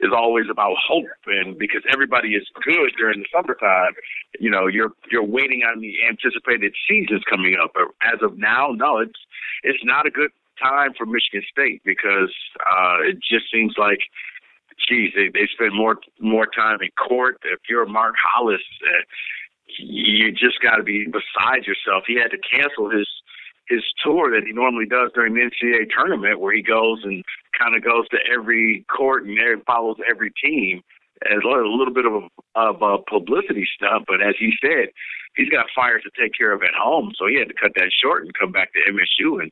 is 0.00 0.10
always 0.14 0.46
about 0.50 0.76
hope, 0.86 1.06
and 1.26 1.58
because 1.58 1.82
everybody 1.92 2.34
is 2.34 2.46
good 2.62 2.92
during 2.98 3.20
the 3.20 3.26
summertime, 3.32 3.92
you 4.38 4.50
know 4.50 4.66
you're 4.66 4.92
you're 5.10 5.24
waiting 5.24 5.62
on 5.62 5.80
the 5.80 5.94
anticipated 6.06 6.74
seasons 6.88 7.22
coming 7.30 7.56
up. 7.62 7.72
But 7.74 7.88
as 8.02 8.20
of 8.22 8.36
now, 8.36 8.72
no, 8.74 8.98
it's 8.98 9.20
it's 9.62 9.84
not 9.84 10.06
a 10.06 10.10
good 10.10 10.30
time 10.62 10.92
for 10.96 11.06
Michigan 11.06 11.42
State 11.50 11.82
because 11.84 12.34
uh, 12.60 12.98
it 13.02 13.16
just 13.22 13.50
seems 13.50 13.74
like 13.78 14.00
geez, 14.88 15.12
they, 15.14 15.28
they 15.28 15.48
spend 15.52 15.74
more 15.74 15.98
more 16.20 16.46
time 16.46 16.78
in 16.80 16.90
court. 17.08 17.38
If 17.44 17.60
you're 17.68 17.86
Mark 17.86 18.14
Hollis, 18.18 18.60
uh, 18.82 19.02
you 19.78 20.30
just 20.32 20.60
got 20.62 20.76
to 20.76 20.82
be 20.82 21.06
beside 21.06 21.66
yourself. 21.66 22.04
He 22.06 22.14
had 22.16 22.30
to 22.30 22.38
cancel 22.38 22.90
his 22.90 23.08
his 23.68 23.82
tour 24.04 24.30
that 24.30 24.46
he 24.46 24.52
normally 24.52 24.84
does 24.84 25.10
during 25.14 25.32
the 25.32 25.40
NCAA 25.40 25.88
tournament, 25.88 26.38
where 26.38 26.54
he 26.54 26.62
goes 26.62 27.00
and 27.02 27.24
kind 27.58 27.74
of 27.74 27.82
goes 27.82 28.06
to 28.10 28.18
every 28.30 28.84
court 28.94 29.24
and 29.24 29.64
follows 29.64 29.96
every 30.08 30.32
team. 30.42 30.82
As 31.24 31.38
a 31.42 31.48
little 31.48 31.94
bit 31.94 32.04
of 32.04 32.12
a, 32.12 32.28
of 32.58 32.82
a 32.82 32.98
publicity 33.08 33.66
stuff, 33.74 34.02
but 34.06 34.20
as 34.20 34.34
he 34.38 34.52
said, 34.60 34.88
he's 35.36 35.48
got 35.48 35.66
fires 35.74 36.02
to 36.02 36.10
take 36.20 36.32
care 36.36 36.52
of 36.52 36.62
at 36.62 36.74
home, 36.74 37.12
so 37.16 37.26
he 37.26 37.38
had 37.38 37.48
to 37.48 37.54
cut 37.54 37.72
that 37.76 37.90
short 38.02 38.24
and 38.24 38.34
come 38.34 38.52
back 38.52 38.70
to 38.72 38.92
MSU 38.92 39.40
and, 39.40 39.50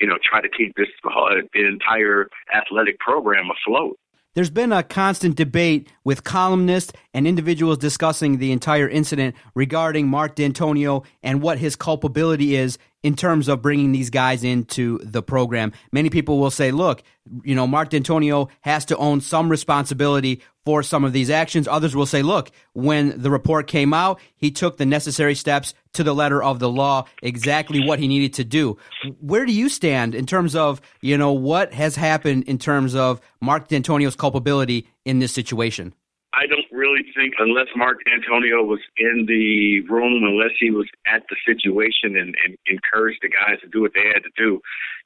you 0.00 0.06
know, 0.06 0.18
try 0.22 0.40
to 0.40 0.48
keep 0.48 0.74
this 0.76 0.88
uh, 1.04 1.40
the 1.54 1.66
entire 1.66 2.28
athletic 2.54 2.98
program 2.98 3.48
afloat. 3.48 3.96
There's 4.34 4.50
been 4.50 4.72
a 4.72 4.82
constant 4.82 5.36
debate 5.36 5.92
with 6.02 6.24
columnists 6.24 6.92
and 7.12 7.24
individuals 7.24 7.78
discussing 7.78 8.38
the 8.38 8.50
entire 8.50 8.88
incident 8.88 9.36
regarding 9.54 10.08
Mark 10.08 10.34
Dantonio 10.34 11.04
and 11.22 11.40
what 11.40 11.58
his 11.58 11.76
culpability 11.76 12.56
is 12.56 12.76
in 13.04 13.14
terms 13.14 13.48
of 13.48 13.60
bringing 13.60 13.92
these 13.92 14.08
guys 14.08 14.42
into 14.42 14.98
the 15.02 15.22
program. 15.22 15.72
Many 15.92 16.08
people 16.08 16.38
will 16.38 16.50
say, 16.50 16.70
look, 16.72 17.02
you 17.44 17.54
know, 17.54 17.66
Mark 17.66 17.90
Dantonio 17.90 18.48
has 18.62 18.86
to 18.86 18.96
own 18.96 19.20
some 19.20 19.50
responsibility 19.50 20.40
for 20.64 20.82
some 20.82 21.04
of 21.04 21.12
these 21.12 21.28
actions. 21.28 21.68
Others 21.68 21.94
will 21.94 22.06
say, 22.06 22.22
look, 22.22 22.50
when 22.72 23.20
the 23.20 23.30
report 23.30 23.66
came 23.66 23.92
out, 23.92 24.20
he 24.36 24.50
took 24.50 24.78
the 24.78 24.86
necessary 24.86 25.34
steps 25.34 25.74
to 25.92 26.02
the 26.02 26.14
letter 26.14 26.42
of 26.42 26.60
the 26.60 26.70
law, 26.70 27.04
exactly 27.22 27.86
what 27.86 27.98
he 27.98 28.08
needed 28.08 28.32
to 28.34 28.44
do. 28.44 28.78
Where 29.20 29.44
do 29.44 29.52
you 29.52 29.68
stand 29.68 30.14
in 30.14 30.24
terms 30.24 30.56
of, 30.56 30.80
you 31.02 31.18
know, 31.18 31.32
what 31.32 31.74
has 31.74 31.96
happened 31.96 32.44
in 32.44 32.56
terms 32.56 32.94
of 32.94 33.20
Mark 33.38 33.68
Dantonio's 33.68 34.16
culpability 34.16 34.88
in 35.04 35.18
this 35.18 35.32
situation? 35.34 35.94
I 36.36 36.46
don't 36.46 36.66
really 36.72 37.02
think, 37.14 37.34
unless 37.38 37.68
Mark 37.76 37.98
Dantonio 38.04 38.66
was 38.66 38.80
in 38.96 39.26
the 39.26 39.80
room, 39.82 40.24
unless 40.24 40.52
he 40.58 40.70
was 40.70 40.88
at 41.06 41.22
the 41.30 41.36
situation 41.46 42.16
and, 42.16 42.34
and 42.44 42.58
encouraged 42.66 43.20
the 43.22 43.28
guys 43.28 43.60
to 43.60 43.68
do 43.68 43.82
what 43.82 43.92
they 43.94 44.10
had 44.12 44.22
to 44.24 44.34
do, 44.36 44.60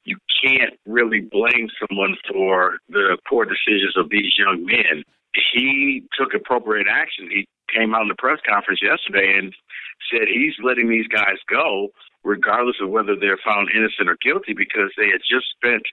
you 0.05 0.17
can't 0.43 0.73
really 0.85 1.21
blame 1.21 1.69
someone 1.77 2.15
for 2.31 2.77
the 2.89 3.17
poor 3.29 3.45
decisions 3.45 3.95
of 3.95 4.09
these 4.09 4.33
young 4.37 4.65
men. 4.65 5.03
He 5.53 6.03
took 6.17 6.33
appropriate 6.33 6.87
action. 6.89 7.29
He 7.29 7.47
came 7.73 7.93
out 7.93 8.03
in 8.03 8.07
the 8.07 8.15
press 8.15 8.39
conference 8.47 8.81
yesterday 8.81 9.37
and 9.37 9.53
said 10.11 10.27
he's 10.27 10.53
letting 10.63 10.89
these 10.89 11.07
guys 11.07 11.37
go 11.49 11.89
regardless 12.23 12.75
of 12.81 12.89
whether 12.89 13.15
they're 13.15 13.39
found 13.45 13.69
innocent 13.73 14.09
or 14.09 14.17
guilty 14.21 14.53
because 14.53 14.91
they 14.97 15.07
had 15.07 15.21
just 15.21 15.45
spent 15.55 15.83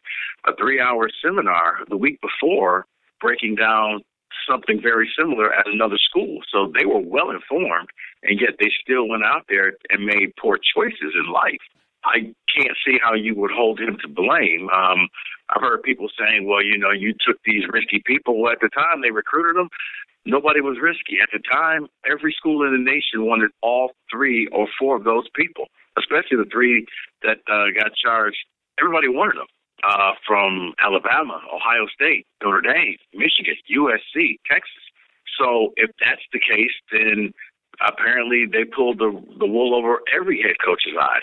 a 0.46 0.56
three 0.56 0.80
hour 0.80 1.08
seminar 1.22 1.80
the 1.88 1.96
week 1.96 2.18
before 2.20 2.86
breaking 3.20 3.54
down 3.54 4.00
something 4.48 4.80
very 4.80 5.10
similar 5.18 5.52
at 5.52 5.66
another 5.66 5.98
school. 5.98 6.40
So 6.52 6.72
they 6.78 6.86
were 6.86 7.00
well 7.00 7.30
informed, 7.30 7.88
and 8.22 8.40
yet 8.40 8.56
they 8.58 8.70
still 8.82 9.08
went 9.08 9.24
out 9.24 9.46
there 9.48 9.74
and 9.90 10.04
made 10.04 10.34
poor 10.40 10.58
choices 10.58 11.14
in 11.14 11.32
life. 11.32 11.62
I 12.04 12.32
can't 12.54 12.76
see 12.86 12.98
how 13.02 13.14
you 13.14 13.34
would 13.34 13.50
hold 13.50 13.80
him 13.80 13.98
to 14.02 14.08
blame. 14.08 14.68
Um, 14.70 15.08
I've 15.50 15.62
heard 15.62 15.82
people 15.82 16.08
saying, 16.18 16.46
well, 16.46 16.62
you 16.62 16.78
know, 16.78 16.92
you 16.92 17.14
took 17.26 17.38
these 17.44 17.64
risky 17.70 18.02
people. 18.04 18.40
Well, 18.40 18.52
at 18.52 18.60
the 18.60 18.68
time 18.68 19.02
they 19.02 19.10
recruited 19.10 19.56
them, 19.56 19.68
nobody 20.24 20.60
was 20.60 20.78
risky. 20.80 21.18
At 21.22 21.30
the 21.32 21.42
time, 21.50 21.88
every 22.08 22.32
school 22.32 22.64
in 22.66 22.72
the 22.72 22.82
nation 22.82 23.26
wanted 23.26 23.50
all 23.62 23.92
three 24.10 24.46
or 24.48 24.68
four 24.78 24.96
of 24.96 25.04
those 25.04 25.26
people, 25.34 25.66
especially 25.98 26.38
the 26.38 26.50
three 26.50 26.86
that 27.22 27.38
uh, 27.50 27.74
got 27.74 27.92
charged. 27.94 28.38
Everybody 28.78 29.08
wanted 29.08 29.38
them 29.38 29.46
uh, 29.84 30.12
from 30.26 30.72
Alabama, 30.80 31.40
Ohio 31.52 31.86
State, 31.92 32.26
Notre 32.42 32.60
Dame, 32.60 32.96
Michigan, 33.14 33.56
USC, 33.70 34.38
Texas. 34.50 34.84
So 35.38 35.72
if 35.76 35.90
that's 36.00 36.22
the 36.32 36.40
case, 36.40 36.72
then 36.90 37.32
apparently 37.86 38.46
they 38.46 38.64
pulled 38.64 38.98
the 38.98 39.10
the 39.38 39.46
wool 39.46 39.74
over 39.74 40.00
every 40.14 40.40
head 40.40 40.56
coach's 40.64 40.96
eyes. 41.00 41.22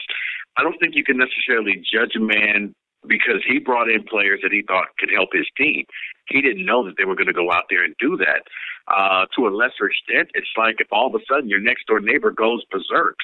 I 0.57 0.63
don't 0.63 0.77
think 0.79 0.95
you 0.95 1.03
can 1.03 1.17
necessarily 1.17 1.81
judge 1.81 2.15
a 2.15 2.19
man 2.19 2.75
because 3.07 3.41
he 3.47 3.59
brought 3.59 3.89
in 3.89 4.03
players 4.03 4.39
that 4.43 4.51
he 4.51 4.61
thought 4.61 4.95
could 4.97 5.09
help 5.13 5.29
his 5.33 5.47
team. 5.57 5.85
He 6.29 6.41
didn't 6.41 6.65
know 6.65 6.85
that 6.85 6.95
they 6.97 7.05
were 7.05 7.15
going 7.15 7.27
to 7.27 7.33
go 7.33 7.51
out 7.51 7.65
there 7.69 7.83
and 7.83 7.95
do 7.99 8.17
that. 8.17 8.43
Uh, 8.87 9.25
to 9.35 9.47
a 9.47 9.51
lesser 9.51 9.87
extent, 9.87 10.29
it's 10.33 10.51
like 10.57 10.75
if 10.79 10.87
all 10.91 11.07
of 11.07 11.15
a 11.15 11.23
sudden 11.29 11.49
your 11.49 11.59
next 11.59 11.87
door 11.87 11.99
neighbor 11.99 12.31
goes 12.31 12.63
berserk 12.71 13.17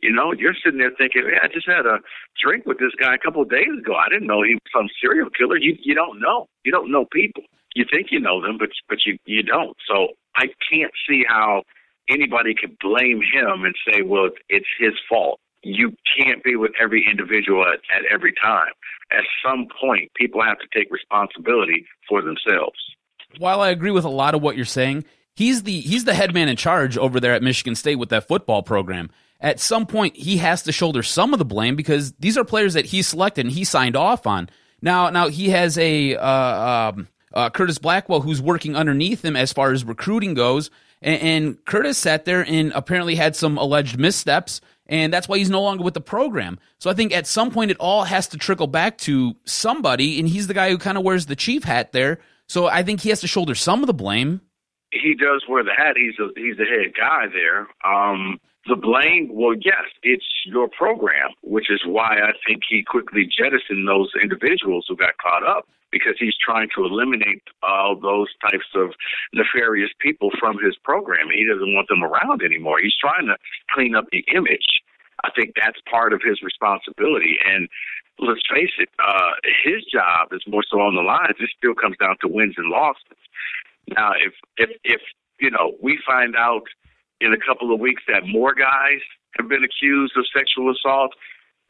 you 0.00 0.12
know, 0.12 0.32
you're 0.32 0.54
sitting 0.64 0.78
there 0.78 0.92
thinking, 0.96 1.24
"Yeah, 1.26 1.40
I 1.42 1.48
just 1.48 1.66
had 1.66 1.86
a 1.86 1.98
drink 2.42 2.66
with 2.66 2.78
this 2.78 2.92
guy 2.98 3.14
a 3.14 3.18
couple 3.18 3.42
of 3.42 3.50
days 3.50 3.68
ago. 3.78 3.94
I 3.94 4.08
didn't 4.08 4.26
know 4.26 4.42
he 4.42 4.54
was 4.54 4.72
some 4.74 4.88
serial 5.00 5.28
killer." 5.30 5.58
You 5.58 5.76
you 5.82 5.94
don't 5.94 6.20
know. 6.20 6.48
You 6.64 6.72
don't 6.72 6.90
know 6.90 7.04
people. 7.04 7.44
You 7.74 7.84
think 7.90 8.08
you 8.10 8.20
know 8.20 8.40
them, 8.40 8.58
but 8.58 8.70
but 8.88 8.98
you 9.04 9.18
you 9.26 9.42
don't. 9.42 9.76
So 9.86 10.08
I 10.36 10.46
can't 10.70 10.92
see 11.08 11.24
how 11.28 11.62
anybody 12.08 12.54
could 12.54 12.78
blame 12.78 13.20
him 13.20 13.64
and 13.64 13.74
say, 13.86 14.02
"Well, 14.02 14.30
it's 14.48 14.66
his 14.78 14.94
fault." 15.08 15.40
You 15.64 15.94
can't 16.18 16.42
be 16.42 16.56
with 16.56 16.72
every 16.80 17.06
individual 17.08 17.62
at, 17.62 17.80
at 17.96 18.04
every 18.10 18.32
time. 18.32 18.72
At 19.12 19.24
some 19.44 19.68
point, 19.80 20.10
people 20.16 20.42
have 20.42 20.58
to 20.58 20.66
take 20.76 20.90
responsibility 20.90 21.86
for 22.08 22.20
themselves. 22.20 22.78
While 23.38 23.60
I 23.60 23.68
agree 23.68 23.92
with 23.92 24.04
a 24.04 24.08
lot 24.10 24.34
of 24.34 24.42
what 24.42 24.56
you're 24.56 24.64
saying, 24.64 25.04
he's 25.34 25.62
the 25.62 25.80
he's 25.80 26.04
the 26.04 26.14
head 26.14 26.34
man 26.34 26.48
in 26.48 26.56
charge 26.56 26.98
over 26.98 27.20
there 27.20 27.34
at 27.34 27.42
Michigan 27.42 27.74
State 27.74 27.96
with 27.96 28.08
that 28.08 28.26
football 28.26 28.62
program 28.62 29.10
at 29.42 29.60
some 29.60 29.86
point 29.86 30.16
he 30.16 30.38
has 30.38 30.62
to 30.62 30.72
shoulder 30.72 31.02
some 31.02 31.34
of 31.34 31.38
the 31.38 31.44
blame 31.44 31.76
because 31.76 32.12
these 32.12 32.38
are 32.38 32.44
players 32.44 32.74
that 32.74 32.86
he 32.86 33.02
selected 33.02 33.44
and 33.44 33.54
he 33.54 33.64
signed 33.64 33.96
off 33.96 34.26
on. 34.26 34.48
Now, 34.80 35.10
now 35.10 35.28
he 35.28 35.50
has 35.50 35.76
a 35.76 36.16
uh, 36.16 36.92
um, 36.94 37.08
uh, 37.34 37.50
Curtis 37.50 37.78
Blackwell 37.78 38.20
who's 38.20 38.40
working 38.40 38.76
underneath 38.76 39.24
him 39.24 39.36
as 39.36 39.52
far 39.52 39.72
as 39.72 39.84
recruiting 39.84 40.34
goes, 40.34 40.70
and, 41.02 41.22
and 41.22 41.64
Curtis 41.64 41.98
sat 41.98 42.24
there 42.24 42.44
and 42.46 42.72
apparently 42.72 43.16
had 43.16 43.36
some 43.36 43.58
alleged 43.58 43.98
missteps, 43.98 44.60
and 44.86 45.12
that's 45.12 45.28
why 45.28 45.38
he's 45.38 45.50
no 45.50 45.62
longer 45.62 45.84
with 45.84 45.94
the 45.94 46.00
program. 46.00 46.58
So 46.78 46.90
I 46.90 46.94
think 46.94 47.12
at 47.12 47.26
some 47.26 47.50
point 47.50 47.70
it 47.70 47.76
all 47.78 48.04
has 48.04 48.28
to 48.28 48.38
trickle 48.38 48.66
back 48.66 48.98
to 48.98 49.34
somebody, 49.44 50.18
and 50.18 50.28
he's 50.28 50.46
the 50.46 50.54
guy 50.54 50.70
who 50.70 50.78
kind 50.78 50.98
of 50.98 51.04
wears 51.04 51.26
the 51.26 51.36
chief 51.36 51.64
hat 51.64 51.92
there. 51.92 52.18
So 52.48 52.66
I 52.66 52.82
think 52.82 53.00
he 53.00 53.08
has 53.08 53.20
to 53.20 53.28
shoulder 53.28 53.54
some 53.54 53.82
of 53.82 53.86
the 53.86 53.94
blame. 53.94 54.40
He 54.90 55.14
does 55.14 55.44
wear 55.48 55.64
the 55.64 55.72
hat. 55.74 55.96
He's 55.96 56.18
a, 56.18 56.28
he's 56.38 56.56
the 56.58 56.64
head 56.64 56.92
guy 56.94 57.26
there. 57.32 57.68
Um, 57.84 58.38
the 58.66 58.76
blame, 58.76 59.30
well, 59.32 59.54
yes, 59.54 59.90
it's 60.02 60.26
your 60.46 60.68
program, 60.68 61.30
which 61.42 61.70
is 61.70 61.80
why 61.84 62.18
I 62.22 62.32
think 62.46 62.62
he 62.68 62.84
quickly 62.84 63.26
jettisoned 63.26 63.88
those 63.88 64.10
individuals 64.22 64.86
who 64.88 64.96
got 64.96 65.18
caught 65.18 65.44
up 65.46 65.66
because 65.90 66.14
he's 66.18 66.34
trying 66.38 66.68
to 66.74 66.84
eliminate 66.84 67.42
all 67.62 67.96
those 68.00 68.28
types 68.40 68.66
of 68.74 68.90
nefarious 69.34 69.90
people 70.00 70.30
from 70.38 70.58
his 70.62 70.76
program. 70.82 71.28
He 71.34 71.44
doesn't 71.44 71.74
want 71.74 71.88
them 71.88 72.02
around 72.02 72.42
anymore. 72.42 72.78
He's 72.80 72.96
trying 72.98 73.26
to 73.26 73.36
clean 73.74 73.94
up 73.94 74.06
the 74.10 74.24
image. 74.34 74.80
I 75.24 75.30
think 75.36 75.52
that's 75.60 75.78
part 75.90 76.12
of 76.12 76.20
his 76.24 76.40
responsibility. 76.42 77.36
And 77.44 77.68
let's 78.18 78.40
face 78.52 78.72
it, 78.78 78.88
uh, 79.04 79.32
his 79.64 79.84
job 79.84 80.32
is 80.32 80.42
more 80.46 80.64
so 80.68 80.80
on 80.80 80.94
the 80.94 81.02
lines. 81.02 81.36
It 81.38 81.50
still 81.56 81.74
comes 81.74 81.96
down 81.98 82.16
to 82.22 82.28
wins 82.28 82.54
and 82.56 82.70
losses. 82.70 83.18
Now, 83.88 84.12
if 84.12 84.32
if 84.56 84.70
if 84.84 85.00
you 85.40 85.50
know 85.50 85.74
we 85.82 85.98
find 86.06 86.36
out 86.36 86.64
in 87.22 87.32
a 87.32 87.38
couple 87.38 87.72
of 87.72 87.80
weeks 87.80 88.02
that 88.08 88.26
more 88.26 88.54
guys 88.54 89.00
have 89.38 89.48
been 89.48 89.64
accused 89.64 90.14
of 90.16 90.24
sexual 90.34 90.70
assault, 90.70 91.12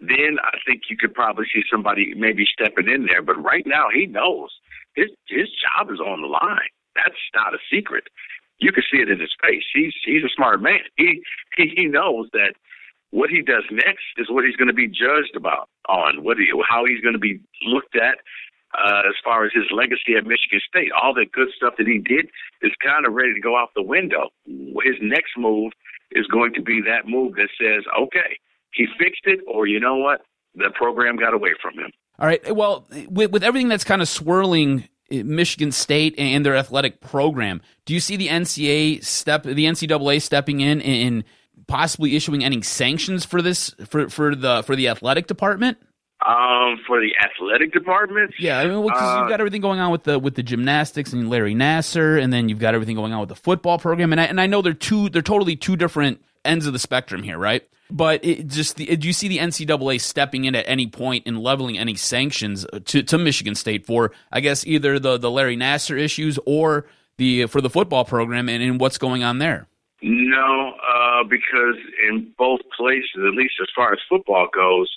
then 0.01 0.39
I 0.43 0.59
think 0.67 0.83
you 0.91 0.97
could 0.97 1.15
probably 1.15 1.47
see 1.53 1.63
somebody 1.71 2.15
maybe 2.17 2.45
stepping 2.51 2.89
in 2.89 3.07
there. 3.07 3.23
But 3.23 3.43
right 3.43 3.67
now, 3.67 3.87
he 3.93 4.07
knows 4.07 4.51
his 4.95 5.11
his 5.29 5.49
job 5.63 5.91
is 5.91 6.01
on 6.01 6.23
the 6.23 6.29
line. 6.29 6.73
That's 6.97 7.23
not 7.35 7.55
a 7.55 7.59
secret. 7.71 8.05
You 8.59 8.73
can 8.73 8.83
see 8.91 8.99
it 8.99 9.11
in 9.11 9.21
his 9.21 9.35
face. 9.43 9.65
He's 9.73 9.95
he's 10.05 10.25
a 10.25 10.35
smart 10.35 10.61
man. 10.61 10.81
He 10.97 11.23
he, 11.57 11.73
he 11.77 11.85
knows 11.87 12.29
that 12.33 12.55
what 13.11 13.31
he 13.31 13.43
does 13.43 13.65
next 13.71 14.05
is 14.17 14.31
what 14.31 14.45
he's 14.45 14.57
going 14.57 14.69
to 14.69 14.75
be 14.75 14.89
judged 14.89 15.37
about 15.37 15.69
on 15.89 16.25
what 16.25 16.39
he, 16.39 16.49
how 16.69 16.85
he's 16.85 17.01
going 17.01 17.13
to 17.13 17.21
be 17.21 17.41
looked 17.67 17.95
at 17.95 18.19
uh, 18.75 19.03
as 19.09 19.15
far 19.25 19.45
as 19.45 19.53
his 19.55 19.65
legacy 19.71 20.17
at 20.17 20.25
Michigan 20.25 20.61
State. 20.67 20.91
All 20.93 21.15
the 21.15 21.27
good 21.31 21.49
stuff 21.57 21.75
that 21.79 21.87
he 21.87 21.99
did 21.99 22.31
is 22.63 22.73
kind 22.85 23.07
of 23.07 23.13
ready 23.13 23.35
to 23.35 23.41
go 23.41 23.57
out 23.57 23.71
the 23.75 23.83
window. 23.83 24.31
His 24.47 24.97
next 25.01 25.37
move 25.37 25.73
is 26.13 26.27
going 26.27 26.53
to 26.55 26.63
be 26.63 26.81
that 26.83 27.09
move 27.09 27.35
that 27.37 27.49
says, 27.61 27.85
okay, 27.99 28.39
he 28.73 28.87
fixed 28.99 29.25
it, 29.25 29.41
or 29.47 29.67
you 29.67 29.81
know 29.81 29.97
what, 29.97 30.23
the 30.55 30.71
program 30.75 31.17
got 31.17 31.35
away 31.35 31.51
from 31.61 31.75
him. 31.75 31.91
All 32.19 32.27
right. 32.27 32.55
Well, 32.55 32.87
with, 33.09 33.31
with 33.31 33.43
everything 33.43 33.69
that's 33.69 33.85
kind 33.85 34.03
of 34.03 34.09
swirling 34.09 34.89
Michigan 35.11 35.73
State 35.73 36.15
and 36.19 36.45
their 36.45 36.57
athletic 36.57 37.01
program, 37.01 37.61
do 37.85 37.95
you 37.95 38.01
see 38.01 38.17
the 38.17 38.29
NCAA 38.29 39.05
step, 39.05 39.43
the 39.43 39.65
NCAA 39.65 40.21
stepping 40.23 40.61
in 40.61 40.81
and 40.83 41.25
possibly 41.67 42.17
issuing 42.17 42.45
any 42.45 42.63
sanctions 42.63 43.25
for 43.25 43.43
this 43.43 43.75
for 43.87 44.09
for 44.09 44.35
the 44.35 44.63
for 44.63 44.77
the 44.77 44.89
athletic 44.89 45.27
department? 45.27 45.79
Um, 46.25 46.79
for 46.87 47.01
the 47.01 47.11
athletic 47.21 47.73
department, 47.73 48.35
yeah, 48.39 48.59
I 48.59 48.67
mean, 48.67 48.83
well, 48.83 48.97
uh, 48.97 49.21
you've 49.21 49.29
got 49.29 49.41
everything 49.41 49.61
going 49.61 49.81
on 49.81 49.91
with 49.91 50.05
the 50.05 50.19
with 50.21 50.37
the 50.37 50.43
gymnastics 50.43 51.13
and 51.13 51.29
Larry 51.29 51.55
Nassar, 51.55 52.23
and 52.23 52.33
then 52.33 52.49
you've 52.49 52.61
got 52.61 52.75
everything 52.75 52.95
going 52.95 53.13
on 53.13 53.21
with 53.21 53.29
the 53.29 53.35
football 53.35 53.79
program, 53.79 54.13
and 54.13 54.21
I, 54.21 54.25
and 54.25 54.41
I 54.41 54.47
know 54.47 54.63
they're 54.63 54.73
two, 54.73 55.09
they're 55.09 55.21
totally 55.23 55.57
two 55.57 55.75
different 55.75 56.23
ends 56.45 56.67
of 56.67 56.73
the 56.73 56.79
spectrum 56.79 57.25
here, 57.25 57.39
right? 57.39 57.67
But 57.91 58.25
it 58.25 58.47
just 58.47 58.77
the, 58.77 58.97
do 58.97 59.07
you 59.07 59.13
see 59.13 59.29
the 59.29 59.39
NCAA 59.39 60.01
stepping 60.01 60.45
in 60.45 60.55
at 60.55 60.65
any 60.69 60.87
point 60.87 61.25
and 61.27 61.39
leveling 61.39 61.77
any 61.77 61.95
sanctions 61.95 62.65
to, 62.87 63.03
to 63.03 63.19
Michigan 63.19 63.55
State 63.55 63.85
for, 63.85 64.13
I 64.31 64.41
guess, 64.41 64.67
either 64.67 64.99
the 64.99 65.19
the 65.19 65.31
Larry 65.31 65.57
Nassar 65.57 65.99
issues 65.99 66.39
or 66.47 66.87
the 67.17 67.47
for 67.47 67.61
the 67.61 67.69
football 67.69 68.05
program 68.05 68.49
and, 68.49 68.63
and 68.63 68.81
what's 68.81 68.97
going 68.97 69.23
on 69.25 69.39
there? 69.39 69.67
No, 70.01 70.73
uh, 70.83 71.23
because 71.25 71.77
in 72.09 72.33
both 72.37 72.61
places, 72.77 73.11
at 73.17 73.35
least 73.35 73.55
as 73.61 73.69
far 73.75 73.93
as 73.93 73.99
football 74.09 74.49
goes, 74.53 74.91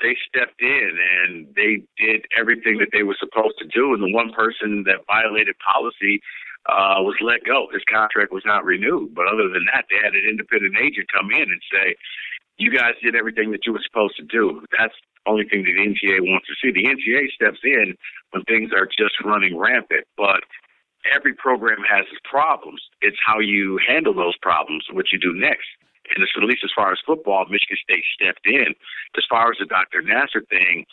they 0.00 0.16
stepped 0.28 0.60
in 0.60 0.98
and 0.98 1.46
they 1.54 1.82
did 1.98 2.26
everything 2.36 2.78
that 2.78 2.88
they 2.92 3.02
were 3.02 3.16
supposed 3.18 3.58
to 3.58 3.66
do. 3.66 3.94
And 3.94 4.02
the 4.02 4.12
one 4.12 4.32
person 4.32 4.84
that 4.86 5.06
violated 5.06 5.56
policy 5.58 6.20
uh, 6.66 6.98
was 7.00 7.16
let 7.20 7.44
go. 7.44 7.68
His 7.72 7.82
contract 7.90 8.32
was 8.32 8.42
not 8.44 8.64
renewed. 8.64 9.14
But 9.14 9.28
other 9.28 9.48
than 9.48 9.66
that, 9.72 9.84
they 9.90 9.96
had 10.02 10.14
an 10.14 10.24
independent 10.28 10.76
agent 10.80 11.06
come 11.12 11.30
in 11.30 11.50
and 11.50 11.60
say, 11.70 11.94
"You 12.56 12.70
guys 12.70 12.94
did 13.02 13.14
everything 13.14 13.52
that 13.52 13.66
you 13.66 13.72
were 13.72 13.84
supposed 13.84 14.16
to 14.16 14.24
do." 14.24 14.64
That's 14.76 14.94
the 15.24 15.30
only 15.30 15.44
thing 15.44 15.64
that 15.64 15.72
the 15.72 15.84
NCAA 15.84 16.20
wants 16.20 16.48
to 16.48 16.54
see. 16.60 16.72
The 16.72 16.86
NCAA 16.86 17.30
steps 17.32 17.60
in 17.62 17.96
when 18.30 18.42
things 18.44 18.72
are 18.72 18.86
just 18.86 19.20
running 19.24 19.58
rampant, 19.58 20.06
but 20.16 20.40
every 21.12 21.34
program 21.34 21.82
has 21.88 22.06
its 22.10 22.20
problems. 22.24 22.80
It's 23.02 23.18
how 23.24 23.40
you 23.40 23.78
handle 23.86 24.14
those 24.14 24.36
problems, 24.38 24.86
what 24.90 25.12
you 25.12 25.18
do 25.18 25.34
next 25.34 25.68
and 26.14 26.22
at 26.22 26.48
least 26.48 26.64
as 26.64 26.70
far 26.74 26.92
as 26.92 26.98
football, 27.06 27.44
Michigan 27.46 27.78
State 27.82 28.04
stepped 28.14 28.46
in. 28.46 28.74
As 29.16 29.24
far 29.28 29.50
as 29.50 29.56
the 29.58 29.66
Dr. 29.66 30.02
Nassar 30.02 30.46
thing, 30.48 30.84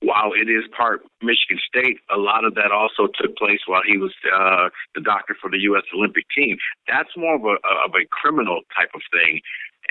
while 0.00 0.32
it 0.32 0.50
is 0.50 0.64
part 0.76 1.02
Michigan 1.22 1.58
State, 1.66 1.98
a 2.12 2.18
lot 2.18 2.44
of 2.44 2.54
that 2.54 2.72
also 2.72 3.10
took 3.20 3.36
place 3.36 3.60
while 3.66 3.82
he 3.86 3.96
was 3.96 4.12
uh, 4.28 4.68
the 4.94 5.00
doctor 5.00 5.36
for 5.40 5.50
the 5.50 5.58
U.S. 5.72 5.84
Olympic 5.94 6.24
team. 6.36 6.56
That's 6.88 7.08
more 7.16 7.36
of 7.36 7.44
a, 7.44 7.56
of 7.84 7.92
a 7.96 8.04
criminal 8.10 8.60
type 8.76 8.90
of 8.94 9.00
thing. 9.12 9.40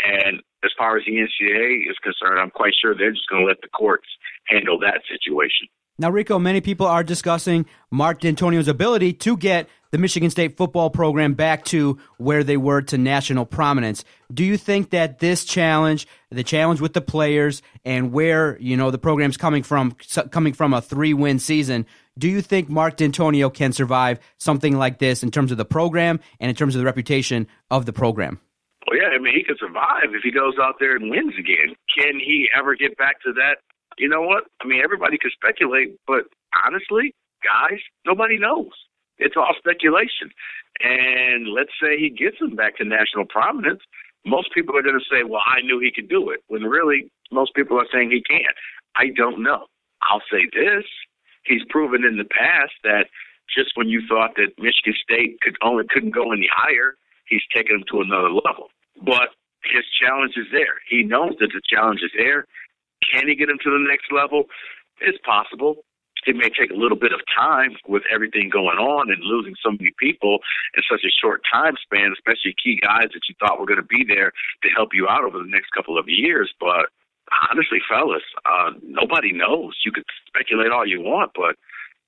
And 0.05 0.41
as 0.63 0.71
far 0.77 0.97
as 0.97 1.05
the 1.05 1.13
NCAA 1.13 1.89
is 1.89 1.97
concerned, 2.01 2.39
I'm 2.39 2.49
quite 2.49 2.73
sure 2.79 2.95
they're 2.95 3.11
just 3.11 3.29
going 3.29 3.43
to 3.43 3.47
let 3.47 3.61
the 3.61 3.69
courts 3.69 4.07
handle 4.47 4.79
that 4.79 5.01
situation. 5.09 5.67
Now, 5.99 6.09
Rico, 6.09 6.39
many 6.39 6.61
people 6.61 6.87
are 6.87 7.03
discussing 7.03 7.65
Mark 7.91 8.19
Dantonio's 8.19 8.67
ability 8.67 9.13
to 9.13 9.37
get 9.37 9.69
the 9.93 9.99
Michigan 9.99 10.31
State 10.31 10.57
football 10.57 10.89
program 10.89 11.35
back 11.35 11.65
to 11.65 11.99
where 12.17 12.43
they 12.43 12.57
were 12.57 12.81
to 12.81 12.97
national 12.97 13.45
prominence. 13.45 14.03
Do 14.33 14.43
you 14.43 14.57
think 14.57 14.89
that 14.89 15.19
this 15.19 15.45
challenge, 15.45 16.07
the 16.31 16.43
challenge 16.43 16.81
with 16.81 16.93
the 16.93 17.01
players, 17.01 17.61
and 17.85 18.11
where 18.11 18.57
you 18.59 18.75
know 18.75 18.89
the 18.89 18.97
program's 18.97 19.37
coming 19.37 19.61
from, 19.61 19.95
coming 20.31 20.53
from 20.53 20.73
a 20.73 20.81
three-win 20.81 21.37
season, 21.37 21.85
do 22.17 22.27
you 22.27 22.41
think 22.41 22.69
Mark 22.69 22.97
Dantonio 22.97 23.53
can 23.53 23.71
survive 23.71 24.19
something 24.39 24.75
like 24.75 24.97
this 24.97 25.21
in 25.21 25.29
terms 25.29 25.51
of 25.51 25.59
the 25.59 25.65
program 25.65 26.19
and 26.39 26.49
in 26.49 26.55
terms 26.55 26.73
of 26.73 26.79
the 26.79 26.85
reputation 26.85 27.45
of 27.69 27.85
the 27.85 27.93
program? 27.93 28.39
Well, 28.87 28.97
yeah, 28.97 29.09
I 29.15 29.19
mean, 29.19 29.35
he 29.35 29.43
could 29.43 29.59
survive 29.59 30.09
if 30.09 30.23
he 30.23 30.31
goes 30.31 30.55
out 30.59 30.77
there 30.79 30.95
and 30.95 31.11
wins 31.11 31.35
again. 31.37 31.75
Can 31.95 32.19
he 32.19 32.49
ever 32.57 32.75
get 32.75 32.97
back 32.97 33.21
to 33.21 33.33
that? 33.33 33.57
You 33.99 34.09
know 34.09 34.23
what? 34.23 34.45
I 34.59 34.65
mean, 34.65 34.81
everybody 34.83 35.19
could 35.21 35.33
speculate, 35.33 35.99
but 36.07 36.23
honestly, 36.65 37.13
guys, 37.43 37.77
nobody 38.07 38.39
knows. 38.39 38.71
It's 39.23 39.37
all 39.37 39.55
speculation. 39.57 40.29
And 40.83 41.47
let's 41.47 41.71
say 41.81 41.97
he 41.97 42.09
gets 42.09 42.37
him 42.39 42.55
back 42.55 42.77
to 42.77 42.83
national 42.83 43.25
prominence. 43.25 43.79
Most 44.25 44.53
people 44.53 44.77
are 44.77 44.83
going 44.83 44.99
to 44.99 45.09
say, 45.09 45.23
well, 45.23 45.41
I 45.47 45.61
knew 45.61 45.79
he 45.79 45.91
could 45.91 46.09
do 46.09 46.29
it, 46.29 46.43
when 46.47 46.63
really 46.63 47.09
most 47.31 47.55
people 47.55 47.79
are 47.79 47.87
saying 47.91 48.11
he 48.11 48.21
can't. 48.21 48.55
I 48.95 49.07
don't 49.15 49.41
know. 49.43 49.67
I'll 50.03 50.23
say 50.31 50.47
this. 50.51 50.83
He's 51.45 51.63
proven 51.69 52.03
in 52.03 52.17
the 52.17 52.27
past 52.27 52.73
that 52.83 53.07
just 53.47 53.71
when 53.75 53.87
you 53.87 54.01
thought 54.07 54.35
that 54.35 54.55
Michigan 54.57 54.95
State 55.01 55.39
could 55.41 55.55
only 55.61 55.83
couldn't 55.89 56.15
go 56.15 56.31
any 56.31 56.47
higher, 56.51 56.95
he's 57.27 57.43
taken 57.53 57.79
them 57.79 57.85
to 57.91 58.01
another 58.01 58.31
level. 58.31 58.71
But 59.03 59.35
his 59.63 59.83
challenge 59.99 60.33
is 60.35 60.47
there. 60.51 60.79
He 60.89 61.03
knows 61.03 61.35
that 61.39 61.51
the 61.53 61.61
challenge 61.67 62.01
is 62.03 62.11
there. 62.17 62.45
Can 63.03 63.27
he 63.27 63.35
get 63.35 63.49
him 63.49 63.59
to 63.63 63.71
the 63.71 63.83
next 63.87 64.11
level? 64.11 64.45
It's 65.01 65.19
possible 65.25 65.83
it 66.25 66.35
may 66.35 66.49
take 66.49 66.71
a 66.71 66.79
little 66.79 66.97
bit 66.97 67.11
of 67.11 67.21
time 67.35 67.75
with 67.87 68.03
everything 68.13 68.49
going 68.49 68.77
on 68.77 69.11
and 69.11 69.21
losing 69.23 69.55
so 69.63 69.71
many 69.71 69.91
people 69.99 70.39
in 70.75 70.83
such 70.89 71.01
a 71.05 71.11
short 71.11 71.41
time 71.51 71.75
span, 71.81 72.13
especially 72.13 72.55
key 72.61 72.79
guys 72.81 73.09
that 73.13 73.21
you 73.27 73.35
thought 73.39 73.59
were 73.59 73.65
going 73.65 73.81
to 73.81 73.85
be 73.85 74.03
there 74.07 74.31
to 74.63 74.69
help 74.75 74.89
you 74.93 75.07
out 75.07 75.23
over 75.23 75.37
the 75.37 75.49
next 75.49 75.71
couple 75.71 75.97
of 75.97 76.05
years. 76.07 76.53
But 76.59 76.89
honestly, 77.49 77.79
fellas, 77.89 78.23
uh, 78.45 78.71
nobody 78.83 79.31
knows. 79.33 79.75
You 79.85 79.91
could 79.91 80.05
speculate 80.27 80.71
all 80.71 80.87
you 80.87 81.01
want, 81.01 81.31
but 81.35 81.55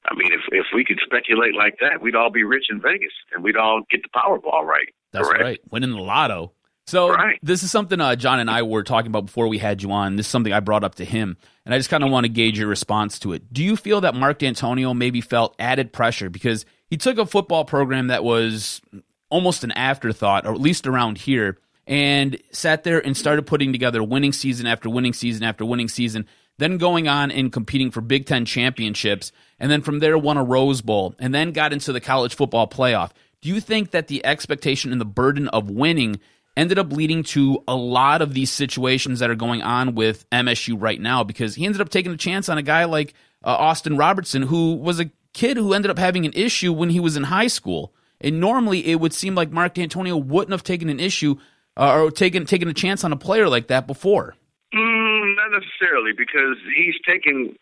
I 0.09 0.15
mean, 0.15 0.31
if 0.33 0.41
if 0.51 0.67
we 0.73 0.85
could 0.85 0.99
speculate 1.03 1.55
like 1.55 1.77
that, 1.81 2.01
we'd 2.01 2.15
all 2.15 2.29
be 2.29 2.43
rich 2.43 2.65
in 2.69 2.81
Vegas 2.81 3.13
and 3.33 3.43
we'd 3.43 3.57
all 3.57 3.81
get 3.89 4.01
the 4.03 4.09
Powerball 4.09 4.63
right. 4.63 4.93
That's 5.11 5.27
correct? 5.27 5.43
right. 5.43 5.61
Winning 5.71 5.91
the 5.91 6.01
lotto. 6.01 6.51
So 6.87 7.09
right. 7.09 7.39
this 7.41 7.63
is 7.63 7.71
something 7.71 7.99
uh, 7.99 8.15
John 8.15 8.39
and 8.39 8.49
I 8.49 8.61
were 8.61 8.83
talking 8.83 9.07
about 9.07 9.25
before 9.25 9.47
we 9.47 9.57
had 9.57 9.81
you 9.81 9.91
on. 9.91 10.17
This 10.17 10.27
is 10.27 10.31
something 10.31 10.53
I 10.53 10.59
brought 10.59 10.83
up 10.83 10.95
to 10.95 11.05
him, 11.05 11.37
and 11.65 11.73
I 11.73 11.79
just 11.79 11.89
kind 11.89 12.03
of 12.03 12.11
want 12.11 12.25
to 12.25 12.29
gauge 12.31 12.59
your 12.59 12.67
response 12.67 13.17
to 13.19 13.33
it. 13.33 13.51
Do 13.51 13.63
you 13.63 13.75
feel 13.75 14.01
that 14.01 14.13
Mark 14.13 14.39
Dantonio 14.39 14.95
maybe 14.95 15.19
felt 15.21 15.55
added 15.57 15.91
pressure 15.91 16.29
because 16.29 16.65
he 16.87 16.97
took 16.97 17.17
a 17.17 17.25
football 17.25 17.65
program 17.65 18.07
that 18.07 18.23
was 18.23 18.81
almost 19.29 19.63
an 19.63 19.71
afterthought, 19.71 20.45
or 20.45 20.53
at 20.53 20.61
least 20.61 20.85
around 20.85 21.17
here, 21.17 21.57
and 21.87 22.37
sat 22.51 22.83
there 22.83 23.03
and 23.03 23.17
started 23.17 23.47
putting 23.47 23.71
together 23.71 24.03
winning 24.03 24.31
season 24.31 24.67
after 24.67 24.87
winning 24.87 25.13
season 25.13 25.43
after 25.43 25.65
winning 25.65 25.87
season, 25.87 26.27
then 26.59 26.77
going 26.77 27.07
on 27.07 27.31
and 27.31 27.51
competing 27.51 27.89
for 27.89 28.01
Big 28.01 28.27
Ten 28.27 28.45
championships, 28.45 29.31
and 29.59 29.71
then 29.71 29.81
from 29.81 29.99
there 29.99 30.19
won 30.19 30.37
a 30.37 30.43
Rose 30.43 30.81
Bowl, 30.81 31.15
and 31.17 31.33
then 31.33 31.51
got 31.51 31.73
into 31.73 31.91
the 31.91 31.99
college 31.99 32.35
football 32.35 32.67
playoff. 32.67 33.09
Do 33.41 33.49
you 33.49 33.59
think 33.59 33.91
that 33.91 34.07
the 34.07 34.23
expectation 34.23 34.91
and 34.91 35.01
the 35.01 35.05
burden 35.05 35.47
of 35.47 35.71
winning– 35.71 36.19
ended 36.57 36.79
up 36.79 36.91
leading 36.91 37.23
to 37.23 37.63
a 37.67 37.75
lot 37.75 38.21
of 38.21 38.33
these 38.33 38.51
situations 38.51 39.19
that 39.19 39.29
are 39.29 39.35
going 39.35 39.61
on 39.61 39.95
with 39.95 40.29
MSU 40.29 40.75
right 40.79 40.99
now 40.99 41.23
because 41.23 41.55
he 41.55 41.65
ended 41.65 41.81
up 41.81 41.89
taking 41.89 42.11
a 42.11 42.17
chance 42.17 42.49
on 42.49 42.57
a 42.57 42.63
guy 42.63 42.85
like 42.85 43.13
uh, 43.43 43.49
Austin 43.49 43.97
Robertson, 43.97 44.43
who 44.43 44.75
was 44.75 44.99
a 44.99 45.11
kid 45.33 45.57
who 45.57 45.73
ended 45.73 45.91
up 45.91 45.99
having 45.99 46.25
an 46.25 46.33
issue 46.33 46.71
when 46.71 46.89
he 46.89 46.99
was 46.99 47.17
in 47.17 47.23
high 47.23 47.47
school. 47.47 47.93
And 48.21 48.39
normally 48.39 48.87
it 48.87 48.99
would 48.99 49.13
seem 49.13 49.35
like 49.35 49.51
Mark 49.51 49.75
Dantonio 49.75 50.23
wouldn't 50.23 50.51
have 50.51 50.63
taken 50.63 50.89
an 50.89 50.99
issue 50.99 51.35
uh, 51.77 51.99
or 51.99 52.11
taken 52.11 52.45
taken 52.45 52.69
a 52.69 52.73
chance 52.73 53.03
on 53.03 53.11
a 53.11 53.17
player 53.17 53.49
like 53.49 53.67
that 53.67 53.85
before. 53.85 54.35
Mm, 54.73 55.35
not 55.35 55.51
necessarily, 55.51 56.11
because 56.17 56.57
he's 56.75 56.95
taken 57.05 57.55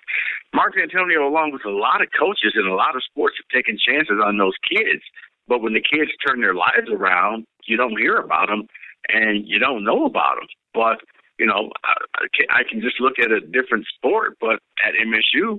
Mark 0.53 0.73
Dantonio, 0.75 1.27
along 1.27 1.51
with 1.51 1.65
a 1.65 1.69
lot 1.69 2.01
of 2.01 2.09
coaches 2.17 2.53
in 2.55 2.67
a 2.67 2.75
lot 2.75 2.95
of 2.95 3.03
sports, 3.03 3.35
have 3.37 3.49
taken 3.55 3.77
chances 3.77 4.17
on 4.23 4.37
those 4.37 4.53
kids. 4.69 5.01
But 5.47 5.61
when 5.61 5.73
the 5.73 5.81
kids 5.81 6.11
turn 6.25 6.41
their 6.41 6.53
lives 6.53 6.89
around, 6.91 7.45
you 7.65 7.75
don't 7.75 7.99
hear 7.99 8.17
about 8.17 8.47
them 8.47 8.67
and 9.09 9.47
you 9.47 9.59
don't 9.59 9.83
know 9.83 10.05
about 10.05 10.35
them. 10.35 10.47
But 10.73 10.99
you 11.39 11.45
know, 11.45 11.71
I, 11.83 12.63
can 12.69 12.81
just 12.81 12.99
look 12.99 13.19
at 13.19 13.31
a 13.31 13.41
different 13.41 13.85
sport. 13.97 14.37
But 14.39 14.59
at 14.85 14.93
MSU, 14.95 15.57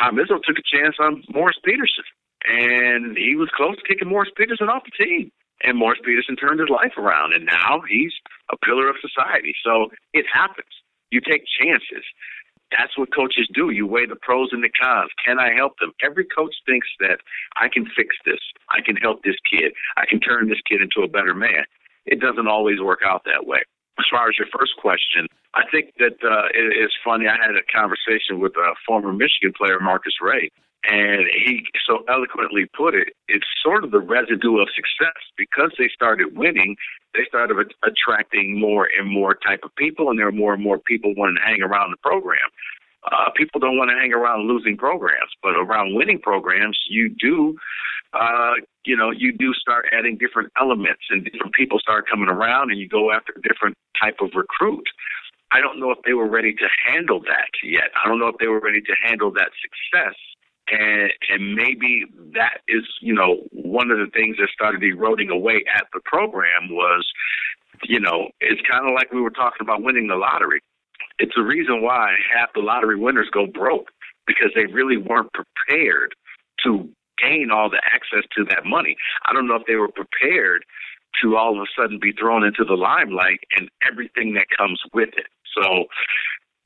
Tom 0.00 0.16
Izzo 0.16 0.40
took 0.42 0.58
a 0.58 0.76
chance 0.76 0.96
on 1.00 1.22
Morris 1.32 1.56
Peterson, 1.64 2.04
and 2.44 3.16
he 3.16 3.34
was 3.36 3.48
close 3.56 3.76
to 3.76 3.82
kicking 3.88 4.08
Morris 4.08 4.30
Peterson 4.36 4.68
off 4.68 4.84
the 4.84 5.04
team. 5.04 5.32
And 5.64 5.78
Morris 5.78 6.00
Peterson 6.04 6.36
turned 6.36 6.58
his 6.58 6.68
life 6.68 6.98
around, 6.98 7.34
and 7.34 7.46
now 7.46 7.82
he's 7.88 8.12
a 8.50 8.56
pillar 8.56 8.88
of 8.88 8.96
society. 9.00 9.54
So 9.64 9.90
it 10.12 10.26
happens. 10.32 10.70
You 11.10 11.20
take 11.20 11.44
chances. 11.60 12.04
That's 12.76 12.96
what 12.96 13.14
coaches 13.14 13.48
do. 13.52 13.70
You 13.70 13.86
weigh 13.86 14.06
the 14.06 14.16
pros 14.16 14.48
and 14.50 14.64
the 14.64 14.70
cons. 14.70 15.10
Can 15.24 15.38
I 15.38 15.52
help 15.54 15.78
them? 15.78 15.92
Every 16.02 16.24
coach 16.24 16.54
thinks 16.66 16.88
that 17.00 17.18
I 17.60 17.68
can 17.68 17.84
fix 17.94 18.16
this. 18.24 18.40
I 18.70 18.80
can 18.80 18.96
help 18.96 19.22
this 19.22 19.36
kid. 19.48 19.72
I 19.96 20.06
can 20.08 20.20
turn 20.20 20.48
this 20.48 20.60
kid 20.68 20.80
into 20.80 21.02
a 21.02 21.08
better 21.08 21.34
man 21.34 21.64
it 22.06 22.20
doesn't 22.20 22.48
always 22.48 22.80
work 22.80 23.00
out 23.04 23.22
that 23.24 23.46
way. 23.46 23.60
As 23.98 24.06
far 24.10 24.28
as 24.28 24.38
your 24.38 24.48
first 24.58 24.72
question, 24.80 25.26
I 25.54 25.62
think 25.70 25.92
that 25.98 26.16
uh, 26.24 26.46
it, 26.54 26.72
it's 26.76 26.94
funny. 27.04 27.26
I 27.28 27.36
had 27.36 27.54
a 27.56 27.62
conversation 27.72 28.40
with 28.40 28.52
a 28.56 28.74
former 28.86 29.12
Michigan 29.12 29.52
player, 29.56 29.78
Marcus 29.80 30.14
Ray, 30.20 30.50
and 30.84 31.26
he 31.28 31.66
so 31.86 32.02
eloquently 32.08 32.66
put 32.76 32.94
it. 32.94 33.14
It's 33.28 33.46
sort 33.62 33.84
of 33.84 33.90
the 33.90 34.00
residue 34.00 34.58
of 34.58 34.68
success 34.74 35.20
because 35.36 35.72
they 35.78 35.88
started 35.94 36.36
winning. 36.36 36.76
They 37.14 37.24
started 37.28 37.74
attracting 37.84 38.58
more 38.58 38.88
and 38.98 39.08
more 39.08 39.34
type 39.34 39.60
of 39.62 39.74
people, 39.76 40.08
and 40.08 40.18
there 40.18 40.26
were 40.26 40.32
more 40.32 40.54
and 40.54 40.62
more 40.62 40.78
people 40.78 41.14
wanting 41.16 41.36
to 41.36 41.42
hang 41.42 41.62
around 41.62 41.90
the 41.90 41.98
program. 41.98 42.48
Uh, 43.04 43.30
people 43.36 43.58
don't 43.58 43.76
want 43.76 43.90
to 43.90 43.96
hang 43.96 44.12
around 44.12 44.46
losing 44.46 44.76
programs, 44.76 45.30
but 45.42 45.56
around 45.56 45.94
winning 45.94 46.20
programs, 46.20 46.78
you 46.88 47.14
do 47.18 47.56
uh, 48.12 48.54
you 48.84 48.96
know, 48.96 49.10
you 49.10 49.32
do 49.32 49.54
start 49.54 49.86
adding 49.92 50.18
different 50.18 50.52
elements 50.60 51.02
and 51.10 51.24
different 51.24 51.54
people 51.54 51.78
start 51.78 52.08
coming 52.08 52.28
around 52.28 52.70
and 52.70 52.78
you 52.78 52.88
go 52.88 53.10
after 53.10 53.32
a 53.36 53.40
different 53.40 53.76
type 54.00 54.16
of 54.20 54.30
recruit. 54.34 54.84
I 55.50 55.60
don't 55.60 55.80
know 55.80 55.90
if 55.90 55.98
they 56.04 56.12
were 56.12 56.28
ready 56.28 56.52
to 56.54 56.68
handle 56.86 57.20
that 57.20 57.50
yet. 57.62 57.90
I 58.02 58.08
don't 58.08 58.18
know 58.18 58.28
if 58.28 58.36
they 58.38 58.48
were 58.48 58.60
ready 58.60 58.80
to 58.80 58.94
handle 59.02 59.30
that 59.32 59.50
success. 59.60 60.14
And, 60.70 61.12
and 61.28 61.54
maybe 61.54 62.04
that 62.34 62.60
is, 62.68 62.84
you 63.00 63.14
know, 63.14 63.42
one 63.52 63.90
of 63.90 63.98
the 63.98 64.10
things 64.12 64.36
that 64.38 64.48
started 64.54 64.82
eroding 64.82 65.30
away 65.30 65.64
at 65.74 65.84
the 65.92 66.00
program 66.04 66.70
was, 66.70 67.06
you 67.84 68.00
know, 68.00 68.28
it's 68.40 68.60
kind 68.70 68.88
of 68.88 68.94
like 68.94 69.12
we 69.12 69.20
were 69.20 69.30
talking 69.30 69.60
about 69.60 69.82
winning 69.82 70.06
the 70.08 70.16
lottery. 70.16 70.60
It's 71.22 71.36
the 71.36 71.44
reason 71.44 71.82
why 71.82 72.16
half 72.34 72.50
the 72.52 72.60
lottery 72.60 72.98
winners 72.98 73.30
go 73.32 73.46
broke 73.46 73.92
because 74.26 74.50
they 74.56 74.66
really 74.66 74.96
weren't 74.96 75.30
prepared 75.32 76.16
to 76.64 76.88
gain 77.16 77.50
all 77.52 77.70
the 77.70 77.80
access 77.94 78.28
to 78.36 78.44
that 78.50 78.66
money. 78.66 78.96
I 79.24 79.32
don't 79.32 79.46
know 79.46 79.54
if 79.54 79.62
they 79.68 79.76
were 79.76 79.88
prepared 79.88 80.64
to 81.22 81.36
all 81.36 81.54
of 81.54 81.62
a 81.62 81.80
sudden 81.80 82.00
be 82.02 82.10
thrown 82.10 82.42
into 82.42 82.64
the 82.64 82.74
limelight 82.74 83.38
and 83.56 83.68
everything 83.88 84.34
that 84.34 84.46
comes 84.58 84.80
with 84.92 85.10
it. 85.16 85.28
So 85.56 85.84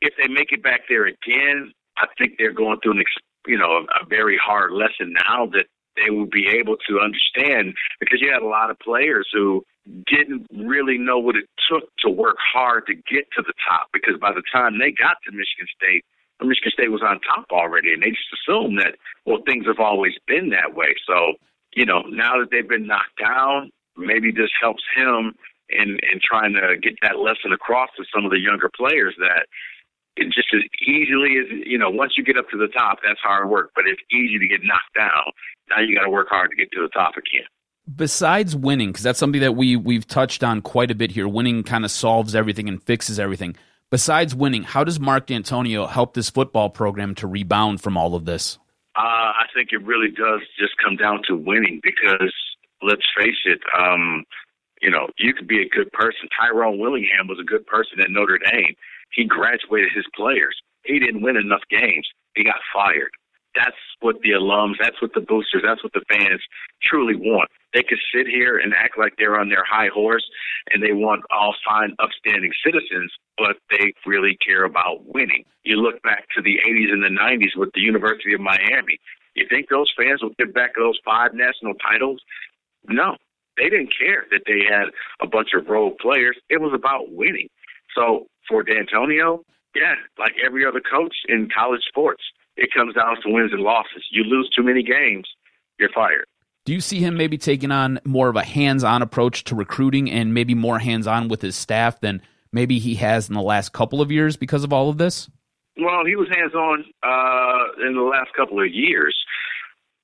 if 0.01 0.15
they 0.17 0.33
make 0.33 0.53
it 0.53 0.63
back 0.63 0.83
there 0.89 1.05
again, 1.05 1.73
I 1.99 2.07
think 2.17 2.37
they're 2.39 2.55
going 2.55 2.79
through 2.83 2.93
an, 2.93 3.05
you 3.47 3.59
know, 3.59 3.85
a, 3.85 4.05
a 4.05 4.07
very 4.09 4.39
hard 4.43 4.73
lesson 4.73 5.13
now 5.29 5.47
that 5.53 5.67
they 5.97 6.09
will 6.09 6.29
be 6.33 6.49
able 6.49 6.77
to 6.89 7.01
understand 7.01 7.75
because 8.01 8.23
you 8.23 8.33
had 8.33 8.43
a 8.43 8.47
lot 8.47 8.71
of 8.71 8.79
players 8.79 9.29
who 9.35 9.63
didn't 10.07 10.47
really 10.53 10.99
know 10.99 11.19
what 11.19 11.37
it 11.37 11.49
took 11.69 11.85
to 11.99 12.11
work 12.11 12.37
hard 12.53 12.87
to 12.87 12.95
get 12.95 13.31
to 13.37 13.43
the 13.43 13.55
top 13.69 13.89
because 13.93 14.19
by 14.21 14.33
the 14.33 14.43
time 14.53 14.79
they 14.79 14.91
got 14.91 15.17
to 15.25 15.33
Michigan 15.33 15.67
State, 15.77 16.05
Michigan 16.43 16.73
State 16.73 16.91
was 16.91 17.03
on 17.03 17.21
top 17.21 17.47
already, 17.51 17.93
and 17.93 18.03
they 18.03 18.11
just 18.11 18.35
assumed 18.35 18.79
that 18.79 18.97
well 19.25 19.43
things 19.47 19.67
have 19.67 19.81
always 19.81 20.15
been 20.27 20.51
that 20.51 20.75
way. 20.75 20.95
So 21.07 21.35
you 21.75 21.87
know 21.87 22.03
now 22.11 22.39
that 22.39 22.51
they've 22.51 22.69
been 22.69 22.87
knocked 22.87 23.19
down, 23.21 23.71
maybe 23.97 24.33
this 24.33 24.51
helps 24.61 24.83
him 24.95 25.35
in 25.71 25.99
in 26.13 26.21
trying 26.23 26.53
to 26.55 26.77
get 26.81 26.95
that 27.03 27.19
lesson 27.19 27.53
across 27.53 27.91
to 27.97 28.05
some 28.15 28.25
of 28.25 28.31
the 28.31 28.39
younger 28.39 28.71
players 28.77 29.15
that 29.19 29.47
it 30.17 30.33
just 30.33 30.49
as 30.55 30.63
easily 30.87 31.39
as 31.39 31.47
you 31.67 31.79
know 31.79 31.91
once 31.91 32.15
you 32.17 32.25
get 32.25 32.39
up 32.39 32.49
to 32.51 32.57
the 32.57 32.69
top 32.69 32.99
that's 33.05 33.21
hard 33.21 33.49
work 33.49 33.71
but 33.75 33.85
it's 33.87 34.01
easy 34.13 34.39
to 34.39 34.47
get 34.47 34.61
knocked 34.63 34.95
down 34.97 35.33
now 35.71 35.81
you 35.81 35.95
got 35.95 36.05
to 36.05 36.11
work 36.11 36.29
hard 36.29 36.51
to 36.51 36.57
get 36.57 36.71
to 36.73 36.83
the 36.83 36.89
top 36.89 37.15
again 37.17 37.47
besides 37.95 38.57
winning 38.57 38.91
because 38.91 39.03
that's 39.03 39.19
something 39.19 39.41
that 39.41 39.55
we 39.55 39.77
we've 39.77 40.07
touched 40.07 40.43
on 40.43 40.61
quite 40.61 40.91
a 40.91 40.95
bit 40.95 41.11
here 41.11 41.29
winning 41.29 41.63
kind 41.63 41.85
of 41.85 41.91
solves 41.91 42.35
everything 42.35 42.69
and 42.69 42.83
fixes 42.83 43.19
everything 43.21 43.57
Besides 43.89 44.35
winning, 44.35 44.65
how 44.65 44.83
does 44.83 44.99
Mark 44.99 45.29
Dantonio 45.29 45.89
help 45.89 46.15
this 46.15 46.29
football 46.29 46.71
program 46.71 47.15
to 47.17 47.29
rebound 47.29 47.81
from 47.81 47.97
all 47.97 48.17
of 48.17 48.25
this? 48.25 48.59
Uh, 48.97 49.31
I 49.31 49.45
think 49.55 49.69
it 49.71 49.85
really 49.85 50.11
does 50.11 50.41
just 50.59 50.75
come 50.83 50.97
down 50.97 51.23
to 51.29 51.37
winning 51.37 51.81
because 51.83 52.35
let's 52.83 53.07
face 53.17 53.39
it, 53.45 53.61
um, 53.79 54.25
you 54.83 54.91
know, 54.91 55.09
you 55.19 55.33
could 55.33 55.47
be 55.47 55.63
a 55.63 55.69
good 55.69 55.93
person. 55.93 56.29
Tyrone 56.39 56.79
Willingham 56.79 57.29
was 57.29 57.39
a 57.41 57.45
good 57.45 57.65
person 57.67 58.01
at 58.01 58.11
Notre 58.11 58.39
Dame. 58.39 58.75
He 59.13 59.25
graduated 59.25 59.93
his 59.95 60.07
players. 60.17 60.57
he 60.85 60.99
didn't 60.99 61.23
win 61.23 61.37
enough 61.37 61.63
games. 61.71 62.09
He 62.35 62.43
got 62.43 62.57
fired. 62.75 63.13
That's 63.57 63.77
what 64.01 64.17
the 64.23 64.31
alums, 64.31 64.75
that's 64.81 65.01
what 65.01 65.15
the 65.15 65.21
boosters, 65.21 65.63
that's 65.65 65.83
what 65.83 65.93
the 65.95 66.05
fans 66.09 66.41
truly 66.83 67.17
want. 67.17 67.51
They 67.73 67.83
could 67.83 67.99
sit 68.15 68.27
here 68.27 68.59
and 68.59 68.75
act 68.75 68.99
like 68.99 69.15
they're 69.19 69.41
on 69.41 69.49
their 69.49 69.65
high 69.65 69.89
horse 69.93 70.25
and 70.73 70.83
they 70.83 70.93
want 70.93 71.25
all 71.31 71.55
fine, 71.67 71.97
upstanding 71.99 72.53
citizens, 72.65 73.13
but 73.39 73.57
they 73.71 73.93
really 74.05 74.37
care 74.45 74.65
about 74.65 75.07
winning. 75.07 75.45
You 75.65 75.77
look 75.77 76.03
back 76.03 76.27
to 76.37 76.43
the 76.43 76.59
80s 76.67 76.93
and 76.93 77.03
the 77.03 77.09
90s 77.09 77.57
with 77.57 77.71
the 77.75 77.81
University 77.81 78.35
of 78.35 78.41
Miami. 78.41 78.99
You 79.35 79.47
think 79.49 79.69
those 79.69 79.93
fans 79.97 80.23
will 80.23 80.35
give 80.39 80.55
back 80.55 80.73
those 80.77 80.99
five 81.05 81.35
national 81.35 81.75
titles? 81.75 82.21
No, 82.89 83.17
they 83.57 83.69
didn't 83.69 83.93
care 83.99 84.25
that 84.31 84.43
they 84.47 84.61
had 84.69 84.89
a 85.21 85.27
bunch 85.27 85.51
of 85.55 85.69
role 85.69 85.95
players. 86.01 86.37
It 86.49 86.61
was 86.61 86.73
about 86.75 87.13
winning. 87.13 87.49
So 87.95 88.27
for 88.49 88.65
Dantonio, 88.65 89.41
yeah, 89.75 89.95
like 90.19 90.33
every 90.45 90.65
other 90.65 90.81
coach 90.81 91.15
in 91.29 91.49
college 91.55 91.83
sports, 91.87 92.23
it 92.57 92.71
comes 92.77 92.95
down 92.95 93.17
to 93.23 93.31
wins 93.31 93.53
and 93.53 93.63
losses. 93.63 94.05
You 94.11 94.25
lose 94.25 94.49
too 94.57 94.63
many 94.63 94.83
games, 94.83 95.29
you're 95.79 95.91
fired. 95.95 96.25
Do 96.65 96.73
you 96.73 96.81
see 96.81 96.99
him 96.99 97.17
maybe 97.17 97.39
taking 97.39 97.71
on 97.71 98.01
more 98.05 98.29
of 98.29 98.35
a 98.35 98.43
hands-on 98.43 99.01
approach 99.01 99.45
to 99.45 99.55
recruiting 99.55 100.11
and 100.11 100.35
maybe 100.35 100.55
more 100.55 100.81
hands-on 100.81 101.29
with 101.29 101.41
his 101.41 101.55
staff 101.55 102.01
than 102.01 102.21
maybe 102.53 102.81
he 102.81 102.97
has 102.97 103.29
in 103.29 103.35
the 103.35 103.43
last 103.43 103.73
couple 103.73 104.01
of 104.01 104.11
years 104.11 104.37
because 104.37 104.65
of 104.65 104.73
all 104.73 104.89
of 104.89 104.99
this? 104.99 105.31
Well, 105.79 106.05
he 106.05 106.17
was 106.17 106.29
hands-on 106.29 106.85
uh, 107.05 107.87
in 107.87 107.95
the 107.95 108.03
last 108.03 108.33
couple 108.35 108.61
of 108.61 108.73
years. 108.73 109.15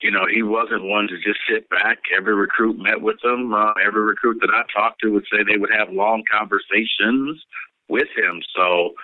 You 0.03 0.11
know, 0.11 0.27
he 0.33 0.43
wasn't 0.43 0.85
one 0.85 1.09
to 1.09 1.17
just 1.17 1.41
sit 1.51 1.69
back. 1.71 1.99
Every 2.17 2.35
recruit 2.35 2.79
met 2.79 3.01
with 3.01 3.17
him. 3.25 3.55
Uh, 3.55 3.73
every 3.85 4.03
recruit 4.03 4.39
that 4.41 4.51
I 4.53 4.63
talked 4.73 5.01
to 5.03 5.13
would 5.13 5.25
say 5.33 5.39
they 5.43 5.59
would 5.59 5.71
have 5.77 5.93
long 5.93 6.23
conversations 6.31 7.43
with 7.89 8.09
him. 8.17 8.43
So 8.55 8.95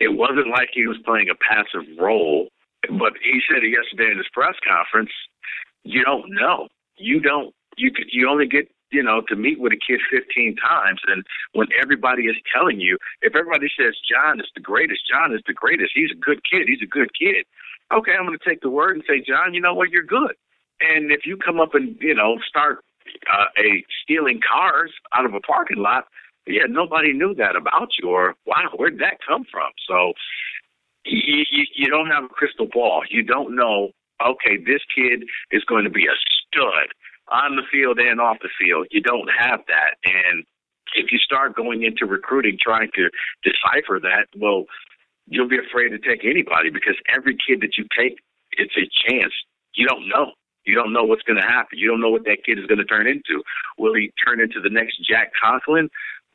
it 0.00 0.16
wasn't 0.16 0.48
like 0.48 0.70
he 0.72 0.86
was 0.86 0.96
playing 1.04 1.28
a 1.28 1.34
passive 1.34 1.86
role. 1.98 2.48
But 2.88 3.14
he 3.22 3.40
said 3.48 3.62
yesterday 3.62 4.10
in 4.12 4.18
his 4.18 4.28
press 4.32 4.54
conference. 4.66 5.10
You 5.84 6.04
don't 6.04 6.30
know. 6.30 6.68
You 6.96 7.20
don't. 7.20 7.54
You 7.76 7.90
could. 7.90 8.06
You 8.10 8.28
only 8.28 8.46
get 8.46 8.68
you 8.90 9.02
know 9.02 9.22
to 9.28 9.36
meet 9.36 9.60
with 9.60 9.72
a 9.72 9.76
kid 9.76 10.00
15 10.10 10.56
times, 10.56 11.00
and 11.08 11.24
when 11.52 11.68
everybody 11.80 12.22
is 12.24 12.36
telling 12.54 12.80
you, 12.80 12.96
if 13.22 13.34
everybody 13.34 13.68
says 13.78 13.94
John 14.08 14.40
is 14.40 14.46
the 14.54 14.60
greatest, 14.60 15.02
John 15.10 15.34
is 15.34 15.42
the 15.46 15.52
greatest. 15.52 15.92
He's 15.94 16.10
a 16.12 16.18
good 16.18 16.40
kid. 16.50 16.68
He's 16.68 16.82
a 16.82 16.86
good 16.86 17.10
kid. 17.18 17.44
Okay, 17.92 18.12
I'm 18.18 18.26
going 18.26 18.38
to 18.38 18.48
take 18.48 18.62
the 18.62 18.70
word 18.70 18.96
and 18.96 19.04
say, 19.06 19.20
John, 19.20 19.52
you 19.52 19.60
know 19.60 19.74
what? 19.74 19.90
You're 19.90 20.04
good. 20.04 20.34
And 20.80 21.12
if 21.12 21.26
you 21.26 21.36
come 21.36 21.60
up 21.60 21.74
and 21.74 21.96
you 22.00 22.14
know 22.14 22.38
start 22.48 22.84
uh, 23.32 23.46
a 23.58 23.84
stealing 24.02 24.40
cars 24.40 24.92
out 25.14 25.26
of 25.26 25.34
a 25.34 25.40
parking 25.40 25.78
lot, 25.78 26.06
yeah, 26.46 26.64
nobody 26.68 27.12
knew 27.12 27.34
that 27.34 27.56
about 27.56 27.88
you, 28.00 28.10
or 28.10 28.34
wow, 28.46 28.70
where'd 28.76 28.98
that 28.98 29.18
come 29.26 29.44
from? 29.50 29.70
So 29.88 30.12
you, 31.04 31.44
you, 31.50 31.64
you 31.74 31.88
don't 31.88 32.08
have 32.08 32.24
a 32.24 32.28
crystal 32.28 32.66
ball. 32.72 33.02
You 33.08 33.22
don't 33.22 33.54
know. 33.56 33.90
Okay, 34.24 34.56
this 34.64 34.80
kid 34.94 35.24
is 35.50 35.64
going 35.64 35.84
to 35.84 35.90
be 35.90 36.06
a 36.06 36.16
stud 36.46 36.88
on 37.28 37.56
the 37.56 37.62
field 37.70 37.98
and 37.98 38.20
off 38.20 38.38
the 38.40 38.48
field. 38.60 38.86
You 38.90 39.02
don't 39.02 39.28
have 39.38 39.60
that, 39.68 39.96
and 40.04 40.44
if 40.94 41.10
you 41.10 41.18
start 41.18 41.56
going 41.56 41.82
into 41.82 42.06
recruiting 42.06 42.56
trying 42.60 42.90
to 42.94 43.10
decipher 43.42 43.98
that, 44.00 44.26
well, 44.36 44.64
you'll 45.26 45.48
be 45.48 45.58
afraid 45.58 45.90
to 45.90 45.98
take 45.98 46.24
anybody 46.24 46.70
because 46.70 46.94
every 47.14 47.36
kid 47.46 47.60
that 47.62 47.76
you 47.76 47.86
take, 47.96 48.18
it's 48.52 48.74
a 48.76 48.86
chance. 49.08 49.32
You 49.74 49.86
don't 49.86 50.08
know. 50.08 50.32
You 50.64 50.74
don't 50.74 50.92
know 50.92 51.04
what's 51.04 51.22
going 51.22 51.38
to 51.38 51.46
happen. 51.46 51.78
You 51.78 51.88
don't 51.88 52.00
know 52.00 52.10
what 52.10 52.24
that 52.24 52.38
kid 52.44 52.58
is 52.58 52.66
going 52.66 52.78
to 52.78 52.84
turn 52.84 53.06
into. 53.06 53.42
Will 53.78 53.94
he 53.94 54.12
turn 54.24 54.40
into 54.40 54.60
the 54.60 54.70
next 54.70 54.96
Jack 55.06 55.32
Conklin? 55.42 55.90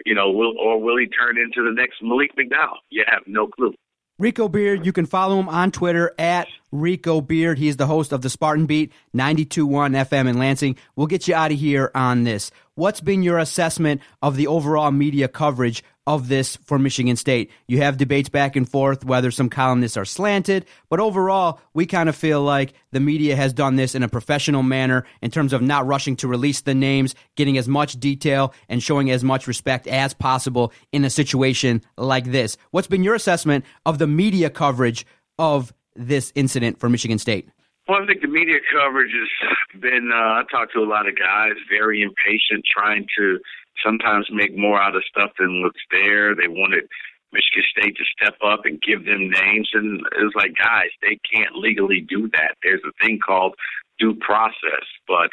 You 0.05 0.15
know, 0.15 0.30
will 0.32 0.57
or 0.59 0.80
will 0.80 0.97
he 0.97 1.07
turn 1.07 1.38
into 1.38 1.63
the 1.63 1.74
next 1.74 2.01
Malik 2.01 2.32
McDowell? 2.36 2.78
You 2.89 3.05
have 3.07 3.24
no 3.26 3.47
clue. 3.47 3.74
Rico 4.20 4.49
Beard, 4.49 4.86
you 4.86 4.91
can 4.91 5.05
follow 5.05 5.39
him 5.39 5.47
on 5.47 5.72
Twitter 5.72 6.13
at 6.20 6.49
Rico 6.74 7.22
Beard. 7.22 7.57
He's 7.57 7.78
the 7.78 7.88
host 7.88 8.11
of 8.11 8.22
the 8.22 8.30
Spartan 8.30 8.65
Beat 8.65 8.91
92.1 9.15 9.95
FM 9.95 10.28
in 10.28 10.38
Lansing. 10.38 10.76
We'll 10.97 11.07
get 11.07 11.30
you 11.30 11.36
out 11.36 11.53
of 11.53 11.57
here 11.57 11.89
on 11.95 12.26
this. 12.26 12.51
What's 12.76 13.01
been 13.01 13.24
your 13.24 13.38
assessment 13.38 14.01
of 14.22 14.36
the 14.36 14.47
overall 14.47 14.91
media 14.91 15.28
coverage 15.28 15.84
of 16.09 16.28
this 16.28 16.55
for 16.55 16.80
Michigan 16.80 17.15
State. 17.15 17.51
You 17.67 17.84
have 17.84 17.97
debates 17.97 18.30
back 18.30 18.55
and 18.55 18.67
forth 18.67 19.05
whether 19.05 19.30
some 19.30 19.47
columnists 19.47 19.95
are 19.95 20.05
slanted, 20.05 20.65
but 20.89 20.99
overall, 20.99 21.61
we 21.76 21.86
kind 21.86 22.09
of 22.09 22.15
feel 22.15 22.41
like 22.41 22.74
the 22.91 22.99
media 22.99 23.36
has 23.36 23.53
done 23.53 23.76
this 23.76 23.93
in 23.93 24.01
a 24.01 24.09
professional 24.09 24.63
manner 24.63 25.05
in 25.22 25.30
terms 25.30 25.53
of 25.53 25.61
not 25.61 25.86
rushing 25.86 26.15
to 26.15 26.28
release 26.28 26.61
the 26.61 26.74
names, 26.74 27.13
getting 27.36 27.59
as 27.59 27.67
much 27.67 27.99
detail, 27.99 28.55
and 28.67 28.82
showing 28.82 29.11
as 29.11 29.24
much 29.24 29.45
respect 29.45 29.86
as 29.86 30.15
possible 30.15 30.74
in 30.91 31.05
a 31.05 31.11
situation 31.11 31.84
like 31.95 32.26
this. 32.32 32.57
What's 32.72 32.88
been 32.88 33.03
your 33.03 33.13
assessment 33.13 33.63
of 33.86 33.99
the 33.99 34.07
media 34.07 34.49
coverage 34.49 35.05
of 35.38 35.72
this 35.95 36.32
incident 36.34 36.80
for 36.80 36.89
Michigan 36.89 37.20
State? 37.20 37.49
Well, 37.89 38.03
I 38.03 38.05
think 38.05 38.21
the 38.21 38.27
media 38.27 38.61
coverage 38.71 39.09
has 39.17 39.81
been, 39.81 40.11
uh, 40.13 40.37
I 40.37 40.43
talked 40.51 40.73
to 40.73 40.83
a 40.83 40.85
lot 40.85 41.09
of 41.09 41.17
guys, 41.17 41.53
very 41.67 42.03
impatient, 42.03 42.63
trying 42.69 43.07
to 43.17 43.39
sometimes 43.83 44.27
make 44.29 44.55
more 44.55 44.79
out 44.79 44.95
of 44.95 45.01
stuff 45.09 45.31
than 45.39 45.63
what's 45.63 45.81
there. 45.89 46.35
They 46.35 46.47
wanted 46.47 46.85
Michigan 47.33 47.63
State 47.73 47.97
to 47.97 48.03
step 48.13 48.37
up 48.45 48.65
and 48.65 48.79
give 48.79 49.05
them 49.05 49.31
names. 49.31 49.71
And 49.73 50.01
it 50.01 50.21
was 50.21 50.33
like, 50.35 50.53
guys, 50.53 50.93
they 51.01 51.17
can't 51.33 51.55
legally 51.55 52.05
do 52.07 52.29
that. 52.33 52.57
There's 52.61 52.83
a 52.85 52.93
thing 53.03 53.17
called 53.25 53.55
due 53.97 54.13
process. 54.21 54.85
But, 55.07 55.31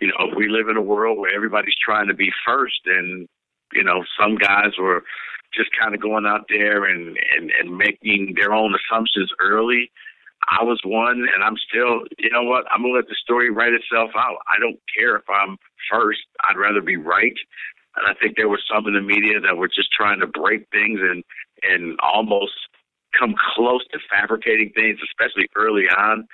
you 0.00 0.08
know, 0.08 0.32
we 0.34 0.48
live 0.48 0.70
in 0.70 0.78
a 0.78 0.82
world 0.82 1.18
where 1.18 1.34
everybody's 1.34 1.76
trying 1.84 2.08
to 2.08 2.14
be 2.14 2.32
first. 2.46 2.80
And, 2.86 3.28
you 3.74 3.84
know, 3.84 4.02
some 4.18 4.36
guys 4.36 4.78
were 4.78 5.04
just 5.52 5.68
kind 5.78 5.94
of 5.94 6.00
going 6.00 6.24
out 6.24 6.46
there 6.48 6.86
and, 6.86 7.18
and, 7.36 7.50
and 7.60 7.76
making 7.76 8.32
their 8.40 8.54
own 8.54 8.74
assumptions 8.74 9.30
early. 9.40 9.90
I 10.50 10.64
was 10.64 10.80
one, 10.84 11.26
and 11.34 11.44
I'm 11.44 11.56
still, 11.56 12.02
you 12.18 12.30
know 12.30 12.42
what? 12.42 12.64
I'm 12.70 12.82
to 12.82 12.88
let 12.90 13.08
the 13.08 13.16
story 13.22 13.50
write 13.50 13.72
itself 13.72 14.10
out. 14.16 14.38
I 14.52 14.58
don't 14.60 14.78
care 14.96 15.16
if 15.16 15.22
I'm 15.28 15.56
first. 15.90 16.20
I'd 16.48 16.58
rather 16.58 16.80
be 16.80 16.96
right. 16.96 17.36
And 17.96 18.06
I 18.08 18.14
think 18.20 18.36
there 18.36 18.48
were 18.48 18.60
some 18.72 18.86
in 18.86 18.94
the 18.94 19.02
media 19.02 19.40
that 19.40 19.56
were 19.56 19.68
just 19.68 19.92
trying 19.92 20.20
to 20.20 20.26
break 20.26 20.66
things 20.72 21.00
and 21.02 21.22
and 21.62 21.98
almost 22.00 22.52
come 23.16 23.34
close 23.54 23.84
to 23.92 23.98
fabricating 24.10 24.72
things, 24.74 24.98
especially 25.04 25.46
early 25.54 25.84
on 25.84 26.26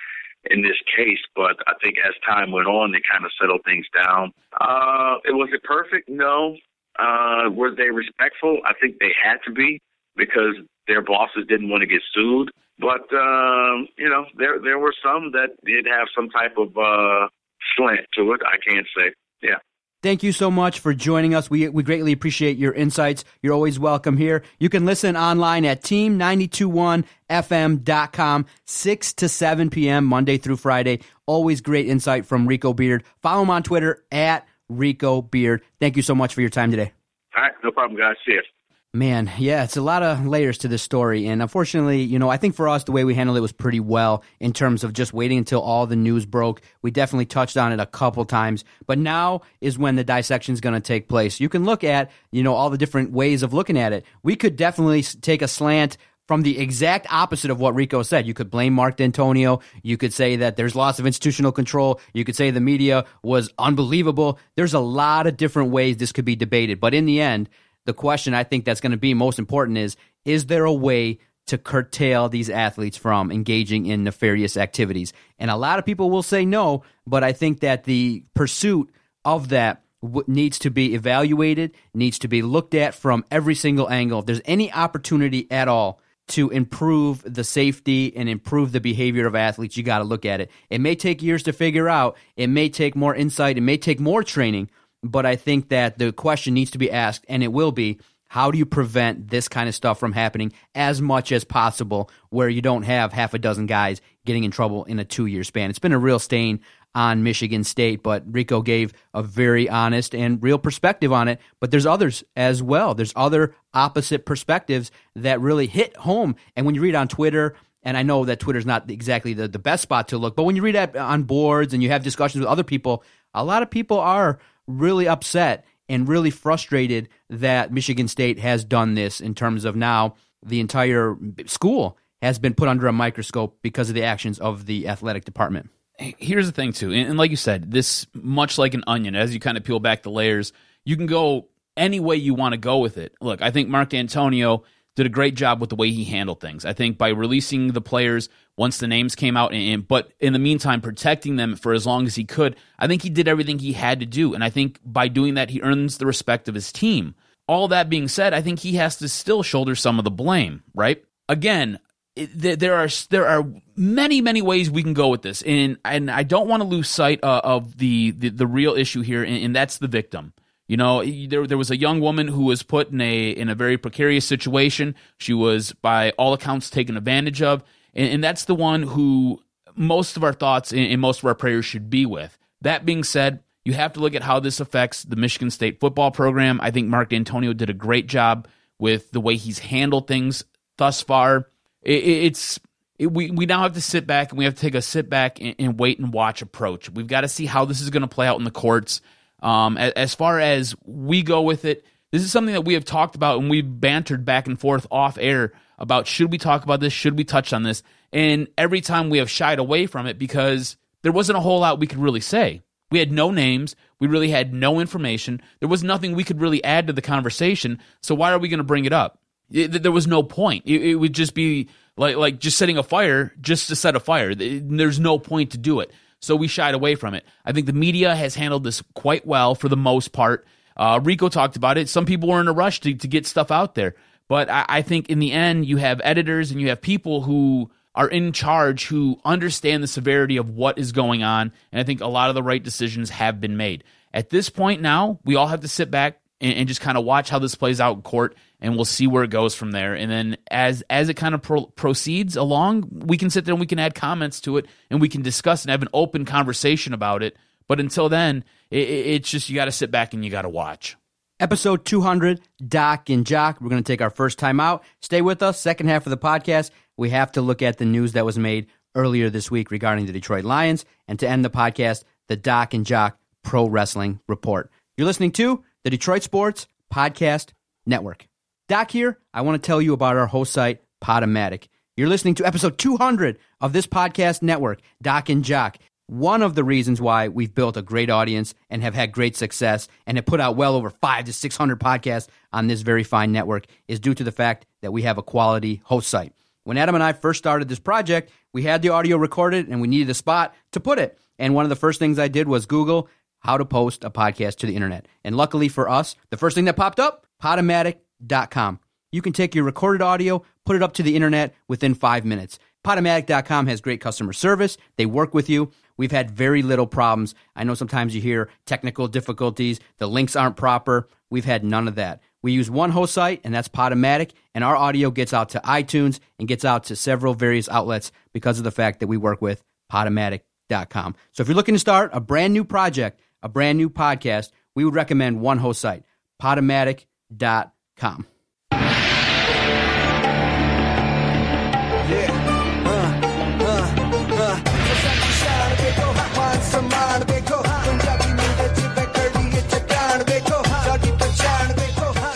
in 0.49 0.61
this 0.61 0.77
case. 0.95 1.19
But 1.35 1.57
I 1.67 1.73
think 1.83 1.95
as 1.99 2.13
time 2.27 2.51
went 2.51 2.67
on, 2.67 2.91
they 2.91 3.01
kind 3.11 3.25
of 3.25 3.31
settled 3.39 3.61
things 3.65 3.85
down. 3.93 4.31
Uh, 4.59 5.17
it 5.25 5.35
was 5.35 5.49
it 5.53 5.63
perfect? 5.63 6.09
No. 6.09 6.55
Uh, 6.97 7.49
were 7.51 7.75
they 7.75 7.89
respectful? 7.91 8.59
I 8.65 8.73
think 8.81 8.97
they 8.99 9.11
had 9.21 9.37
to 9.45 9.51
be 9.51 9.81
because 10.15 10.55
their 10.87 11.01
bosses 11.01 11.45
didn't 11.47 11.69
want 11.69 11.81
to 11.81 11.87
get 11.87 12.01
sued. 12.13 12.51
But 12.79 13.13
um, 13.13 13.87
you 13.97 14.09
know, 14.09 14.25
there 14.37 14.59
there 14.63 14.79
were 14.79 14.93
some 15.03 15.33
that 15.33 15.49
did 15.65 15.85
have 15.85 16.07
some 16.15 16.29
type 16.29 16.55
of 16.57 16.69
uh, 16.77 17.27
slant 17.75 18.07
to 18.15 18.31
it. 18.33 18.39
I 18.45 18.55
can't 18.65 18.87
say. 18.95 19.11
Yeah. 19.41 19.57
Thank 20.01 20.23
you 20.23 20.31
so 20.31 20.49
much 20.49 20.79
for 20.79 20.93
joining 20.93 21.35
us. 21.35 21.49
We, 21.49 21.67
we 21.67 21.83
greatly 21.83 22.13
appreciate 22.13 22.57
your 22.57 22.71
insights. 22.71 23.25
You're 23.41 23.53
always 23.53 23.77
welcome 23.77 24.15
here. 24.15 24.43
You 24.57 24.69
can 24.69 24.85
listen 24.85 25.17
online 25.17 25.65
at 25.65 25.81
team921fm.com, 25.81 28.45
6 28.63 29.13
to 29.13 29.27
7 29.27 29.69
p.m., 29.69 30.05
Monday 30.05 30.37
through 30.37 30.55
Friday. 30.55 31.01
Always 31.25 31.59
great 31.59 31.89
insight 31.89 32.25
from 32.25 32.47
Rico 32.47 32.73
Beard. 32.73 33.03
Follow 33.21 33.41
him 33.41 33.49
on 33.49 33.61
Twitter 33.61 34.01
at 34.09 34.47
Rico 34.69 35.21
Beard. 35.21 35.63
Thank 35.81 35.97
you 35.97 36.01
so 36.01 36.15
much 36.15 36.33
for 36.33 36.39
your 36.39 36.49
time 36.49 36.71
today. 36.71 36.93
All 37.35 37.43
right. 37.43 37.51
No 37.61 37.71
problem, 37.71 37.99
guys. 37.99 38.15
See 38.25 38.35
you. 38.35 38.43
Man, 38.91 39.31
yeah, 39.37 39.63
it's 39.65 39.77
a 39.77 39.83
lot 39.83 40.01
of 40.01 40.25
layers 40.25 40.57
to 40.59 40.67
this 40.67 40.81
story. 40.81 41.27
And 41.27 41.43
unfortunately, 41.43 42.01
you 42.01 42.17
know, 42.17 42.27
I 42.27 42.37
think 42.37 42.55
for 42.55 42.67
us, 42.67 42.85
the 42.85 42.91
way 42.91 43.03
we 43.03 43.13
handled 43.13 43.37
it 43.37 43.41
was 43.41 43.51
pretty 43.51 43.79
well 43.79 44.23
in 44.39 44.51
terms 44.51 44.83
of 44.83 44.93
just 44.93 45.13
waiting 45.13 45.37
until 45.37 45.61
all 45.61 45.85
the 45.85 45.95
news 45.95 46.25
broke. 46.25 46.59
We 46.81 46.89
definitely 46.89 47.27
touched 47.27 47.55
on 47.55 47.71
it 47.71 47.79
a 47.79 47.85
couple 47.85 48.25
times. 48.25 48.65
But 48.87 48.97
now 48.97 49.41
is 49.61 49.77
when 49.77 49.95
the 49.95 50.03
dissection 50.03 50.53
is 50.53 50.59
going 50.59 50.73
to 50.73 50.79
take 50.79 51.07
place. 51.07 51.39
You 51.39 51.49
can 51.49 51.65
look 51.65 51.83
at, 51.83 52.09
you 52.31 52.41
know, 52.41 52.55
all 52.55 52.71
the 52.71 52.79
different 52.79 53.11
ways 53.11 53.43
of 53.43 53.53
looking 53.53 53.77
at 53.77 53.93
it. 53.93 54.05
We 54.23 54.35
could 54.35 54.55
definitely 54.55 55.03
take 55.03 55.43
a 55.43 55.47
slant 55.47 55.97
from 56.27 56.41
the 56.41 56.57
exact 56.57 57.05
opposite 57.11 57.51
of 57.51 57.59
what 57.59 57.75
Rico 57.75 58.01
said. 58.01 58.25
You 58.25 58.33
could 58.33 58.49
blame 58.49 58.73
Mark 58.73 58.97
Dantonio. 58.97 59.61
You 59.83 59.97
could 59.97 60.13
say 60.13 60.37
that 60.37 60.57
there's 60.57 60.75
loss 60.75 60.97
of 60.97 61.05
institutional 61.05 61.51
control. 61.51 62.01
You 62.13 62.25
could 62.25 62.35
say 62.35 62.49
the 62.49 62.59
media 62.59 63.05
was 63.21 63.53
unbelievable. 63.59 64.39
There's 64.55 64.73
a 64.73 64.79
lot 64.79 65.27
of 65.27 65.37
different 65.37 65.69
ways 65.69 65.97
this 65.97 66.11
could 66.11 66.25
be 66.25 66.35
debated. 66.35 66.79
But 66.79 66.95
in 66.95 67.05
the 67.05 67.21
end, 67.21 67.49
the 67.89 67.93
question 67.93 68.35
I 68.35 68.43
think 68.43 68.65
that's 68.65 68.81
going 68.81 68.91
to 68.91 68.97
be 68.97 69.15
most 69.15 69.39
important 69.39 69.79
is 69.79 69.97
is 70.23 70.45
there 70.45 70.65
a 70.65 70.73
way 70.73 71.17
to 71.47 71.57
curtail 71.57 72.29
these 72.29 72.47
athletes 72.47 72.95
from 72.95 73.31
engaging 73.31 73.87
in 73.87 74.03
nefarious 74.03 74.57
activities? 74.57 75.11
And 75.39 75.49
a 75.49 75.55
lot 75.55 75.79
of 75.79 75.85
people 75.85 76.11
will 76.11 76.21
say 76.21 76.45
no, 76.45 76.83
but 77.07 77.23
I 77.23 77.33
think 77.33 77.61
that 77.61 77.85
the 77.85 78.23
pursuit 78.35 78.91
of 79.25 79.49
that 79.49 79.81
needs 80.27 80.59
to 80.59 80.69
be 80.69 80.93
evaluated, 80.93 81.71
needs 81.95 82.19
to 82.19 82.27
be 82.27 82.43
looked 82.43 82.75
at 82.75 82.93
from 82.93 83.25
every 83.31 83.55
single 83.55 83.89
angle. 83.89 84.19
If 84.19 84.27
there's 84.27 84.41
any 84.45 84.71
opportunity 84.71 85.47
at 85.49 85.67
all 85.67 85.99
to 86.27 86.51
improve 86.51 87.23
the 87.25 87.43
safety 87.43 88.15
and 88.15 88.29
improve 88.29 88.71
the 88.71 88.79
behavior 88.79 89.25
of 89.25 89.33
athletes, 89.33 89.77
you 89.77 89.81
got 89.81 89.97
to 89.97 90.03
look 90.03 90.27
at 90.27 90.41
it. 90.41 90.51
It 90.69 90.79
may 90.79 90.93
take 90.93 91.23
years 91.23 91.41
to 91.43 91.53
figure 91.53 91.89
out, 91.89 92.17
it 92.37 92.47
may 92.51 92.69
take 92.69 92.95
more 92.95 93.15
insight, 93.15 93.57
it 93.57 93.61
may 93.61 93.77
take 93.77 93.99
more 93.99 94.23
training, 94.23 94.69
but 95.03 95.25
I 95.25 95.35
think 95.35 95.69
that 95.69 95.97
the 95.97 96.11
question 96.11 96.53
needs 96.53 96.71
to 96.71 96.77
be 96.77 96.91
asked, 96.91 97.25
and 97.29 97.43
it 97.43 97.51
will 97.51 97.71
be 97.71 97.99
How 98.27 98.51
do 98.51 98.57
you 98.57 98.65
prevent 98.65 99.29
this 99.29 99.47
kind 99.47 99.67
of 99.67 99.75
stuff 99.75 99.99
from 99.99 100.11
happening 100.11 100.53
as 100.75 101.01
much 101.01 101.31
as 101.31 101.43
possible 101.43 102.11
where 102.29 102.49
you 102.49 102.61
don't 102.61 102.83
have 102.83 103.11
half 103.11 103.33
a 103.33 103.39
dozen 103.39 103.65
guys 103.65 104.01
getting 104.25 104.43
in 104.43 104.51
trouble 104.51 104.83
in 104.85 104.99
a 104.99 105.05
two 105.05 105.25
year 105.25 105.43
span? 105.43 105.69
It's 105.69 105.79
been 105.79 105.93
a 105.93 105.99
real 105.99 106.19
stain 106.19 106.59
on 106.95 107.23
Michigan 107.23 107.63
State, 107.63 108.03
but 108.03 108.23
Rico 108.27 108.61
gave 108.61 108.93
a 109.13 109.21
very 109.21 109.69
honest 109.69 110.15
and 110.15 110.41
real 110.41 110.57
perspective 110.57 111.13
on 111.13 111.27
it. 111.27 111.39
But 111.59 111.71
there's 111.71 111.85
others 111.85 112.23
as 112.35 112.61
well. 112.63 112.95
There's 112.95 113.13
other 113.15 113.55
opposite 113.73 114.25
perspectives 114.25 114.91
that 115.15 115.39
really 115.39 115.67
hit 115.67 115.95
home. 115.97 116.35
And 116.55 116.65
when 116.65 116.75
you 116.75 116.81
read 116.81 116.95
on 116.95 117.07
Twitter, 117.07 117.55
and 117.83 117.95
I 117.95 118.03
know 118.03 118.25
that 118.25 118.39
Twitter's 118.39 118.65
not 118.65 118.89
exactly 118.89 119.33
the, 119.33 119.47
the 119.47 119.59
best 119.59 119.83
spot 119.83 120.09
to 120.09 120.17
look, 120.17 120.35
but 120.35 120.43
when 120.43 120.55
you 120.55 120.61
read 120.61 120.97
on 120.97 121.23
boards 121.23 121.73
and 121.73 121.81
you 121.81 121.89
have 121.89 122.03
discussions 122.03 122.41
with 122.41 122.49
other 122.49 122.63
people, 122.63 123.03
a 123.33 123.43
lot 123.43 123.61
of 123.61 123.69
people 123.69 123.99
are 123.99 124.39
really 124.69 125.07
upset 125.07 125.65
and 125.89 126.07
really 126.07 126.29
frustrated 126.29 127.09
that 127.29 127.73
Michigan 127.73 128.07
State 128.07 128.39
has 128.39 128.63
done 128.63 128.93
this 128.93 129.19
in 129.19 129.33
terms 129.33 129.65
of 129.65 129.75
now 129.75 130.15
the 130.45 130.59
entire 130.59 131.17
school 131.47 131.97
has 132.21 132.37
been 132.37 132.53
put 132.53 132.67
under 132.67 132.87
a 132.87 132.93
microscope 132.93 133.57
because 133.61 133.89
of 133.89 133.95
the 133.95 134.03
actions 134.03 134.39
of 134.39 134.65
the 134.65 134.87
athletic 134.87 135.25
department. 135.25 135.69
Here's 135.97 136.45
the 136.45 136.53
thing, 136.53 136.71
too, 136.71 136.93
and 136.93 137.17
like 137.17 137.31
you 137.31 137.37
said, 137.37 137.71
this 137.71 138.07
much 138.13 138.57
like 138.57 138.73
an 138.73 138.83
onion, 138.87 139.15
as 139.15 139.33
you 139.33 139.39
kind 139.39 139.57
of 139.57 139.65
peel 139.65 139.79
back 139.79 140.03
the 140.03 140.11
layers, 140.11 140.53
you 140.85 140.95
can 140.95 141.07
go 141.07 141.49
any 141.75 141.99
way 141.99 142.15
you 142.15 142.33
want 142.33 142.53
to 142.53 142.57
go 142.57 142.77
with 142.77 142.97
it. 142.97 143.13
Look, 143.19 143.41
I 143.41 143.51
think 143.51 143.67
Mark 143.67 143.89
Dantonio 143.89 144.63
did 144.95 145.05
a 145.05 145.09
great 145.09 145.35
job 145.35 145.61
with 145.61 145.69
the 145.69 145.75
way 145.75 145.91
he 145.91 146.03
handled 146.03 146.41
things. 146.41 146.65
I 146.65 146.73
think 146.73 146.97
by 146.97 147.09
releasing 147.09 147.69
the 147.69 147.81
players 147.81 148.27
once 148.57 148.79
the 148.79 148.87
names 148.87 149.15
came 149.15 149.37
out, 149.37 149.53
and, 149.53 149.87
but 149.87 150.11
in 150.19 150.33
the 150.33 150.39
meantime 150.39 150.81
protecting 150.81 151.37
them 151.37 151.55
for 151.55 151.73
as 151.73 151.85
long 151.85 152.05
as 152.05 152.15
he 152.15 152.25
could, 152.25 152.55
I 152.77 152.87
think 152.87 153.01
he 153.01 153.09
did 153.09 153.27
everything 153.27 153.59
he 153.59 153.73
had 153.73 153.99
to 154.01 154.05
do, 154.05 154.33
and 154.33 154.43
I 154.43 154.49
think 154.49 154.79
by 154.83 155.07
doing 155.07 155.35
that 155.35 155.49
he 155.49 155.61
earns 155.61 155.97
the 155.97 156.05
respect 156.05 156.49
of 156.49 156.55
his 156.55 156.71
team. 156.71 157.15
All 157.47 157.67
that 157.69 157.89
being 157.89 158.07
said, 158.07 158.33
I 158.33 158.41
think 158.41 158.59
he 158.59 158.73
has 158.73 158.97
to 158.97 159.09
still 159.09 159.41
shoulder 159.41 159.73
some 159.73 159.97
of 159.97 160.03
the 160.03 160.11
blame, 160.11 160.63
right? 160.75 161.03
Again, 161.27 161.79
there 162.15 162.75
are 162.75 162.89
there 163.09 163.27
are 163.27 163.45
many 163.75 164.21
many 164.21 164.41
ways 164.41 164.69
we 164.69 164.83
can 164.83 164.93
go 164.93 165.07
with 165.07 165.21
this, 165.21 165.41
and 165.43 165.77
and 165.85 166.11
I 166.11 166.23
don't 166.23 166.47
want 166.47 166.61
to 166.61 166.67
lose 166.67 166.89
sight 166.89 167.23
uh, 167.23 167.41
of 167.43 167.77
the, 167.77 168.11
the, 168.11 168.29
the 168.29 168.47
real 168.47 168.73
issue 168.73 169.01
here, 169.01 169.23
and, 169.23 169.37
and 169.37 169.55
that's 169.55 169.77
the 169.77 169.87
victim. 169.87 170.33
You 170.69 170.77
know, 170.77 171.03
there 171.03 171.47
there 171.47 171.57
was 171.57 171.71
a 171.71 171.77
young 171.77 171.99
woman 171.99 172.27
who 172.27 172.43
was 172.43 172.61
put 172.61 172.91
in 172.91 173.01
a 173.01 173.31
in 173.31 173.49
a 173.49 173.55
very 173.55 173.75
precarious 173.75 174.23
situation. 174.23 174.93
She 175.17 175.33
was, 175.33 175.73
by 175.73 176.11
all 176.11 176.31
accounts, 176.33 176.69
taken 176.69 176.95
advantage 176.95 177.41
of, 177.41 177.63
and, 177.95 178.13
and 178.13 178.23
that's 178.23 178.45
the 178.45 178.53
one 178.53 178.83
who 178.83 179.41
most 179.75 180.15
of 180.15 180.23
our 180.23 180.31
thoughts 180.31 180.71
and, 180.71 180.81
and 180.81 181.01
most 181.01 181.19
of 181.19 181.25
our 181.25 181.33
prayers 181.33 181.65
should 181.65 181.89
be 181.89 182.05
with. 182.05 182.37
That 182.61 182.85
being 182.85 183.03
said, 183.03 183.39
you 183.65 183.73
have 183.73 183.93
to 183.93 183.99
look 183.99 184.13
at 184.13 184.21
how 184.21 184.39
this 184.39 184.59
affects 184.59 185.03
the 185.03 185.15
Michigan 185.15 185.49
State 185.49 185.79
football 185.79 186.11
program. 186.11 186.59
I 186.61 186.69
think 186.69 186.87
Mark 186.87 187.09
Dantonio 187.09 187.57
did 187.57 187.71
a 187.71 187.73
great 187.73 188.05
job 188.05 188.47
with 188.77 189.09
the 189.09 189.19
way 189.19 189.37
he's 189.37 189.57
handled 189.57 190.07
things 190.07 190.45
thus 190.77 191.01
far. 191.01 191.47
It, 191.81 192.03
it's 192.03 192.59
it, 192.99 193.11
we 193.11 193.31
we 193.31 193.47
now 193.47 193.63
have 193.63 193.73
to 193.73 193.81
sit 193.81 194.05
back 194.05 194.29
and 194.29 194.37
we 194.37 194.45
have 194.45 194.53
to 194.53 194.61
take 194.61 194.75
a 194.75 194.83
sit 194.83 195.09
back 195.09 195.41
and, 195.41 195.55
and 195.57 195.79
wait 195.79 195.97
and 195.97 196.13
watch 196.13 196.43
approach. 196.43 196.91
We've 196.91 197.07
got 197.07 197.21
to 197.21 197.27
see 197.27 197.47
how 197.47 197.65
this 197.65 197.81
is 197.81 197.89
going 197.89 198.01
to 198.01 198.07
play 198.07 198.27
out 198.27 198.37
in 198.37 198.43
the 198.43 198.51
courts. 198.51 199.01
Um, 199.41 199.77
as, 199.77 200.15
far 200.15 200.39
as 200.39 200.75
we 200.85 201.23
go 201.23 201.41
with 201.41 201.65
it, 201.65 201.85
this 202.11 202.23
is 202.23 202.31
something 202.31 202.53
that 202.53 202.65
we 202.65 202.73
have 202.73 202.85
talked 202.85 203.15
about 203.15 203.39
and 203.39 203.49
we've 203.49 203.79
bantered 203.79 204.25
back 204.25 204.47
and 204.47 204.59
forth 204.59 204.87
off 204.91 205.17
air 205.19 205.53
about 205.77 206.07
should 206.07 206.31
we 206.31 206.37
talk 206.37 206.63
about 206.63 206.79
this, 206.79 206.91
should 206.91 207.17
we 207.17 207.23
touch 207.23 207.53
on 207.53 207.63
this, 207.63 207.83
and 208.11 208.47
every 208.57 208.81
time 208.81 209.09
we 209.09 209.19
have 209.19 209.29
shied 209.29 209.59
away 209.59 209.85
from 209.85 210.07
it 210.07 210.17
because 210.17 210.75
there 211.03 211.11
wasn't 211.11 211.37
a 211.37 211.41
whole 211.41 211.59
lot 211.59 211.79
we 211.79 211.87
could 211.87 211.99
really 211.99 212.19
say. 212.19 212.61
We 212.91 212.99
had 212.99 213.11
no 213.11 213.31
names. 213.31 213.75
We 213.99 214.07
really 214.07 214.29
had 214.29 214.53
no 214.53 214.79
information. 214.79 215.41
There 215.59 215.69
was 215.69 215.83
nothing 215.83 216.15
we 216.15 216.23
could 216.23 216.41
really 216.41 216.63
add 216.63 216.87
to 216.87 216.93
the 216.93 217.01
conversation. 217.01 217.79
So 218.01 218.15
why 218.15 218.31
are 218.31 218.39
we 218.39 218.49
going 218.49 218.59
to 218.59 218.63
bring 218.63 218.85
it 218.85 218.93
up? 218.93 219.19
It, 219.51 219.83
there 219.83 219.91
was 219.91 220.07
no 220.07 220.23
point. 220.23 220.65
It, 220.65 220.81
it, 220.81 220.95
would 220.95 221.13
just 221.13 221.33
be 221.33 221.69
like 221.97 222.15
like 222.15 222.39
just 222.39 222.57
setting 222.57 222.77
a 222.77 222.83
fire 222.83 223.33
just 223.41 223.67
to 223.69 223.75
set 223.75 223.95
a 223.95 223.99
fire. 223.99 224.35
There's 224.35 224.99
no 224.99 225.17
point 225.17 225.51
to 225.51 225.57
do 225.57 225.79
it. 225.79 225.91
So 226.19 226.35
we 226.35 226.47
shied 226.47 226.75
away 226.75 226.95
from 226.95 227.13
it. 227.13 227.25
I 227.45 227.51
think 227.51 227.65
the 227.65 227.73
media 227.73 228.15
has 228.15 228.35
handled 228.35 228.63
this 228.63 228.83
quite 228.93 229.25
well 229.25 229.55
for 229.55 229.69
the 229.69 229.77
most 229.77 230.11
part. 230.11 230.45
Uh, 230.75 230.99
Rico 231.03 231.29
talked 231.29 231.55
about 231.55 231.77
it. 231.77 231.89
Some 231.89 232.05
people 232.05 232.29
were 232.29 232.41
in 232.41 232.47
a 232.47 232.53
rush 232.53 232.79
to, 232.81 232.93
to 232.93 233.07
get 233.07 233.25
stuff 233.25 233.51
out 233.51 233.75
there. 233.75 233.95
But 234.27 234.49
I, 234.49 234.65
I 234.69 234.81
think 234.81 235.09
in 235.09 235.19
the 235.19 235.31
end, 235.31 235.65
you 235.65 235.77
have 235.77 236.01
editors 236.03 236.51
and 236.51 236.61
you 236.61 236.69
have 236.69 236.81
people 236.81 237.21
who 237.21 237.71
are 237.95 238.07
in 238.07 238.31
charge 238.31 238.85
who 238.87 239.19
understand 239.25 239.83
the 239.83 239.87
severity 239.87 240.37
of 240.37 240.49
what 240.49 240.77
is 240.77 240.91
going 240.91 241.23
on. 241.23 241.51
And 241.71 241.79
I 241.79 241.83
think 241.83 242.01
a 242.01 242.07
lot 242.07 242.29
of 242.29 242.35
the 242.35 242.43
right 242.43 242.61
decisions 242.61 243.09
have 243.09 243.41
been 243.41 243.57
made. 243.57 243.83
At 244.13 244.29
this 244.29 244.49
point 244.49 244.81
now, 244.81 245.19
we 245.25 245.35
all 245.35 245.47
have 245.47 245.61
to 245.61 245.67
sit 245.67 245.91
back 245.91 246.19
and, 246.41 246.53
and 246.53 246.67
just 246.67 246.81
kind 246.81 246.97
of 246.97 247.05
watch 247.05 247.29
how 247.29 247.39
this 247.39 247.55
plays 247.55 247.79
out 247.81 247.95
in 247.95 248.01
court 248.01 248.35
and 248.59 248.75
we'll 248.75 248.85
see 248.85 249.07
where 249.07 249.23
it 249.23 249.29
goes 249.29 249.55
from 249.55 249.71
there. 249.71 249.93
And 249.93 250.11
then 250.11 250.37
as 250.51 250.83
as 250.89 251.09
it 251.09 251.15
kind 251.15 251.35
of 251.35 251.41
pro- 251.41 251.67
proceeds 251.67 252.35
along, 252.35 252.87
we 252.91 253.17
can 253.17 253.29
sit 253.29 253.45
there 253.45 253.53
and 253.53 253.59
we 253.59 253.67
can 253.67 253.79
add 253.79 253.95
comments 253.95 254.41
to 254.41 254.57
it 254.57 254.65
and 254.89 255.01
we 255.01 255.09
can 255.09 255.21
discuss 255.21 255.63
and 255.63 255.71
have 255.71 255.81
an 255.81 255.89
open 255.93 256.25
conversation 256.25 256.93
about 256.93 257.23
it. 257.23 257.37
But 257.67 257.79
until 257.79 258.09
then, 258.09 258.43
it, 258.71 258.89
it's 258.89 259.29
just 259.29 259.49
you 259.49 259.55
got 259.55 259.65
to 259.65 259.71
sit 259.71 259.91
back 259.91 260.13
and 260.13 260.23
you 260.23 260.31
got 260.31 260.43
to 260.43 260.49
watch. 260.49 260.95
Episode 261.39 261.85
200, 261.85 262.41
Doc 262.67 263.09
and 263.09 263.25
Jock. 263.25 263.61
We're 263.61 263.69
going 263.69 263.81
to 263.81 263.89
take 263.89 264.01
our 264.01 264.09
first 264.09 264.39
time 264.39 264.59
out. 264.59 264.83
Stay 265.01 265.21
with 265.21 265.41
us. 265.41 265.57
Second 265.57 265.87
half 265.87 266.05
of 266.05 266.09
the 266.09 266.17
podcast, 266.17 266.71
we 266.97 267.11
have 267.11 267.31
to 267.33 267.41
look 267.41 267.61
at 267.61 267.77
the 267.77 267.85
news 267.85 268.11
that 268.11 268.25
was 268.25 268.37
made 268.37 268.67
earlier 268.93 269.29
this 269.29 269.49
week 269.49 269.71
regarding 269.71 270.05
the 270.05 270.11
Detroit 270.11 270.43
Lions. 270.43 270.83
And 271.07 271.17
to 271.19 271.29
end 271.29 271.45
the 271.45 271.49
podcast, 271.49 272.03
the 272.27 272.35
Doc 272.35 272.73
and 272.73 272.85
Jock 272.85 273.17
Pro 273.41 273.69
Wrestling 273.69 274.19
Report. 274.27 274.69
You're 274.97 275.07
listening 275.07 275.31
to 275.33 275.63
the 275.83 275.89
Detroit 275.89 276.23
Sports 276.23 276.67
Podcast 276.93 277.53
Network. 277.85 278.27
Doc 278.67 278.91
here. 278.91 279.17
I 279.33 279.41
want 279.41 279.61
to 279.61 279.65
tell 279.65 279.81
you 279.81 279.93
about 279.93 280.17
our 280.17 280.27
host 280.27 280.53
site, 280.53 280.81
Podomatic. 281.01 281.67
You're 281.95 282.09
listening 282.09 282.35
to 282.35 282.45
episode 282.45 282.77
200 282.77 283.37
of 283.61 283.73
this 283.73 283.87
podcast 283.87 284.41
network, 284.41 284.81
Doc 285.01 285.29
and 285.29 285.43
Jock. 285.43 285.77
One 286.07 286.41
of 286.41 286.55
the 286.55 286.63
reasons 286.63 286.99
why 286.99 287.27
we've 287.27 287.53
built 287.53 287.77
a 287.77 287.81
great 287.81 288.09
audience 288.09 288.53
and 288.69 288.81
have 288.81 288.95
had 288.95 289.11
great 289.11 289.35
success 289.35 289.87
and 290.07 290.17
have 290.17 290.25
put 290.25 290.41
out 290.41 290.55
well 290.55 290.75
over 290.75 290.89
five 290.89 291.25
to 291.25 291.33
600 291.33 291.79
podcasts 291.79 292.27
on 292.51 292.67
this 292.67 292.81
very 292.81 293.03
fine 293.03 293.31
network 293.31 293.65
is 293.87 293.99
due 293.99 294.13
to 294.15 294.23
the 294.23 294.31
fact 294.31 294.65
that 294.81 294.91
we 294.91 295.03
have 295.03 295.17
a 295.17 295.23
quality 295.23 295.81
host 295.85 296.09
site. 296.09 296.33
When 296.63 296.77
Adam 296.77 296.95
and 296.95 297.03
I 297.03 297.13
first 297.13 297.39
started 297.39 297.69
this 297.69 297.79
project, 297.79 298.31
we 298.53 298.63
had 298.63 298.81
the 298.81 298.89
audio 298.89 299.17
recorded 299.17 299.67
and 299.67 299.81
we 299.81 299.87
needed 299.87 300.09
a 300.09 300.15
spot 300.15 300.55
to 300.71 300.79
put 300.79 300.99
it. 300.99 301.17
And 301.37 301.55
one 301.55 301.65
of 301.65 301.69
the 301.69 301.75
first 301.75 301.99
things 301.99 302.19
I 302.19 302.27
did 302.27 302.47
was 302.47 302.65
Google 302.65 303.07
how 303.39 303.57
to 303.57 303.65
post 303.65 304.03
a 304.03 304.09
podcast 304.09 304.55
to 304.57 304.67
the 304.67 304.75
internet. 304.75 305.07
And 305.23 305.35
luckily 305.35 305.69
for 305.69 305.89
us, 305.89 306.15
the 306.29 306.37
first 306.37 306.55
thing 306.55 306.65
that 306.65 306.75
popped 306.75 306.99
up, 306.99 307.25
Podomatic.com. 307.41 308.79
You 309.11 309.21
can 309.21 309.33
take 309.33 309.55
your 309.55 309.63
recorded 309.63 310.01
audio, 310.01 310.43
put 310.65 310.75
it 310.75 310.83
up 310.83 310.93
to 310.93 311.03
the 311.03 311.15
internet 311.15 311.55
within 311.67 311.95
five 311.95 312.25
minutes. 312.25 312.59
Podomatic.com 312.85 313.67
has 313.67 313.81
great 313.81 314.01
customer 314.01 314.33
service. 314.33 314.77
They 314.97 315.05
work 315.05 315.33
with 315.33 315.49
you. 315.49 315.71
We've 315.97 316.11
had 316.11 316.31
very 316.31 316.61
little 316.61 316.87
problems. 316.87 317.35
I 317.55 317.63
know 317.63 317.73
sometimes 317.73 318.15
you 318.15 318.21
hear 318.21 318.49
technical 318.65 319.07
difficulties, 319.07 319.79
the 319.97 320.07
links 320.07 320.35
aren't 320.35 320.55
proper. 320.55 321.09
We've 321.29 321.45
had 321.45 321.63
none 321.63 321.87
of 321.87 321.95
that. 321.95 322.21
We 322.41 322.53
use 322.53 322.71
one 322.71 322.91
host 322.91 323.13
site, 323.13 323.41
and 323.43 323.53
that's 323.53 323.67
Podomatic, 323.67 324.31
and 324.55 324.63
our 324.63 324.77
audio 324.77 325.11
gets 325.11 325.33
out 325.33 325.49
to 325.49 325.59
iTunes 325.59 326.19
and 326.37 326.47
gets 326.47 326.63
out 326.63 326.85
to 326.85 326.95
several 326.95 327.33
various 327.33 327.67
outlets 327.67 328.13
because 328.31 328.59
of 328.59 328.63
the 328.63 328.71
fact 328.71 329.01
that 329.01 329.07
we 329.07 329.17
work 329.17 329.41
with 329.41 329.61
Podomatic.com. 329.91 331.15
So 331.33 331.41
if 331.41 331.49
you're 331.49 331.55
looking 331.55 331.75
to 331.75 331.79
start 331.79 332.11
a 332.13 332.21
brand 332.21 332.53
new 332.53 332.63
project, 332.63 333.19
a 333.41 333.49
brand 333.49 333.77
new 333.77 333.89
podcast, 333.89 334.51
we 334.75 334.85
would 334.85 334.95
recommend 334.95 335.41
one 335.41 335.57
host 335.57 335.81
site, 335.81 336.03
Podomatic.com 336.41 337.71
com. 337.99 338.25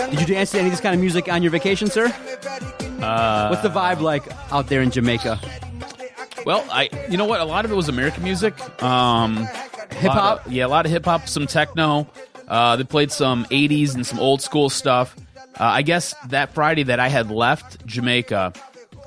Did 0.09 0.29
you 0.29 0.35
dance 0.35 0.51
to 0.51 0.59
any 0.59 0.67
of 0.67 0.71
this 0.71 0.79
kind 0.79 0.93
of 0.93 1.01
music 1.01 1.27
on 1.31 1.41
your 1.41 1.51
vacation, 1.51 1.89
sir? 1.89 2.05
Uh, 3.01 3.47
What's 3.49 3.61
the 3.61 3.69
vibe 3.69 3.99
like 3.99 4.23
out 4.51 4.67
there 4.67 4.81
in 4.81 4.91
Jamaica? 4.91 5.39
Well, 6.45 6.65
I 6.69 6.89
you 7.09 7.17
know 7.17 7.25
what? 7.25 7.39
A 7.39 7.45
lot 7.45 7.65
of 7.65 7.71
it 7.71 7.75
was 7.75 7.89
American 7.89 8.23
music. 8.23 8.53
Um, 8.83 9.47
hip 10.03 10.11
hop. 10.11 10.43
Yeah, 10.49 10.65
a 10.65 10.67
lot 10.67 10.85
of 10.85 10.91
hip 10.91 11.05
hop, 11.05 11.27
some 11.27 11.47
techno. 11.47 12.07
Uh, 12.47 12.75
they 12.75 12.83
played 12.83 13.11
some 13.11 13.45
'80s 13.45 13.95
and 13.95 14.05
some 14.05 14.19
old 14.19 14.41
school 14.41 14.69
stuff. 14.69 15.15
Uh, 15.59 15.63
I 15.65 15.81
guess 15.81 16.15
that 16.29 16.53
Friday 16.53 16.83
that 16.83 16.99
I 16.99 17.09
had 17.09 17.29
left 17.29 17.85
Jamaica, 17.85 18.53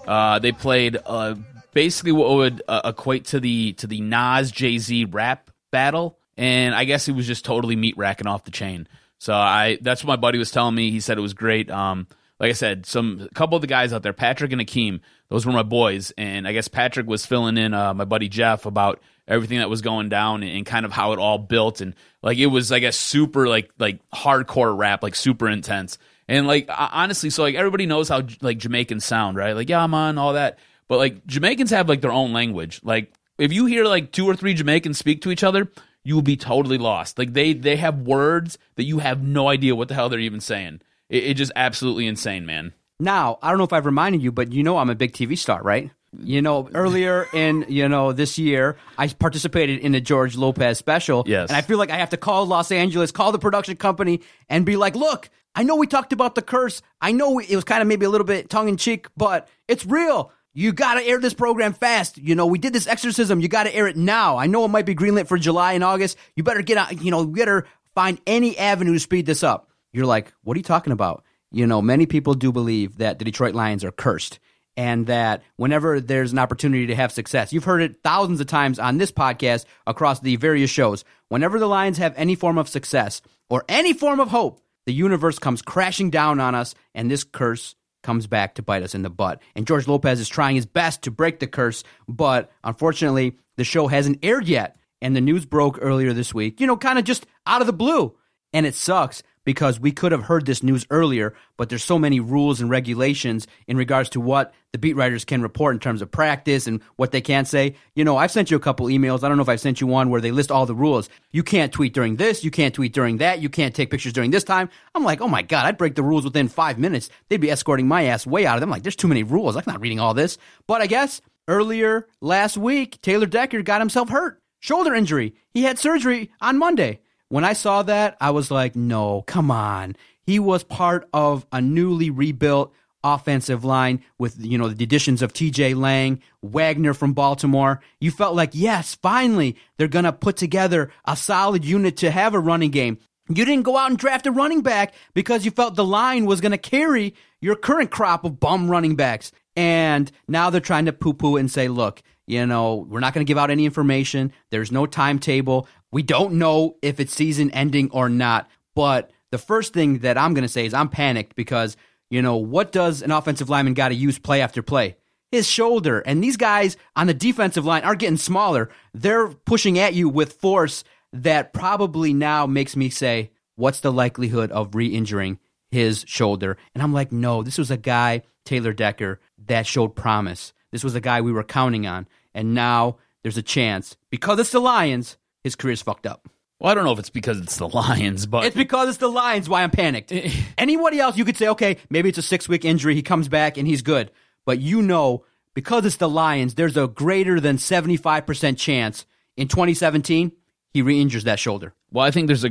uh, 0.06 0.38
they 0.38 0.52
played 0.52 0.96
uh, 1.04 1.34
basically 1.72 2.12
what 2.12 2.30
would 2.30 2.62
uh, 2.68 2.82
equate 2.84 3.26
to 3.26 3.40
the 3.40 3.72
to 3.74 3.86
the 3.86 4.00
Nas 4.00 4.50
Jay 4.50 4.78
Z 4.78 5.06
rap 5.06 5.50
battle, 5.70 6.18
and 6.36 6.74
I 6.74 6.84
guess 6.84 7.08
it 7.08 7.12
was 7.12 7.26
just 7.26 7.44
totally 7.44 7.76
meat 7.76 7.96
racking 7.96 8.26
off 8.26 8.44
the 8.44 8.50
chain. 8.50 8.88
So 9.18 9.34
I 9.34 9.78
that's 9.80 10.04
what 10.04 10.08
my 10.08 10.16
buddy 10.16 10.38
was 10.38 10.50
telling 10.50 10.74
me. 10.74 10.90
He 10.90 11.00
said 11.00 11.18
it 11.18 11.22
was 11.22 11.34
great. 11.34 11.70
Um, 11.70 12.06
like 12.38 12.50
I 12.50 12.54
said, 12.54 12.86
some 12.86 13.28
a 13.30 13.34
couple 13.34 13.56
of 13.56 13.60
the 13.60 13.66
guys 13.66 13.92
out 13.92 14.02
there, 14.02 14.12
Patrick 14.12 14.52
and 14.52 14.60
Akeem, 14.60 15.00
those 15.28 15.46
were 15.46 15.52
my 15.52 15.62
boys, 15.62 16.12
and 16.16 16.46
I 16.46 16.52
guess 16.52 16.68
Patrick 16.68 17.06
was 17.06 17.26
filling 17.26 17.56
in 17.56 17.74
uh, 17.74 17.94
my 17.94 18.04
buddy 18.04 18.28
Jeff 18.28 18.66
about 18.66 19.00
everything 19.28 19.58
that 19.58 19.70
was 19.70 19.82
going 19.82 20.08
down 20.08 20.42
and, 20.42 20.52
and 20.52 20.66
kind 20.66 20.86
of 20.86 20.92
how 20.92 21.12
it 21.12 21.18
all 21.18 21.38
built, 21.38 21.80
and 21.80 21.94
like 22.22 22.38
it 22.38 22.46
was 22.46 22.72
I 22.72 22.78
guess 22.78 22.96
super 22.96 23.48
like 23.48 23.70
like 23.78 24.00
hardcore 24.10 24.76
rap, 24.76 25.02
like 25.02 25.14
super 25.14 25.48
intense 25.48 25.98
And 26.28 26.46
like 26.46 26.68
honestly, 26.68 27.30
so 27.30 27.42
like 27.42 27.54
everybody 27.54 27.86
knows 27.86 28.08
how 28.08 28.22
like 28.40 28.58
Jamaicans 28.58 29.04
sound, 29.04 29.36
right? 29.36 29.54
Like 29.54 29.68
yeah, 29.68 29.86
man, 29.86 30.18
all 30.18 30.34
that. 30.34 30.58
But 30.88 30.98
like 30.98 31.26
Jamaicans 31.26 31.70
have 31.70 31.88
like 31.88 32.00
their 32.00 32.12
own 32.12 32.32
language. 32.32 32.80
Like 32.82 33.12
if 33.38 33.52
you 33.52 33.66
hear 33.66 33.84
like 33.84 34.12
two 34.12 34.26
or 34.26 34.34
three 34.34 34.54
Jamaicans 34.54 34.98
speak 34.98 35.22
to 35.22 35.30
each 35.30 35.44
other, 35.44 35.70
you 36.04 36.14
will 36.14 36.22
be 36.22 36.36
totally 36.36 36.78
lost. 36.78 37.18
Like 37.18 37.32
they 37.32 37.52
they 37.52 37.76
have 37.76 38.02
words 38.02 38.58
that 38.76 38.84
you 38.84 38.98
have 38.98 39.22
no 39.22 39.48
idea 39.48 39.74
what 39.74 39.88
the 39.88 39.94
hell 39.94 40.08
they're 40.08 40.20
even 40.20 40.40
saying. 40.40 40.80
It, 41.08 41.24
it's 41.24 41.38
just 41.38 41.52
absolutely 41.56 42.06
insane, 42.06 42.46
man. 42.46 42.72
Now, 42.98 43.38
I 43.42 43.50
don't 43.50 43.58
know 43.58 43.64
if 43.64 43.72
I've 43.72 43.86
reminded 43.86 44.22
you, 44.22 44.32
but 44.32 44.52
you 44.52 44.62
know 44.62 44.78
I'm 44.78 44.88
a 44.88 44.94
big 44.94 45.12
TV 45.12 45.36
star, 45.36 45.62
right? 45.62 45.90
You 46.22 46.42
know, 46.42 46.68
earlier 46.72 47.26
in 47.32 47.66
you 47.68 47.88
know 47.88 48.12
this 48.12 48.38
year, 48.38 48.76
I 48.96 49.08
participated 49.08 49.80
in 49.80 49.94
a 49.94 50.00
George 50.00 50.36
Lopez 50.36 50.78
special. 50.78 51.24
Yes. 51.26 51.50
and 51.50 51.56
I 51.56 51.62
feel 51.62 51.78
like 51.78 51.90
I 51.90 51.96
have 51.96 52.10
to 52.10 52.16
call 52.16 52.46
Los 52.46 52.70
Angeles, 52.72 53.10
call 53.10 53.32
the 53.32 53.38
production 53.38 53.76
company, 53.76 54.20
and 54.48 54.64
be 54.64 54.76
like, 54.76 54.94
"Look, 54.94 55.28
I 55.54 55.62
know 55.62 55.76
we 55.76 55.86
talked 55.86 56.12
about 56.12 56.34
the 56.34 56.42
curse. 56.42 56.82
I 57.00 57.12
know 57.12 57.38
it 57.38 57.54
was 57.54 57.64
kind 57.64 57.82
of 57.82 57.88
maybe 57.88 58.06
a 58.06 58.10
little 58.10 58.26
bit 58.26 58.50
tongue 58.50 58.68
in 58.68 58.76
cheek, 58.76 59.08
but 59.16 59.48
it's 59.68 59.84
real. 59.86 60.32
You 60.52 60.72
got 60.72 60.94
to 60.94 61.04
air 61.04 61.18
this 61.18 61.34
program 61.34 61.74
fast. 61.74 62.16
You 62.16 62.34
know, 62.34 62.46
we 62.46 62.58
did 62.58 62.72
this 62.72 62.86
exorcism. 62.86 63.40
You 63.40 63.48
got 63.48 63.64
to 63.64 63.74
air 63.74 63.86
it 63.86 63.96
now. 63.96 64.38
I 64.38 64.46
know 64.46 64.64
it 64.64 64.68
might 64.68 64.86
be 64.86 64.94
greenlit 64.94 65.26
for 65.26 65.36
July 65.36 65.74
and 65.74 65.84
August. 65.84 66.16
You 66.34 66.42
better 66.42 66.62
get 66.62 66.78
out. 66.78 67.02
You 67.02 67.10
know, 67.10 67.22
you 67.22 67.32
better 67.32 67.66
find 67.94 68.20
any 68.26 68.56
avenue 68.56 68.94
to 68.94 69.00
speed 69.00 69.26
this 69.26 69.42
up." 69.42 69.68
You're 69.92 70.06
like, 70.06 70.32
"What 70.44 70.56
are 70.56 70.58
you 70.58 70.64
talking 70.64 70.92
about?" 70.92 71.24
You 71.52 71.66
know, 71.66 71.80
many 71.80 72.06
people 72.06 72.34
do 72.34 72.52
believe 72.52 72.98
that 72.98 73.18
the 73.18 73.24
Detroit 73.24 73.54
Lions 73.54 73.84
are 73.84 73.92
cursed 73.92 74.38
and 74.76 75.06
that 75.06 75.42
whenever 75.56 76.00
there's 76.00 76.32
an 76.32 76.38
opportunity 76.38 76.86
to 76.86 76.94
have 76.94 77.12
success, 77.12 77.52
you've 77.52 77.64
heard 77.64 77.82
it 77.82 78.02
thousands 78.02 78.40
of 78.40 78.46
times 78.46 78.78
on 78.78 78.98
this 78.98 79.12
podcast 79.12 79.64
across 79.86 80.20
the 80.20 80.36
various 80.36 80.70
shows. 80.70 81.04
Whenever 81.28 81.58
the 81.58 81.66
Lions 81.66 81.98
have 81.98 82.14
any 82.16 82.34
form 82.34 82.58
of 82.58 82.68
success 82.68 83.22
or 83.48 83.64
any 83.68 83.92
form 83.92 84.20
of 84.20 84.28
hope, 84.28 84.60
the 84.84 84.92
universe 84.92 85.38
comes 85.38 85.62
crashing 85.62 86.10
down 86.10 86.38
on 86.38 86.54
us, 86.54 86.74
and 86.94 87.10
this 87.10 87.24
curse 87.24 87.74
comes 88.02 88.28
back 88.28 88.54
to 88.54 88.62
bite 88.62 88.84
us 88.84 88.94
in 88.94 89.02
the 89.02 89.10
butt. 89.10 89.42
And 89.56 89.66
George 89.66 89.88
Lopez 89.88 90.20
is 90.20 90.28
trying 90.28 90.54
his 90.54 90.66
best 90.66 91.02
to 91.02 91.10
break 91.10 91.40
the 91.40 91.48
curse, 91.48 91.82
but 92.06 92.52
unfortunately, 92.62 93.36
the 93.56 93.64
show 93.64 93.88
hasn't 93.88 94.20
aired 94.22 94.46
yet. 94.46 94.76
And 95.02 95.14
the 95.14 95.20
news 95.20 95.44
broke 95.44 95.78
earlier 95.80 96.12
this 96.12 96.32
week, 96.32 96.60
you 96.60 96.66
know, 96.66 96.76
kind 96.76 96.98
of 96.98 97.04
just 97.04 97.26
out 97.46 97.60
of 97.60 97.66
the 97.66 97.72
blue. 97.72 98.16
And 98.52 98.64
it 98.64 98.74
sucks 98.74 99.22
because 99.46 99.78
we 99.78 99.92
could 99.92 100.10
have 100.10 100.24
heard 100.24 100.44
this 100.44 100.62
news 100.62 100.86
earlier, 100.90 101.32
but 101.56 101.68
there's 101.70 101.84
so 101.84 101.98
many 101.98 102.18
rules 102.18 102.60
and 102.60 102.68
regulations 102.68 103.46
in 103.68 103.76
regards 103.76 104.10
to 104.10 104.20
what 104.20 104.52
the 104.72 104.78
beat 104.78 104.96
writers 104.96 105.24
can 105.24 105.40
report 105.40 105.74
in 105.74 105.80
terms 105.80 106.02
of 106.02 106.10
practice 106.10 106.66
and 106.66 106.82
what 106.96 107.12
they 107.12 107.20
can't 107.20 107.46
say. 107.46 107.76
You 107.94 108.04
know, 108.04 108.16
I've 108.16 108.32
sent 108.32 108.50
you 108.50 108.56
a 108.56 108.60
couple 108.60 108.86
emails. 108.88 109.22
I 109.22 109.28
don't 109.28 109.36
know 109.36 109.44
if 109.44 109.48
I've 109.48 109.60
sent 109.60 109.80
you 109.80 109.86
one 109.86 110.10
where 110.10 110.20
they 110.20 110.32
list 110.32 110.50
all 110.50 110.66
the 110.66 110.74
rules. 110.74 111.08
You 111.30 111.44
can't 111.44 111.72
tweet 111.72 111.94
during 111.94 112.16
this, 112.16 112.42
you 112.44 112.50
can't 112.50 112.74
tweet 112.74 112.92
during 112.92 113.18
that, 113.18 113.40
you 113.40 113.48
can't 113.48 113.74
take 113.74 113.90
pictures 113.90 114.12
during 114.12 114.32
this 114.32 114.44
time. 114.44 114.68
I'm 114.96 115.04
like, 115.04 115.20
oh 115.20 115.28
my 115.28 115.42
God, 115.42 115.64
I'd 115.64 115.78
break 115.78 115.94
the 115.94 116.02
rules 116.02 116.24
within 116.24 116.48
five 116.48 116.76
minutes. 116.76 117.08
They'd 117.28 117.40
be 117.40 117.50
escorting 117.50 117.86
my 117.86 118.06
ass 118.06 118.26
way 118.26 118.46
out 118.46 118.56
of 118.56 118.60
them. 118.60 118.70
like, 118.70 118.82
there's 118.82 118.96
too 118.96 119.08
many 119.08 119.22
rules. 119.22 119.56
I'm 119.56 119.62
not 119.64 119.80
reading 119.80 120.00
all 120.00 120.12
this. 120.12 120.38
But 120.66 120.82
I 120.82 120.88
guess 120.88 121.20
earlier 121.46 122.08
last 122.20 122.58
week, 122.58 123.00
Taylor 123.00 123.26
Decker 123.26 123.62
got 123.62 123.80
himself 123.80 124.08
hurt. 124.08 124.42
Shoulder 124.58 124.92
injury. 124.92 125.36
He 125.54 125.62
had 125.62 125.78
surgery 125.78 126.32
on 126.40 126.58
Monday. 126.58 127.00
When 127.28 127.44
I 127.44 127.54
saw 127.54 127.82
that, 127.82 128.16
I 128.20 128.30
was 128.30 128.50
like, 128.50 128.76
no, 128.76 129.22
come 129.22 129.50
on. 129.50 129.96
He 130.22 130.38
was 130.38 130.62
part 130.64 131.08
of 131.12 131.46
a 131.52 131.60
newly 131.60 132.10
rebuilt 132.10 132.72
offensive 133.04 133.64
line 133.64 134.02
with 134.18 134.44
you 134.44 134.58
know 134.58 134.68
the 134.68 134.82
additions 134.82 135.22
of 135.22 135.32
TJ 135.32 135.76
Lang, 135.76 136.20
Wagner 136.42 136.92
from 136.94 137.12
Baltimore. 137.12 137.80
You 138.00 138.10
felt 138.10 138.34
like, 138.34 138.50
yes, 138.52 138.96
finally 138.96 139.56
they're 139.76 139.88
going 139.88 140.04
to 140.04 140.12
put 140.12 140.36
together 140.36 140.90
a 141.04 141.16
solid 141.16 141.64
unit 141.64 141.98
to 141.98 142.10
have 142.10 142.34
a 142.34 142.40
running 142.40 142.70
game. 142.70 142.98
You 143.28 143.44
didn't 143.44 143.64
go 143.64 143.76
out 143.76 143.90
and 143.90 143.98
draft 143.98 144.26
a 144.26 144.32
running 144.32 144.62
back 144.62 144.94
because 145.14 145.44
you 145.44 145.50
felt 145.50 145.74
the 145.74 145.84
line 145.84 146.26
was 146.26 146.40
going 146.40 146.52
to 146.52 146.58
carry 146.58 147.14
your 147.40 147.56
current 147.56 147.90
crop 147.90 148.24
of 148.24 148.38
bum 148.38 148.70
running 148.70 148.94
backs. 148.94 149.32
And 149.56 150.10
now 150.28 150.50
they're 150.50 150.60
trying 150.60 150.84
to 150.84 150.92
poo 150.92 151.14
poo 151.14 151.36
and 151.36 151.50
say, 151.50 151.66
look, 151.66 152.02
you 152.26 152.44
know, 152.44 152.86
we're 152.88 153.00
not 153.00 153.14
going 153.14 153.24
to 153.24 153.28
give 153.28 153.38
out 153.38 153.50
any 153.50 153.64
information. 153.64 154.32
There's 154.50 154.70
no 154.70 154.86
timetable. 154.86 155.68
We 155.92 156.02
don't 156.02 156.34
know 156.34 156.76
if 156.82 157.00
it's 157.00 157.14
season 157.14 157.50
ending 157.52 157.90
or 157.92 158.08
not. 158.08 158.48
But 158.74 159.10
the 159.30 159.38
first 159.38 159.72
thing 159.72 160.00
that 160.00 160.18
I'm 160.18 160.34
going 160.34 160.42
to 160.42 160.48
say 160.48 160.66
is 160.66 160.74
I'm 160.74 160.88
panicked 160.88 161.36
because, 161.36 161.76
you 162.10 162.22
know, 162.22 162.36
what 162.36 162.72
does 162.72 163.02
an 163.02 163.10
offensive 163.10 163.48
lineman 163.48 163.74
got 163.74 163.88
to 163.88 163.94
use 163.94 164.18
play 164.18 164.40
after 164.40 164.62
play? 164.62 164.96
His 165.32 165.48
shoulder. 165.48 166.00
And 166.00 166.22
these 166.22 166.36
guys 166.36 166.76
on 166.94 167.06
the 167.06 167.14
defensive 167.14 167.64
line 167.64 167.82
are 167.82 167.96
getting 167.96 168.16
smaller. 168.16 168.70
They're 168.94 169.28
pushing 169.28 169.78
at 169.78 169.94
you 169.94 170.08
with 170.08 170.34
force 170.34 170.84
that 171.12 171.52
probably 171.52 172.12
now 172.12 172.46
makes 172.46 172.76
me 172.76 172.90
say, 172.90 173.30
what's 173.56 173.80
the 173.80 173.92
likelihood 173.92 174.50
of 174.52 174.74
re 174.74 174.86
injuring 174.86 175.38
his 175.70 176.04
shoulder? 176.06 176.56
And 176.74 176.82
I'm 176.82 176.92
like, 176.92 177.10
no, 177.10 177.42
this 177.42 177.58
was 177.58 177.70
a 177.70 177.76
guy, 177.76 178.22
Taylor 178.44 178.72
Decker, 178.72 179.20
that 179.46 179.66
showed 179.66 179.96
promise. 179.96 180.52
This 180.72 180.84
was 180.84 180.94
a 180.94 181.00
guy 181.00 181.20
we 181.20 181.32
were 181.32 181.44
counting 181.44 181.86
on. 181.86 182.06
And 182.34 182.54
now 182.54 182.98
there's 183.22 183.38
a 183.38 183.42
chance, 183.42 183.96
because 184.10 184.38
it's 184.38 184.50
the 184.50 184.60
Lions, 184.60 185.16
his 185.46 185.54
career's 185.56 185.80
fucked 185.80 186.06
up. 186.06 186.28
Well, 186.58 186.72
I 186.72 186.74
don't 186.74 186.84
know 186.84 186.92
if 186.92 186.98
it's 186.98 187.10
because 187.10 187.38
it's 187.40 187.56
the 187.56 187.68
Lions, 187.68 188.26
but 188.26 188.44
It's 188.46 188.56
because 188.56 188.88
it's 188.88 188.98
the 188.98 189.08
Lions 189.08 189.48
why 189.48 189.62
I'm 189.62 189.70
panicked. 189.70 190.12
Anybody 190.58 190.98
else, 190.98 191.16
you 191.16 191.24
could 191.24 191.36
say, 191.36 191.48
okay, 191.48 191.76
maybe 191.90 192.08
it's 192.08 192.18
a 192.18 192.22
six 192.22 192.48
week 192.48 192.64
injury. 192.64 192.94
He 192.94 193.02
comes 193.02 193.28
back 193.28 193.56
and 193.58 193.68
he's 193.68 193.82
good. 193.82 194.10
But 194.44 194.58
you 194.58 194.82
know, 194.82 195.24
because 195.54 195.84
it's 195.86 195.96
the 195.98 196.08
Lions, 196.08 196.54
there's 196.54 196.76
a 196.76 196.86
greater 196.88 197.38
than 197.40 197.58
75% 197.58 198.58
chance 198.58 199.04
in 199.36 199.48
2017 199.48 200.32
he 200.72 200.82
re 200.82 201.00
injures 201.00 201.24
that 201.24 201.38
shoulder. 201.38 201.72
well, 201.90 202.04
I 202.04 202.10
think 202.10 202.26
there's 202.26 202.44
a 202.44 202.50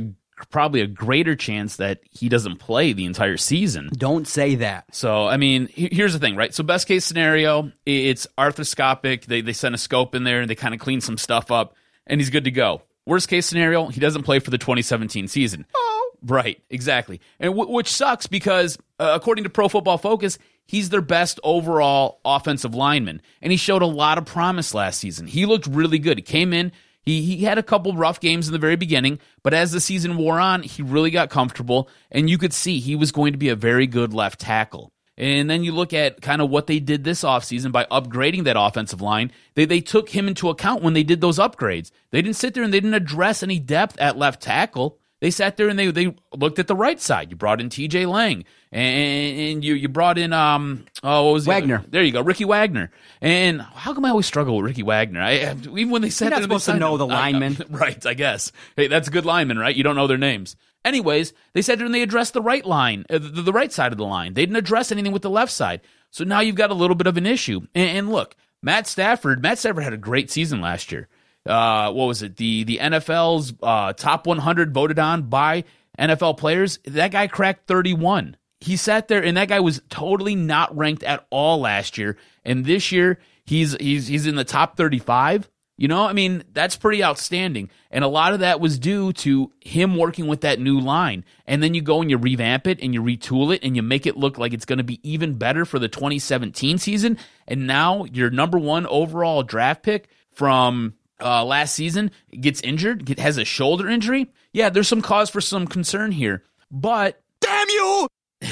probably 0.50 0.80
a 0.82 0.86
greater 0.86 1.34
chance 1.34 1.76
that 1.76 2.00
he 2.10 2.28
doesn't 2.28 2.56
play 2.58 2.92
the 2.92 3.06
entire 3.06 3.36
season. 3.38 3.88
Don't 3.92 4.26
say 4.28 4.56
that. 4.56 4.84
So, 4.94 5.26
I 5.26 5.36
mean, 5.38 5.66
he- 5.68 5.88
here's 5.90 6.12
the 6.12 6.18
thing, 6.18 6.36
right? 6.36 6.52
So, 6.54 6.62
best 6.62 6.86
case 6.86 7.04
scenario, 7.06 7.68
i- 7.68 7.70
it's 7.86 8.26
arthroscopic. 8.36 9.24
They 9.26 9.40
they 9.40 9.52
send 9.52 9.74
a 9.74 9.78
scope 9.78 10.14
in 10.14 10.24
there 10.24 10.40
and 10.42 10.50
they 10.50 10.54
kind 10.54 10.74
of 10.74 10.80
clean 10.80 11.00
some 11.00 11.16
stuff 11.18 11.50
up, 11.50 11.74
and 12.06 12.20
he's 12.20 12.30
good 12.30 12.44
to 12.44 12.50
go. 12.50 12.82
Worst 13.06 13.28
case 13.28 13.46
scenario, 13.46 13.86
he 13.86 14.00
doesn't 14.00 14.24
play 14.24 14.38
for 14.40 14.50
the 14.50 14.58
2017 14.58 15.28
season. 15.28 15.66
Oh, 15.74 16.10
right, 16.22 16.60
exactly, 16.70 17.20
and 17.38 17.52
w- 17.54 17.72
which 17.72 17.90
sucks 17.92 18.26
because 18.26 18.78
uh, 18.98 19.12
according 19.14 19.44
to 19.44 19.50
Pro 19.50 19.68
Football 19.68 19.98
Focus, 19.98 20.38
he's 20.66 20.88
their 20.88 21.00
best 21.00 21.38
overall 21.44 22.20
offensive 22.24 22.74
lineman, 22.74 23.22
and 23.40 23.52
he 23.52 23.56
showed 23.56 23.82
a 23.82 23.86
lot 23.86 24.18
of 24.18 24.24
promise 24.24 24.74
last 24.74 24.98
season. 24.98 25.26
He 25.26 25.46
looked 25.46 25.66
really 25.66 25.98
good. 25.98 26.18
He 26.18 26.22
came 26.22 26.52
in. 26.52 26.72
He, 27.02 27.22
he 27.22 27.44
had 27.44 27.56
a 27.56 27.62
couple 27.62 27.92
rough 27.92 28.18
games 28.18 28.48
in 28.48 28.52
the 28.52 28.58
very 28.58 28.74
beginning, 28.74 29.20
but 29.44 29.54
as 29.54 29.70
the 29.70 29.80
season 29.80 30.16
wore 30.16 30.40
on, 30.40 30.64
he 30.64 30.82
really 30.82 31.12
got 31.12 31.30
comfortable, 31.30 31.88
and 32.10 32.28
you 32.28 32.36
could 32.36 32.52
see 32.52 32.80
he 32.80 32.96
was 32.96 33.12
going 33.12 33.32
to 33.32 33.38
be 33.38 33.48
a 33.48 33.54
very 33.54 33.86
good 33.86 34.12
left 34.12 34.40
tackle. 34.40 34.90
And 35.18 35.48
then 35.48 35.64
you 35.64 35.72
look 35.72 35.92
at 35.94 36.20
kind 36.20 36.42
of 36.42 36.50
what 36.50 36.66
they 36.66 36.78
did 36.78 37.02
this 37.04 37.22
offseason 37.22 37.72
by 37.72 37.84
upgrading 37.86 38.44
that 38.44 38.56
offensive 38.60 39.00
line. 39.00 39.32
They, 39.54 39.64
they 39.64 39.80
took 39.80 40.10
him 40.10 40.28
into 40.28 40.50
account 40.50 40.82
when 40.82 40.92
they 40.92 41.02
did 41.04 41.20
those 41.22 41.38
upgrades. 41.38 41.90
They 42.10 42.20
didn't 42.20 42.36
sit 42.36 42.52
there 42.52 42.62
and 42.62 42.72
they 42.72 42.80
didn't 42.80 42.94
address 42.94 43.42
any 43.42 43.58
depth 43.58 43.98
at 43.98 44.18
left 44.18 44.42
tackle. 44.42 44.98
They 45.20 45.30
sat 45.30 45.56
there 45.56 45.70
and 45.70 45.78
they, 45.78 45.90
they 45.90 46.14
looked 46.34 46.58
at 46.58 46.66
the 46.66 46.76
right 46.76 47.00
side. 47.00 47.30
You 47.30 47.36
brought 47.36 47.62
in 47.62 47.70
TJ 47.70 48.06
Lang 48.06 48.44
and, 48.70 49.38
and 49.40 49.64
you, 49.64 49.72
you 49.72 49.88
brought 49.88 50.18
in, 50.18 50.34
um, 50.34 50.84
oh, 51.02 51.24
what 51.28 51.32
was 51.32 51.44
the 51.46 51.48
Wagner. 51.48 51.76
other- 51.76 51.86
There 51.88 52.02
you 52.02 52.12
go, 52.12 52.20
Ricky 52.20 52.44
Wagner. 52.44 52.90
And 53.22 53.62
how 53.62 53.94
come 53.94 54.04
I 54.04 54.10
always 54.10 54.26
struggle 54.26 54.56
with 54.56 54.66
Ricky 54.66 54.82
Wagner? 54.82 55.22
I, 55.22 55.54
even 55.62 55.88
when 55.88 56.02
they 56.02 56.10
said 56.10 56.26
You're 56.26 56.30
not 56.32 56.36
there, 56.36 56.42
and 56.42 56.50
they 56.50 56.54
supposed 56.58 56.66
to 56.66 56.78
know 56.78 56.92
him- 56.96 56.98
the 56.98 57.06
I- 57.06 57.16
I- 57.16 57.30
linemen. 57.30 57.56
right, 57.70 58.04
I 58.04 58.12
guess. 58.12 58.52
Hey, 58.76 58.88
that's 58.88 59.08
a 59.08 59.10
good 59.10 59.24
lineman, 59.24 59.58
right? 59.58 59.74
You 59.74 59.82
don't 59.82 59.96
know 59.96 60.06
their 60.06 60.18
names. 60.18 60.54
Anyways, 60.86 61.32
they 61.52 61.62
said 61.62 61.82
and 61.82 61.92
they 61.92 62.02
addressed 62.02 62.32
the 62.32 62.40
right 62.40 62.64
line, 62.64 63.04
uh, 63.10 63.18
the, 63.18 63.42
the 63.42 63.52
right 63.52 63.72
side 63.72 63.90
of 63.90 63.98
the 63.98 64.04
line. 64.04 64.34
They 64.34 64.42
didn't 64.42 64.54
address 64.54 64.92
anything 64.92 65.10
with 65.10 65.22
the 65.22 65.28
left 65.28 65.50
side. 65.50 65.80
So 66.12 66.22
now 66.22 66.38
you've 66.38 66.54
got 66.54 66.70
a 66.70 66.74
little 66.74 66.94
bit 66.94 67.08
of 67.08 67.16
an 67.16 67.26
issue. 67.26 67.62
And, 67.74 67.98
and 67.98 68.12
look, 68.12 68.36
Matt 68.62 68.86
Stafford, 68.86 69.42
Matt 69.42 69.58
Stafford 69.58 69.82
had 69.82 69.92
a 69.92 69.98
great 69.98 70.30
season 70.30 70.60
last 70.60 70.92
year. 70.92 71.08
Uh, 71.44 71.92
what 71.92 72.06
was 72.06 72.22
it? 72.22 72.36
The 72.36 72.62
the 72.62 72.78
NFL's 72.78 73.52
uh, 73.62 73.94
top 73.94 74.28
100 74.28 74.72
voted 74.72 75.00
on 75.00 75.24
by 75.24 75.64
NFL 75.98 76.38
players. 76.38 76.78
That 76.84 77.10
guy 77.10 77.26
cracked 77.26 77.66
31. 77.66 78.36
He 78.60 78.76
sat 78.76 79.08
there, 79.08 79.22
and 79.22 79.36
that 79.36 79.48
guy 79.48 79.60
was 79.60 79.82
totally 79.88 80.36
not 80.36 80.76
ranked 80.76 81.02
at 81.02 81.26
all 81.30 81.60
last 81.60 81.98
year. 81.98 82.16
And 82.44 82.64
this 82.64 82.92
year, 82.92 83.18
he's 83.44 83.76
he's 83.80 84.06
he's 84.06 84.26
in 84.26 84.36
the 84.36 84.44
top 84.44 84.76
35. 84.76 85.50
You 85.78 85.88
know, 85.88 86.06
I 86.06 86.14
mean, 86.14 86.42
that's 86.54 86.74
pretty 86.74 87.04
outstanding. 87.04 87.68
And 87.90 88.02
a 88.02 88.08
lot 88.08 88.32
of 88.32 88.40
that 88.40 88.60
was 88.60 88.78
due 88.78 89.12
to 89.14 89.52
him 89.60 89.96
working 89.96 90.26
with 90.26 90.40
that 90.40 90.58
new 90.58 90.80
line. 90.80 91.24
And 91.46 91.62
then 91.62 91.74
you 91.74 91.82
go 91.82 92.00
and 92.00 92.10
you 92.10 92.16
revamp 92.16 92.66
it 92.66 92.80
and 92.80 92.94
you 92.94 93.02
retool 93.02 93.54
it 93.54 93.62
and 93.62 93.76
you 93.76 93.82
make 93.82 94.06
it 94.06 94.16
look 94.16 94.38
like 94.38 94.54
it's 94.54 94.64
going 94.64 94.78
to 94.78 94.84
be 94.84 95.00
even 95.02 95.34
better 95.34 95.66
for 95.66 95.78
the 95.78 95.88
2017 95.88 96.78
season. 96.78 97.18
And 97.46 97.66
now 97.66 98.04
your 98.04 98.30
number 98.30 98.58
one 98.58 98.86
overall 98.86 99.42
draft 99.42 99.82
pick 99.82 100.08
from 100.32 100.94
uh, 101.20 101.44
last 101.44 101.74
season 101.74 102.10
gets 102.40 102.62
injured, 102.62 103.04
get, 103.04 103.18
has 103.18 103.36
a 103.36 103.44
shoulder 103.44 103.88
injury. 103.88 104.32
Yeah, 104.52 104.70
there's 104.70 104.88
some 104.88 105.02
cause 105.02 105.28
for 105.28 105.42
some 105.42 105.66
concern 105.66 106.10
here. 106.10 106.42
But, 106.70 107.20
damn 107.40 107.68
you! 107.68 108.08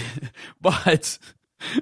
but, 0.61 1.19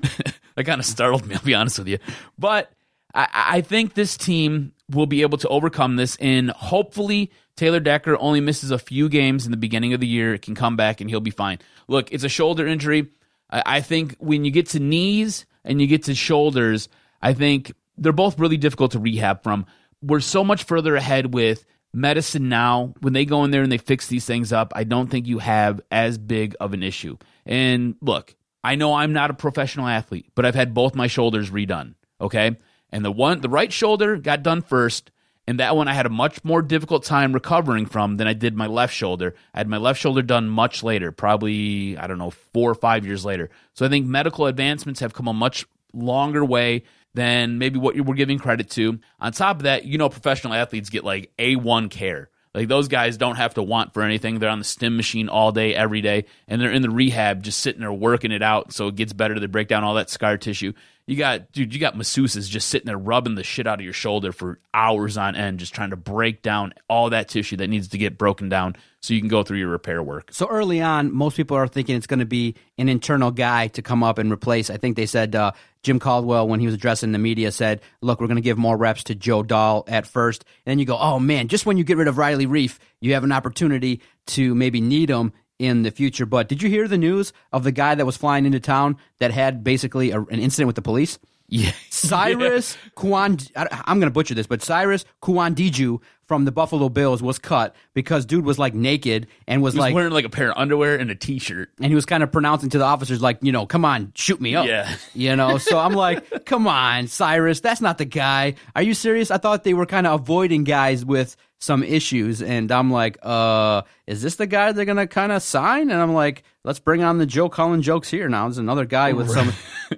that 0.54 0.64
kind 0.64 0.80
of 0.80 0.86
startled 0.86 1.26
me, 1.26 1.34
I'll 1.34 1.42
be 1.42 1.54
honest 1.54 1.78
with 1.80 1.88
you. 1.88 1.98
But 2.38 2.72
I, 3.12 3.28
I 3.32 3.60
think 3.60 3.94
this 3.94 4.16
team 4.16 4.72
will 4.94 5.06
be 5.06 5.22
able 5.22 5.38
to 5.38 5.48
overcome 5.48 5.96
this, 5.96 6.16
and 6.16 6.50
hopefully 6.50 7.30
Taylor 7.56 7.80
Decker 7.80 8.16
only 8.18 8.40
misses 8.40 8.70
a 8.70 8.78
few 8.78 9.08
games 9.08 9.44
in 9.44 9.50
the 9.50 9.56
beginning 9.56 9.92
of 9.92 10.00
the 10.00 10.06
year. 10.06 10.34
It 10.34 10.42
can 10.42 10.54
come 10.54 10.76
back 10.76 11.00
and 11.00 11.10
he'll 11.10 11.20
be 11.20 11.30
fine. 11.30 11.58
Look, 11.88 12.12
it's 12.12 12.24
a 12.24 12.28
shoulder 12.28 12.66
injury. 12.66 13.08
I, 13.50 13.62
I 13.66 13.80
think 13.80 14.16
when 14.18 14.44
you 14.44 14.50
get 14.50 14.68
to 14.70 14.80
knees 14.80 15.46
and 15.64 15.80
you 15.80 15.86
get 15.86 16.04
to 16.04 16.14
shoulders, 16.14 16.88
I 17.20 17.34
think 17.34 17.72
they're 17.98 18.12
both 18.12 18.38
really 18.38 18.56
difficult 18.56 18.92
to 18.92 18.98
rehab 18.98 19.42
from. 19.42 19.66
We're 20.02 20.20
so 20.20 20.44
much 20.44 20.64
further 20.64 20.96
ahead 20.96 21.34
with 21.34 21.64
medicine 21.92 22.48
now. 22.48 22.94
When 23.00 23.12
they 23.12 23.24
go 23.24 23.44
in 23.44 23.50
there 23.50 23.62
and 23.62 23.70
they 23.70 23.78
fix 23.78 24.06
these 24.08 24.24
things 24.24 24.52
up, 24.52 24.72
I 24.74 24.84
don't 24.84 25.10
think 25.10 25.26
you 25.26 25.38
have 25.38 25.80
as 25.90 26.18
big 26.18 26.56
of 26.58 26.72
an 26.72 26.82
issue. 26.82 27.18
And 27.44 27.96
look, 28.00 28.34
I 28.64 28.76
know 28.76 28.94
I'm 28.94 29.12
not 29.12 29.30
a 29.30 29.34
professional 29.34 29.86
athlete, 29.86 30.30
but 30.34 30.46
I've 30.46 30.54
had 30.54 30.74
both 30.74 30.94
my 30.94 31.06
shoulders 31.06 31.50
redone. 31.50 31.94
Okay. 32.20 32.56
And 32.92 33.04
the 33.04 33.10
one, 33.10 33.40
the 33.40 33.48
right 33.48 33.72
shoulder 33.72 34.16
got 34.16 34.42
done 34.42 34.62
first. 34.62 35.10
And 35.48 35.58
that 35.58 35.74
one 35.74 35.88
I 35.88 35.94
had 35.94 36.06
a 36.06 36.10
much 36.10 36.44
more 36.44 36.62
difficult 36.62 37.04
time 37.04 37.32
recovering 37.32 37.86
from 37.86 38.16
than 38.16 38.28
I 38.28 38.32
did 38.32 38.54
my 38.54 38.66
left 38.66 38.94
shoulder. 38.94 39.34
I 39.52 39.58
had 39.58 39.68
my 39.68 39.78
left 39.78 40.00
shoulder 40.00 40.22
done 40.22 40.48
much 40.48 40.84
later, 40.84 41.10
probably, 41.10 41.98
I 41.98 42.06
don't 42.06 42.18
know, 42.18 42.30
four 42.30 42.70
or 42.70 42.76
five 42.76 43.04
years 43.04 43.24
later. 43.24 43.50
So 43.74 43.84
I 43.84 43.88
think 43.88 44.06
medical 44.06 44.46
advancements 44.46 45.00
have 45.00 45.14
come 45.14 45.26
a 45.26 45.32
much 45.32 45.66
longer 45.92 46.44
way 46.44 46.84
than 47.14 47.58
maybe 47.58 47.78
what 47.78 47.96
you 47.96 48.04
were 48.04 48.14
giving 48.14 48.38
credit 48.38 48.70
to. 48.70 49.00
On 49.20 49.32
top 49.32 49.56
of 49.56 49.62
that, 49.64 49.84
you 49.84 49.98
know, 49.98 50.08
professional 50.08 50.54
athletes 50.54 50.90
get 50.90 51.04
like 51.04 51.32
A1 51.38 51.90
care. 51.90 52.30
Like 52.54 52.68
those 52.68 52.88
guys 52.88 53.16
don't 53.16 53.36
have 53.36 53.54
to 53.54 53.62
want 53.62 53.94
for 53.94 54.02
anything. 54.02 54.38
They're 54.38 54.50
on 54.50 54.58
the 54.58 54.64
stim 54.64 54.96
machine 54.96 55.28
all 55.28 55.52
day, 55.52 55.74
every 55.74 56.02
day, 56.02 56.26
and 56.46 56.60
they're 56.60 56.70
in 56.72 56.82
the 56.82 56.90
rehab 56.90 57.42
just 57.42 57.60
sitting 57.60 57.80
there 57.80 57.92
working 57.92 58.30
it 58.30 58.42
out 58.42 58.72
so 58.72 58.88
it 58.88 58.96
gets 58.96 59.14
better. 59.14 59.40
They 59.40 59.46
break 59.46 59.68
down 59.68 59.84
all 59.84 59.94
that 59.94 60.10
scar 60.10 60.36
tissue. 60.36 60.74
You 61.06 61.16
got, 61.16 61.50
dude, 61.50 61.74
you 61.74 61.80
got 61.80 61.96
masseuses 61.96 62.48
just 62.48 62.68
sitting 62.68 62.86
there 62.86 62.98
rubbing 62.98 63.34
the 63.34 63.42
shit 63.42 63.66
out 63.66 63.80
of 63.80 63.84
your 63.84 63.92
shoulder 63.92 64.30
for 64.30 64.60
hours 64.72 65.16
on 65.16 65.34
end, 65.34 65.58
just 65.58 65.74
trying 65.74 65.90
to 65.90 65.96
break 65.96 66.42
down 66.42 66.74
all 66.88 67.10
that 67.10 67.28
tissue 67.28 67.56
that 67.56 67.68
needs 67.68 67.88
to 67.88 67.98
get 67.98 68.18
broken 68.18 68.48
down 68.48 68.76
so 69.00 69.12
you 69.12 69.18
can 69.18 69.28
go 69.28 69.42
through 69.42 69.58
your 69.58 69.68
repair 69.68 70.00
work. 70.00 70.28
So 70.32 70.46
early 70.46 70.80
on, 70.80 71.12
most 71.12 71.36
people 71.36 71.56
are 71.56 71.66
thinking 71.66 71.96
it's 71.96 72.06
going 72.06 72.20
to 72.20 72.26
be 72.26 72.54
an 72.78 72.88
internal 72.88 73.32
guy 73.32 73.66
to 73.68 73.82
come 73.82 74.04
up 74.04 74.18
and 74.18 74.30
replace. 74.30 74.70
I 74.70 74.76
think 74.76 74.96
they 74.96 75.06
said 75.06 75.34
uh, 75.34 75.52
Jim 75.82 75.98
Caldwell, 75.98 76.48
when 76.48 76.60
he 76.60 76.66
was 76.66 76.74
addressing 76.74 77.12
the 77.12 77.18
media, 77.18 77.50
said, 77.52 77.80
"Look, 78.00 78.20
we're 78.20 78.28
going 78.28 78.36
to 78.36 78.42
give 78.42 78.58
more 78.58 78.76
reps 78.76 79.04
to 79.04 79.14
Joe 79.14 79.42
Dahl 79.42 79.84
at 79.88 80.06
first. 80.06 80.44
And 80.64 80.72
then 80.72 80.78
you 80.78 80.84
go, 80.84 80.98
"Oh 80.98 81.18
man, 81.18 81.48
just 81.48 81.66
when 81.66 81.76
you 81.76 81.84
get 81.84 81.96
rid 81.96 82.08
of 82.08 82.18
Riley 82.18 82.46
Reiff, 82.46 82.78
you 83.00 83.14
have 83.14 83.24
an 83.24 83.32
opportunity 83.32 84.00
to 84.28 84.54
maybe 84.54 84.80
need 84.80 85.10
him." 85.10 85.32
in 85.58 85.82
the 85.82 85.92
future. 85.92 86.26
But 86.26 86.48
did 86.48 86.60
you 86.60 86.68
hear 86.68 86.88
the 86.88 86.98
news 86.98 87.32
of 87.52 87.62
the 87.62 87.70
guy 87.70 87.94
that 87.94 88.04
was 88.04 88.16
flying 88.16 88.46
into 88.46 88.58
town 88.58 88.96
that 89.20 89.30
had 89.30 89.62
basically 89.62 90.10
a, 90.10 90.20
an 90.20 90.40
incident 90.40 90.66
with 90.66 90.74
the 90.74 90.82
police? 90.82 91.20
Yeah. 91.48 91.72
Cyrus 91.90 92.76
Kwan, 92.96 93.38
I'm 93.54 94.00
going 94.00 94.10
to 94.10 94.14
butcher 94.14 94.34
this, 94.34 94.48
but 94.48 94.62
Cyrus 94.62 95.04
Kouandjio 95.22 96.00
from 96.32 96.46
the 96.46 96.50
Buffalo 96.50 96.88
Bills 96.88 97.22
was 97.22 97.38
cut 97.38 97.76
because 97.92 98.24
dude 98.24 98.46
was 98.46 98.58
like 98.58 98.72
naked 98.72 99.26
and 99.46 99.60
was, 99.60 99.74
He 99.74 99.78
was 99.80 99.82
like, 99.82 99.94
wearing 99.94 100.14
like 100.14 100.24
a 100.24 100.30
pair 100.30 100.50
of 100.50 100.56
underwear 100.56 100.96
and 100.96 101.10
a 101.10 101.14
t-shirt. 101.14 101.68
and 101.76 101.88
he 101.88 101.94
was 101.94 102.06
kind 102.06 102.22
of 102.22 102.32
pronouncing 102.32 102.70
to 102.70 102.78
the 102.78 102.84
officers 102.84 103.20
like, 103.20 103.36
you 103.42 103.52
know, 103.52 103.66
come 103.66 103.84
on, 103.84 104.12
shoot 104.14 104.40
me 104.40 104.54
up. 104.54 104.66
Yeah. 104.66 104.96
You 105.12 105.36
know, 105.36 105.58
so 105.58 105.78
I'm 105.78 105.92
like, 105.92 106.44
come 106.46 106.66
on, 106.66 107.06
Cyrus, 107.06 107.60
that's 107.60 107.82
not 107.82 107.98
the 107.98 108.06
guy. 108.06 108.54
Are 108.74 108.80
you 108.80 108.94
serious? 108.94 109.30
I 109.30 109.36
thought 109.36 109.62
they 109.62 109.74
were 109.74 109.84
kind 109.84 110.06
of 110.06 110.22
avoiding 110.22 110.64
guys 110.64 111.04
with 111.04 111.36
some 111.58 111.84
issues, 111.84 112.42
and 112.42 112.72
I'm 112.72 112.90
like, 112.90 113.18
uh, 113.22 113.82
is 114.08 114.20
this 114.20 114.34
the 114.36 114.46
guy 114.46 114.72
they're 114.72 114.84
gonna 114.84 115.06
kind 115.06 115.30
of 115.30 115.42
sign? 115.42 115.90
And 115.90 116.00
I'm 116.00 116.12
like, 116.12 116.42
let's 116.64 116.80
bring 116.80 117.04
on 117.04 117.18
the 117.18 117.26
Joe 117.26 117.48
Cullen 117.48 117.82
jokes 117.82 118.08
here 118.08 118.28
now. 118.28 118.46
There's 118.46 118.58
another 118.58 118.84
guy 118.84 119.12
with 119.12 119.30
some. 119.30 119.52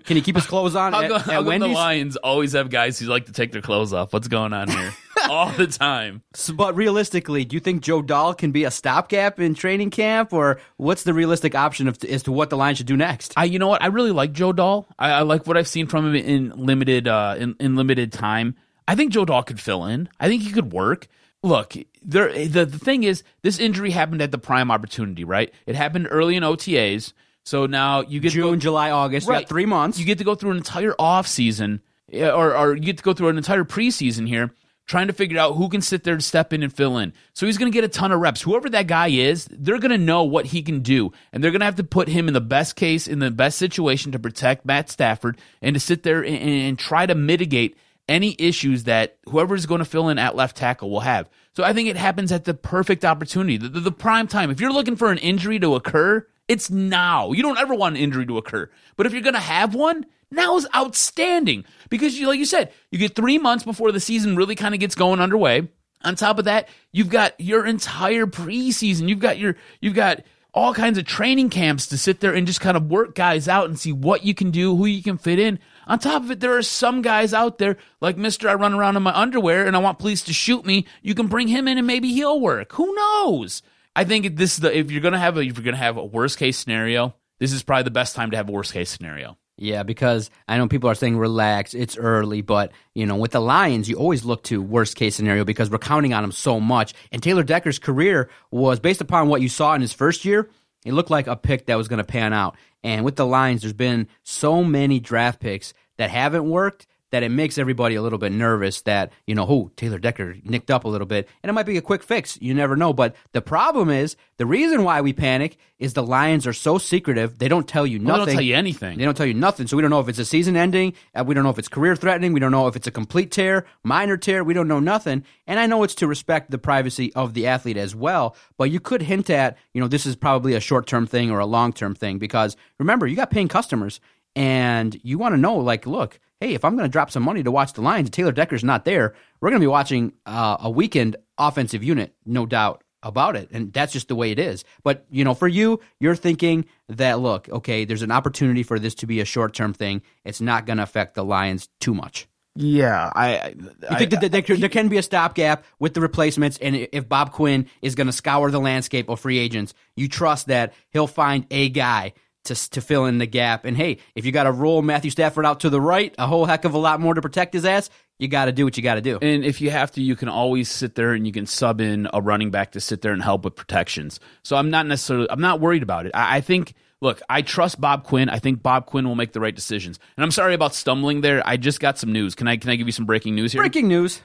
Can 0.04 0.16
he 0.16 0.22
keep 0.22 0.34
his 0.34 0.46
clothes 0.46 0.74
on 0.76 0.92
How 0.92 1.02
at, 1.02 1.08
come, 1.08 1.20
at 1.20 1.26
how 1.26 1.42
the 1.42 1.68
Lions 1.68 2.16
always 2.16 2.52
have 2.52 2.68
guys 2.68 2.98
who 2.98 3.06
like 3.06 3.26
to 3.26 3.32
take 3.32 3.52
their 3.52 3.62
clothes 3.62 3.92
off? 3.94 4.12
What's 4.12 4.28
going 4.28 4.52
on 4.52 4.68
here? 4.68 4.92
All 5.30 5.50
the 5.50 5.66
time. 5.66 6.22
So, 6.34 6.52
but 6.54 6.76
realistically, 6.76 7.44
do 7.44 7.56
you 7.56 7.60
think 7.60 7.82
Joe 7.82 8.02
Dahl 8.02 8.34
can 8.34 8.52
be 8.52 8.64
a 8.64 8.70
stopgap 8.70 9.40
in 9.40 9.54
training 9.54 9.90
camp, 9.90 10.32
or 10.32 10.60
what's 10.76 11.02
the 11.04 11.14
realistic 11.14 11.54
option 11.54 11.88
of, 11.88 12.02
as 12.04 12.22
to 12.24 12.32
what 12.32 12.50
the 12.50 12.56
Lions 12.56 12.78
should 12.78 12.86
do 12.86 12.96
next? 12.96 13.32
I, 13.36 13.44
you 13.44 13.58
know 13.58 13.68
what? 13.68 13.82
I 13.82 13.86
really 13.86 14.10
like 14.12 14.32
Joe 14.32 14.52
Dahl. 14.52 14.86
I, 14.98 15.10
I 15.10 15.20
like 15.22 15.46
what 15.46 15.56
I've 15.56 15.68
seen 15.68 15.86
from 15.86 16.06
him 16.06 16.14
in 16.14 16.50
limited, 16.56 17.08
uh, 17.08 17.36
in, 17.38 17.56
in 17.60 17.76
limited 17.76 18.12
time. 18.12 18.56
I 18.86 18.94
think 18.94 19.12
Joe 19.12 19.24
Dahl 19.24 19.42
could 19.42 19.60
fill 19.60 19.86
in. 19.86 20.08
I 20.20 20.28
think 20.28 20.42
he 20.42 20.52
could 20.52 20.72
work. 20.72 21.08
Look, 21.42 21.74
there. 22.02 22.32
The, 22.46 22.64
the 22.66 22.78
thing 22.78 23.04
is, 23.04 23.22
this 23.42 23.58
injury 23.58 23.90
happened 23.90 24.22
at 24.22 24.30
the 24.30 24.38
prime 24.38 24.70
opportunity, 24.70 25.24
right? 25.24 25.52
It 25.66 25.74
happened 25.74 26.08
early 26.10 26.36
in 26.36 26.42
OTAs. 26.42 27.12
So 27.44 27.66
now 27.66 28.00
you 28.00 28.20
get 28.20 28.32
to 28.32 28.38
go- 28.40 28.50
June, 28.50 28.60
July, 28.60 28.90
August, 28.90 29.26
you 29.26 29.32
got 29.34 29.48
three 29.48 29.66
months. 29.66 29.98
You 29.98 30.06
get 30.06 30.18
to 30.18 30.24
go 30.24 30.34
through 30.34 30.52
an 30.52 30.56
entire 30.56 30.94
off 30.98 31.26
season, 31.26 31.82
or 32.12 32.56
or 32.56 32.74
you 32.74 32.80
get 32.80 32.96
to 32.98 33.02
go 33.02 33.12
through 33.12 33.28
an 33.28 33.36
entire 33.36 33.64
preseason 33.64 34.26
here, 34.26 34.50
trying 34.86 35.06
to 35.06 35.12
figure 35.12 35.38
out 35.38 35.54
who 35.54 35.68
can 35.68 35.80
sit 35.80 36.04
there 36.04 36.16
to 36.16 36.22
step 36.22 36.52
in 36.52 36.62
and 36.62 36.72
fill 36.72 36.98
in. 36.98 37.12
So 37.32 37.46
he's 37.46 37.58
going 37.58 37.70
to 37.70 37.74
get 37.74 37.84
a 37.84 37.88
ton 37.88 38.12
of 38.12 38.20
reps. 38.20 38.42
Whoever 38.42 38.68
that 38.70 38.86
guy 38.86 39.08
is, 39.08 39.48
they're 39.50 39.78
going 39.78 39.90
to 39.90 39.98
know 39.98 40.24
what 40.24 40.46
he 40.46 40.62
can 40.62 40.80
do, 40.80 41.12
and 41.32 41.42
they're 41.42 41.50
going 41.50 41.60
to 41.60 41.66
have 41.66 41.76
to 41.76 41.84
put 41.84 42.08
him 42.08 42.28
in 42.28 42.34
the 42.34 42.40
best 42.40 42.76
case, 42.76 43.08
in 43.08 43.18
the 43.18 43.30
best 43.30 43.58
situation 43.58 44.12
to 44.12 44.18
protect 44.18 44.64
Matt 44.64 44.90
Stafford, 44.90 45.38
and 45.62 45.74
to 45.74 45.80
sit 45.80 46.02
there 46.02 46.22
and, 46.22 46.36
and 46.36 46.78
try 46.78 47.06
to 47.06 47.14
mitigate 47.14 47.76
any 48.08 48.36
issues 48.38 48.84
that 48.84 49.16
whoever 49.28 49.54
is 49.54 49.66
going 49.66 49.78
to 49.78 49.84
fill 49.84 50.08
in 50.10 50.18
at 50.18 50.36
left 50.36 50.56
tackle 50.56 50.90
will 50.90 51.00
have. 51.00 51.28
So 51.54 51.64
I 51.64 51.72
think 51.72 51.88
it 51.88 51.96
happens 51.96 52.32
at 52.32 52.44
the 52.44 52.54
perfect 52.54 53.04
opportunity, 53.04 53.56
the, 53.56 53.68
the, 53.68 53.80
the 53.80 53.92
prime 53.92 54.26
time. 54.26 54.50
If 54.50 54.60
you're 54.60 54.72
looking 54.72 54.96
for 54.96 55.10
an 55.10 55.18
injury 55.18 55.58
to 55.60 55.74
occur, 55.74 56.26
it's 56.48 56.70
now. 56.70 57.32
You 57.32 57.42
don't 57.42 57.58
ever 57.58 57.74
want 57.74 57.96
an 57.96 58.02
injury 58.02 58.26
to 58.26 58.36
occur. 58.36 58.68
But 58.96 59.06
if 59.06 59.12
you're 59.12 59.22
going 59.22 59.34
to 59.34 59.40
have 59.40 59.74
one, 59.74 60.04
now 60.34 60.56
is 60.56 60.66
outstanding 60.74 61.64
because 61.88 62.18
you 62.18 62.26
like 62.26 62.38
you 62.38 62.44
said, 62.44 62.72
you 62.90 62.98
get 62.98 63.14
3 63.14 63.38
months 63.38 63.64
before 63.64 63.92
the 63.92 64.00
season 64.00 64.36
really 64.36 64.54
kind 64.54 64.74
of 64.74 64.80
gets 64.80 64.94
going 64.94 65.20
underway. 65.20 65.68
On 66.02 66.14
top 66.14 66.38
of 66.38 66.44
that, 66.44 66.68
you've 66.92 67.08
got 67.08 67.38
your 67.40 67.64
entire 67.64 68.26
preseason. 68.26 69.08
You've 69.08 69.20
got 69.20 69.38
your 69.38 69.56
you've 69.80 69.94
got 69.94 70.22
all 70.52 70.72
kinds 70.72 70.98
of 70.98 71.04
training 71.04 71.50
camps 71.50 71.88
to 71.88 71.98
sit 71.98 72.20
there 72.20 72.32
and 72.32 72.46
just 72.46 72.60
kind 72.60 72.76
of 72.76 72.88
work 72.90 73.14
guys 73.14 73.48
out 73.48 73.66
and 73.66 73.78
see 73.78 73.90
what 73.90 74.24
you 74.24 74.34
can 74.34 74.50
do, 74.50 74.76
who 74.76 74.86
you 74.86 75.02
can 75.02 75.18
fit 75.18 75.38
in. 75.40 75.58
On 75.86 75.98
top 75.98 76.22
of 76.22 76.30
it, 76.30 76.40
there 76.40 76.56
are 76.56 76.62
some 76.62 77.02
guys 77.02 77.34
out 77.34 77.58
there 77.58 77.76
like 78.00 78.16
Mister. 78.16 78.48
I 78.48 78.54
run 78.54 78.74
around 78.74 78.96
in 78.96 79.02
my 79.02 79.18
underwear 79.18 79.66
and 79.66 79.74
I 79.74 79.80
want 79.80 79.98
police 79.98 80.22
to 80.24 80.32
shoot 80.32 80.64
me. 80.64 80.86
You 81.02 81.14
can 81.14 81.26
bring 81.26 81.48
him 81.48 81.66
in 81.66 81.78
and 81.78 81.86
maybe 81.86 82.12
he'll 82.12 82.40
work. 82.40 82.72
Who 82.72 82.94
knows? 82.94 83.62
I 83.96 84.04
think 84.04 84.36
this 84.36 84.54
is 84.54 84.60
the 84.60 84.76
if 84.76 84.90
you're 84.90 85.00
gonna 85.00 85.18
have 85.18 85.36
a 85.36 85.40
if 85.40 85.56
you're 85.56 85.64
gonna 85.64 85.76
have 85.76 85.96
a 85.96 86.04
worst 86.04 86.38
case 86.38 86.58
scenario, 86.58 87.14
this 87.38 87.52
is 87.52 87.62
probably 87.62 87.84
the 87.84 87.90
best 87.90 88.14
time 88.14 88.30
to 88.30 88.36
have 88.36 88.48
a 88.48 88.52
worst 88.52 88.72
case 88.72 88.90
scenario. 88.90 89.38
Yeah, 89.56 89.84
because 89.84 90.30
I 90.48 90.58
know 90.58 90.66
people 90.66 90.90
are 90.90 90.96
saying 90.96 91.16
relax, 91.16 91.74
it's 91.74 91.96
early, 91.96 92.42
but 92.42 92.72
you 92.92 93.06
know, 93.06 93.16
with 93.16 93.30
the 93.30 93.40
Lions, 93.40 93.88
you 93.88 93.96
always 93.96 94.24
look 94.24 94.42
to 94.44 94.60
worst 94.60 94.96
case 94.96 95.14
scenario 95.14 95.44
because 95.44 95.70
we're 95.70 95.78
counting 95.78 96.12
on 96.12 96.22
them 96.22 96.32
so 96.32 96.58
much. 96.58 96.92
And 97.12 97.22
Taylor 97.22 97.44
Decker's 97.44 97.78
career 97.78 98.30
was 98.50 98.80
based 98.80 99.00
upon 99.00 99.28
what 99.28 99.42
you 99.42 99.48
saw 99.48 99.74
in 99.74 99.80
his 99.80 99.92
first 99.92 100.24
year. 100.24 100.50
It 100.84 100.92
looked 100.92 101.10
like 101.10 101.28
a 101.28 101.36
pick 101.36 101.66
that 101.66 101.76
was 101.76 101.88
going 101.88 101.98
to 101.98 102.04
pan 102.04 102.32
out. 102.32 102.56
And 102.82 103.04
with 103.04 103.16
the 103.16 103.26
Lions, 103.26 103.62
there's 103.62 103.72
been 103.72 104.08
so 104.24 104.64
many 104.64 104.98
draft 104.98 105.40
picks 105.40 105.72
that 105.98 106.10
haven't 106.10 106.48
worked 106.48 106.86
that 107.14 107.22
it 107.22 107.28
makes 107.28 107.58
everybody 107.58 107.94
a 107.94 108.02
little 108.02 108.18
bit 108.18 108.32
nervous 108.32 108.82
that, 108.82 109.12
you 109.24 109.36
know, 109.36 109.46
oh, 109.48 109.70
Taylor 109.76 110.00
Decker 110.00 110.34
nicked 110.42 110.68
up 110.68 110.82
a 110.84 110.88
little 110.88 111.06
bit. 111.06 111.28
And 111.44 111.48
it 111.48 111.52
might 111.52 111.64
be 111.64 111.76
a 111.76 111.80
quick 111.80 112.02
fix. 112.02 112.36
You 112.42 112.54
never 112.54 112.74
know. 112.74 112.92
But 112.92 113.14
the 113.30 113.40
problem 113.40 113.88
is, 113.88 114.16
the 114.36 114.46
reason 114.46 114.82
why 114.82 115.00
we 115.00 115.12
panic 115.12 115.56
is 115.78 115.94
the 115.94 116.02
Lions 116.02 116.44
are 116.44 116.52
so 116.52 116.76
secretive. 116.76 117.38
They 117.38 117.46
don't 117.46 117.68
tell 117.68 117.86
you 117.86 117.98
Well, 118.00 118.18
nothing. 118.18 118.24
they 118.26 118.32
don't 118.32 118.34
tell 118.34 118.44
you 118.44 118.56
anything. 118.56 118.98
They 118.98 119.04
don't 119.04 119.16
tell 119.16 119.26
you 119.26 119.34
nothing. 119.34 119.68
So 119.68 119.76
we 119.76 119.82
don't 119.82 119.92
know 119.92 120.00
if 120.00 120.08
it's 120.08 120.18
a 120.18 120.24
season 120.24 120.56
ending. 120.56 120.94
Uh, 121.14 121.22
we 121.24 121.34
don't 121.34 121.44
know 121.44 121.50
if 121.50 121.58
it's 121.60 121.68
career 121.68 121.94
threatening. 121.94 122.32
We 122.32 122.40
don't 122.40 122.50
know 122.50 122.66
if 122.66 122.74
it's 122.74 122.88
a 122.88 122.90
complete 122.90 123.30
tear, 123.30 123.64
minor 123.84 124.16
tear. 124.16 124.42
We 124.42 124.54
don't 124.54 124.66
know 124.66 124.80
nothing. 124.80 125.24
And 125.46 125.60
I 125.60 125.66
know 125.66 125.84
it's 125.84 125.94
to 125.96 126.08
respect 126.08 126.50
the 126.50 126.58
privacy 126.58 127.12
of 127.14 127.34
the 127.34 127.46
athlete 127.46 127.76
as 127.76 127.94
well. 127.94 128.34
But 128.58 128.72
you 128.72 128.80
could 128.80 129.02
hint 129.02 129.30
at, 129.30 129.56
you 129.72 129.80
know, 129.80 129.86
this 129.88 130.04
is 130.04 130.16
probably 130.16 130.54
a 130.54 130.60
short 130.60 130.88
term 130.88 131.06
thing 131.06 131.30
or 131.30 131.38
a 131.38 131.46
long 131.46 131.72
term 131.72 131.94
thing 131.94 132.18
because 132.18 132.56
remember, 132.80 133.06
you 133.06 133.14
got 133.14 133.30
paying 133.30 133.46
customers 133.48 134.00
and 134.36 134.98
you 135.04 135.16
want 135.18 135.34
to 135.34 135.40
know, 135.40 135.56
like, 135.56 135.86
look, 135.86 136.18
hey, 136.44 136.54
if 136.54 136.64
I'm 136.64 136.76
going 136.76 136.88
to 136.88 136.92
drop 136.92 137.10
some 137.10 137.22
money 137.22 137.42
to 137.42 137.50
watch 137.50 137.72
the 137.72 137.80
Lions 137.80 138.10
Taylor 138.10 138.32
Decker's 138.32 138.62
not 138.62 138.84
there, 138.84 139.14
we're 139.40 139.48
going 139.48 139.60
to 139.60 139.64
be 139.64 139.68
watching 139.68 140.12
uh, 140.26 140.58
a 140.60 140.70
weekend 140.70 141.16
offensive 141.38 141.82
unit, 141.82 142.14
no 142.26 142.44
doubt 142.44 142.84
about 143.02 143.34
it. 143.34 143.48
And 143.50 143.72
that's 143.72 143.92
just 143.92 144.08
the 144.08 144.14
way 144.14 144.30
it 144.30 144.38
is. 144.38 144.64
But, 144.82 145.06
you 145.10 145.24
know, 145.24 145.34
for 145.34 145.48
you, 145.48 145.80
you're 146.00 146.16
thinking 146.16 146.66
that, 146.88 147.20
look, 147.20 147.48
okay, 147.48 147.86
there's 147.86 148.02
an 148.02 148.10
opportunity 148.10 148.62
for 148.62 148.78
this 148.78 148.94
to 148.96 149.06
be 149.06 149.20
a 149.20 149.24
short 149.24 149.54
term 149.54 149.72
thing. 149.72 150.02
It's 150.24 150.40
not 150.40 150.66
going 150.66 150.76
to 150.76 150.82
affect 150.82 151.14
the 151.14 151.24
Lions 151.24 151.68
too 151.80 151.94
much. 151.94 152.28
Yeah, 152.56 153.10
I. 153.16 153.54
You 153.90 153.98
think 153.98 154.10
that 154.10 154.30
there, 154.30 154.40
there, 154.40 154.56
there 154.56 154.68
can 154.68 154.88
be 154.88 154.96
a 154.96 155.02
stopgap 155.02 155.64
with 155.80 155.94
the 155.94 156.00
replacements, 156.00 156.56
and 156.58 156.76
if 156.92 157.08
Bob 157.08 157.32
Quinn 157.32 157.66
is 157.82 157.96
going 157.96 158.06
to 158.06 158.12
scour 158.12 158.48
the 158.52 158.60
landscape 158.60 159.08
of 159.08 159.18
free 159.18 159.38
agents, 159.38 159.74
you 159.96 160.08
trust 160.08 160.46
that 160.46 160.72
he'll 160.90 161.08
find 161.08 161.46
a 161.50 161.68
guy 161.68 162.12
to 162.44 162.70
to 162.70 162.80
fill 162.80 163.06
in 163.06 163.18
the 163.18 163.26
gap. 163.26 163.64
And 163.64 163.76
hey, 163.76 163.98
if 164.14 164.24
you 164.24 164.32
got 164.32 164.44
to 164.44 164.52
roll 164.52 164.82
Matthew 164.82 165.10
Stafford 165.10 165.46
out 165.46 165.60
to 165.60 165.70
the 165.70 165.80
right, 165.80 166.14
a 166.18 166.26
whole 166.26 166.44
heck 166.44 166.64
of 166.64 166.74
a 166.74 166.78
lot 166.78 167.00
more 167.00 167.14
to 167.14 167.20
protect 167.22 167.52
his 167.52 167.64
ass, 167.64 167.90
you 168.18 168.28
got 168.28 168.44
to 168.44 168.52
do 168.52 168.64
what 168.64 168.76
you 168.76 168.82
got 168.82 168.94
to 168.94 169.00
do. 169.00 169.18
And 169.20 169.44
if 169.44 169.60
you 169.60 169.70
have 169.70 169.90
to, 169.92 170.02
you 170.02 170.16
can 170.16 170.28
always 170.28 170.70
sit 170.70 170.94
there 170.94 171.12
and 171.12 171.26
you 171.26 171.32
can 171.32 171.46
sub 171.46 171.80
in 171.80 172.08
a 172.12 172.20
running 172.20 172.50
back 172.50 172.72
to 172.72 172.80
sit 172.80 173.02
there 173.02 173.12
and 173.12 173.22
help 173.22 173.44
with 173.44 173.56
protections. 173.56 174.20
So 174.42 174.56
I'm 174.56 174.70
not 174.70 174.86
necessarily, 174.86 175.28
I'm 175.30 175.40
not 175.40 175.60
worried 175.60 175.82
about 175.82 176.06
it. 176.06 176.12
I, 176.14 176.36
I 176.36 176.40
think, 176.40 176.74
look, 177.00 177.20
I 177.28 177.42
trust 177.42 177.80
Bob 177.80 178.04
Quinn. 178.04 178.28
I 178.28 178.38
think 178.38 178.62
Bob 178.62 178.86
Quinn 178.86 179.08
will 179.08 179.16
make 179.16 179.32
the 179.32 179.40
right 179.40 179.54
decisions. 179.54 179.98
And 180.16 180.24
I'm 180.24 180.30
sorry 180.30 180.54
about 180.54 180.74
stumbling 180.74 181.22
there. 181.22 181.42
I 181.46 181.56
just 181.56 181.80
got 181.80 181.98
some 181.98 182.12
news. 182.12 182.34
Can 182.34 182.46
I 182.46 182.56
can 182.56 182.70
I 182.70 182.76
give 182.76 182.86
you 182.86 182.92
some 182.92 183.06
breaking 183.06 183.34
news 183.34 183.52
here? 183.52 183.62
Breaking 183.62 183.88
news. 183.88 184.20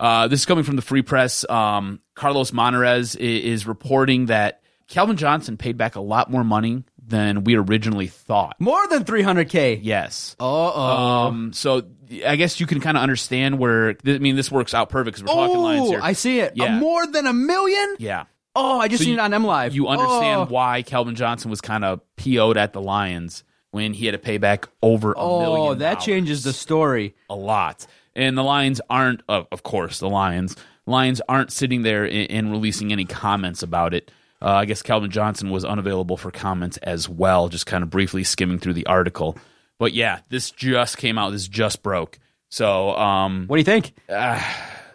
Uh, 0.00 0.26
this 0.28 0.40
is 0.40 0.46
coming 0.46 0.64
from 0.64 0.76
the 0.76 0.82
Free 0.82 1.02
Press. 1.02 1.44
Um, 1.48 2.00
Carlos 2.14 2.50
Monarrez 2.52 3.14
is, 3.16 3.44
is 3.44 3.66
reporting 3.66 4.26
that 4.26 4.62
Calvin 4.88 5.16
Johnson 5.16 5.56
paid 5.56 5.76
back 5.76 5.94
a 5.94 6.00
lot 6.00 6.30
more 6.30 6.42
money 6.42 6.82
than 7.06 7.44
we 7.44 7.54
originally 7.56 8.06
thought. 8.06 8.56
More 8.60 8.86
than 8.88 9.04
300K. 9.04 9.80
Yes. 9.82 10.36
Uh-oh. 10.40 11.26
Um, 11.26 11.52
so 11.52 11.82
I 12.26 12.36
guess 12.36 12.60
you 12.60 12.66
can 12.66 12.80
kind 12.80 12.96
of 12.96 13.02
understand 13.02 13.58
where. 13.58 13.96
I 14.06 14.18
mean, 14.18 14.36
this 14.36 14.50
works 14.50 14.72
out 14.74 14.88
perfect 14.88 15.18
because 15.18 15.28
we're 15.34 15.40
talking 15.40 15.58
lines 15.62 15.82
Oh, 15.82 15.90
here. 15.90 16.00
I 16.02 16.12
see 16.14 16.40
it. 16.40 16.52
Yeah. 16.56 16.76
A 16.76 16.80
more 16.80 17.06
than 17.06 17.26
a 17.26 17.32
million? 17.32 17.96
yeah. 17.98 18.24
Oh, 18.56 18.80
I 18.80 18.88
just 18.88 19.00
So 19.02 19.04
seen 19.04 19.14
you- 19.14 19.20
it 19.20 19.22
on 19.22 19.30
MLive. 19.32 19.72
You 19.74 19.86
understand 19.88 20.40
Oh. 20.42 20.46
why 20.46 20.82
Calvin 20.82 21.14
Johnson 21.14 21.50
was 21.50 21.60
kind 21.60 21.84
of 21.84 22.00
PO'd 22.16 22.56
at 22.56 22.72
the 22.72 22.80
Lions 22.80 23.44
when 23.70 23.92
he 23.92 24.06
had 24.06 24.12
to 24.12 24.18
pay 24.18 24.38
back 24.38 24.68
over 24.82 25.12
a 25.12 25.16
million. 25.18 25.60
Oh, 25.70 25.74
that 25.74 26.00
changes 26.00 26.42
the 26.42 26.52
story. 26.52 27.14
a 27.28 27.34
lot. 27.36 27.86
And 28.16 28.36
the 28.36 28.42
Lions 28.42 28.80
aren't, 28.90 29.22
of, 29.28 29.46
of 29.52 29.62
course, 29.62 29.98
the 30.00 30.08
Lions. 30.08 30.56
Lions 30.86 31.20
aren't 31.28 31.52
sitting 31.52 31.82
there 31.82 32.04
and, 32.10 32.50
releasing 32.50 32.90
any 32.92 33.04
comments 33.04 33.62
about 33.62 33.94
it. 33.94 34.10
Uh, 34.42 34.48
I 34.50 34.64
guess 34.64 34.82
Calvin 34.82 35.10
Johnson 35.10 35.50
was 35.50 35.64
unavailable 35.64 36.16
for 36.16 36.30
comments 36.30 36.76
as 36.78 37.08
well, 37.08 37.48
just 37.48 37.66
kind 37.66 37.82
of 37.84 37.90
briefly 37.90 38.24
skimming 38.24 38.58
through 38.58 38.72
the 38.72 38.86
article. 38.86 39.36
But 39.78 39.92
yeah, 39.92 40.20
this 40.30 40.50
just 40.50 40.98
came 40.98 41.18
out. 41.18 41.30
This 41.30 41.46
just 41.46 41.82
broke. 41.82 42.18
So, 42.50 42.96
um, 42.96 43.44
What 43.46 43.56
do 43.56 43.60
you 43.60 43.64
think? 43.64 43.92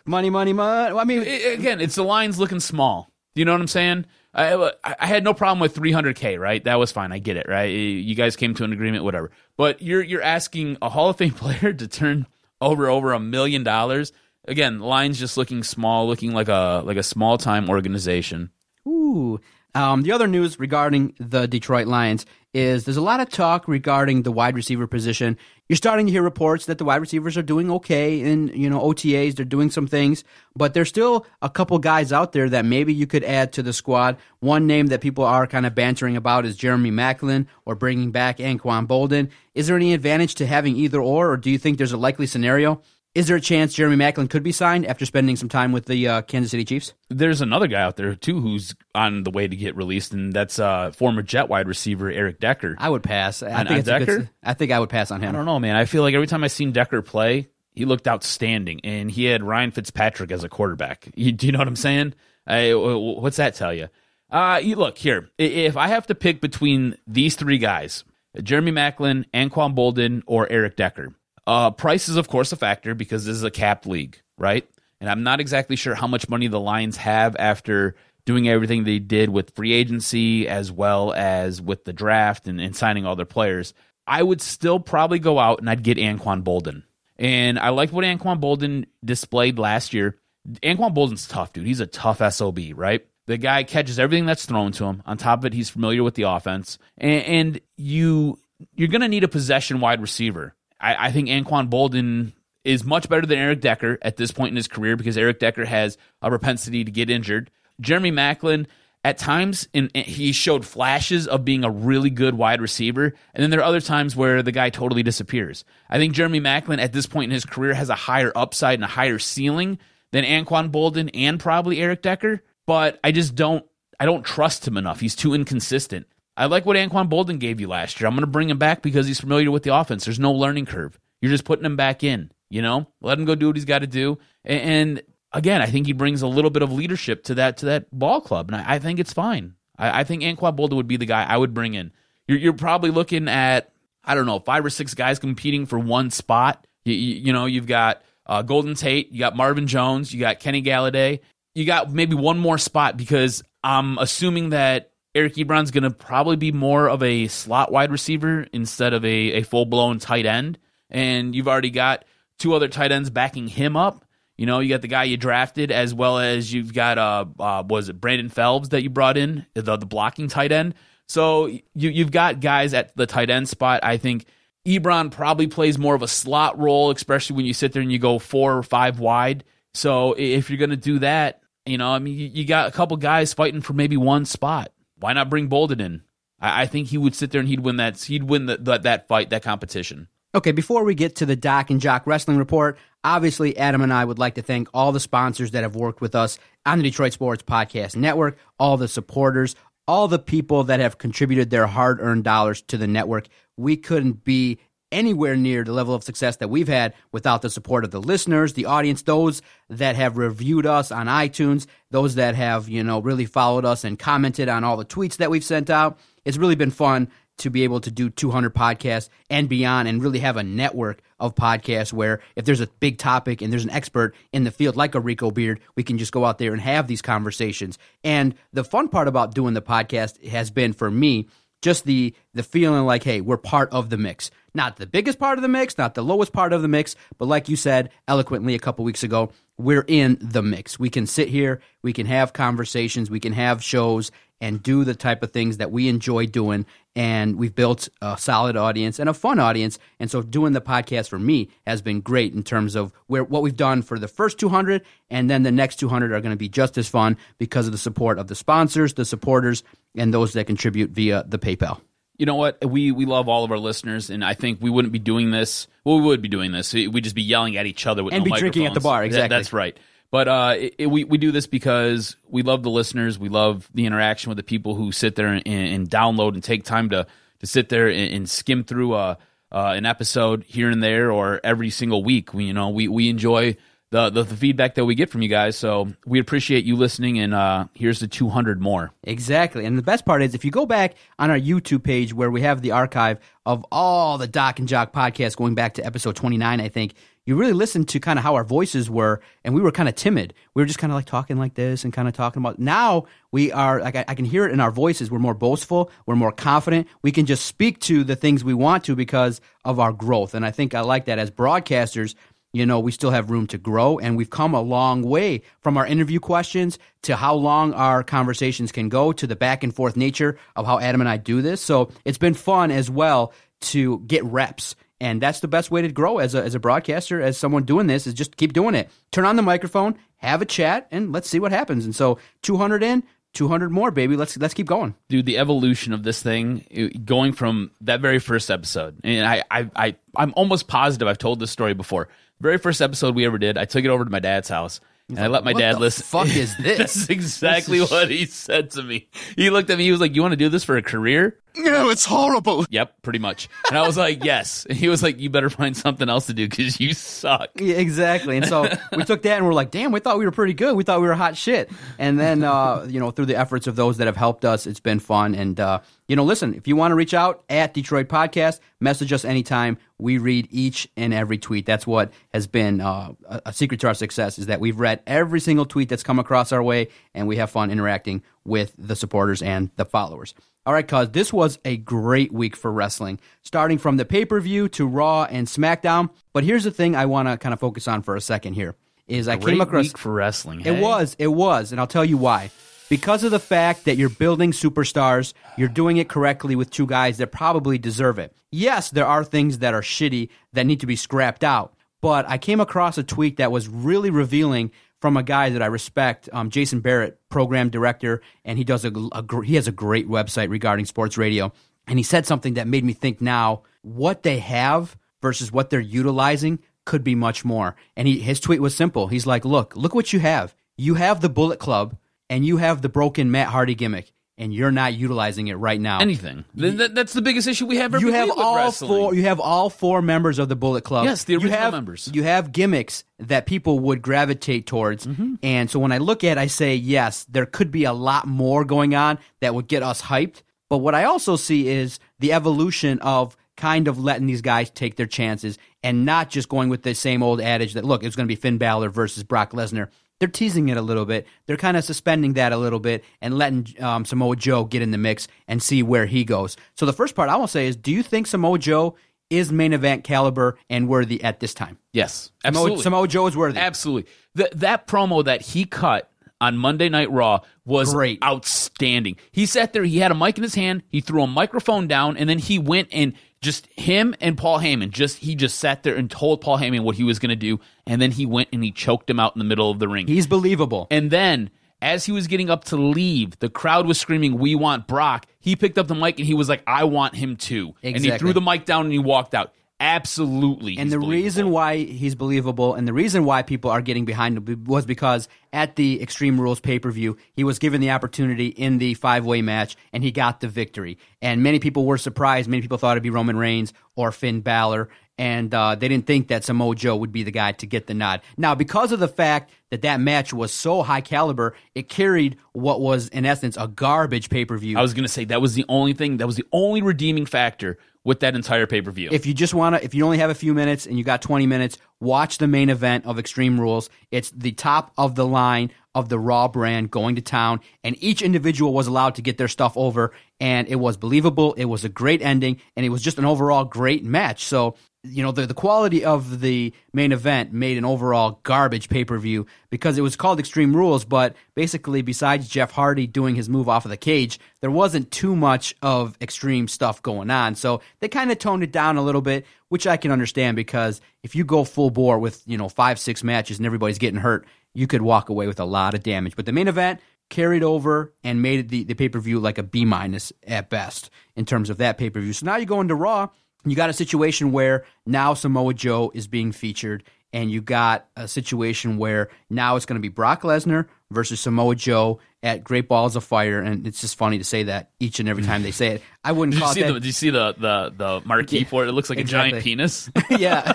money, 0.05 0.29
money, 0.29 0.53
money. 0.53 0.97
I 0.97 1.03
mean, 1.03 1.21
i- 1.21 1.53
again, 1.53 1.79
it's 1.81 1.95
the 1.95 2.03
Lions 2.03 2.37
looking 2.39 2.59
small. 2.59 3.11
You 3.35 3.45
know 3.45 3.51
what 3.51 3.61
I'm 3.61 3.67
saying? 3.67 4.05
I, 4.33 4.71
I 4.99 5.05
had 5.07 5.23
no 5.23 5.33
problem 5.33 5.59
with 5.59 5.75
300k, 5.75 6.37
right? 6.37 6.61
That 6.65 6.77
was 6.79 6.91
fine. 6.91 7.11
I 7.13 7.19
get 7.19 7.37
it, 7.37 7.45
right? 7.47 7.65
You 7.67 8.15
guys 8.15 8.35
came 8.35 8.53
to 8.55 8.63
an 8.65 8.73
agreement, 8.73 9.03
whatever. 9.05 9.31
But 9.55 9.81
you're 9.81 10.03
you're 10.03 10.21
asking 10.21 10.77
a 10.81 10.89
Hall 10.89 11.09
of 11.09 11.17
Fame 11.17 11.31
player 11.35 11.71
to 11.71 11.87
turn 11.87 12.27
over 12.61 12.87
over 12.87 13.13
a 13.13 13.19
million 13.19 13.63
dollars. 13.63 14.11
Again, 14.47 14.79
Lions 14.79 15.19
just 15.19 15.37
looking 15.37 15.63
small, 15.63 16.07
looking 16.07 16.33
like 16.33 16.47
a 16.47 16.81
like 16.85 16.97
a 16.97 17.03
small 17.03 17.37
time 17.37 17.69
organization. 17.69 18.51
Ooh. 18.87 19.39
Um, 19.75 20.03
the 20.03 20.13
other 20.13 20.25
news 20.25 20.57
regarding 20.57 21.13
the 21.19 21.47
Detroit 21.47 21.85
Lions 21.85 22.25
is 22.53 22.85
there's 22.85 22.95
a 22.95 23.01
lot 23.01 23.19
of 23.19 23.29
talk 23.29 23.67
regarding 23.67 24.23
the 24.23 24.31
wide 24.31 24.55
receiver 24.55 24.87
position. 24.87 25.37
You're 25.67 25.75
starting 25.75 26.05
to 26.05 26.11
hear 26.13 26.23
reports 26.23 26.67
that 26.67 26.77
the 26.77 26.85
wide 26.85 27.01
receivers 27.01 27.35
are 27.35 27.41
doing 27.41 27.69
okay 27.69 28.21
in 28.21 28.47
you 28.47 28.69
know 28.69 28.79
OTAs. 28.79 29.35
They're 29.35 29.43
doing 29.43 29.69
some 29.69 29.85
things, 29.85 30.23
but 30.55 30.73
there's 30.73 30.87
still 30.87 31.25
a 31.41 31.49
couple 31.49 31.77
guys 31.79 32.13
out 32.13 32.31
there 32.31 32.47
that 32.47 32.63
maybe 32.63 32.93
you 32.93 33.05
could 33.05 33.25
add 33.25 33.51
to 33.53 33.63
the 33.63 33.73
squad. 33.73 34.15
One 34.39 34.65
name 34.65 34.87
that 34.87 35.01
people 35.01 35.25
are 35.25 35.45
kind 35.45 35.65
of 35.65 35.75
bantering 35.75 36.15
about 36.15 36.45
is 36.45 36.55
Jeremy 36.55 36.91
Maclin 36.91 37.45
or 37.65 37.75
bringing 37.75 38.11
back 38.11 38.37
Anquan 38.37 38.87
Boldin. 38.87 39.29
Is 39.53 39.67
there 39.67 39.75
any 39.75 39.93
advantage 39.93 40.35
to 40.35 40.45
having 40.45 40.77
either 40.77 41.01
or, 41.01 41.31
or 41.31 41.37
do 41.37 41.51
you 41.51 41.57
think 41.57 41.77
there's 41.77 41.91
a 41.91 41.97
likely 41.97 42.27
scenario? 42.27 42.81
Is 43.15 43.27
there 43.27 43.37
a 43.37 43.41
chance 43.41 43.73
Jeremy 43.73 43.95
Maclin 43.95 44.29
could 44.29 44.43
be 44.43 44.51
signed 44.51 44.85
after 44.85 45.05
spending 45.05 45.37
some 45.37 45.47
time 45.47 45.71
with 45.71 45.85
the 45.85 46.07
uh, 46.07 46.21
Kansas 46.23 46.51
City 46.51 46.65
Chiefs? 46.65 46.93
There's 47.09 47.39
another 47.39 47.67
guy 47.67 47.81
out 47.81 47.95
there 47.95 48.13
too 48.13 48.41
who's 48.41 48.75
on 48.93 49.23
the 49.23 49.31
way 49.31 49.47
to 49.47 49.55
get 49.55 49.75
released, 49.77 50.11
and 50.11 50.33
that's 50.33 50.59
uh, 50.59 50.91
former 50.91 51.21
Jet 51.21 51.47
wide 51.47 51.67
receiver 51.69 52.11
Eric 52.11 52.41
Decker. 52.41 52.75
I 52.77 52.89
would 52.89 53.03
pass. 53.03 53.41
I 53.41 53.51
On- 53.61 53.67
think 53.67 53.69
on 53.69 53.95
a 53.95 53.99
good- 53.99 54.05
Decker? 54.05 54.29
I 54.43 54.53
think 54.53 54.71
I 54.73 54.79
would 54.81 54.89
pass 54.89 55.11
on 55.11 55.21
him. 55.21 55.29
I 55.29 55.31
don't 55.31 55.45
know, 55.45 55.59
man. 55.59 55.75
I 55.77 55.85
feel 55.85 56.01
like 56.03 56.13
every 56.13 56.27
time 56.27 56.43
I 56.43 56.47
seen 56.47 56.73
Decker 56.73 57.01
play, 57.01 57.47
he 57.71 57.85
looked 57.85 58.07
outstanding, 58.07 58.81
and 58.83 59.09
he 59.09 59.25
had 59.25 59.43
Ryan 59.43 59.71
Fitzpatrick 59.71 60.31
as 60.31 60.43
a 60.43 60.49
quarterback. 60.49 61.07
You, 61.15 61.31
do 61.31 61.45
you 61.45 61.51
know 61.53 61.59
what 61.59 61.67
I'm 61.69 61.75
saying? 61.77 62.13
I, 62.45 62.73
what's 62.73 63.37
that 63.37 63.55
tell 63.55 63.73
you? 63.73 63.87
Uh, 64.29 64.59
you 64.61 64.75
look 64.75 64.97
here. 64.97 65.29
If 65.37 65.77
I 65.77 65.87
have 65.87 66.05
to 66.07 66.15
pick 66.15 66.41
between 66.41 66.97
these 67.07 67.35
three 67.37 67.57
guys, 67.59 68.03
Jeremy 68.43 68.71
Maclin, 68.73 69.23
Anquan 69.33 69.73
Boldin, 69.73 70.21
or 70.25 70.51
Eric 70.51 70.75
Decker, 70.75 71.13
uh, 71.47 71.71
price 71.71 72.09
is 72.09 72.17
of 72.17 72.27
course 72.27 72.51
a 72.51 72.55
factor 72.55 72.95
because 72.95 73.25
this 73.25 73.35
is 73.35 73.43
a 73.43 73.51
capped 73.51 73.85
league, 73.85 74.19
right? 74.37 74.67
And 74.99 75.09
I'm 75.09 75.23
not 75.23 75.39
exactly 75.39 75.75
sure 75.75 75.95
how 75.95 76.07
much 76.07 76.29
money 76.29 76.47
the 76.47 76.59
Lions 76.59 76.97
have 76.97 77.35
after 77.37 77.95
doing 78.25 78.49
everything 78.49 78.83
they 78.83 78.99
did 78.99 79.29
with 79.29 79.55
free 79.55 79.71
agency 79.71 80.47
as 80.47 80.71
well 80.71 81.13
as 81.13 81.61
with 81.61 81.85
the 81.85 81.93
draft 81.93 82.47
and, 82.47 82.59
and 82.59 82.75
signing 82.75 83.05
all 83.05 83.15
their 83.15 83.25
players. 83.25 83.73
I 84.07 84.23
would 84.23 84.41
still 84.41 84.79
probably 84.79 85.19
go 85.19 85.39
out 85.39 85.59
and 85.59 85.69
I'd 85.69 85.83
get 85.83 85.97
Anquan 85.97 86.43
Boldin. 86.43 86.83
And 87.17 87.57
I 87.57 87.69
liked 87.69 87.93
what 87.93 88.03
Anquan 88.03 88.41
Boldin 88.41 88.85
displayed 89.03 89.57
last 89.57 89.93
year. 89.93 90.17
Anquan 90.63 90.95
Boldin's 90.95 91.27
tough, 91.27 91.53
dude. 91.53 91.65
He's 91.65 91.79
a 91.79 91.87
tough 91.87 92.21
SOB, 92.33 92.59
right? 92.73 93.05
The 93.27 93.37
guy 93.37 93.63
catches 93.63 93.97
everything 93.97 94.25
that's 94.25 94.45
thrown 94.45 94.71
to 94.73 94.85
him. 94.85 95.01
On 95.05 95.17
top 95.17 95.39
of 95.39 95.45
it, 95.45 95.53
he's 95.53 95.69
familiar 95.69 96.03
with 96.03 96.15
the 96.15 96.23
offense. 96.23 96.77
And, 96.97 97.23
and 97.23 97.61
you 97.77 98.39
you're 98.75 98.87
gonna 98.87 99.07
need 99.07 99.23
a 99.23 99.27
possession 99.27 99.79
wide 99.79 100.01
receiver. 100.01 100.55
I, 100.79 101.07
I 101.07 101.11
think 101.11 101.29
Anquan 101.29 101.69
Boldin 101.69 102.33
is 102.63 102.83
much 102.83 103.07
better 103.07 103.25
than 103.25 103.37
Eric 103.37 103.61
Decker 103.61 103.97
at 104.01 104.17
this 104.17 104.31
point 104.31 104.49
in 104.49 104.55
his 104.55 104.67
career 104.67 104.95
because 104.95 105.17
Eric 105.17 105.39
Decker 105.39 105.65
has 105.65 105.97
a 106.21 106.29
propensity 106.29 106.83
to 106.83 106.91
get 106.91 107.09
injured. 107.09 107.51
Jeremy 107.79 108.11
Maclin, 108.11 108.65
at 109.03 109.19
times, 109.19 109.67
in, 109.71 109.91
he 109.93 110.31
showed 110.31 110.65
flashes 110.65 111.27
of 111.27 111.45
being 111.45 111.63
a 111.63 111.69
really 111.69 112.09
good 112.09 112.33
wide 112.33 112.59
receiver, 112.59 113.13
and 113.33 113.43
then 113.43 113.51
there 113.51 113.59
are 113.59 113.63
other 113.63 113.81
times 113.81 114.15
where 114.15 114.41
the 114.41 114.51
guy 114.51 114.71
totally 114.71 115.03
disappears. 115.03 115.63
I 115.89 115.99
think 115.99 116.15
Jeremy 116.15 116.41
Maclin 116.41 116.79
at 116.79 116.91
this 116.91 117.05
point 117.05 117.25
in 117.25 117.35
his 117.35 117.45
career 117.45 117.75
has 117.75 117.89
a 117.89 117.95
higher 117.95 118.31
upside 118.35 118.75
and 118.79 118.83
a 118.83 118.87
higher 118.87 119.19
ceiling 119.19 119.77
than 120.11 120.25
Anquan 120.25 120.71
Boldin 120.71 121.11
and 121.13 121.39
probably 121.39 121.79
Eric 121.79 122.01
Decker, 122.01 122.41
but 122.65 122.99
I 123.03 123.11
just 123.11 123.35
don't 123.35 123.63
I 123.99 124.05
don't 124.05 124.25
trust 124.25 124.67
him 124.67 124.75
enough. 124.75 124.99
He's 124.99 125.15
too 125.15 125.33
inconsistent. 125.33 126.07
I 126.37 126.47
like 126.47 126.65
what 126.65 126.75
Anquan 126.77 127.09
Boldin 127.09 127.39
gave 127.39 127.61
you 127.61 127.67
last 127.67 127.99
year. 127.99 128.07
I'm 128.07 128.13
going 128.13 128.21
to 128.21 128.27
bring 128.27 128.49
him 128.49 128.57
back 128.57 128.81
because 128.81 129.07
he's 129.07 129.19
familiar 129.19 129.51
with 129.51 129.63
the 129.63 129.75
offense. 129.75 130.05
There's 130.05 130.19
no 130.19 130.31
learning 130.31 130.65
curve. 130.65 130.99
You're 131.21 131.31
just 131.31 131.45
putting 131.45 131.65
him 131.65 131.77
back 131.77 132.03
in, 132.03 132.31
you 132.49 132.61
know? 132.61 132.87
Let 133.01 133.17
him 133.17 133.25
go 133.25 133.35
do 133.35 133.47
what 133.47 133.55
he's 133.55 133.65
got 133.65 133.79
to 133.79 133.87
do. 133.87 134.17
And 134.43 135.01
again, 135.35 135.61
I 135.61 135.67
think 135.67 135.85
he 135.85 135.93
brings 135.93 136.21
a 136.21 136.27
little 136.27 136.49
bit 136.49 136.63
of 136.63 136.71
leadership 136.71 137.23
to 137.25 137.35
that 137.35 137.57
to 137.57 137.67
that 137.67 137.87
ball 137.91 138.21
club, 138.21 138.49
and 138.49 138.55
I, 138.55 138.75
I 138.75 138.79
think 138.79 138.99
it's 138.99 139.13
fine. 139.13 139.53
I, 139.77 140.01
I 140.01 140.03
think 140.03 140.23
Anquan 140.23 140.57
Boldin 140.57 140.77
would 140.77 140.87
be 140.87 140.97
the 140.97 141.05
guy 141.05 141.23
I 141.23 141.37
would 141.37 141.53
bring 141.53 141.75
in. 141.75 141.91
You're, 142.27 142.39
you're 142.39 142.53
probably 142.53 142.89
looking 142.89 143.27
at 143.27 143.71
I 144.03 144.15
don't 144.15 144.25
know 144.25 144.39
five 144.39 144.65
or 144.65 144.69
six 144.69 144.93
guys 144.93 145.19
competing 145.19 145.65
for 145.65 145.77
one 145.77 146.09
spot. 146.09 146.65
You, 146.85 146.93
you, 146.93 147.15
you 147.15 147.33
know, 147.33 147.45
you've 147.45 147.67
got 147.67 148.01
uh, 148.25 148.41
Golden 148.41 148.73
Tate, 148.73 149.11
you 149.11 149.19
got 149.19 149.35
Marvin 149.35 149.67
Jones, 149.67 150.13
you 150.13 150.19
got 150.19 150.39
Kenny 150.39 150.63
Golladay, 150.63 151.19
you 151.53 151.65
got 151.65 151.91
maybe 151.91 152.15
one 152.15 152.39
more 152.39 152.57
spot 152.57 152.97
because 152.97 153.43
I'm 153.63 153.97
assuming 153.97 154.49
that 154.49 154.91
Eric 155.15 155.35
Ebron's 155.35 155.71
going 155.71 155.85
to 155.85 155.91
probably 155.91 156.35
be 156.35 156.51
more 156.51 156.89
of 156.89 157.01
a 157.01 157.27
slot 157.27 157.71
wide 157.71 157.89
receiver 157.89 158.45
instead 158.51 158.93
of 158.93 159.05
a, 159.05 159.33
a 159.33 159.43
full 159.43 159.65
blown 159.65 159.97
tight 159.97 160.25
end. 160.25 160.59
And 160.89 161.33
you've 161.33 161.47
already 161.47 161.71
got 161.71 162.03
two 162.37 162.53
other 162.53 162.67
tight 162.67 162.91
ends 162.91 163.09
backing 163.09 163.47
him 163.47 163.77
up. 163.77 164.05
You 164.37 164.45
know, 164.45 164.59
you 164.59 164.69
got 164.69 164.81
the 164.81 164.89
guy 164.89 165.05
you 165.05 165.15
drafted 165.15 165.71
as 165.71 165.93
well 165.93 166.19
as 166.19 166.51
you've 166.53 166.73
got 166.73 166.97
uh, 166.97 167.25
uh 167.39 167.63
was 167.65 167.87
it 167.87 168.01
Brandon 168.01 168.27
Phelps 168.27 168.67
that 168.69 168.83
you 168.83 168.89
brought 168.89 169.15
in 169.15 169.45
the 169.53 169.77
the 169.77 169.85
blocking 169.85 170.27
tight 170.27 170.51
end. 170.51 170.75
So 171.07 171.45
you 171.47 171.61
you've 171.73 172.11
got 172.11 172.41
guys 172.41 172.73
at 172.73 172.95
the 172.97 173.05
tight 173.05 173.29
end 173.29 173.47
spot. 173.47 173.79
I 173.83 173.95
think 173.95 174.25
Ebron 174.67 175.11
probably 175.11 175.47
plays 175.47 175.77
more 175.77 175.95
of 175.95 176.01
a 176.01 176.07
slot 176.07 176.59
role, 176.59 176.91
especially 176.91 177.37
when 177.37 177.45
you 177.45 177.53
sit 177.53 177.71
there 177.71 177.81
and 177.81 177.91
you 177.91 177.99
go 177.99 178.19
four 178.19 178.57
or 178.57 178.63
five 178.63 178.99
wide. 178.99 179.45
So 179.73 180.13
if 180.17 180.49
you're 180.49 180.59
going 180.59 180.71
to 180.71 180.75
do 180.75 180.99
that, 180.99 181.41
you 181.65 181.77
know, 181.77 181.89
I 181.89 181.99
mean, 181.99 182.17
you, 182.17 182.27
you 182.27 182.45
got 182.45 182.67
a 182.67 182.71
couple 182.71 182.97
guys 182.97 183.33
fighting 183.33 183.61
for 183.61 183.73
maybe 183.73 183.95
one 183.95 184.25
spot. 184.25 184.71
Why 185.05 185.13
not 185.13 185.29
bring 185.29 185.47
Boldin 185.47 185.81
in? 185.81 186.01
I, 186.39 186.63
I 186.63 186.65
think 186.65 186.87
he 186.87 186.97
would 186.97 187.13
sit 187.13 187.29
there 187.29 187.39
and 187.39 187.47
he'd 187.47 187.59
win 187.59 187.77
that. 187.77 188.01
He'd 188.01 188.23
win 188.23 188.47
the, 188.47 188.57
that 188.57 188.81
that 188.81 189.07
fight, 189.07 189.29
that 189.29 189.43
competition. 189.43 190.07
Okay, 190.33 190.51
before 190.51 190.83
we 190.83 190.95
get 190.95 191.17
to 191.17 191.27
the 191.27 191.35
Doc 191.35 191.69
and 191.69 191.79
Jock 191.79 192.07
Wrestling 192.07 192.39
Report, 192.39 192.75
obviously 193.03 193.55
Adam 193.55 193.81
and 193.81 193.93
I 193.93 194.03
would 194.03 194.17
like 194.17 194.33
to 194.33 194.41
thank 194.41 194.67
all 194.73 194.91
the 194.91 194.99
sponsors 194.99 195.51
that 195.51 195.61
have 195.61 195.75
worked 195.75 196.01
with 196.01 196.15
us 196.15 196.39
on 196.65 196.79
the 196.79 196.83
Detroit 196.83 197.13
Sports 197.13 197.43
Podcast 197.43 197.95
Network, 197.95 198.39
all 198.57 198.77
the 198.77 198.87
supporters, 198.87 199.55
all 199.87 200.07
the 200.07 200.17
people 200.17 200.63
that 200.63 200.79
have 200.79 200.97
contributed 200.97 201.51
their 201.51 201.67
hard 201.67 201.99
earned 202.01 202.23
dollars 202.23 202.63
to 202.63 202.75
the 202.75 202.87
network. 202.87 203.27
We 203.57 203.77
couldn't 203.77 204.23
be 204.23 204.57
anywhere 204.95 205.35
near 205.35 205.63
the 205.63 205.73
level 205.73 205.93
of 205.93 206.03
success 206.03 206.37
that 206.37 206.49
we've 206.49 206.69
had 206.69 206.93
without 207.11 207.41
the 207.41 207.49
support 207.49 207.83
of 207.83 207.91
the 207.91 208.01
listeners, 208.01 208.53
the 208.53 208.65
audience, 208.65 209.01
those 209.01 209.41
that 209.69 209.97
have 209.97 210.17
reviewed 210.17 210.65
us 210.65 210.91
on 210.91 211.07
iTunes, 211.07 211.67
those 211.91 212.15
that 212.15 212.33
have, 212.35 212.69
you 212.69 212.83
know, 212.83 212.99
really 213.01 213.25
followed 213.25 213.65
us 213.65 213.83
and 213.83 213.99
commented 213.99 214.47
on 214.47 214.63
all 214.63 214.77
the 214.77 214.85
tweets 214.85 215.17
that 215.17 215.29
we've 215.29 215.43
sent 215.43 215.69
out. 215.69 215.99
It's 216.23 216.37
really 216.37 216.55
been 216.55 216.71
fun 216.71 217.09
to 217.37 217.49
be 217.49 217.63
able 217.65 217.81
to 217.81 217.91
do 217.91 218.09
200 218.09 218.53
podcasts 218.53 219.09
and 219.29 219.49
beyond 219.49 219.89
and 219.89 220.01
really 220.01 220.19
have 220.19 220.37
a 220.37 220.43
network 220.43 221.01
of 221.19 221.35
podcasts 221.35 221.91
where 221.91 222.21
if 222.37 222.45
there's 222.45 222.61
a 222.61 222.67
big 222.79 222.97
topic 222.97 223.41
and 223.41 223.51
there's 223.51 223.65
an 223.65 223.71
expert 223.71 224.15
in 224.31 224.45
the 224.45 224.51
field 224.51 224.77
like 224.77 224.95
a 224.95 224.99
Rico 225.01 225.29
Beard, 225.31 225.59
we 225.75 225.83
can 225.83 225.97
just 225.97 226.13
go 226.13 226.23
out 226.23 226.37
there 226.37 226.53
and 226.53 226.61
have 226.61 226.87
these 226.87 227.01
conversations. 227.01 227.77
And 228.03 228.35
the 228.53 228.63
fun 228.63 228.87
part 228.87 229.09
about 229.09 229.35
doing 229.35 229.53
the 229.53 229.61
podcast 229.61 230.25
has 230.25 230.49
been 230.49 230.71
for 230.71 230.89
me 230.89 231.27
just 231.65 231.85
the 231.85 232.13
the 232.35 232.43
feeling 232.43 232.85
like 232.85 233.03
hey, 233.03 233.21
we're 233.21 233.37
part 233.37 233.69
of 233.71 233.89
the 233.89 233.97
mix. 233.97 234.29
Not 234.53 234.77
the 234.77 234.85
biggest 234.85 235.17
part 235.17 235.39
of 235.39 235.41
the 235.41 235.47
mix, 235.47 235.79
not 235.79 235.95
the 235.95 236.03
lowest 236.03 236.31
part 236.31 236.53
of 236.53 236.61
the 236.61 236.67
mix, 236.67 236.95
but 237.17 237.25
like 237.25 237.49
you 237.49 237.55
said 237.55 237.89
eloquently 238.07 238.53
a 238.53 238.59
couple 238.59 238.85
weeks 238.85 239.01
ago, 239.01 239.31
we're 239.57 239.83
in 239.87 240.19
the 240.21 240.43
mix. 240.43 240.77
We 240.77 240.91
can 240.91 241.07
sit 241.07 241.27
here, 241.27 241.61
we 241.81 241.91
can 241.91 242.05
have 242.05 242.33
conversations, 242.33 243.09
we 243.09 243.19
can 243.19 243.33
have 243.33 243.63
shows 243.63 244.11
and 244.39 244.61
do 244.61 244.83
the 244.83 244.93
type 244.93 245.23
of 245.23 245.31
things 245.31 245.57
that 245.57 245.71
we 245.71 245.89
enjoy 245.89 246.27
doing. 246.27 246.67
And 246.95 247.37
we've 247.37 247.55
built 247.55 247.89
a 247.99 248.15
solid 248.15 248.55
audience 248.55 248.99
and 248.99 249.09
a 249.09 249.13
fun 249.13 249.39
audience. 249.39 249.79
And 249.99 250.11
so 250.11 250.21
doing 250.21 250.53
the 250.53 250.61
podcast 250.61 251.09
for 251.09 251.17
me 251.17 251.49
has 251.65 251.81
been 251.81 251.99
great 251.99 252.33
in 252.33 252.43
terms 252.43 252.75
of 252.75 252.93
where 253.07 253.23
what 253.23 253.41
we've 253.41 253.57
done 253.57 253.81
for 253.81 253.97
the 253.97 254.07
first 254.07 254.37
200 254.37 254.83
and 255.09 255.29
then 255.29 255.43
the 255.43 255.51
next 255.51 255.77
200 255.77 256.11
are 256.11 256.21
going 256.21 256.31
to 256.31 256.37
be 256.37 256.47
just 256.47 256.77
as 256.77 256.87
fun 256.87 257.17
because 257.39 257.65
of 257.65 257.71
the 257.71 257.77
support 257.77 258.19
of 258.19 258.27
the 258.27 258.35
sponsors, 258.35 258.93
the 258.93 259.03
supporters, 259.03 259.63
and 259.95 260.13
those 260.13 260.33
that 260.33 260.47
contribute 260.47 260.91
via 260.91 261.23
the 261.27 261.39
PayPal 261.39 261.81
you 262.17 262.25
know 262.25 262.35
what? 262.35 262.63
We 262.63 262.91
we 262.91 263.05
love 263.05 263.27
all 263.27 263.43
of 263.43 263.51
our 263.51 263.59
listeners, 263.59 264.09
and 264.09 264.23
I 264.23 264.33
think 264.33 264.59
we 264.61 264.69
wouldn't 264.69 264.93
be 264.93 264.99
doing 264.99 265.31
this. 265.31 265.67
Well, 265.83 265.97
we 265.97 266.03
would 266.03 266.21
be 266.21 266.29
doing 266.29 266.51
this. 266.51 266.73
We'd 266.73 267.03
just 267.03 267.15
be 267.15 267.21
yelling 267.21 267.57
at 267.57 267.65
each 267.65 267.85
other 267.85 268.03
with 268.03 268.13
and 268.13 268.23
no 268.23 268.31
be 268.31 268.39
drinking 268.39 268.65
at 268.65 268.73
the 268.73 268.79
bar. 268.79 269.03
Exactly. 269.03 269.23
That, 269.23 269.35
that's 269.35 269.53
right. 269.53 269.77
But 270.11 270.27
uh, 270.27 270.55
it, 270.57 270.75
it, 270.77 270.87
we 270.87 271.03
we 271.03 271.17
do 271.17 271.31
this 271.31 271.47
because 271.47 272.15
we 272.27 272.41
love 272.41 272.63
the 272.63 272.69
listeners. 272.69 273.19
We 273.19 273.29
love 273.29 273.69
the 273.73 273.85
interaction 273.85 274.29
with 274.29 274.37
the 274.37 274.43
people 274.43 274.75
who 274.75 274.91
sit 274.91 275.15
there 275.15 275.27
and, 275.27 275.45
and 275.45 275.89
download 275.89 276.35
and 276.35 276.43
take 276.43 276.63
time 276.63 276.89
to 276.91 277.05
to 277.39 277.47
sit 277.47 277.69
there 277.69 277.89
and, 277.89 278.13
and 278.13 278.29
skim 278.29 278.63
through 278.63 278.95
a 278.95 279.17
uh, 279.51 279.73
an 279.75 279.85
episode 279.85 280.43
here 280.47 280.69
and 280.69 280.81
there 280.81 281.11
or 281.11 281.41
every 281.43 281.69
single 281.69 282.03
week. 282.03 282.33
We 282.33 282.45
you 282.45 282.53
know 282.53 282.69
we 282.69 282.87
we 282.87 283.09
enjoy 283.09 283.57
the, 283.91 284.09
the, 284.09 284.23
the 284.23 284.35
feedback 284.35 284.75
that 284.75 284.85
we 284.85 284.95
get 284.95 285.09
from 285.09 285.21
you 285.21 285.29
guys. 285.29 285.57
So 285.57 285.89
we 286.05 286.19
appreciate 286.19 286.65
you 286.65 286.75
listening, 286.75 287.19
and 287.19 287.33
uh, 287.33 287.65
here's 287.73 287.99
the 287.99 288.07
200 288.07 288.61
more. 288.61 288.91
Exactly. 289.03 289.65
And 289.65 289.77
the 289.77 289.83
best 289.83 290.05
part 290.05 290.21
is 290.21 290.33
if 290.33 290.43
you 290.43 290.51
go 290.51 290.65
back 290.65 290.95
on 291.19 291.29
our 291.29 291.39
YouTube 291.39 291.83
page 291.83 292.13
where 292.13 292.31
we 292.31 292.41
have 292.41 292.61
the 292.61 292.71
archive 292.71 293.19
of 293.45 293.65
all 293.71 294.17
the 294.17 294.27
Doc 294.27 294.59
and 294.59 294.67
Jock 294.67 294.91
podcasts 294.91 295.35
going 295.35 295.55
back 295.55 295.75
to 295.75 295.85
episode 295.85 296.15
29, 296.15 296.59
I 296.59 296.67
think, 296.67 296.95
you 297.25 297.35
really 297.35 297.53
listen 297.53 297.85
to 297.85 297.99
kind 297.99 298.19
of 298.19 298.23
how 298.23 298.35
our 298.35 298.43
voices 298.43 298.87
were, 298.87 299.19
and 299.43 299.55
we 299.55 299.61
were 299.61 299.71
kind 299.71 299.89
of 299.89 299.95
timid. 299.95 300.33
We 300.53 300.61
were 300.61 300.67
just 300.67 300.77
kind 300.77 300.91
of 300.91 300.95
like 300.95 301.05
talking 301.05 301.37
like 301.37 301.55
this 301.55 301.83
and 301.83 301.91
kind 301.91 302.07
of 302.07 302.13
talking 302.13 302.41
about. 302.41 302.59
Now 302.59 303.05
we 303.31 303.51
are 303.51 303.81
like 303.81 303.95
I, 303.95 304.05
I, 304.07 304.13
can 304.15 304.25
hear 304.25 304.45
it 304.45 304.51
in 304.51 304.59
our 304.59 304.69
voices. 304.69 305.09
We're 305.09 305.17
more 305.17 305.33
boastful. 305.33 305.89
We're 306.05 306.15
more 306.15 306.31
confident. 306.31 306.87
We 307.01 307.11
can 307.11 307.25
just 307.25 307.45
speak 307.45 307.79
to 307.81 308.03
the 308.03 308.15
things 308.15 308.43
we 308.43 308.53
want 308.53 308.83
to 308.85 308.95
because 308.95 309.41
of 309.63 309.79
our 309.79 309.91
growth. 309.91 310.35
And 310.35 310.45
I 310.45 310.51
think 310.51 310.75
I 310.75 310.81
like 310.81 311.05
that 311.05 311.17
as 311.17 311.31
broadcasters 311.31 312.13
you 312.55 312.65
know, 312.65 312.79
we 312.79 312.93
still 312.93 313.11
have 313.11 313.31
room 313.31 313.47
to 313.47 313.57
grow, 313.57 313.99
and 313.99 314.15
we've 314.15 314.29
come 314.29 314.53
a 314.53 314.61
long 314.61 315.01
way 315.01 315.41
from 315.59 315.75
our 315.77 315.85
interview 315.85 316.21
questions 316.21 316.79
to 317.01 317.17
how 317.17 317.35
long 317.35 317.73
our 317.73 318.01
conversations 318.01 318.71
can 318.71 318.87
go 318.87 319.11
to 319.11 319.27
the 319.27 319.35
back 319.35 319.65
and 319.65 319.75
forth 319.75 319.97
nature 319.97 320.37
of 320.55 320.65
how 320.65 320.79
Adam 320.79 321.01
and 321.01 321.09
I 321.09 321.17
do 321.17 321.41
this. 321.41 321.59
So 321.59 321.91
it's 322.05 322.17
been 322.17 322.33
fun 322.33 322.71
as 322.71 322.89
well 322.89 323.33
to 323.61 323.99
get 324.07 324.23
reps. 324.23 324.77
And 325.01 325.21
that's 325.21 325.41
the 325.41 325.49
best 325.49 325.69
way 325.69 325.81
to 325.81 325.91
grow 325.91 326.19
as 326.19 326.33
a, 326.33 326.41
as 326.41 326.55
a 326.55 326.59
broadcaster, 326.59 327.21
as 327.21 327.37
someone 327.37 327.63
doing 327.63 327.87
this, 327.87 328.07
is 328.07 328.13
just 328.13 328.37
keep 328.37 328.53
doing 328.53 328.73
it. 328.73 328.89
Turn 329.11 329.25
on 329.25 329.35
the 329.35 329.41
microphone, 329.41 329.99
have 330.15 330.41
a 330.41 330.45
chat, 330.45 330.87
and 330.91 331.11
let's 331.11 331.29
see 331.29 331.41
what 331.41 331.51
happens. 331.51 331.83
And 331.83 331.93
so 331.93 332.19
200 332.43 332.81
in, 332.83 333.03
200 333.33 333.69
more, 333.69 333.91
baby. 333.91 334.15
Let's 334.15 334.37
let's 334.37 334.53
keep 334.53 334.65
going, 334.65 334.95
dude. 335.09 335.25
The 335.25 335.37
evolution 335.39 335.91
of 335.91 336.03
this 336.03 336.23
thing, 336.23 337.01
going 337.03 337.33
from 337.33 337.71
that 337.81 337.99
very 337.99 338.19
first 338.19 338.49
episode, 338.49 339.01
and 339.03 339.27
I 339.27 339.43
I, 339.51 339.69
I 339.75 339.95
I'm 340.15 340.33
almost 340.37 340.69
positive 340.69 341.07
I've 341.09 341.17
told 341.17 341.41
this 341.41 341.51
story 341.51 341.73
before 341.73 342.07
very 342.39 342.57
first 342.57 342.81
episode 342.81 343.15
we 343.15 343.25
ever 343.25 343.37
did, 343.37 343.57
I 343.57 343.65
took 343.65 343.85
it 343.85 343.89
over 343.89 344.03
to 344.03 344.11
my 344.11 344.19
dad's 344.19 344.49
house. 344.49 344.79
and 345.09 345.19
I 345.19 345.27
let 345.27 345.43
my 345.43 345.53
dad 345.53 345.79
listen. 345.79 346.03
Fuck 346.03 346.35
is 346.35 346.55
this? 346.59 346.77
That's 346.77 347.09
exactly 347.09 347.79
this 347.79 347.89
is... 347.89 347.91
what 347.91 348.09
he 348.09 348.25
said 348.25 348.71
to 348.71 348.83
me. 348.83 349.07
He 349.35 349.49
looked 349.49 349.69
at 349.69 349.77
me. 349.77 349.85
He 349.85 349.91
was 349.91 350.01
like, 350.01 350.15
"You 350.15 350.21
want 350.21 350.33
to 350.33 350.37
do 350.37 350.49
this 350.49 350.63
for 350.63 350.77
a 350.77 350.81
career?" 350.81 351.39
No, 351.57 351.89
it's 351.89 352.05
horrible. 352.05 352.65
Yep, 352.69 353.01
pretty 353.01 353.19
much. 353.19 353.47
And 353.69 353.77
I 353.77 353.85
was 353.87 353.97
like, 353.97 354.23
"Yes." 354.23 354.65
And 354.67 354.77
he 354.77 354.87
was 354.87 355.01
like, 355.01 355.19
"You 355.19 355.29
better 355.29 355.49
find 355.49 355.75
something 355.75 356.09
else 356.09 356.27
to 356.27 356.33
do 356.33 356.47
because 356.47 356.79
you 356.79 356.93
suck." 356.93 357.49
Yeah, 357.55 357.75
exactly. 357.75 358.37
And 358.37 358.45
so 358.45 358.67
we 358.95 359.03
took 359.03 359.21
that 359.23 359.37
and 359.37 359.45
we're 359.45 359.53
like, 359.53 359.71
"Damn, 359.71 359.91
we 359.91 359.99
thought 359.99 360.17
we 360.17 360.25
were 360.25 360.31
pretty 360.31 360.53
good. 360.53 360.75
We 360.75 360.83
thought 360.83 361.01
we 361.01 361.07
were 361.07 361.13
hot 361.13 361.37
shit." 361.37 361.69
And 361.97 362.19
then, 362.19 362.43
uh, 362.43 362.85
you 362.89 362.99
know, 362.99 363.11
through 363.11 363.27
the 363.27 363.37
efforts 363.37 363.67
of 363.67 363.75
those 363.75 363.97
that 363.97 364.07
have 364.07 364.17
helped 364.17 364.45
us, 364.45 364.67
it's 364.67 364.79
been 364.79 364.99
fun. 364.99 365.35
And 365.35 365.59
uh, 365.59 365.79
you 366.07 366.15
know, 366.15 366.23
listen, 366.23 366.53
if 366.53 366.67
you 366.67 366.75
want 366.75 366.91
to 366.91 366.95
reach 366.95 367.13
out 367.13 367.43
at 367.49 367.73
Detroit 367.73 368.07
Podcast, 368.07 368.59
message 368.79 369.11
us 369.13 369.25
anytime. 369.25 369.77
We 369.97 370.17
read 370.17 370.47
each 370.51 370.89
and 370.97 371.13
every 371.13 371.37
tweet. 371.37 371.65
That's 371.65 371.87
what 371.87 372.11
has 372.33 372.47
been 372.47 372.81
uh, 372.81 373.13
a 373.45 373.53
secret 373.53 373.79
to 373.79 373.87
our 373.87 373.93
success 373.93 374.37
is 374.37 374.47
that 374.47 374.59
we've 374.59 374.79
read 374.79 375.01
every 375.07 375.39
single 375.39 375.65
tweet 375.65 375.87
that's 375.89 376.03
come 376.03 376.19
across 376.19 376.51
our 376.51 376.61
way, 376.61 376.89
and 377.13 377.27
we 377.27 377.37
have 377.37 377.49
fun 377.49 377.71
interacting 377.71 378.21
with 378.45 378.73
the 378.77 378.95
supporters 378.95 379.41
and 379.41 379.71
the 379.75 379.85
followers. 379.85 380.33
All 380.65 380.73
right, 380.73 380.87
cuz 380.87 381.09
this 381.09 381.31
was 381.31 381.59
a 381.65 381.77
great 381.77 382.31
week 382.31 382.55
for 382.55 382.71
wrestling, 382.71 383.19
starting 383.41 383.77
from 383.77 383.97
the 383.97 384.05
pay 384.05 384.25
per 384.25 384.39
view 384.39 384.67
to 384.69 384.87
Raw 384.87 385.25
and 385.25 385.47
SmackDown. 385.47 386.09
But 386.33 386.43
here's 386.43 386.63
the 386.63 386.71
thing 386.71 386.95
I 386.95 387.05
want 387.05 387.27
to 387.27 387.37
kind 387.37 387.53
of 387.53 387.59
focus 387.59 387.87
on 387.87 388.01
for 388.01 388.15
a 388.15 388.21
second 388.21 388.53
here 388.53 388.75
is 389.07 389.27
I 389.27 389.37
came 389.37 389.61
across 389.61 389.91
for 389.91 390.13
wrestling. 390.13 390.61
Hey? 390.61 390.75
It 390.75 390.81
was, 390.81 391.15
it 391.19 391.27
was, 391.27 391.71
and 391.71 391.79
I'll 391.79 391.87
tell 391.87 392.05
you 392.05 392.17
why 392.17 392.49
because 392.89 393.23
of 393.23 393.31
the 393.31 393.39
fact 393.39 393.85
that 393.85 393.97
you're 393.97 394.09
building 394.09 394.51
superstars, 394.51 395.33
you're 395.57 395.67
doing 395.67 395.97
it 395.97 396.09
correctly 396.09 396.55
with 396.55 396.69
two 396.69 396.85
guys 396.85 397.17
that 397.17 397.31
probably 397.31 397.77
deserve 397.77 398.19
it. 398.19 398.35
Yes, 398.51 398.89
there 398.89 399.05
are 399.05 399.23
things 399.23 399.59
that 399.59 399.73
are 399.73 399.81
shitty 399.81 400.29
that 400.53 400.65
need 400.65 400.79
to 400.81 400.85
be 400.85 400.95
scrapped 400.95 401.43
out, 401.43 401.73
but 402.01 402.29
I 402.29 402.37
came 402.37 402.59
across 402.59 402.97
a 402.97 403.03
tweet 403.03 403.37
that 403.37 403.51
was 403.51 403.67
really 403.67 404.09
revealing 404.09 404.71
from 405.05 405.17
a 405.17 405.21
guy 405.21 405.51
that 405.51 405.61
I 405.61 405.67
respect, 405.67 406.29
um, 406.33 406.49
Jason 406.49 406.79
Barrett, 406.79 407.19
program 407.29 407.69
director, 407.69 408.23
and 408.43 408.57
he 408.57 408.63
does 408.63 408.83
a, 408.85 408.91
a 409.11 409.43
he 409.43 409.53
has 409.53 409.67
a 409.67 409.71
great 409.71 410.09
website 410.09 410.49
regarding 410.49 410.87
sports 410.87 411.15
radio, 411.15 411.53
and 411.85 411.99
he 411.99 412.01
said 412.01 412.25
something 412.25 412.55
that 412.55 412.65
made 412.65 412.83
me 412.83 412.93
think 412.93 413.21
now 413.21 413.61
what 413.83 414.23
they 414.23 414.39
have 414.39 414.97
versus 415.21 415.51
what 415.51 415.69
they're 415.69 415.79
utilizing 415.79 416.57
could 416.85 417.03
be 417.03 417.13
much 417.13 417.45
more. 417.45 417.75
And 417.95 418.07
he, 418.07 418.19
his 418.19 418.39
tweet 418.39 418.61
was 418.61 418.73
simple. 418.73 419.05
He's 419.05 419.27
like, 419.27 419.45
"Look, 419.45 419.75
look 419.75 419.93
what 419.93 420.11
you 420.11 420.21
have. 420.21 420.55
You 420.75 420.95
have 420.95 421.21
the 421.21 421.29
Bullet 421.29 421.59
Club." 421.59 421.95
and 422.27 422.43
you 422.43 422.57
have 422.57 422.81
the 422.81 422.89
broken 422.89 423.29
Matt 423.29 423.49
Hardy 423.49 423.75
gimmick 423.75 424.11
and 424.37 424.53
you're 424.53 424.71
not 424.71 424.93
utilizing 424.93 425.47
it 425.47 425.55
right 425.55 425.79
now. 425.79 425.99
Anything. 425.99 426.45
that's 426.53 427.13
the 427.13 427.21
biggest 427.21 427.47
issue 427.47 427.65
we 427.65 427.77
have. 427.77 427.99
you 427.99 428.11
have 428.11 428.31
all 428.31 428.57
wrestling. 428.57 428.89
four. 428.89 429.15
You 429.15 429.23
have 429.23 429.39
all 429.39 429.69
four 429.69 430.01
members 430.01 430.39
of 430.39 430.49
the 430.49 430.55
Bullet 430.55 430.83
Club. 430.83 431.05
Yes, 431.05 431.23
the 431.23 431.35
original 431.35 431.51
you 431.51 431.57
have, 431.57 431.73
members. 431.73 432.09
You 432.13 432.23
have 432.23 432.51
gimmicks 432.51 433.03
that 433.19 433.45
people 433.45 433.79
would 433.79 434.01
gravitate 434.01 434.65
towards, 434.65 435.05
mm-hmm. 435.05 435.35
and 435.41 435.69
so 435.69 435.79
when 435.79 435.91
I 435.91 435.99
look 435.99 436.23
at, 436.23 436.37
it, 436.37 436.41
I 436.41 436.47
say 436.47 436.75
yes, 436.75 437.25
there 437.25 437.45
could 437.45 437.71
be 437.71 437.85
a 437.85 437.93
lot 437.93 438.27
more 438.27 438.65
going 438.65 438.95
on 438.95 439.19
that 439.41 439.55
would 439.55 439.67
get 439.67 439.83
us 439.83 440.01
hyped. 440.01 440.41
But 440.69 440.79
what 440.79 440.95
I 440.95 441.03
also 441.05 441.35
see 441.35 441.67
is 441.67 441.99
the 442.19 442.33
evolution 442.33 442.99
of 442.99 443.37
kind 443.55 443.87
of 443.87 443.99
letting 443.99 444.27
these 444.27 444.41
guys 444.41 444.69
take 444.69 444.95
their 444.95 445.05
chances 445.05 445.57
and 445.81 446.05
not 446.05 446.29
just 446.29 446.49
going 446.49 446.69
with 446.69 446.83
the 446.83 446.93
same 446.93 447.23
old 447.23 447.39
adage 447.39 447.73
that 447.75 447.85
look, 447.85 448.03
it's 448.03 448.15
going 448.15 448.27
to 448.27 448.31
be 448.31 448.35
Finn 448.35 448.57
Balor 448.57 448.89
versus 448.89 449.23
Brock 449.23 449.51
Lesnar 449.51 449.89
they're 450.19 450.29
teasing 450.29 450.69
it 450.69 450.77
a 450.77 450.81
little 450.81 451.05
bit. 451.05 451.27
They're 451.45 451.57
kind 451.57 451.77
of 451.77 451.83
suspending 451.83 452.33
that 452.33 452.53
a 452.53 452.57
little 452.57 452.79
bit 452.79 453.03
and 453.21 453.37
letting 453.37 453.67
um, 453.79 454.05
Samoa 454.05 454.35
Joe 454.35 454.63
get 454.63 454.81
in 454.81 454.91
the 454.91 454.97
mix 454.97 455.27
and 455.47 455.61
see 455.61 455.83
where 455.83 456.05
he 456.05 456.23
goes. 456.23 456.55
So 456.75 456.85
the 456.85 456.93
first 456.93 457.15
part 457.15 457.29
I 457.29 457.35
will 457.35 457.47
say 457.47 457.67
is, 457.67 457.75
do 457.75 457.91
you 457.91 458.03
think 458.03 458.27
Samoa 458.27 458.59
Joe 458.59 458.95
is 459.29 459.51
main 459.51 459.73
event 459.73 460.03
caliber 460.03 460.57
and 460.69 460.87
worthy 460.87 461.23
at 461.23 461.39
this 461.39 461.53
time? 461.53 461.77
Yes, 461.91 462.31
absolutely. 462.43 462.77
Samoa, 462.77 462.83
Samoa 462.83 463.07
Joe 463.07 463.27
is 463.27 463.37
worthy. 463.37 463.59
Absolutely. 463.59 464.09
The, 464.35 464.49
that 464.55 464.87
promo 464.87 465.23
that 465.25 465.41
he 465.41 465.65
cut 465.65 466.09
on 466.41 466.57
Monday 466.57 466.89
Night 466.89 467.09
Raw 467.11 467.39
was 467.65 467.93
Great. 467.93 468.21
outstanding. 468.23 469.17
He 469.31 469.45
sat 469.45 469.73
there, 469.73 469.83
he 469.83 469.97
had 469.97 470.11
a 470.11 470.15
mic 470.15 470.37
in 470.37 470.43
his 470.43 470.55
hand, 470.55 470.83
he 470.89 471.01
threw 471.01 471.23
a 471.23 471.27
microphone 471.27 471.87
down, 471.87 472.17
and 472.17 472.29
then 472.29 472.39
he 472.39 472.59
went 472.59 472.89
and 472.91 473.13
just 473.41 473.67
him 473.67 474.15
and 474.21 474.37
Paul 474.37 474.59
Heyman, 474.59 474.89
just 474.89 475.19
he 475.19 475.35
just 475.35 475.59
sat 475.59 475.83
there 475.83 475.95
and 475.95 476.09
told 476.09 476.41
Paul 476.41 476.57
Heyman 476.57 476.81
what 476.81 476.95
he 476.95 477.03
was 477.03 477.19
going 477.19 477.29
to 477.29 477.35
do, 477.35 477.59
and 477.85 478.01
then 478.01 478.11
he 478.11 478.25
went 478.25 478.49
and 478.51 478.63
he 478.63 478.71
choked 478.71 479.09
him 479.09 479.19
out 479.19 479.35
in 479.35 479.39
the 479.39 479.45
middle 479.45 479.69
of 479.69 479.79
the 479.79 479.87
ring. 479.87 480.07
He's 480.07 480.27
believable. 480.27 480.87
And 480.89 481.11
then 481.11 481.51
as 481.81 482.05
he 482.05 482.11
was 482.11 482.27
getting 482.27 482.49
up 482.49 482.63
to 482.65 482.75
leave, 482.75 483.37
the 483.39 483.49
crowd 483.49 483.85
was 483.85 483.99
screaming, 483.99 484.39
"We 484.39 484.55
want 484.55 484.87
Brock." 484.87 485.27
He 485.39 485.55
picked 485.55 485.77
up 485.77 485.87
the 485.87 485.95
mic 485.95 486.17
and 486.17 486.27
he 486.27 486.33
was 486.33 486.49
like, 486.49 486.63
"I 486.65 486.85
want 486.85 487.15
him 487.15 487.35
too." 487.35 487.75
Exactly. 487.83 487.93
And 487.93 488.05
he 488.05 488.17
threw 488.17 488.33
the 488.33 488.41
mic 488.41 488.65
down 488.65 488.85
and 488.85 488.91
he 488.91 488.99
walked 488.99 489.35
out. 489.35 489.53
Absolutely. 489.79 490.77
And 490.77 490.89
the 490.89 490.99
reason 490.99 491.49
why 491.49 491.77
he's 491.77 492.15
believable 492.15 492.75
and 492.75 492.87
the 492.87 492.93
reason 492.93 493.25
why 493.25 493.41
people 493.41 493.71
are 493.71 493.81
getting 493.81 494.05
behind 494.05 494.37
him 494.37 494.63
was 494.63 494.85
because 494.85 495.27
at 495.51 495.75
the 495.75 496.01
Extreme 496.01 496.39
Rules 496.39 496.61
pay 496.61 496.79
per 496.79 496.91
view, 496.91 497.17
he 497.33 497.43
was 497.43 497.59
given 497.59 497.81
the 497.81 497.91
opportunity 497.91 498.47
in 498.47 498.77
the 498.77 498.93
five 498.93 499.25
way 499.25 499.41
match 499.41 499.75
and 499.91 500.01
he 500.01 500.11
got 500.11 500.39
the 500.39 500.47
victory. 500.47 500.97
And 501.21 501.43
many 501.43 501.59
people 501.59 501.85
were 501.85 501.97
surprised. 501.97 502.49
Many 502.49 502.61
people 502.61 502.77
thought 502.77 502.91
it'd 502.91 503.03
be 503.03 503.09
Roman 503.09 503.37
Reigns 503.37 503.73
or 503.97 504.13
Finn 504.13 504.39
Balor. 504.39 504.87
And 505.17 505.53
uh, 505.53 505.75
they 505.75 505.87
didn't 505.87 506.07
think 506.07 506.27
that 506.27 506.43
Samoa 506.43 506.75
Joe 506.75 506.95
would 506.97 507.11
be 507.11 507.23
the 507.23 507.31
guy 507.31 507.53
to 507.53 507.65
get 507.65 507.87
the 507.87 507.93
nod. 507.93 508.21
Now, 508.37 508.53
because 508.53 508.91
of 508.91 508.99
the 508.99 509.07
fact 509.07 509.49
that 509.71 509.81
that 509.83 510.01
match 510.01 510.33
was 510.33 510.51
so 510.51 510.83
high 510.83 510.99
caliber, 510.99 511.55
it 511.73 511.87
carried 511.87 512.37
what 512.51 512.81
was, 512.81 513.07
in 513.09 513.25
essence, 513.25 513.55
a 513.57 513.67
garbage 513.67 514.29
pay 514.29 514.43
per 514.43 514.57
view. 514.57 514.77
I 514.77 514.81
was 514.81 514.93
going 514.93 515.05
to 515.05 515.11
say 515.11 515.23
that 515.25 515.41
was 515.41 515.55
the 515.55 515.65
only 515.69 515.93
thing, 515.93 516.17
that 516.17 516.27
was 516.27 516.35
the 516.35 516.45
only 516.51 516.81
redeeming 516.81 517.25
factor 517.25 517.77
with 518.05 518.21
that 518.21 518.35
entire 518.35 518.65
pay 518.67 518.81
per 518.81 518.91
view. 518.91 519.09
If 519.11 519.25
you 519.25 519.33
just 519.33 519.53
want 519.53 519.75
to, 519.75 519.83
if 519.83 519.93
you 519.93 520.05
only 520.05 520.19
have 520.19 520.29
a 520.29 520.35
few 520.35 520.53
minutes 520.53 520.85
and 520.85 520.97
you 520.97 521.03
got 521.03 521.21
20 521.21 521.45
minutes, 521.47 521.77
watch 521.99 522.37
the 522.37 522.47
main 522.47 522.69
event 522.69 523.05
of 523.05 523.19
Extreme 523.19 523.59
Rules. 523.59 523.89
It's 524.11 524.31
the 524.31 524.53
top 524.53 524.93
of 524.97 525.15
the 525.15 525.25
line 525.25 525.71
of 525.93 526.07
the 526.09 526.19
Raw 526.19 526.47
brand 526.47 526.91
going 526.91 527.15
to 527.15 527.21
town, 527.21 527.61
and 527.83 527.95
each 528.01 528.21
individual 528.21 528.73
was 528.73 528.87
allowed 528.87 529.15
to 529.15 529.21
get 529.21 529.37
their 529.37 529.47
stuff 529.47 529.75
over, 529.75 530.13
and 530.39 530.67
it 530.67 530.75
was 530.75 530.97
believable. 530.97 531.53
It 531.53 531.65
was 531.65 531.83
a 531.83 531.89
great 531.89 532.21
ending, 532.21 532.61
and 532.75 532.85
it 532.85 532.89
was 532.89 533.01
just 533.01 533.17
an 533.17 533.25
overall 533.25 533.63
great 533.63 534.03
match. 534.03 534.43
So 534.43 534.75
you 535.05 535.23
know 535.23 535.31
the 535.31 535.45
the 535.45 535.53
quality 535.53 536.03
of 536.03 536.41
the 536.41 536.73
main 536.93 537.11
event 537.11 537.53
made 537.53 537.77
an 537.77 537.85
overall 537.85 538.39
garbage 538.43 538.89
pay 538.89 539.05
per 539.05 539.17
view 539.17 539.45
because 539.69 539.97
it 539.97 540.01
was 540.01 540.15
called 540.15 540.39
Extreme 540.39 540.75
Rules, 540.75 541.05
but 541.05 541.35
basically 541.55 542.01
besides 542.01 542.47
Jeff 542.47 542.71
Hardy 542.71 543.07
doing 543.07 543.35
his 543.35 543.49
move 543.49 543.69
off 543.69 543.85
of 543.85 543.91
the 543.91 543.97
cage, 543.97 544.39
there 544.61 544.71
wasn't 544.71 545.11
too 545.11 545.35
much 545.35 545.75
of 545.81 546.17
extreme 546.21 546.67
stuff 546.67 547.01
going 547.01 547.29
on. 547.29 547.55
So 547.55 547.81
they 547.99 548.07
kind 548.07 548.31
of 548.31 548.39
toned 548.39 548.63
it 548.63 548.71
down 548.71 548.97
a 548.97 549.01
little 549.01 549.21
bit, 549.21 549.45
which 549.69 549.87
I 549.87 549.97
can 549.97 550.11
understand 550.11 550.55
because 550.55 551.01
if 551.23 551.35
you 551.35 551.43
go 551.43 551.63
full 551.63 551.89
bore 551.89 552.19
with 552.19 552.41
you 552.45 552.57
know 552.57 552.69
five 552.69 552.99
six 552.99 553.23
matches 553.23 553.57
and 553.57 553.65
everybody's 553.65 553.99
getting 553.99 554.19
hurt, 554.19 554.45
you 554.73 554.87
could 554.87 555.01
walk 555.01 555.29
away 555.29 555.47
with 555.47 555.59
a 555.59 555.65
lot 555.65 555.93
of 555.93 556.03
damage. 556.03 556.35
But 556.35 556.45
the 556.45 556.51
main 556.51 556.67
event 556.67 556.99
carried 557.29 557.63
over 557.63 558.13
and 558.23 558.41
made 558.41 558.69
the, 558.69 558.83
the 558.83 558.93
pay 558.93 559.09
per 559.09 559.19
view 559.19 559.39
like 559.39 559.57
a 559.57 559.63
B 559.63 559.85
minus 559.85 560.31
at 560.45 560.69
best 560.69 561.09
in 561.35 561.45
terms 561.45 561.69
of 561.69 561.77
that 561.77 561.97
pay 561.97 562.09
per 562.09 562.19
view. 562.19 562.33
So 562.33 562.45
now 562.45 562.57
you 562.57 562.65
go 562.65 562.81
into 562.81 562.95
Raw 562.95 563.29
you 563.65 563.75
got 563.75 563.89
a 563.89 563.93
situation 563.93 564.51
where 564.51 564.85
now 565.05 565.33
Samoa 565.33 565.73
Joe 565.73 566.11
is 566.13 566.27
being 566.27 566.51
featured, 566.51 567.03
and 567.33 567.51
you 567.51 567.61
got 567.61 568.07
a 568.15 568.27
situation 568.27 568.97
where 568.97 569.29
now 569.49 569.75
it's 569.75 569.85
going 569.85 569.95
to 569.95 570.01
be 570.01 570.09
Brock 570.09 570.41
Lesnar 570.43 570.87
versus 571.11 571.39
Samoa 571.39 571.75
Joe 571.75 572.19
at 572.41 572.63
Great 572.63 572.87
Balls 572.87 573.15
of 573.15 573.23
Fire, 573.23 573.59
and 573.59 573.87
it's 573.87 574.01
just 574.01 574.17
funny 574.17 574.37
to 574.37 574.43
say 574.43 574.63
that 574.63 574.91
each 574.99 575.19
and 575.19 575.27
every 575.27 575.43
time 575.43 575.63
they 575.63 575.71
say 575.71 575.87
it. 575.87 576.01
I 576.23 576.31
wouldn't 576.31 576.53
Did 576.53 576.61
you 576.61 576.73
see 576.73 576.81
it 576.81 576.87
the, 576.87 576.93
did 576.93 577.05
you 577.05 577.11
see 577.11 577.29
the, 577.31 577.53
the, 577.57 577.93
the 577.95 578.21
marquee 578.25 578.59
Yeah, 578.59 578.65
for 578.65 578.85
it? 578.85 578.89
It 578.89 578.93
looks 578.93 579.09
like 579.09 579.19
exactly. 579.19 579.49
a 579.49 579.51
giant 579.51 579.63
penis. 579.63 580.09
yeah, 580.29 580.73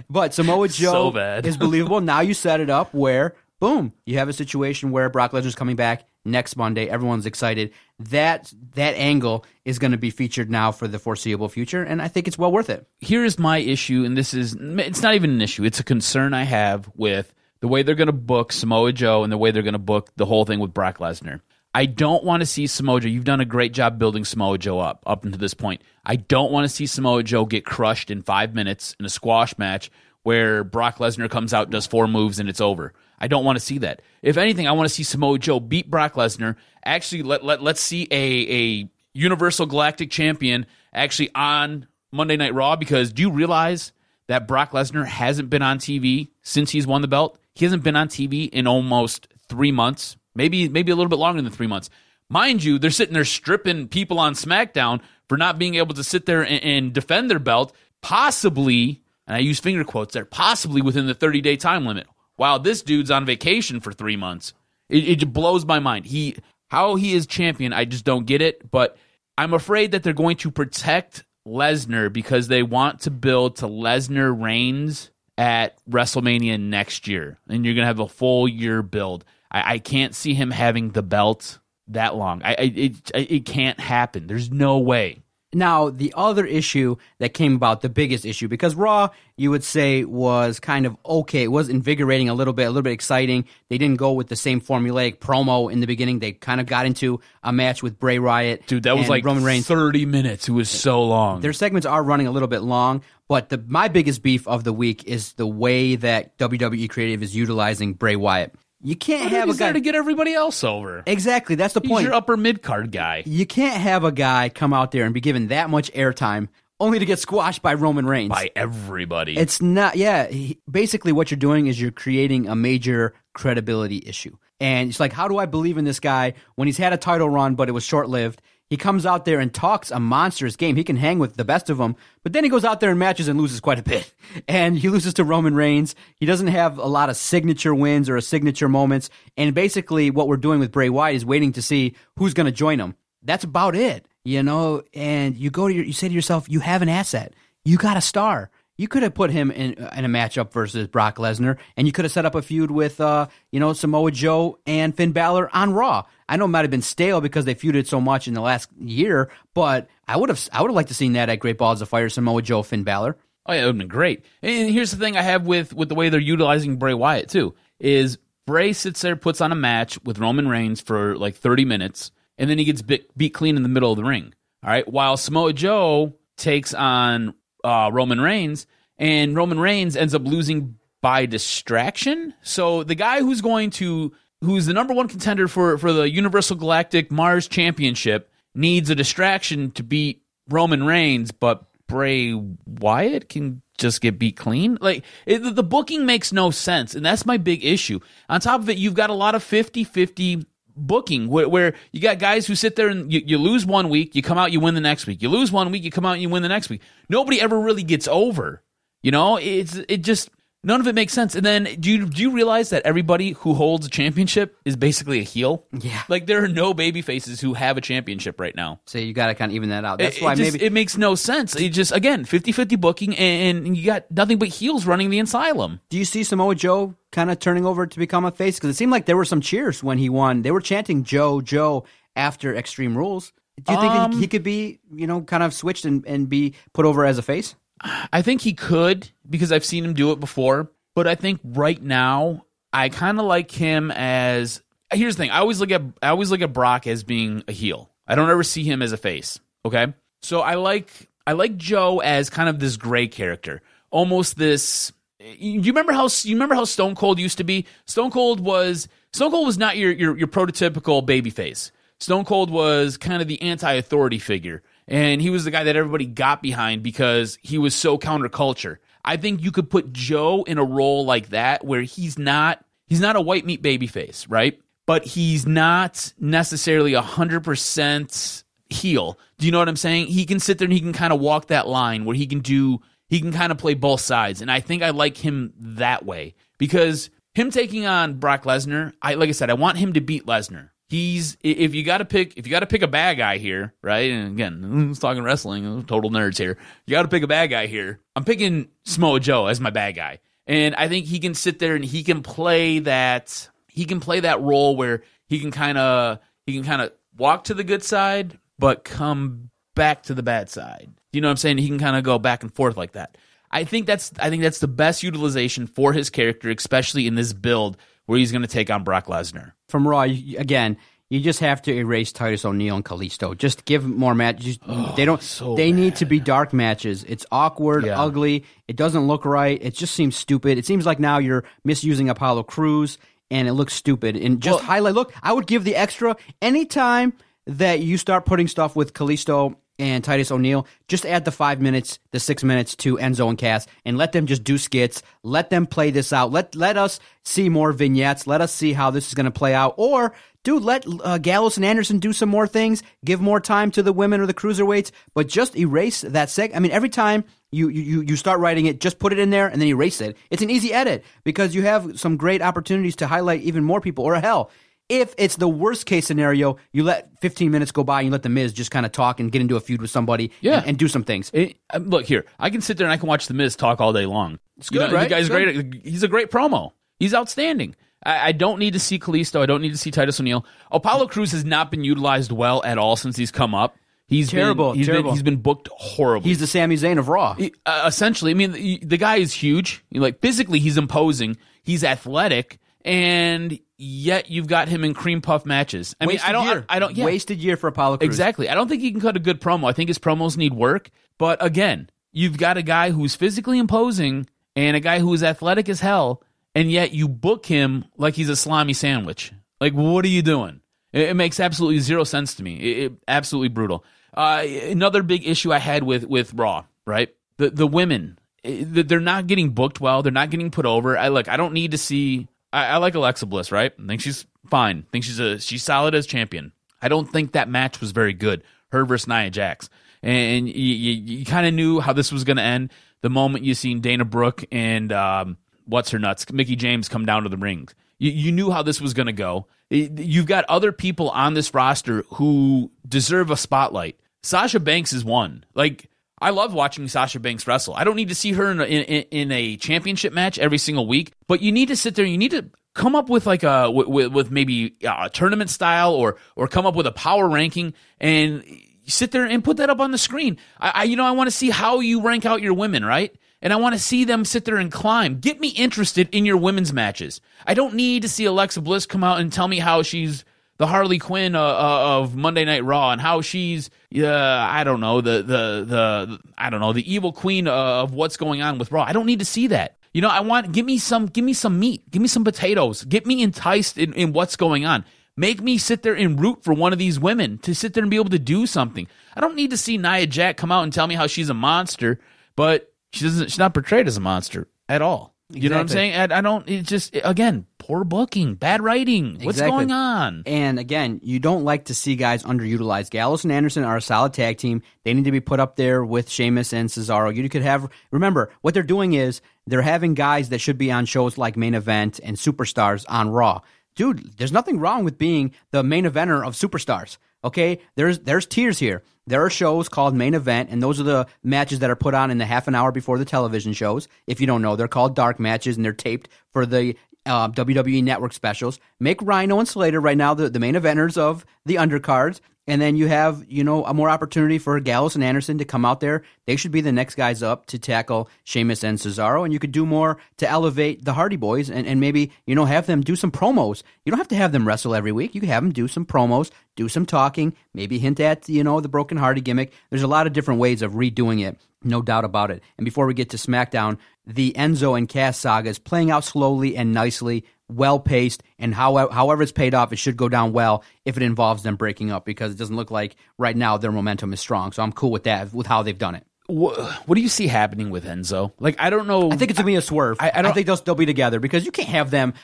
but 0.10 0.32
Samoa 0.32 0.68
Joe 0.68 1.12
So 1.12 1.38
is 1.44 1.56
believable. 1.56 2.00
Now 2.00 2.20
you 2.20 2.34
set 2.34 2.60
it 2.60 2.70
up 2.70 2.94
where 2.94 3.34
boom, 3.62 3.92
you 4.06 4.18
have 4.18 4.28
a 4.28 4.32
situation 4.32 4.90
where 4.90 5.08
Brock 5.08 5.30
Lesnar's 5.30 5.54
coming 5.54 5.76
back 5.76 6.04
next 6.24 6.56
Monday. 6.56 6.88
Everyone's 6.88 7.26
excited. 7.26 7.72
That 7.98 8.52
that 8.74 8.94
angle 8.94 9.44
is 9.64 9.78
going 9.78 9.92
to 9.92 9.98
be 9.98 10.10
featured 10.10 10.50
now 10.50 10.72
for 10.72 10.88
the 10.88 10.98
foreseeable 10.98 11.48
future, 11.48 11.82
and 11.82 12.02
I 12.02 12.08
think 12.08 12.28
it's 12.28 12.38
well 12.38 12.52
worth 12.52 12.70
it. 12.70 12.86
Here's 13.00 13.38
my 13.38 13.58
issue, 13.58 14.04
and 14.04 14.16
this 14.16 14.34
is 14.34 14.56
it's 14.58 15.02
not 15.02 15.14
even 15.14 15.30
an 15.30 15.42
issue. 15.42 15.64
It's 15.64 15.80
a 15.80 15.84
concern 15.84 16.34
I 16.34 16.44
have 16.44 16.90
with 16.94 17.32
the 17.60 17.68
way 17.68 17.82
they're 17.82 17.94
going 17.94 18.06
to 18.06 18.12
book 18.12 18.52
Samoa 18.52 18.92
Joe 18.92 19.22
and 19.22 19.32
the 19.32 19.38
way 19.38 19.50
they're 19.50 19.62
going 19.62 19.72
to 19.72 19.78
book 19.78 20.10
the 20.16 20.26
whole 20.26 20.44
thing 20.44 20.58
with 20.58 20.74
Brock 20.74 20.98
Lesnar. 20.98 21.40
I 21.74 21.86
don't 21.86 22.24
want 22.24 22.40
to 22.40 22.46
see 22.46 22.66
Samoa 22.66 23.00
Joe. 23.00 23.08
You've 23.08 23.24
done 23.24 23.40
a 23.40 23.46
great 23.46 23.72
job 23.72 23.98
building 23.98 24.24
Samoa 24.24 24.58
Joe 24.58 24.78
up 24.78 25.02
up 25.06 25.24
until 25.24 25.38
this 25.38 25.54
point. 25.54 25.82
I 26.04 26.16
don't 26.16 26.52
want 26.52 26.64
to 26.64 26.74
see 26.74 26.86
Samoa 26.86 27.22
Joe 27.22 27.46
get 27.46 27.64
crushed 27.64 28.10
in 28.10 28.22
five 28.22 28.54
minutes 28.54 28.94
in 28.98 29.06
a 29.06 29.10
squash 29.10 29.56
match 29.56 29.90
where 30.22 30.64
Brock 30.64 30.98
Lesnar 30.98 31.30
comes 31.30 31.54
out, 31.54 31.70
does 31.70 31.86
four 31.86 32.06
moves, 32.06 32.38
and 32.38 32.48
it's 32.48 32.60
over. 32.60 32.92
I 33.22 33.28
don't 33.28 33.44
want 33.44 33.56
to 33.56 33.64
see 33.64 33.78
that. 33.78 34.02
If 34.20 34.36
anything, 34.36 34.66
I 34.66 34.72
want 34.72 34.88
to 34.88 34.94
see 34.94 35.04
Samoa 35.04 35.38
Joe 35.38 35.60
beat 35.60 35.88
Brock 35.88 36.14
Lesnar. 36.14 36.56
Actually, 36.84 37.22
let, 37.22 37.44
let, 37.44 37.62
let's 37.62 37.80
see 37.80 38.08
a, 38.10 38.52
a 38.82 38.90
Universal 39.14 39.66
Galactic 39.66 40.10
Champion 40.10 40.66
actually 40.92 41.30
on 41.32 41.86
Monday 42.10 42.36
Night 42.36 42.52
Raw 42.52 42.74
because 42.74 43.12
do 43.12 43.22
you 43.22 43.30
realize 43.30 43.92
that 44.26 44.48
Brock 44.48 44.72
Lesnar 44.72 45.06
hasn't 45.06 45.50
been 45.50 45.62
on 45.62 45.78
TV 45.78 46.30
since 46.42 46.72
he's 46.72 46.86
won 46.86 47.00
the 47.00 47.08
belt? 47.08 47.38
He 47.54 47.64
hasn't 47.64 47.84
been 47.84 47.94
on 47.94 48.08
TV 48.08 48.50
in 48.50 48.66
almost 48.66 49.28
three 49.48 49.72
months, 49.72 50.16
maybe 50.34 50.68
maybe 50.68 50.90
a 50.90 50.96
little 50.96 51.10
bit 51.10 51.18
longer 51.20 51.42
than 51.42 51.52
three 51.52 51.68
months. 51.68 51.90
Mind 52.28 52.64
you, 52.64 52.78
they're 52.78 52.90
sitting 52.90 53.14
there 53.14 53.24
stripping 53.24 53.86
people 53.86 54.18
on 54.18 54.34
SmackDown 54.34 55.00
for 55.28 55.36
not 55.36 55.58
being 55.58 55.76
able 55.76 55.94
to 55.94 56.02
sit 56.02 56.26
there 56.26 56.42
and, 56.42 56.64
and 56.64 56.92
defend 56.92 57.30
their 57.30 57.38
belt, 57.38 57.72
possibly, 58.00 59.02
and 59.28 59.36
I 59.36 59.40
use 59.40 59.60
finger 59.60 59.84
quotes 59.84 60.14
there, 60.14 60.24
possibly 60.24 60.82
within 60.82 61.06
the 61.06 61.14
30 61.14 61.40
day 61.40 61.56
time 61.56 61.86
limit. 61.86 62.08
While 62.36 62.58
this 62.58 62.82
dude's 62.82 63.10
on 63.10 63.26
vacation 63.26 63.80
for 63.80 63.92
three 63.92 64.16
months, 64.16 64.52
it, 64.88 65.22
it 65.22 65.32
blows 65.32 65.64
my 65.64 65.78
mind. 65.78 66.06
He 66.06 66.36
how 66.68 66.94
he 66.94 67.14
is 67.14 67.26
champion, 67.26 67.72
I 67.72 67.84
just 67.84 68.04
don't 68.04 68.26
get 68.26 68.40
it. 68.40 68.70
But 68.70 68.96
I'm 69.36 69.52
afraid 69.54 69.92
that 69.92 70.02
they're 70.02 70.12
going 70.12 70.38
to 70.38 70.50
protect 70.50 71.24
Lesnar 71.46 72.12
because 72.12 72.48
they 72.48 72.62
want 72.62 73.00
to 73.00 73.10
build 73.10 73.56
to 73.56 73.66
Lesnar 73.66 74.38
Reigns 74.38 75.10
at 75.36 75.78
WrestleMania 75.88 76.60
next 76.60 77.08
year, 77.08 77.38
and 77.48 77.64
you're 77.64 77.74
gonna 77.74 77.86
have 77.86 77.98
a 77.98 78.08
full 78.08 78.48
year 78.48 78.82
build. 78.82 79.24
I, 79.50 79.74
I 79.74 79.78
can't 79.78 80.14
see 80.14 80.34
him 80.34 80.50
having 80.50 80.90
the 80.90 81.02
belt 81.02 81.58
that 81.88 82.14
long. 82.14 82.42
I, 82.42 82.50
I 82.50 82.72
it 82.74 83.10
it 83.14 83.46
can't 83.46 83.80
happen. 83.80 84.26
There's 84.26 84.50
no 84.50 84.78
way. 84.78 85.22
Now, 85.54 85.90
the 85.90 86.14
other 86.16 86.46
issue 86.46 86.96
that 87.18 87.34
came 87.34 87.54
about, 87.54 87.82
the 87.82 87.90
biggest 87.90 88.24
issue, 88.24 88.48
because 88.48 88.74
Raw, 88.74 89.10
you 89.36 89.50
would 89.50 89.62
say, 89.62 90.04
was 90.04 90.58
kind 90.58 90.86
of 90.86 90.96
okay. 91.04 91.42
It 91.42 91.52
was 91.52 91.68
invigorating 91.68 92.30
a 92.30 92.34
little 92.34 92.54
bit, 92.54 92.64
a 92.64 92.70
little 92.70 92.82
bit 92.82 92.92
exciting. 92.92 93.46
They 93.68 93.76
didn't 93.76 93.98
go 93.98 94.12
with 94.12 94.28
the 94.28 94.36
same 94.36 94.62
formulaic 94.62 95.18
promo 95.18 95.70
in 95.70 95.80
the 95.80 95.86
beginning. 95.86 96.20
They 96.20 96.32
kind 96.32 96.60
of 96.60 96.66
got 96.66 96.86
into 96.86 97.20
a 97.42 97.52
match 97.52 97.82
with 97.82 97.98
Bray 97.98 98.18
Wyatt. 98.18 98.66
Dude, 98.66 98.84
that 98.84 98.96
was 98.96 99.10
like 99.10 99.24
Roman 99.24 99.44
Reigns. 99.44 99.66
30 99.66 100.06
minutes. 100.06 100.48
It 100.48 100.52
was 100.52 100.70
so 100.70 101.04
long. 101.04 101.42
Their 101.42 101.52
segments 101.52 101.86
are 101.86 102.02
running 102.02 102.26
a 102.26 102.30
little 102.30 102.48
bit 102.48 102.62
long, 102.62 103.02
but 103.28 103.50
the 103.50 103.62
my 103.66 103.88
biggest 103.88 104.22
beef 104.22 104.48
of 104.48 104.64
the 104.64 104.72
week 104.72 105.04
is 105.04 105.34
the 105.34 105.46
way 105.46 105.96
that 105.96 106.38
WWE 106.38 106.88
Creative 106.88 107.22
is 107.22 107.36
utilizing 107.36 107.92
Bray 107.92 108.16
Wyatt. 108.16 108.54
You 108.82 108.96
can't 108.96 109.30
have 109.30 109.44
a 109.44 109.52
He's 109.52 109.58
there 109.58 109.68
guy 109.68 109.72
to 109.74 109.80
get 109.80 109.94
everybody 109.94 110.34
else 110.34 110.64
over. 110.64 111.02
exactly. 111.06 111.54
That's 111.54 111.74
the 111.74 111.80
He's 111.80 111.90
point. 111.90 112.04
your 112.04 112.14
upper 112.14 112.36
mid 112.36 112.62
card 112.62 112.90
guy. 112.92 113.22
you 113.26 113.46
can't 113.46 113.80
have 113.80 114.04
a 114.04 114.12
guy 114.12 114.48
come 114.48 114.72
out 114.72 114.90
there 114.90 115.04
and 115.04 115.14
be 115.14 115.20
given 115.20 115.48
that 115.48 115.70
much 115.70 115.92
airtime 115.92 116.48
only 116.80 116.98
to 116.98 117.04
get 117.06 117.20
squashed 117.20 117.62
by 117.62 117.74
Roman 117.74 118.06
Reigns. 118.06 118.30
By 118.30 118.50
everybody. 118.56 119.38
It's 119.38 119.62
not, 119.62 119.94
yeah. 119.96 120.26
He, 120.26 120.58
basically, 120.68 121.12
what 121.12 121.30
you're 121.30 121.38
doing 121.38 121.68
is 121.68 121.80
you're 121.80 121.92
creating 121.92 122.48
a 122.48 122.56
major 122.56 123.14
credibility 123.34 124.02
issue. 124.04 124.36
And 124.58 124.90
it's 124.90 124.98
like, 125.00 125.12
how 125.12 125.28
do 125.28 125.38
I 125.38 125.46
believe 125.46 125.78
in 125.78 125.84
this 125.84 126.00
guy 126.00 126.34
when 126.56 126.66
he's 126.66 126.78
had 126.78 126.92
a 126.92 126.96
title 126.96 127.28
run, 127.28 127.54
but 127.54 127.68
it 127.68 127.72
was 127.72 127.84
short 127.84 128.08
lived? 128.08 128.42
He 128.70 128.76
comes 128.78 129.04
out 129.04 129.26
there 129.26 129.38
and 129.38 129.52
talks 129.52 129.90
a 129.90 130.00
monstrous 130.00 130.56
game. 130.56 130.76
He 130.76 130.84
can 130.84 130.96
hang 130.96 131.18
with 131.18 131.36
the 131.36 131.44
best 131.44 131.68
of 131.68 131.76
them, 131.76 131.94
but 132.22 132.32
then 132.32 132.42
he 132.42 132.48
goes 132.48 132.64
out 132.64 132.80
there 132.80 132.88
and 132.88 132.98
matches 132.98 133.28
and 133.28 133.38
loses 133.38 133.60
quite 133.60 133.78
a 133.78 133.82
bit. 133.82 134.12
And 134.48 134.78
he 134.78 134.88
loses 134.88 135.12
to 135.14 135.24
Roman 135.24 135.54
Reigns. 135.54 135.94
He 136.16 136.24
doesn't 136.24 136.46
have 136.46 136.78
a 136.78 136.86
lot 136.86 137.10
of 137.10 137.18
signature 137.18 137.74
wins 137.74 138.08
or 138.08 138.16
a 138.16 138.22
signature 138.22 138.68
moments. 138.68 139.10
And 139.36 139.54
basically, 139.54 140.10
what 140.10 140.26
we're 140.26 140.38
doing 140.38 140.58
with 140.58 140.72
Bray 140.72 140.88
Wyatt 140.88 141.16
is 141.16 141.24
waiting 141.26 141.52
to 141.52 141.62
see 141.62 141.94
who's 142.16 142.32
going 142.32 142.46
to 142.46 142.52
join 142.52 142.80
him. 142.80 142.94
That's 143.22 143.44
about 143.44 143.76
it, 143.76 144.06
you 144.24 144.42
know. 144.42 144.82
And 144.94 145.36
you 145.36 145.50
go 145.50 145.68
to 145.68 145.74
your, 145.74 145.84
you 145.84 145.92
say 145.92 146.08
to 146.08 146.14
yourself, 146.14 146.48
you 146.48 146.60
have 146.60 146.80
an 146.80 146.88
asset. 146.88 147.34
You 147.64 147.76
got 147.76 147.98
a 147.98 148.00
star. 148.00 148.50
You 148.78 148.88
could 148.88 149.02
have 149.02 149.14
put 149.14 149.30
him 149.30 149.50
in 149.50 149.74
in 149.74 150.04
a 150.04 150.08
matchup 150.08 150.50
versus 150.50 150.88
Brock 150.88 151.16
Lesnar, 151.16 151.58
and 151.76 151.86
you 151.86 151.92
could 151.92 152.04
have 152.04 152.12
set 152.12 152.24
up 152.24 152.34
a 152.34 152.42
feud 152.42 152.70
with, 152.70 153.00
uh, 153.00 153.28
you 153.50 153.60
know, 153.60 153.74
Samoa 153.74 154.10
Joe 154.10 154.58
and 154.66 154.96
Finn 154.96 155.12
Balor 155.12 155.54
on 155.54 155.72
Raw. 155.72 156.04
I 156.32 156.36
know 156.36 156.46
it 156.46 156.48
might 156.48 156.62
have 156.62 156.70
been 156.70 156.80
stale 156.80 157.20
because 157.20 157.44
they 157.44 157.54
feuded 157.54 157.86
so 157.86 158.00
much 158.00 158.26
in 158.26 158.32
the 158.32 158.40
last 158.40 158.70
year, 158.80 159.30
but 159.52 159.88
I 160.08 160.16
would 160.16 160.30
have 160.30 160.48
I 160.50 160.62
would 160.62 160.70
have 160.70 160.74
liked 160.74 160.88
to 160.88 160.94
seen 160.94 161.12
that 161.12 161.28
at 161.28 161.40
Great 161.40 161.58
Balls 161.58 161.82
of 161.82 161.90
Fire, 161.90 162.08
Samoa 162.08 162.40
Joe, 162.40 162.62
Finn 162.62 162.84
Balor. 162.84 163.18
Oh 163.44 163.52
yeah, 163.52 163.58
it 163.58 163.64
would 163.64 163.74
have 163.74 163.78
been 163.78 163.88
great. 163.88 164.24
And 164.40 164.70
here's 164.70 164.92
the 164.92 164.96
thing 164.96 165.14
I 165.14 165.20
have 165.20 165.46
with 165.46 165.74
with 165.74 165.90
the 165.90 165.94
way 165.94 166.08
they're 166.08 166.18
utilizing 166.18 166.76
Bray 166.78 166.94
Wyatt 166.94 167.28
too 167.28 167.54
is 167.78 168.16
Bray 168.46 168.72
sits 168.72 169.02
there, 169.02 169.14
puts 169.14 169.42
on 169.42 169.52
a 169.52 169.54
match 169.54 170.02
with 170.04 170.20
Roman 170.20 170.48
Reigns 170.48 170.80
for 170.80 171.18
like 171.18 171.34
30 171.34 171.66
minutes, 171.66 172.12
and 172.38 172.48
then 172.48 172.56
he 172.56 172.64
gets 172.64 172.80
beat, 172.80 173.14
beat 173.14 173.34
clean 173.34 173.58
in 173.58 173.62
the 173.62 173.68
middle 173.68 173.90
of 173.90 173.98
the 173.98 174.04
ring. 174.04 174.32
All 174.64 174.70
right, 174.70 174.88
while 174.88 175.18
Samoa 175.18 175.52
Joe 175.52 176.14
takes 176.38 176.72
on 176.72 177.34
uh, 177.62 177.90
Roman 177.92 178.22
Reigns, 178.22 178.66
and 178.96 179.36
Roman 179.36 179.60
Reigns 179.60 179.98
ends 179.98 180.14
up 180.14 180.24
losing 180.24 180.78
by 181.02 181.26
distraction. 181.26 182.32
So 182.40 182.84
the 182.84 182.94
guy 182.94 183.20
who's 183.20 183.42
going 183.42 183.68
to 183.72 184.14
who's 184.42 184.66
the 184.66 184.72
number 184.72 184.92
one 184.92 185.08
contender 185.08 185.48
for 185.48 185.78
for 185.78 185.92
the 185.92 186.10
Universal 186.10 186.56
Galactic 186.56 187.10
Mars 187.10 187.48
Championship 187.48 188.30
needs 188.54 188.90
a 188.90 188.94
distraction 188.94 189.70
to 189.72 189.82
beat 189.82 190.22
Roman 190.48 190.84
Reigns, 190.84 191.30
but 191.30 191.64
Bray 191.86 192.34
Wyatt 192.66 193.28
can 193.28 193.62
just 193.78 194.00
get 194.00 194.18
beat 194.18 194.36
clean. 194.36 194.78
Like 194.80 195.04
it, 195.26 195.38
the 195.40 195.62
booking 195.62 196.06
makes 196.06 196.32
no 196.32 196.50
sense, 196.50 196.94
and 196.94 197.04
that's 197.04 197.26
my 197.26 197.36
big 197.36 197.64
issue. 197.64 198.00
On 198.28 198.40
top 198.40 198.60
of 198.60 198.68
it, 198.68 198.78
you've 198.78 198.94
got 198.94 199.10
a 199.10 199.14
lot 199.14 199.34
of 199.34 199.44
50-50 199.44 200.46
booking 200.74 201.28
where, 201.28 201.48
where 201.48 201.74
you 201.90 202.00
got 202.00 202.18
guys 202.18 202.46
who 202.46 202.54
sit 202.54 202.76
there 202.76 202.88
and 202.88 203.12
you, 203.12 203.22
you 203.24 203.38
lose 203.38 203.66
one 203.66 203.88
week, 203.88 204.14
you 204.14 204.22
come 204.22 204.38
out, 204.38 204.52
you 204.52 204.60
win 204.60 204.74
the 204.74 204.80
next 204.80 205.06
week. 205.06 205.22
You 205.22 205.28
lose 205.28 205.52
one 205.52 205.70
week, 205.70 205.82
you 205.82 205.90
come 205.90 206.06
out, 206.06 206.20
you 206.20 206.28
win 206.28 206.42
the 206.42 206.48
next 206.48 206.70
week. 206.70 206.80
Nobody 207.08 207.40
ever 207.40 207.58
really 207.60 207.82
gets 207.82 208.08
over. 208.08 208.62
You 209.02 209.10
know, 209.10 209.36
it's 209.36 209.76
it 209.88 209.98
just 209.98 210.30
none 210.64 210.80
of 210.80 210.86
it 210.86 210.94
makes 210.94 211.12
sense. 211.12 211.34
And 211.34 211.44
then 211.44 211.64
do 211.80 211.90
you 211.90 212.06
do 212.06 212.22
you 212.22 212.30
realize 212.30 212.70
that 212.70 212.82
everybody 212.84 213.32
who 213.32 213.54
holds 213.54 213.86
a 213.86 213.90
championship 213.90 214.56
is 214.64 214.76
basically 214.76 215.20
a 215.20 215.22
heel? 215.24 215.66
Yeah. 215.72 216.02
Like 216.08 216.26
there 216.26 216.42
are 216.44 216.48
no 216.48 216.74
baby 216.74 217.02
faces 217.02 217.40
who 217.40 217.54
have 217.54 217.76
a 217.76 217.80
championship 217.80 218.38
right 218.40 218.54
now. 218.54 218.80
So 218.86 218.98
you 218.98 219.12
got 219.12 219.26
to 219.28 219.34
kind 219.34 219.50
of 219.52 219.56
even 219.56 219.70
that 219.70 219.84
out. 219.84 219.98
That's 219.98 220.16
It- 220.16 220.22
why 220.22 220.32
it 220.32 220.36
just, 220.36 220.52
maybe 220.52 220.64
it 220.64 220.72
makes 220.72 220.96
no 220.96 221.14
sense. 221.14 221.56
It 221.56 221.70
just 221.70 221.92
again 221.92 222.24
50-50 222.24 222.80
booking 222.80 223.16
and, 223.16 223.66
and 223.66 223.76
you 223.76 223.84
got 223.86 224.10
nothing 224.10 224.38
but 224.38 224.48
heels 224.48 224.86
running 224.86 225.10
the 225.10 225.20
asylum. 225.20 225.80
Do 225.90 225.98
you 225.98 226.04
see 226.04 226.24
Samoa 226.24 226.54
Joe 226.54 226.94
kind 227.10 227.30
of 227.30 227.38
turning 227.38 227.66
over 227.66 227.86
to 227.86 227.98
become 227.98 228.24
a 228.24 228.30
face? 228.30 228.56
Because 228.56 228.70
it 228.70 228.74
seemed 228.78 228.92
like 228.92 229.06
there 229.06 229.16
were 229.16 229.24
some 229.24 229.40
cheers 229.40 229.82
when 229.82 229.98
he 229.98 230.08
won. 230.08 230.42
They 230.42 230.50
were 230.50 230.60
chanting 230.60 231.04
Joe, 231.04 231.40
Joe 231.40 231.84
after 232.16 232.54
Extreme 232.54 232.96
Rules. 232.96 233.32
Do 233.62 233.72
you 233.74 233.80
think 233.80 233.92
he, 233.92 233.98
Um, 233.98 234.12
he 234.20 234.26
could 234.28 234.42
be, 234.42 234.80
you 234.94 235.06
know, 235.06 235.20
kind 235.20 235.42
of 235.42 235.52
switched 235.52 235.84
and, 235.84 236.04
and 236.06 236.28
be 236.28 236.54
put 236.72 236.86
over 236.86 237.04
as 237.04 237.18
a 237.18 237.22
face? 237.22 237.54
I 237.82 238.22
think 238.22 238.40
he 238.40 238.52
could 238.52 239.10
because 239.28 239.52
I've 239.52 239.64
seen 239.64 239.84
him 239.84 239.94
do 239.94 240.12
it 240.12 240.20
before. 240.20 240.70
But 240.94 241.06
I 241.06 241.14
think 241.14 241.40
right 241.42 241.82
now 241.82 242.44
I 242.72 242.88
kind 242.88 243.18
of 243.18 243.26
like 243.26 243.50
him 243.50 243.90
as. 243.90 244.62
Here's 244.92 245.16
the 245.16 245.22
thing: 245.22 245.30
I 245.30 245.38
always 245.38 245.60
look 245.60 245.70
at 245.70 245.82
I 246.02 246.08
always 246.08 246.30
look 246.30 246.42
at 246.42 246.52
Brock 246.52 246.86
as 246.86 247.02
being 247.02 247.42
a 247.48 247.52
heel. 247.52 247.90
I 248.06 248.14
don't 248.14 248.30
ever 248.30 248.42
see 248.42 248.64
him 248.64 248.82
as 248.82 248.92
a 248.92 248.96
face. 248.96 249.40
Okay, 249.64 249.94
so 250.20 250.40
I 250.40 250.54
like 250.54 251.08
I 251.26 251.32
like 251.32 251.56
Joe 251.56 252.00
as 252.00 252.30
kind 252.30 252.48
of 252.48 252.58
this 252.58 252.76
gray 252.76 253.08
character, 253.08 253.62
almost 253.90 254.36
this. 254.36 254.92
You 255.18 255.62
remember 255.62 255.92
how 255.92 256.08
you 256.24 256.34
remember 256.34 256.54
how 256.54 256.64
Stone 256.64 256.96
Cold 256.96 257.18
used 257.18 257.38
to 257.38 257.44
be? 257.44 257.66
Stone 257.86 258.10
Cold 258.10 258.40
was 258.40 258.88
Stone 259.12 259.30
Cold 259.30 259.46
was 259.46 259.56
not 259.56 259.76
your 259.76 259.92
your, 259.92 260.18
your 260.18 260.28
prototypical 260.28 261.06
babyface. 261.06 261.70
Stone 262.00 262.24
Cold 262.24 262.50
was 262.50 262.96
kind 262.96 263.22
of 263.22 263.28
the 263.28 263.40
anti-authority 263.40 264.18
figure, 264.18 264.62
and 264.88 265.20
he 265.20 265.30
was 265.30 265.44
the 265.44 265.50
guy 265.50 265.64
that 265.64 265.76
everybody 265.76 266.06
got 266.06 266.42
behind 266.42 266.82
because 266.82 267.38
he 267.42 267.58
was 267.58 267.74
so 267.74 267.98
counterculture. 267.98 268.78
I 269.04 269.16
think 269.16 269.42
you 269.42 269.52
could 269.52 269.70
put 269.70 269.92
Joe 269.92 270.42
in 270.44 270.58
a 270.58 270.64
role 270.64 271.04
like 271.04 271.30
that 271.30 271.64
where 271.64 271.82
he's 271.82 272.18
not 272.18 272.64
he's 272.86 273.00
not 273.00 273.16
a 273.16 273.20
white 273.20 273.44
meat 273.44 273.62
babyface, 273.62 274.26
right? 274.28 274.60
But 274.86 275.04
he's 275.04 275.46
not 275.46 276.12
necessarily 276.18 276.94
a 276.94 277.02
hundred 277.02 277.44
percent 277.44 278.44
heel. 278.70 279.18
Do 279.38 279.46
you 279.46 279.52
know 279.52 279.58
what 279.58 279.68
I'm 279.68 279.76
saying? 279.76 280.06
He 280.06 280.24
can 280.24 280.40
sit 280.40 280.58
there 280.58 280.66
and 280.66 280.72
he 280.72 280.80
can 280.80 280.92
kind 280.92 281.12
of 281.12 281.20
walk 281.20 281.48
that 281.48 281.68
line 281.68 282.04
where 282.04 282.16
he 282.16 282.26
can 282.26 282.40
do 282.40 282.80
he 283.08 283.20
can 283.20 283.32
kind 283.32 283.52
of 283.52 283.58
play 283.58 283.74
both 283.74 284.00
sides. 284.00 284.40
And 284.40 284.50
I 284.50 284.60
think 284.60 284.82
I 284.82 284.90
like 284.90 285.16
him 285.16 285.52
that 285.58 286.04
way 286.04 286.34
because 286.58 287.10
him 287.34 287.50
taking 287.50 287.86
on 287.86 288.14
Brock 288.14 288.44
Lesnar, 288.44 288.92
I 289.02 289.14
like 289.14 289.28
I 289.28 289.32
said, 289.32 289.50
I 289.50 289.54
want 289.54 289.78
him 289.78 289.94
to 289.94 290.00
beat 290.00 290.26
Lesnar. 290.26 290.70
He's 290.92 291.38
if 291.42 291.74
you 291.74 291.84
got 291.84 291.98
to 291.98 292.04
pick 292.04 292.36
if 292.36 292.46
you 292.46 292.50
got 292.50 292.60
to 292.60 292.66
pick 292.66 292.82
a 292.82 292.86
bad 292.86 293.16
guy 293.16 293.38
here, 293.38 293.72
right? 293.80 294.10
And 294.10 294.32
again, 294.32 294.62
who's 294.62 294.98
talking 294.98 295.22
wrestling, 295.22 295.84
total 295.84 296.10
nerds 296.10 296.36
here. 296.36 296.58
You 296.84 296.90
got 296.90 297.04
to 297.04 297.08
pick 297.08 297.22
a 297.22 297.26
bad 297.26 297.46
guy 297.46 297.66
here. 297.66 297.98
I'm 298.14 298.24
picking 298.24 298.68
Samoa 298.84 299.18
Joe 299.18 299.46
as 299.46 299.58
my 299.58 299.70
bad 299.70 299.92
guy, 299.92 300.18
and 300.46 300.74
I 300.74 300.88
think 300.88 301.06
he 301.06 301.18
can 301.18 301.32
sit 301.32 301.58
there 301.60 301.76
and 301.76 301.82
he 301.82 302.02
can 302.02 302.22
play 302.22 302.80
that 302.80 303.48
he 303.68 303.86
can 303.86 304.00
play 304.00 304.20
that 304.20 304.42
role 304.42 304.76
where 304.76 305.02
he 305.24 305.40
can 305.40 305.50
kind 305.50 305.78
of 305.78 306.18
he 306.44 306.52
can 306.52 306.62
kind 306.62 306.82
of 306.82 306.92
walk 307.16 307.44
to 307.44 307.54
the 307.54 307.64
good 307.64 307.82
side, 307.82 308.38
but 308.58 308.84
come 308.84 309.48
back 309.74 310.02
to 310.02 310.14
the 310.14 310.22
bad 310.22 310.50
side. 310.50 310.92
You 311.10 311.22
know 311.22 311.28
what 311.28 311.32
I'm 311.32 311.36
saying? 311.38 311.56
He 311.56 311.68
can 311.68 311.78
kind 311.78 311.96
of 311.96 312.04
go 312.04 312.18
back 312.18 312.42
and 312.42 312.54
forth 312.54 312.76
like 312.76 312.92
that. 312.92 313.16
I 313.50 313.64
think 313.64 313.86
that's 313.86 314.12
I 314.18 314.28
think 314.28 314.42
that's 314.42 314.58
the 314.58 314.68
best 314.68 315.02
utilization 315.02 315.66
for 315.66 315.94
his 315.94 316.10
character, 316.10 316.50
especially 316.50 317.06
in 317.06 317.14
this 317.14 317.32
build 317.32 317.78
where 318.12 318.18
he's 318.18 318.30
going 318.30 318.42
to 318.42 318.48
take 318.48 318.68
on 318.70 318.84
Brock 318.84 319.06
Lesnar. 319.06 319.52
From 319.68 319.88
Raw, 319.88 320.02
again, 320.02 320.76
you 321.08 321.20
just 321.20 321.40
have 321.40 321.60
to 321.62 321.72
erase 321.74 322.12
Titus 322.12 322.44
O'Neil 322.44 322.76
and 322.76 322.84
Kalisto. 322.84 323.36
Just 323.36 323.64
give 323.64 323.84
more 323.86 324.14
matches. 324.14 324.58
Oh, 324.68 324.92
they 324.96 325.04
don't. 325.04 325.22
so 325.22 325.54
they 325.56 325.72
need 325.72 325.96
to 325.96 326.04
be 326.06 326.20
dark 326.20 326.52
matches. 326.52 327.04
It's 327.04 327.24
awkward, 327.32 327.84
Yeah. 327.86 328.00
ugly. 328.00 328.44
It 328.68 328.76
doesn't 328.76 329.06
look 329.06 329.24
right. 329.24 329.58
It 329.62 329.74
just 329.74 329.94
seems 329.94 330.16
stupid. 330.16 330.58
It 330.58 330.66
seems 330.66 330.86
like 330.86 331.00
now 331.00 331.18
you're 331.18 331.44
misusing 331.64 332.08
Apollo 332.08 332.44
Crews, 332.44 332.98
and 333.30 333.48
it 333.48 333.54
looks 333.54 333.74
stupid. 333.74 334.16
And 334.16 334.40
just 334.40 334.58
Well- 334.60 334.64
highlight. 334.66 334.94
Look, 334.94 335.12
I 335.22 335.32
would 335.32 335.46
give 335.46 335.64
the 335.64 335.74
extra 335.76 336.16
anytime 336.40 337.14
that 337.46 337.80
you 337.80 337.96
start 337.96 338.24
putting 338.26 338.46
stuff 338.48 338.76
with 338.76 338.92
Kalisto 338.94 339.56
and 339.82 340.04
Titus 340.04 340.30
O'Neil, 340.30 340.66
just 340.86 341.04
add 341.04 341.24
the 341.24 341.32
five 341.32 341.60
minutes, 341.60 341.98
the 342.12 342.20
six 342.20 342.44
minutes 342.44 342.76
to 342.76 342.96
Enzo 342.98 343.28
and 343.28 343.36
Cass, 343.36 343.66
and 343.84 343.98
let 343.98 344.12
them 344.12 344.26
just 344.26 344.44
do 344.44 344.56
skits. 344.56 345.02
Let 345.24 345.50
them 345.50 345.66
play 345.66 345.90
this 345.90 346.12
out. 346.12 346.30
Let 346.30 346.54
let 346.54 346.76
us 346.76 347.00
see 347.24 347.48
more 347.48 347.72
vignettes. 347.72 348.26
Let 348.26 348.40
us 348.40 348.52
see 348.54 348.72
how 348.72 348.90
this 348.90 349.08
is 349.08 349.14
going 349.14 349.24
to 349.24 349.30
play 349.32 349.54
out. 349.54 349.74
Or, 349.76 350.14
dude, 350.44 350.62
let 350.62 350.86
uh, 351.02 351.18
Gallows 351.18 351.56
and 351.56 351.66
Anderson 351.66 351.98
do 351.98 352.12
some 352.12 352.28
more 352.28 352.46
things. 352.46 352.82
Give 353.04 353.20
more 353.20 353.40
time 353.40 353.72
to 353.72 353.82
the 353.82 353.92
women 353.92 354.20
or 354.20 354.26
the 354.26 354.34
cruiserweights, 354.34 354.92
but 355.14 355.28
just 355.28 355.56
erase 355.56 356.02
that 356.02 356.28
seg. 356.28 356.54
I 356.54 356.60
mean, 356.60 356.72
every 356.72 356.88
time 356.88 357.24
you, 357.50 357.68
you 357.68 358.00
you 358.02 358.16
start 358.16 358.40
writing 358.40 358.66
it, 358.66 358.80
just 358.80 358.98
put 358.98 359.12
it 359.12 359.18
in 359.18 359.30
there 359.30 359.46
and 359.46 359.60
then 359.60 359.68
erase 359.68 360.00
it. 360.00 360.16
It's 360.30 360.42
an 360.42 360.50
easy 360.50 360.72
edit 360.72 361.04
because 361.22 361.54
you 361.54 361.62
have 361.62 361.98
some 362.00 362.16
great 362.16 362.40
opportunities 362.40 362.96
to 362.96 363.06
highlight 363.06 363.42
even 363.42 363.62
more 363.64 363.80
people. 363.80 364.04
Or 364.04 364.14
hell, 364.14 364.50
if 364.88 365.14
it's 365.18 365.36
the 365.36 365.48
worst 365.48 365.86
case 365.86 366.06
scenario, 366.06 366.56
you 366.72 366.84
let 366.84 367.08
15 367.20 367.50
minutes 367.50 367.72
go 367.72 367.82
by 367.84 368.00
and 368.00 368.06
you 368.06 368.12
let 368.12 368.22
the 368.22 368.28
Miz 368.28 368.52
just 368.52 368.70
kind 368.70 368.84
of 368.84 368.92
talk 368.92 369.20
and 369.20 369.30
get 369.32 369.40
into 369.40 369.56
a 369.56 369.60
feud 369.60 369.80
with 369.80 369.90
somebody 369.90 370.30
Yeah. 370.40 370.58
and, 370.58 370.68
and 370.68 370.78
do 370.78 370.88
some 370.88 371.04
things. 371.04 371.30
It, 371.32 371.56
uh, 371.72 371.78
look 371.78 372.04
here, 372.04 372.26
I 372.38 372.50
can 372.50 372.60
sit 372.60 372.76
there 372.76 372.86
and 372.86 372.92
I 372.92 372.96
can 372.96 373.08
watch 373.08 373.26
the 373.26 373.34
Miz 373.34 373.56
talk 373.56 373.80
all 373.80 373.92
day 373.92 374.06
long. 374.06 374.38
It's 374.58 374.70
good, 374.70 374.92
right? 374.92 375.04
The 375.08 375.14
guy's 375.14 375.28
great. 375.28 375.82
He's 375.84 376.02
a 376.02 376.08
great 376.08 376.30
promo. 376.30 376.72
He's 376.98 377.14
outstanding. 377.14 377.74
I, 378.04 378.28
I 378.28 378.32
don't 378.32 378.58
need 378.58 378.74
to 378.74 378.80
see 378.80 378.98
Kalisto. 378.98 379.40
I 379.40 379.46
don't 379.46 379.62
need 379.62 379.70
to 379.72 379.78
see 379.78 379.90
Titus 379.90 380.20
O'Neil. 380.20 380.44
Apollo 380.70 381.08
Crews 381.08 381.32
has 381.32 381.44
not 381.44 381.70
been 381.70 381.84
utilized 381.84 382.30
well 382.32 382.62
at 382.64 382.76
all 382.78 382.96
since 382.96 383.16
he's 383.16 383.30
come 383.30 383.54
up. 383.54 383.76
He's 384.08 384.30
Terrible, 384.30 384.70
Been, 384.72 384.78
he's 384.78 384.86
terrible. 384.88 385.04
Been, 385.10 385.14
he's 385.14 385.22
been 385.22 385.36
booked 385.36 385.68
horribly. 385.72 386.28
He's 386.28 386.38
the 386.40 386.46
Sami 386.46 386.76
Zayn 386.76 386.98
of 386.98 387.08
Raw. 387.08 387.34
uh, 387.64 387.84
essentially, 387.86 388.32
I 388.32 388.34
mean, 388.34 388.52
the, 388.52 388.78
the 388.84 388.98
guy 388.98 389.16
is 389.16 389.32
huge. 389.32 389.82
Like 389.90 390.20
physically, 390.20 390.58
he's 390.58 390.76
imposing. 390.76 391.38
He's 391.62 391.82
athletic, 391.82 392.58
and 392.84 393.58
yet 393.82 394.30
you've 394.30 394.46
got 394.46 394.68
him 394.68 394.84
in 394.84 394.94
cream 394.94 395.20
puff 395.20 395.44
matches. 395.44 395.94
I 396.00 396.06
mean, 396.06 396.14
Wasted 396.14 396.28
I 396.28 396.32
don't, 396.32 396.46
year. 396.46 396.64
I, 396.68 396.76
I 396.76 396.78
don't, 396.78 396.96
yeah, 396.96 397.04
Wasted 397.04 397.38
year 397.38 397.56
for 397.56 397.66
Apollo 397.68 397.98
Crews. 397.98 398.06
exactly. 398.06 398.48
I 398.48 398.54
don't 398.54 398.68
think 398.68 398.80
he 398.82 398.90
can 398.92 399.00
cut 399.00 399.16
a 399.16 399.20
good 399.20 399.40
promo. 399.40 399.68
I 399.68 399.72
think 399.72 399.88
his 399.88 399.98
promos 399.98 400.36
need 400.36 400.54
work. 400.54 400.90
But 401.18 401.44
again, 401.44 401.90
you've 402.12 402.38
got 402.38 402.56
a 402.56 402.62
guy 402.62 402.90
who's 402.92 403.14
physically 403.16 403.58
imposing 403.58 404.26
and 404.54 404.76
a 404.76 404.80
guy 404.80 405.00
who's 405.00 405.22
athletic 405.22 405.68
as 405.68 405.80
hell, 405.80 406.22
and 406.54 406.70
yet 406.70 406.92
you 406.92 407.08
book 407.08 407.46
him 407.46 407.84
like 407.96 408.14
he's 408.14 408.28
a 408.28 408.36
slimy 408.36 408.72
sandwich. 408.74 409.32
Like, 409.60 409.72
what 409.72 410.04
are 410.04 410.08
you 410.08 410.22
doing? 410.22 410.60
It, 410.92 411.08
it 411.10 411.14
makes 411.14 411.40
absolutely 411.40 411.80
zero 411.80 412.04
sense 412.04 412.34
to 412.36 412.42
me. 412.42 412.56
It, 412.56 412.78
it- 412.84 412.92
absolutely 413.08 413.48
brutal. 413.48 413.84
Uh, 414.14 414.44
another 414.44 415.02
big 415.02 415.26
issue 415.26 415.52
I 415.52 415.58
had 415.58 415.82
with 415.82 416.04
with 416.04 416.34
Raw, 416.34 416.64
right? 416.86 417.14
The 417.38 417.48
the 417.50 417.66
women, 417.66 418.18
eh, 418.44 418.64
they're 418.66 419.00
not 419.00 419.26
getting 419.26 419.50
booked 419.50 419.80
well. 419.80 420.02
They're 420.02 420.12
not 420.12 420.28
getting 420.30 420.50
put 420.50 420.66
over. 420.66 420.98
I 420.98 421.08
look. 421.08 421.28
I 421.28 421.38
don't 421.38 421.54
need 421.54 421.70
to 421.70 421.78
see. 421.78 422.28
I, 422.52 422.66
I 422.66 422.76
like 422.76 422.94
Alexa 422.94 423.26
Bliss, 423.26 423.52
right? 423.52 423.72
I 423.78 423.86
think 423.86 424.00
she's 424.00 424.26
fine. 424.48 424.84
I 424.88 424.90
think 424.90 425.04
she's 425.04 425.18
a 425.18 425.38
she's 425.40 425.62
solid 425.62 425.94
as 425.94 426.06
champion. 426.06 426.52
I 426.80 426.88
don't 426.88 427.10
think 427.10 427.32
that 427.32 427.48
match 427.48 427.80
was 427.80 427.92
very 427.92 428.12
good. 428.12 428.42
Her 428.70 428.84
versus 428.84 429.06
Nia 429.06 429.30
Jax, 429.30 429.68
and 430.02 430.48
you, 430.48 430.54
you, 430.54 430.92
you 431.18 431.24
kind 431.26 431.46
of 431.46 431.52
knew 431.52 431.80
how 431.80 431.92
this 431.92 432.10
was 432.10 432.24
going 432.24 432.38
to 432.38 432.42
end 432.42 432.70
the 433.02 433.10
moment 433.10 433.44
you 433.44 433.54
seen 433.54 433.80
Dana 433.80 434.04
Brooke 434.04 434.44
and 434.50 434.90
um, 434.92 435.36
what's 435.66 435.90
her 435.90 435.98
nuts, 435.98 436.30
Mickie 436.32 436.56
James 436.56 436.88
come 436.88 437.04
down 437.04 437.24
to 437.24 437.28
the 437.28 437.36
ring. 437.36 437.68
You, 437.98 438.10
you 438.10 438.32
knew 438.32 438.50
how 438.50 438.62
this 438.62 438.80
was 438.80 438.94
going 438.94 439.06
to 439.06 439.12
go. 439.12 439.46
You've 439.70 440.26
got 440.26 440.44
other 440.46 440.72
people 440.72 441.10
on 441.10 441.34
this 441.34 441.52
roster 441.52 442.04
who 442.14 442.70
deserve 442.86 443.30
a 443.30 443.36
spotlight. 443.36 443.98
Sasha 444.22 444.60
Banks 444.60 444.92
is 444.92 445.04
one. 445.04 445.44
Like 445.54 445.90
I 446.22 446.30
love 446.30 446.54
watching 446.54 446.86
Sasha 446.88 447.20
Banks 447.20 447.46
wrestle. 447.46 447.74
I 447.74 447.84
don't 447.84 447.96
need 447.96 448.08
to 448.08 448.14
see 448.14 448.32
her 448.32 448.50
in 448.50 448.60
a, 448.60 448.64
in, 448.64 449.02
in 449.10 449.32
a 449.32 449.56
championship 449.56 450.12
match 450.12 450.38
every 450.38 450.58
single 450.58 450.86
week, 450.86 451.12
but 451.26 451.42
you 451.42 451.50
need 451.50 451.68
to 451.68 451.76
sit 451.76 451.96
there. 451.96 452.04
You 452.04 452.16
need 452.16 452.30
to 452.30 452.48
come 452.74 452.94
up 452.94 453.10
with 453.10 453.26
like 453.26 453.42
a 453.42 453.70
with, 453.70 454.12
with 454.12 454.30
maybe 454.30 454.76
a 454.82 455.10
tournament 455.10 455.50
style 455.50 455.92
or 455.92 456.16
or 456.36 456.48
come 456.48 456.64
up 456.64 456.74
with 456.74 456.86
a 456.86 456.92
power 456.92 457.28
ranking 457.28 457.74
and 458.00 458.44
sit 458.86 459.10
there 459.10 459.24
and 459.24 459.44
put 459.44 459.56
that 459.58 459.68
up 459.68 459.80
on 459.80 459.90
the 459.90 459.98
screen. 459.98 460.38
I, 460.60 460.72
I 460.74 460.84
you 460.84 460.96
know 460.96 461.04
I 461.04 461.10
want 461.10 461.26
to 461.26 461.36
see 461.36 461.50
how 461.50 461.80
you 461.80 462.02
rank 462.02 462.24
out 462.24 462.40
your 462.40 462.54
women, 462.54 462.84
right? 462.84 463.14
And 463.42 463.52
I 463.52 463.56
want 463.56 463.74
to 463.74 463.80
see 463.80 464.04
them 464.04 464.24
sit 464.24 464.44
there 464.44 464.56
and 464.56 464.70
climb. 464.70 465.18
Get 465.18 465.40
me 465.40 465.48
interested 465.48 466.08
in 466.12 466.24
your 466.24 466.36
women's 466.36 466.72
matches. 466.72 467.20
I 467.44 467.54
don't 467.54 467.74
need 467.74 468.02
to 468.02 468.08
see 468.08 468.24
Alexa 468.24 468.60
Bliss 468.60 468.86
come 468.86 469.02
out 469.02 469.20
and 469.20 469.32
tell 469.32 469.48
me 469.48 469.58
how 469.58 469.82
she's 469.82 470.24
the 470.62 470.68
Harley 470.68 471.00
Quinn 471.00 471.34
uh, 471.34 471.42
uh, 471.42 471.98
of 471.98 472.14
Monday 472.14 472.44
Night 472.44 472.62
Raw 472.62 472.92
and 472.92 473.00
how 473.00 473.20
she's 473.20 473.68
uh, 473.98 474.06
I 474.06 474.62
don't 474.62 474.78
know 474.78 475.00
the 475.00 475.20
the 475.22 475.64
the 475.66 476.20
I 476.38 476.50
don't 476.50 476.60
know 476.60 476.72
the 476.72 476.94
evil 476.94 477.12
queen 477.12 477.48
uh, 477.48 477.82
of 477.82 477.92
what's 477.92 478.16
going 478.16 478.42
on 478.42 478.58
with 478.58 478.70
Raw. 478.70 478.84
I 478.84 478.92
don't 478.92 479.06
need 479.06 479.18
to 479.18 479.24
see 479.24 479.48
that. 479.48 479.76
You 479.92 480.02
know, 480.02 480.08
I 480.08 480.20
want 480.20 480.52
give 480.52 480.64
me 480.64 480.78
some 480.78 481.06
give 481.06 481.24
me 481.24 481.32
some 481.32 481.58
meat, 481.58 481.90
give 481.90 482.00
me 482.00 482.06
some 482.06 482.22
potatoes, 482.22 482.84
get 482.84 483.06
me 483.06 483.24
enticed 483.24 483.76
in, 483.76 483.92
in 483.94 484.12
what's 484.12 484.36
going 484.36 484.64
on. 484.64 484.84
Make 485.16 485.40
me 485.40 485.58
sit 485.58 485.82
there 485.82 485.94
and 485.94 486.20
root 486.20 486.44
for 486.44 486.54
one 486.54 486.72
of 486.72 486.78
these 486.78 487.00
women 487.00 487.38
to 487.38 487.56
sit 487.56 487.74
there 487.74 487.82
and 487.82 487.90
be 487.90 487.96
able 487.96 488.10
to 488.10 488.20
do 488.20 488.46
something. 488.46 488.86
I 489.16 489.20
don't 489.20 489.34
need 489.34 489.50
to 489.50 489.56
see 489.56 489.78
Nia 489.78 490.06
Jax 490.06 490.40
come 490.40 490.52
out 490.52 490.62
and 490.62 490.72
tell 490.72 490.86
me 490.86 490.94
how 490.94 491.08
she's 491.08 491.28
a 491.28 491.34
monster, 491.34 491.98
but 492.36 492.72
she 492.92 493.04
doesn't. 493.04 493.30
She's 493.30 493.38
not 493.38 493.52
portrayed 493.52 493.88
as 493.88 493.96
a 493.96 494.00
monster 494.00 494.46
at 494.68 494.80
all. 494.80 495.12
You 495.28 495.48
know 495.48 495.56
what 495.56 495.62
I'm 495.62 495.68
saying? 495.68 495.94
I, 495.94 496.18
I 496.18 496.20
don't. 496.20 496.48
It's 496.48 496.68
just 496.68 496.96
again 497.02 497.46
poor 497.62 497.84
booking, 497.84 498.34
bad 498.34 498.60
writing. 498.62 499.14
What's 499.22 499.38
Exactly. 499.38 499.50
going 499.50 499.70
on? 499.70 500.22
And 500.26 500.58
again, 500.58 501.00
you 501.02 501.18
don't 501.20 501.44
like 501.44 501.66
to 501.66 501.74
see 501.74 501.94
guys 501.96 502.22
underutilized. 502.24 502.90
Gallows 502.90 503.22
and 503.24 503.32
Anderson 503.32 503.64
are 503.64 503.76
a 503.76 503.80
solid 503.82 504.12
tag 504.12 504.38
team. 504.38 504.62
They 504.84 504.92
need 504.94 505.04
to 505.04 505.12
be 505.12 505.20
put 505.20 505.38
up 505.40 505.56
there 505.56 505.84
with 505.84 506.10
Sheamus 506.10 506.52
and 506.52 506.68
Cesaro. 506.68 507.14
You 507.14 507.28
could 507.28 507.42
have 507.42 507.68
remember 507.90 508.30
what 508.40 508.54
they're 508.54 508.62
doing 508.62 508.94
is 508.94 509.20
they're 509.46 509.62
having 509.62 509.94
guys 509.94 510.30
that 510.30 510.40
should 510.40 510.58
be 510.58 510.72
on 510.72 510.86
shows 510.86 511.16
like 511.16 511.36
Main 511.36 511.54
Event 511.54 512.00
and 512.02 512.16
Superstars 512.16 512.84
on 512.88 513.10
Raw. 513.10 513.40
Dude, 513.74 514.18
there's 514.18 514.32
nothing 514.32 514.58
wrong 514.58 514.84
with 514.84 514.98
being 514.98 515.32
the 515.50 515.62
main 515.62 515.84
eventer 515.84 516.26
of 516.26 516.34
Superstars. 516.34 516.98
Okay, 517.24 517.60
there's 517.76 518.00
there's 518.00 518.26
tiers 518.26 518.58
here. 518.58 518.82
There 519.06 519.24
are 519.24 519.30
shows 519.30 519.68
called 519.68 519.94
main 519.94 520.14
event, 520.14 520.50
and 520.50 520.62
those 520.62 520.78
are 520.78 520.84
the 520.84 521.06
matches 521.24 521.60
that 521.60 521.70
are 521.70 521.76
put 521.76 521.94
on 521.94 522.10
in 522.10 522.18
the 522.18 522.26
half 522.26 522.46
an 522.48 522.54
hour 522.54 522.70
before 522.70 522.98
the 522.98 523.04
television 523.04 523.52
shows. 523.52 523.88
If 524.06 524.20
you 524.20 524.26
don't 524.26 524.42
know, 524.42 524.54
they're 524.56 524.68
called 524.68 524.94
dark 524.94 525.18
matches, 525.18 525.56
and 525.56 525.64
they're 525.64 525.72
taped 525.72 526.08
for 526.32 526.46
the 526.46 526.76
uh, 527.06 527.28
WWE 527.28 527.82
Network 527.82 528.12
specials. 528.12 528.58
make 528.80 528.98
Rhyno 528.98 529.38
and 529.38 529.48
Slater 529.48 529.80
right 529.80 529.96
now 529.96 530.14
the, 530.14 530.28
the 530.28 530.40
main 530.40 530.54
eventers 530.54 530.96
of 530.96 531.24
the 531.44 531.56
undercards. 531.56 532.20
And 532.48 532.60
then 532.60 532.74
you 532.74 532.88
have, 532.88 533.24
you 533.28 533.44
know, 533.44 533.64
a 533.64 533.72
more 533.72 533.88
opportunity 533.88 534.36
for 534.36 534.58
Gallows 534.58 534.96
and 534.96 535.04
Anderson 535.04 535.38
to 535.38 535.44
come 535.44 535.64
out 535.64 535.78
there. 535.78 536.02
They 536.26 536.34
should 536.34 536.50
be 536.50 536.60
the 536.60 536.72
next 536.72 536.96
guys 536.96 537.22
up 537.22 537.46
to 537.46 537.58
tackle 537.58 538.08
Sheamus 538.24 538.64
and 538.64 538.78
Cesaro. 538.78 539.22
And 539.22 539.32
you 539.32 539.38
could 539.38 539.52
do 539.52 539.64
more 539.64 539.98
to 540.16 540.28
elevate 540.28 540.84
the 540.84 540.94
Hardy 540.94 541.14
Boys 541.14 541.48
and, 541.48 541.68
and 541.68 541.78
maybe, 541.78 542.10
you 542.26 542.34
know, 542.34 542.44
have 542.44 542.66
them 542.66 542.80
do 542.80 542.96
some 542.96 543.12
promos. 543.12 543.62
You 543.84 543.90
don't 543.90 543.98
have 543.98 544.08
to 544.08 544.16
have 544.16 544.32
them 544.32 544.46
wrestle 544.46 544.74
every 544.74 544.90
week. 544.90 545.14
You 545.14 545.20
can 545.20 545.30
have 545.30 545.44
them 545.44 545.52
do 545.52 545.68
some 545.68 545.86
promos, 545.86 546.32
do 546.56 546.68
some 546.68 546.84
talking, 546.84 547.32
maybe 547.54 547.78
hint 547.78 548.00
at, 548.00 548.28
you 548.28 548.42
know, 548.42 548.60
the 548.60 548.68
Broken 548.68 548.96
Hardy 548.96 549.20
gimmick. 549.20 549.52
There's 549.70 549.84
a 549.84 549.88
lot 549.88 550.08
of 550.08 550.12
different 550.12 550.40
ways 550.40 550.62
of 550.62 550.72
redoing 550.72 551.24
it. 551.24 551.38
No 551.64 551.82
doubt 551.82 552.04
about 552.04 552.30
it. 552.30 552.42
And 552.58 552.64
before 552.64 552.86
we 552.86 552.94
get 552.94 553.10
to 553.10 553.16
SmackDown, 553.16 553.78
the 554.06 554.32
Enzo 554.32 554.76
and 554.76 554.88
Cass 554.88 555.18
saga 555.18 555.50
is 555.50 555.58
playing 555.58 555.90
out 555.90 556.04
slowly 556.04 556.56
and 556.56 556.72
nicely 556.72 557.24
well 557.48 557.78
paced, 557.78 558.22
and 558.38 558.54
how, 558.54 558.88
however 558.88 559.22
it's 559.22 559.32
paid 559.32 559.54
off, 559.54 559.72
it 559.72 559.76
should 559.76 559.96
go 559.96 560.08
down 560.08 560.32
well 560.32 560.64
if 560.84 560.96
it 560.96 561.02
involves 561.02 561.42
them 561.42 561.56
breaking 561.56 561.90
up 561.90 562.04
because 562.04 562.32
it 562.32 562.38
doesn't 562.38 562.56
look 562.56 562.70
like 562.70 562.96
right 563.18 563.36
now 563.36 563.58
their 563.58 563.72
momentum 563.72 564.12
is 564.12 564.20
strong. 564.20 564.52
So 564.52 564.62
I'm 564.62 564.72
cool 564.72 564.90
with 564.90 565.04
that, 565.04 565.32
with 565.34 565.46
how 565.46 565.62
they've 565.62 565.76
done 565.76 565.94
it. 565.94 566.06
What, 566.32 566.58
what 566.88 566.94
do 566.94 567.00
you 567.00 567.08
see 567.08 567.26
happening 567.26 567.70
with 567.70 567.84
Enzo? 567.84 568.32
Like, 568.40 568.56
I 568.58 568.70
don't 568.70 568.86
know. 568.86 569.10
I 569.10 569.16
think 569.16 569.30
it's 569.30 569.38
gonna 569.38 569.46
be 569.46 569.56
a 569.56 569.62
swerve. 569.62 569.98
I, 570.00 570.10
I, 570.10 570.22
I 570.22 570.32
think 570.32 570.46
they'll 570.46 570.56
still 570.56 570.74
be 570.74 570.86
together 570.86 571.20
because 571.20 571.44
you 571.44 571.52
can't 571.52 571.68
have 571.68 571.90
them. 571.90 572.14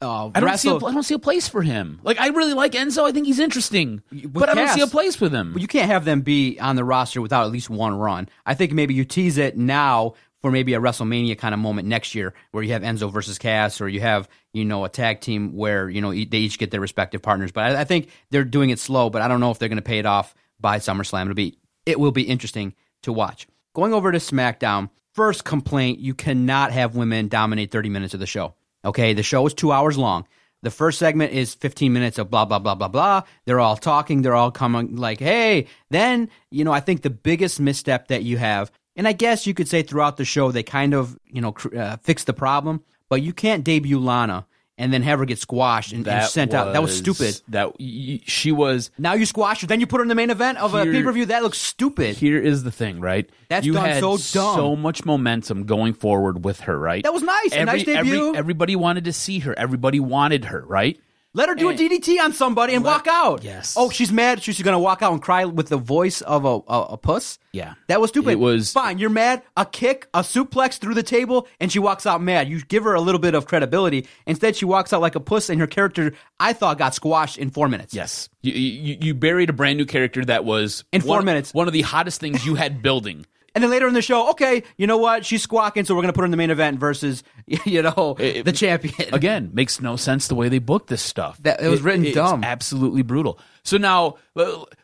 Uh, 0.00 0.28
I 0.28 0.40
don't 0.40 0.44
wrestle. 0.44 0.80
see. 0.80 0.86
A, 0.86 0.88
I 0.88 0.92
don't 0.92 1.02
see 1.02 1.14
a 1.14 1.18
place 1.18 1.48
for 1.48 1.62
him. 1.62 2.00
Like, 2.02 2.18
I 2.18 2.28
really 2.28 2.54
like 2.54 2.72
Enzo. 2.72 3.04
I 3.04 3.12
think 3.12 3.26
he's 3.26 3.38
interesting, 3.38 4.02
but 4.10 4.48
I 4.48 4.54
don't 4.54 4.66
Cass- 4.66 4.74
see 4.76 4.80
a 4.80 4.86
place 4.86 5.16
for 5.16 5.28
them. 5.28 5.52
But 5.52 5.62
you 5.62 5.68
can't 5.68 5.90
have 5.90 6.04
them 6.04 6.22
be 6.22 6.58
on 6.58 6.76
the 6.76 6.84
roster 6.84 7.20
without 7.20 7.44
at 7.44 7.52
least 7.52 7.68
one 7.68 7.94
run. 7.98 8.28
I 8.46 8.54
think 8.54 8.72
maybe 8.72 8.94
you 8.94 9.04
tease 9.04 9.38
it 9.38 9.56
now 9.56 10.14
for 10.40 10.50
maybe 10.52 10.74
a 10.74 10.80
WrestleMania 10.80 11.36
kind 11.36 11.52
of 11.52 11.58
moment 11.60 11.88
next 11.88 12.14
year 12.14 12.32
where 12.52 12.62
you 12.62 12.72
have 12.72 12.82
Enzo 12.82 13.12
versus 13.12 13.38
Cass 13.38 13.80
or 13.80 13.88
you 13.88 14.00
have, 14.00 14.28
you 14.52 14.64
know, 14.64 14.84
a 14.84 14.88
tag 14.88 15.20
team 15.20 15.56
where, 15.56 15.90
you 15.90 16.00
know, 16.00 16.12
e- 16.12 16.26
they 16.26 16.38
each 16.38 16.58
get 16.58 16.70
their 16.70 16.80
respective 16.80 17.22
partners. 17.22 17.50
But 17.50 17.64
I, 17.76 17.80
I 17.80 17.84
think 17.84 18.08
they're 18.30 18.44
doing 18.44 18.70
it 18.70 18.78
slow, 18.78 19.10
but 19.10 19.20
I 19.20 19.28
don't 19.28 19.40
know 19.40 19.50
if 19.50 19.58
they're 19.58 19.68
going 19.68 19.76
to 19.76 19.82
pay 19.82 19.98
it 19.98 20.06
off 20.06 20.34
by 20.60 20.78
SummerSlam. 20.78 21.22
It'll 21.22 21.34
be, 21.34 21.58
it 21.86 21.98
will 21.98 22.12
be 22.12 22.22
interesting 22.22 22.74
to 23.02 23.12
watch. 23.12 23.48
Going 23.78 23.94
over 23.94 24.10
to 24.10 24.18
SmackDown, 24.18 24.90
first 25.14 25.44
complaint, 25.44 26.00
you 26.00 26.12
cannot 26.12 26.72
have 26.72 26.96
women 26.96 27.28
dominate 27.28 27.70
30 27.70 27.90
minutes 27.90 28.12
of 28.12 28.18
the 28.18 28.26
show. 28.26 28.56
Okay, 28.84 29.12
the 29.12 29.22
show 29.22 29.46
is 29.46 29.54
two 29.54 29.70
hours 29.70 29.96
long. 29.96 30.26
The 30.62 30.72
first 30.72 30.98
segment 30.98 31.32
is 31.32 31.54
15 31.54 31.92
minutes 31.92 32.18
of 32.18 32.28
blah, 32.28 32.44
blah, 32.44 32.58
blah, 32.58 32.74
blah, 32.74 32.88
blah. 32.88 33.22
They're 33.44 33.60
all 33.60 33.76
talking. 33.76 34.22
They're 34.22 34.34
all 34.34 34.50
coming 34.50 34.96
like, 34.96 35.20
hey. 35.20 35.68
Then, 35.90 36.28
you 36.50 36.64
know, 36.64 36.72
I 36.72 36.80
think 36.80 37.02
the 37.02 37.10
biggest 37.10 37.60
misstep 37.60 38.08
that 38.08 38.24
you 38.24 38.36
have, 38.36 38.72
and 38.96 39.06
I 39.06 39.12
guess 39.12 39.46
you 39.46 39.54
could 39.54 39.68
say 39.68 39.84
throughout 39.84 40.16
the 40.16 40.24
show, 40.24 40.50
they 40.50 40.64
kind 40.64 40.92
of, 40.92 41.16
you 41.26 41.40
know, 41.40 41.52
cr- 41.52 41.78
uh, 41.78 41.96
fix 41.98 42.24
the 42.24 42.32
problem, 42.32 42.82
but 43.08 43.22
you 43.22 43.32
can't 43.32 43.62
debut 43.62 44.00
Lana 44.00 44.44
and 44.78 44.92
then 44.92 45.02
have 45.02 45.18
her 45.18 45.24
get 45.24 45.38
squashed 45.38 45.92
and, 45.92 46.06
and 46.06 46.24
sent 46.26 46.54
out. 46.54 46.72
That 46.72 46.82
was 46.82 46.96
stupid. 46.96 47.40
That 47.48 47.78
y- 47.78 48.20
she 48.24 48.52
was. 48.52 48.90
Now 48.96 49.14
you 49.14 49.26
squash 49.26 49.60
her, 49.60 49.66
then 49.66 49.80
you 49.80 49.86
put 49.86 49.98
her 49.98 50.02
in 50.02 50.08
the 50.08 50.14
main 50.14 50.30
event 50.30 50.58
of 50.58 50.74
a 50.74 50.84
Here- 50.84 50.92
pay 50.92 51.02
per 51.02 51.12
view. 51.12 51.26
That 51.26 51.42
looks 51.42 51.58
stupid. 51.58 52.16
Here 52.16 52.38
is 52.38 52.62
the 52.62 52.70
thing, 52.70 53.00
right? 53.00 53.28
That's 53.48 53.66
you 53.66 53.72
done 53.74 53.84
had 53.84 54.00
so 54.00 54.12
dumb. 54.12 54.56
so 54.56 54.76
much 54.76 55.04
momentum 55.04 55.64
going 55.64 55.92
forward 55.94 56.44
with 56.44 56.60
her, 56.60 56.78
right? 56.78 57.02
That 57.02 57.12
was 57.12 57.22
nice. 57.22 57.52
A 57.52 57.64
nice 57.64 57.84
debut. 57.84 58.34
everybody 58.34 58.76
wanted 58.76 59.04
to 59.04 59.12
see 59.12 59.40
her. 59.40 59.58
Everybody 59.58 60.00
wanted 60.00 60.46
her, 60.46 60.64
right? 60.66 60.98
Let 61.38 61.48
her 61.48 61.54
do 61.54 61.70
a 61.70 61.74
DDT 61.74 62.18
on 62.20 62.32
somebody 62.32 62.74
and 62.74 62.84
walk 62.84 63.06
out. 63.08 63.44
yes. 63.44 63.74
Oh, 63.76 63.90
she's 63.90 64.12
mad. 64.12 64.42
She's 64.42 64.60
going 64.60 64.74
to 64.74 64.78
walk 64.78 65.02
out 65.02 65.12
and 65.12 65.22
cry 65.22 65.44
with 65.44 65.68
the 65.68 65.76
voice 65.76 66.20
of 66.20 66.44
a, 66.44 66.58
a, 66.68 66.82
a 66.94 66.96
puss. 66.96 67.38
Yeah. 67.52 67.74
That 67.86 68.00
was 68.00 68.10
stupid. 68.10 68.30
It 68.32 68.38
was- 68.40 68.72
fine. 68.72 68.98
You're 68.98 69.08
mad. 69.10 69.42
A 69.56 69.64
kick, 69.64 70.08
a 70.12 70.20
suplex 70.20 70.78
through 70.78 70.94
the 70.94 71.02
table, 71.02 71.46
and 71.60 71.70
she 71.72 71.78
walks 71.78 72.04
out 72.06 72.20
mad. 72.20 72.48
You 72.48 72.60
give 72.62 72.82
her 72.84 72.94
a 72.94 73.00
little 73.00 73.20
bit 73.20 73.34
of 73.34 73.46
credibility. 73.46 74.06
Instead, 74.26 74.56
she 74.56 74.64
walks 74.64 74.92
out 74.92 75.00
like 75.00 75.14
a 75.14 75.20
puss, 75.20 75.48
and 75.48 75.60
her 75.60 75.66
character, 75.68 76.12
I 76.40 76.52
thought, 76.52 76.76
got 76.76 76.94
squashed 76.94 77.38
in 77.38 77.50
four 77.50 77.68
minutes. 77.68 77.94
Yes. 77.94 78.28
You, 78.42 78.52
you, 78.52 78.98
you 79.00 79.14
buried 79.14 79.48
a 79.48 79.52
brand 79.52 79.78
new 79.78 79.86
character 79.86 80.24
that 80.24 80.44
was 80.44 80.84
In 80.92 81.00
four 81.02 81.16
one- 81.18 81.24
minutes. 81.24 81.54
One 81.54 81.66
of 81.68 81.72
the 81.72 81.82
hottest 81.82 82.20
things 82.20 82.44
you 82.44 82.56
had 82.56 82.82
building. 82.82 83.26
And 83.58 83.64
then 83.64 83.70
later 83.70 83.88
in 83.88 83.94
the 83.94 84.02
show, 84.02 84.30
okay, 84.30 84.62
you 84.76 84.86
know 84.86 84.98
what? 84.98 85.26
She's 85.26 85.42
squawking, 85.42 85.84
so 85.84 85.94
we're 85.96 86.02
going 86.02 86.12
to 86.12 86.14
put 86.14 86.20
her 86.20 86.26
in 86.26 86.30
the 86.30 86.36
main 86.36 86.50
event 86.50 86.78
versus, 86.78 87.24
you 87.46 87.82
know, 87.82 88.14
It- 88.18 88.44
the 88.44 88.52
champion. 88.52 89.12
Again, 89.12 89.50
makes 89.52 89.80
no 89.80 89.96
sense 89.96 90.28
the 90.28 90.36
way 90.36 90.48
they 90.48 90.60
booked 90.60 90.86
this 90.88 91.02
stuff. 91.02 91.38
That- 91.42 91.60
it 91.60 91.68
was 91.68 91.80
written 91.82 92.04
it's 92.06 92.14
dumb. 92.14 92.44
absolutely 92.44 93.02
brutal. 93.02 93.40
So 93.64 93.76
now 93.78 94.14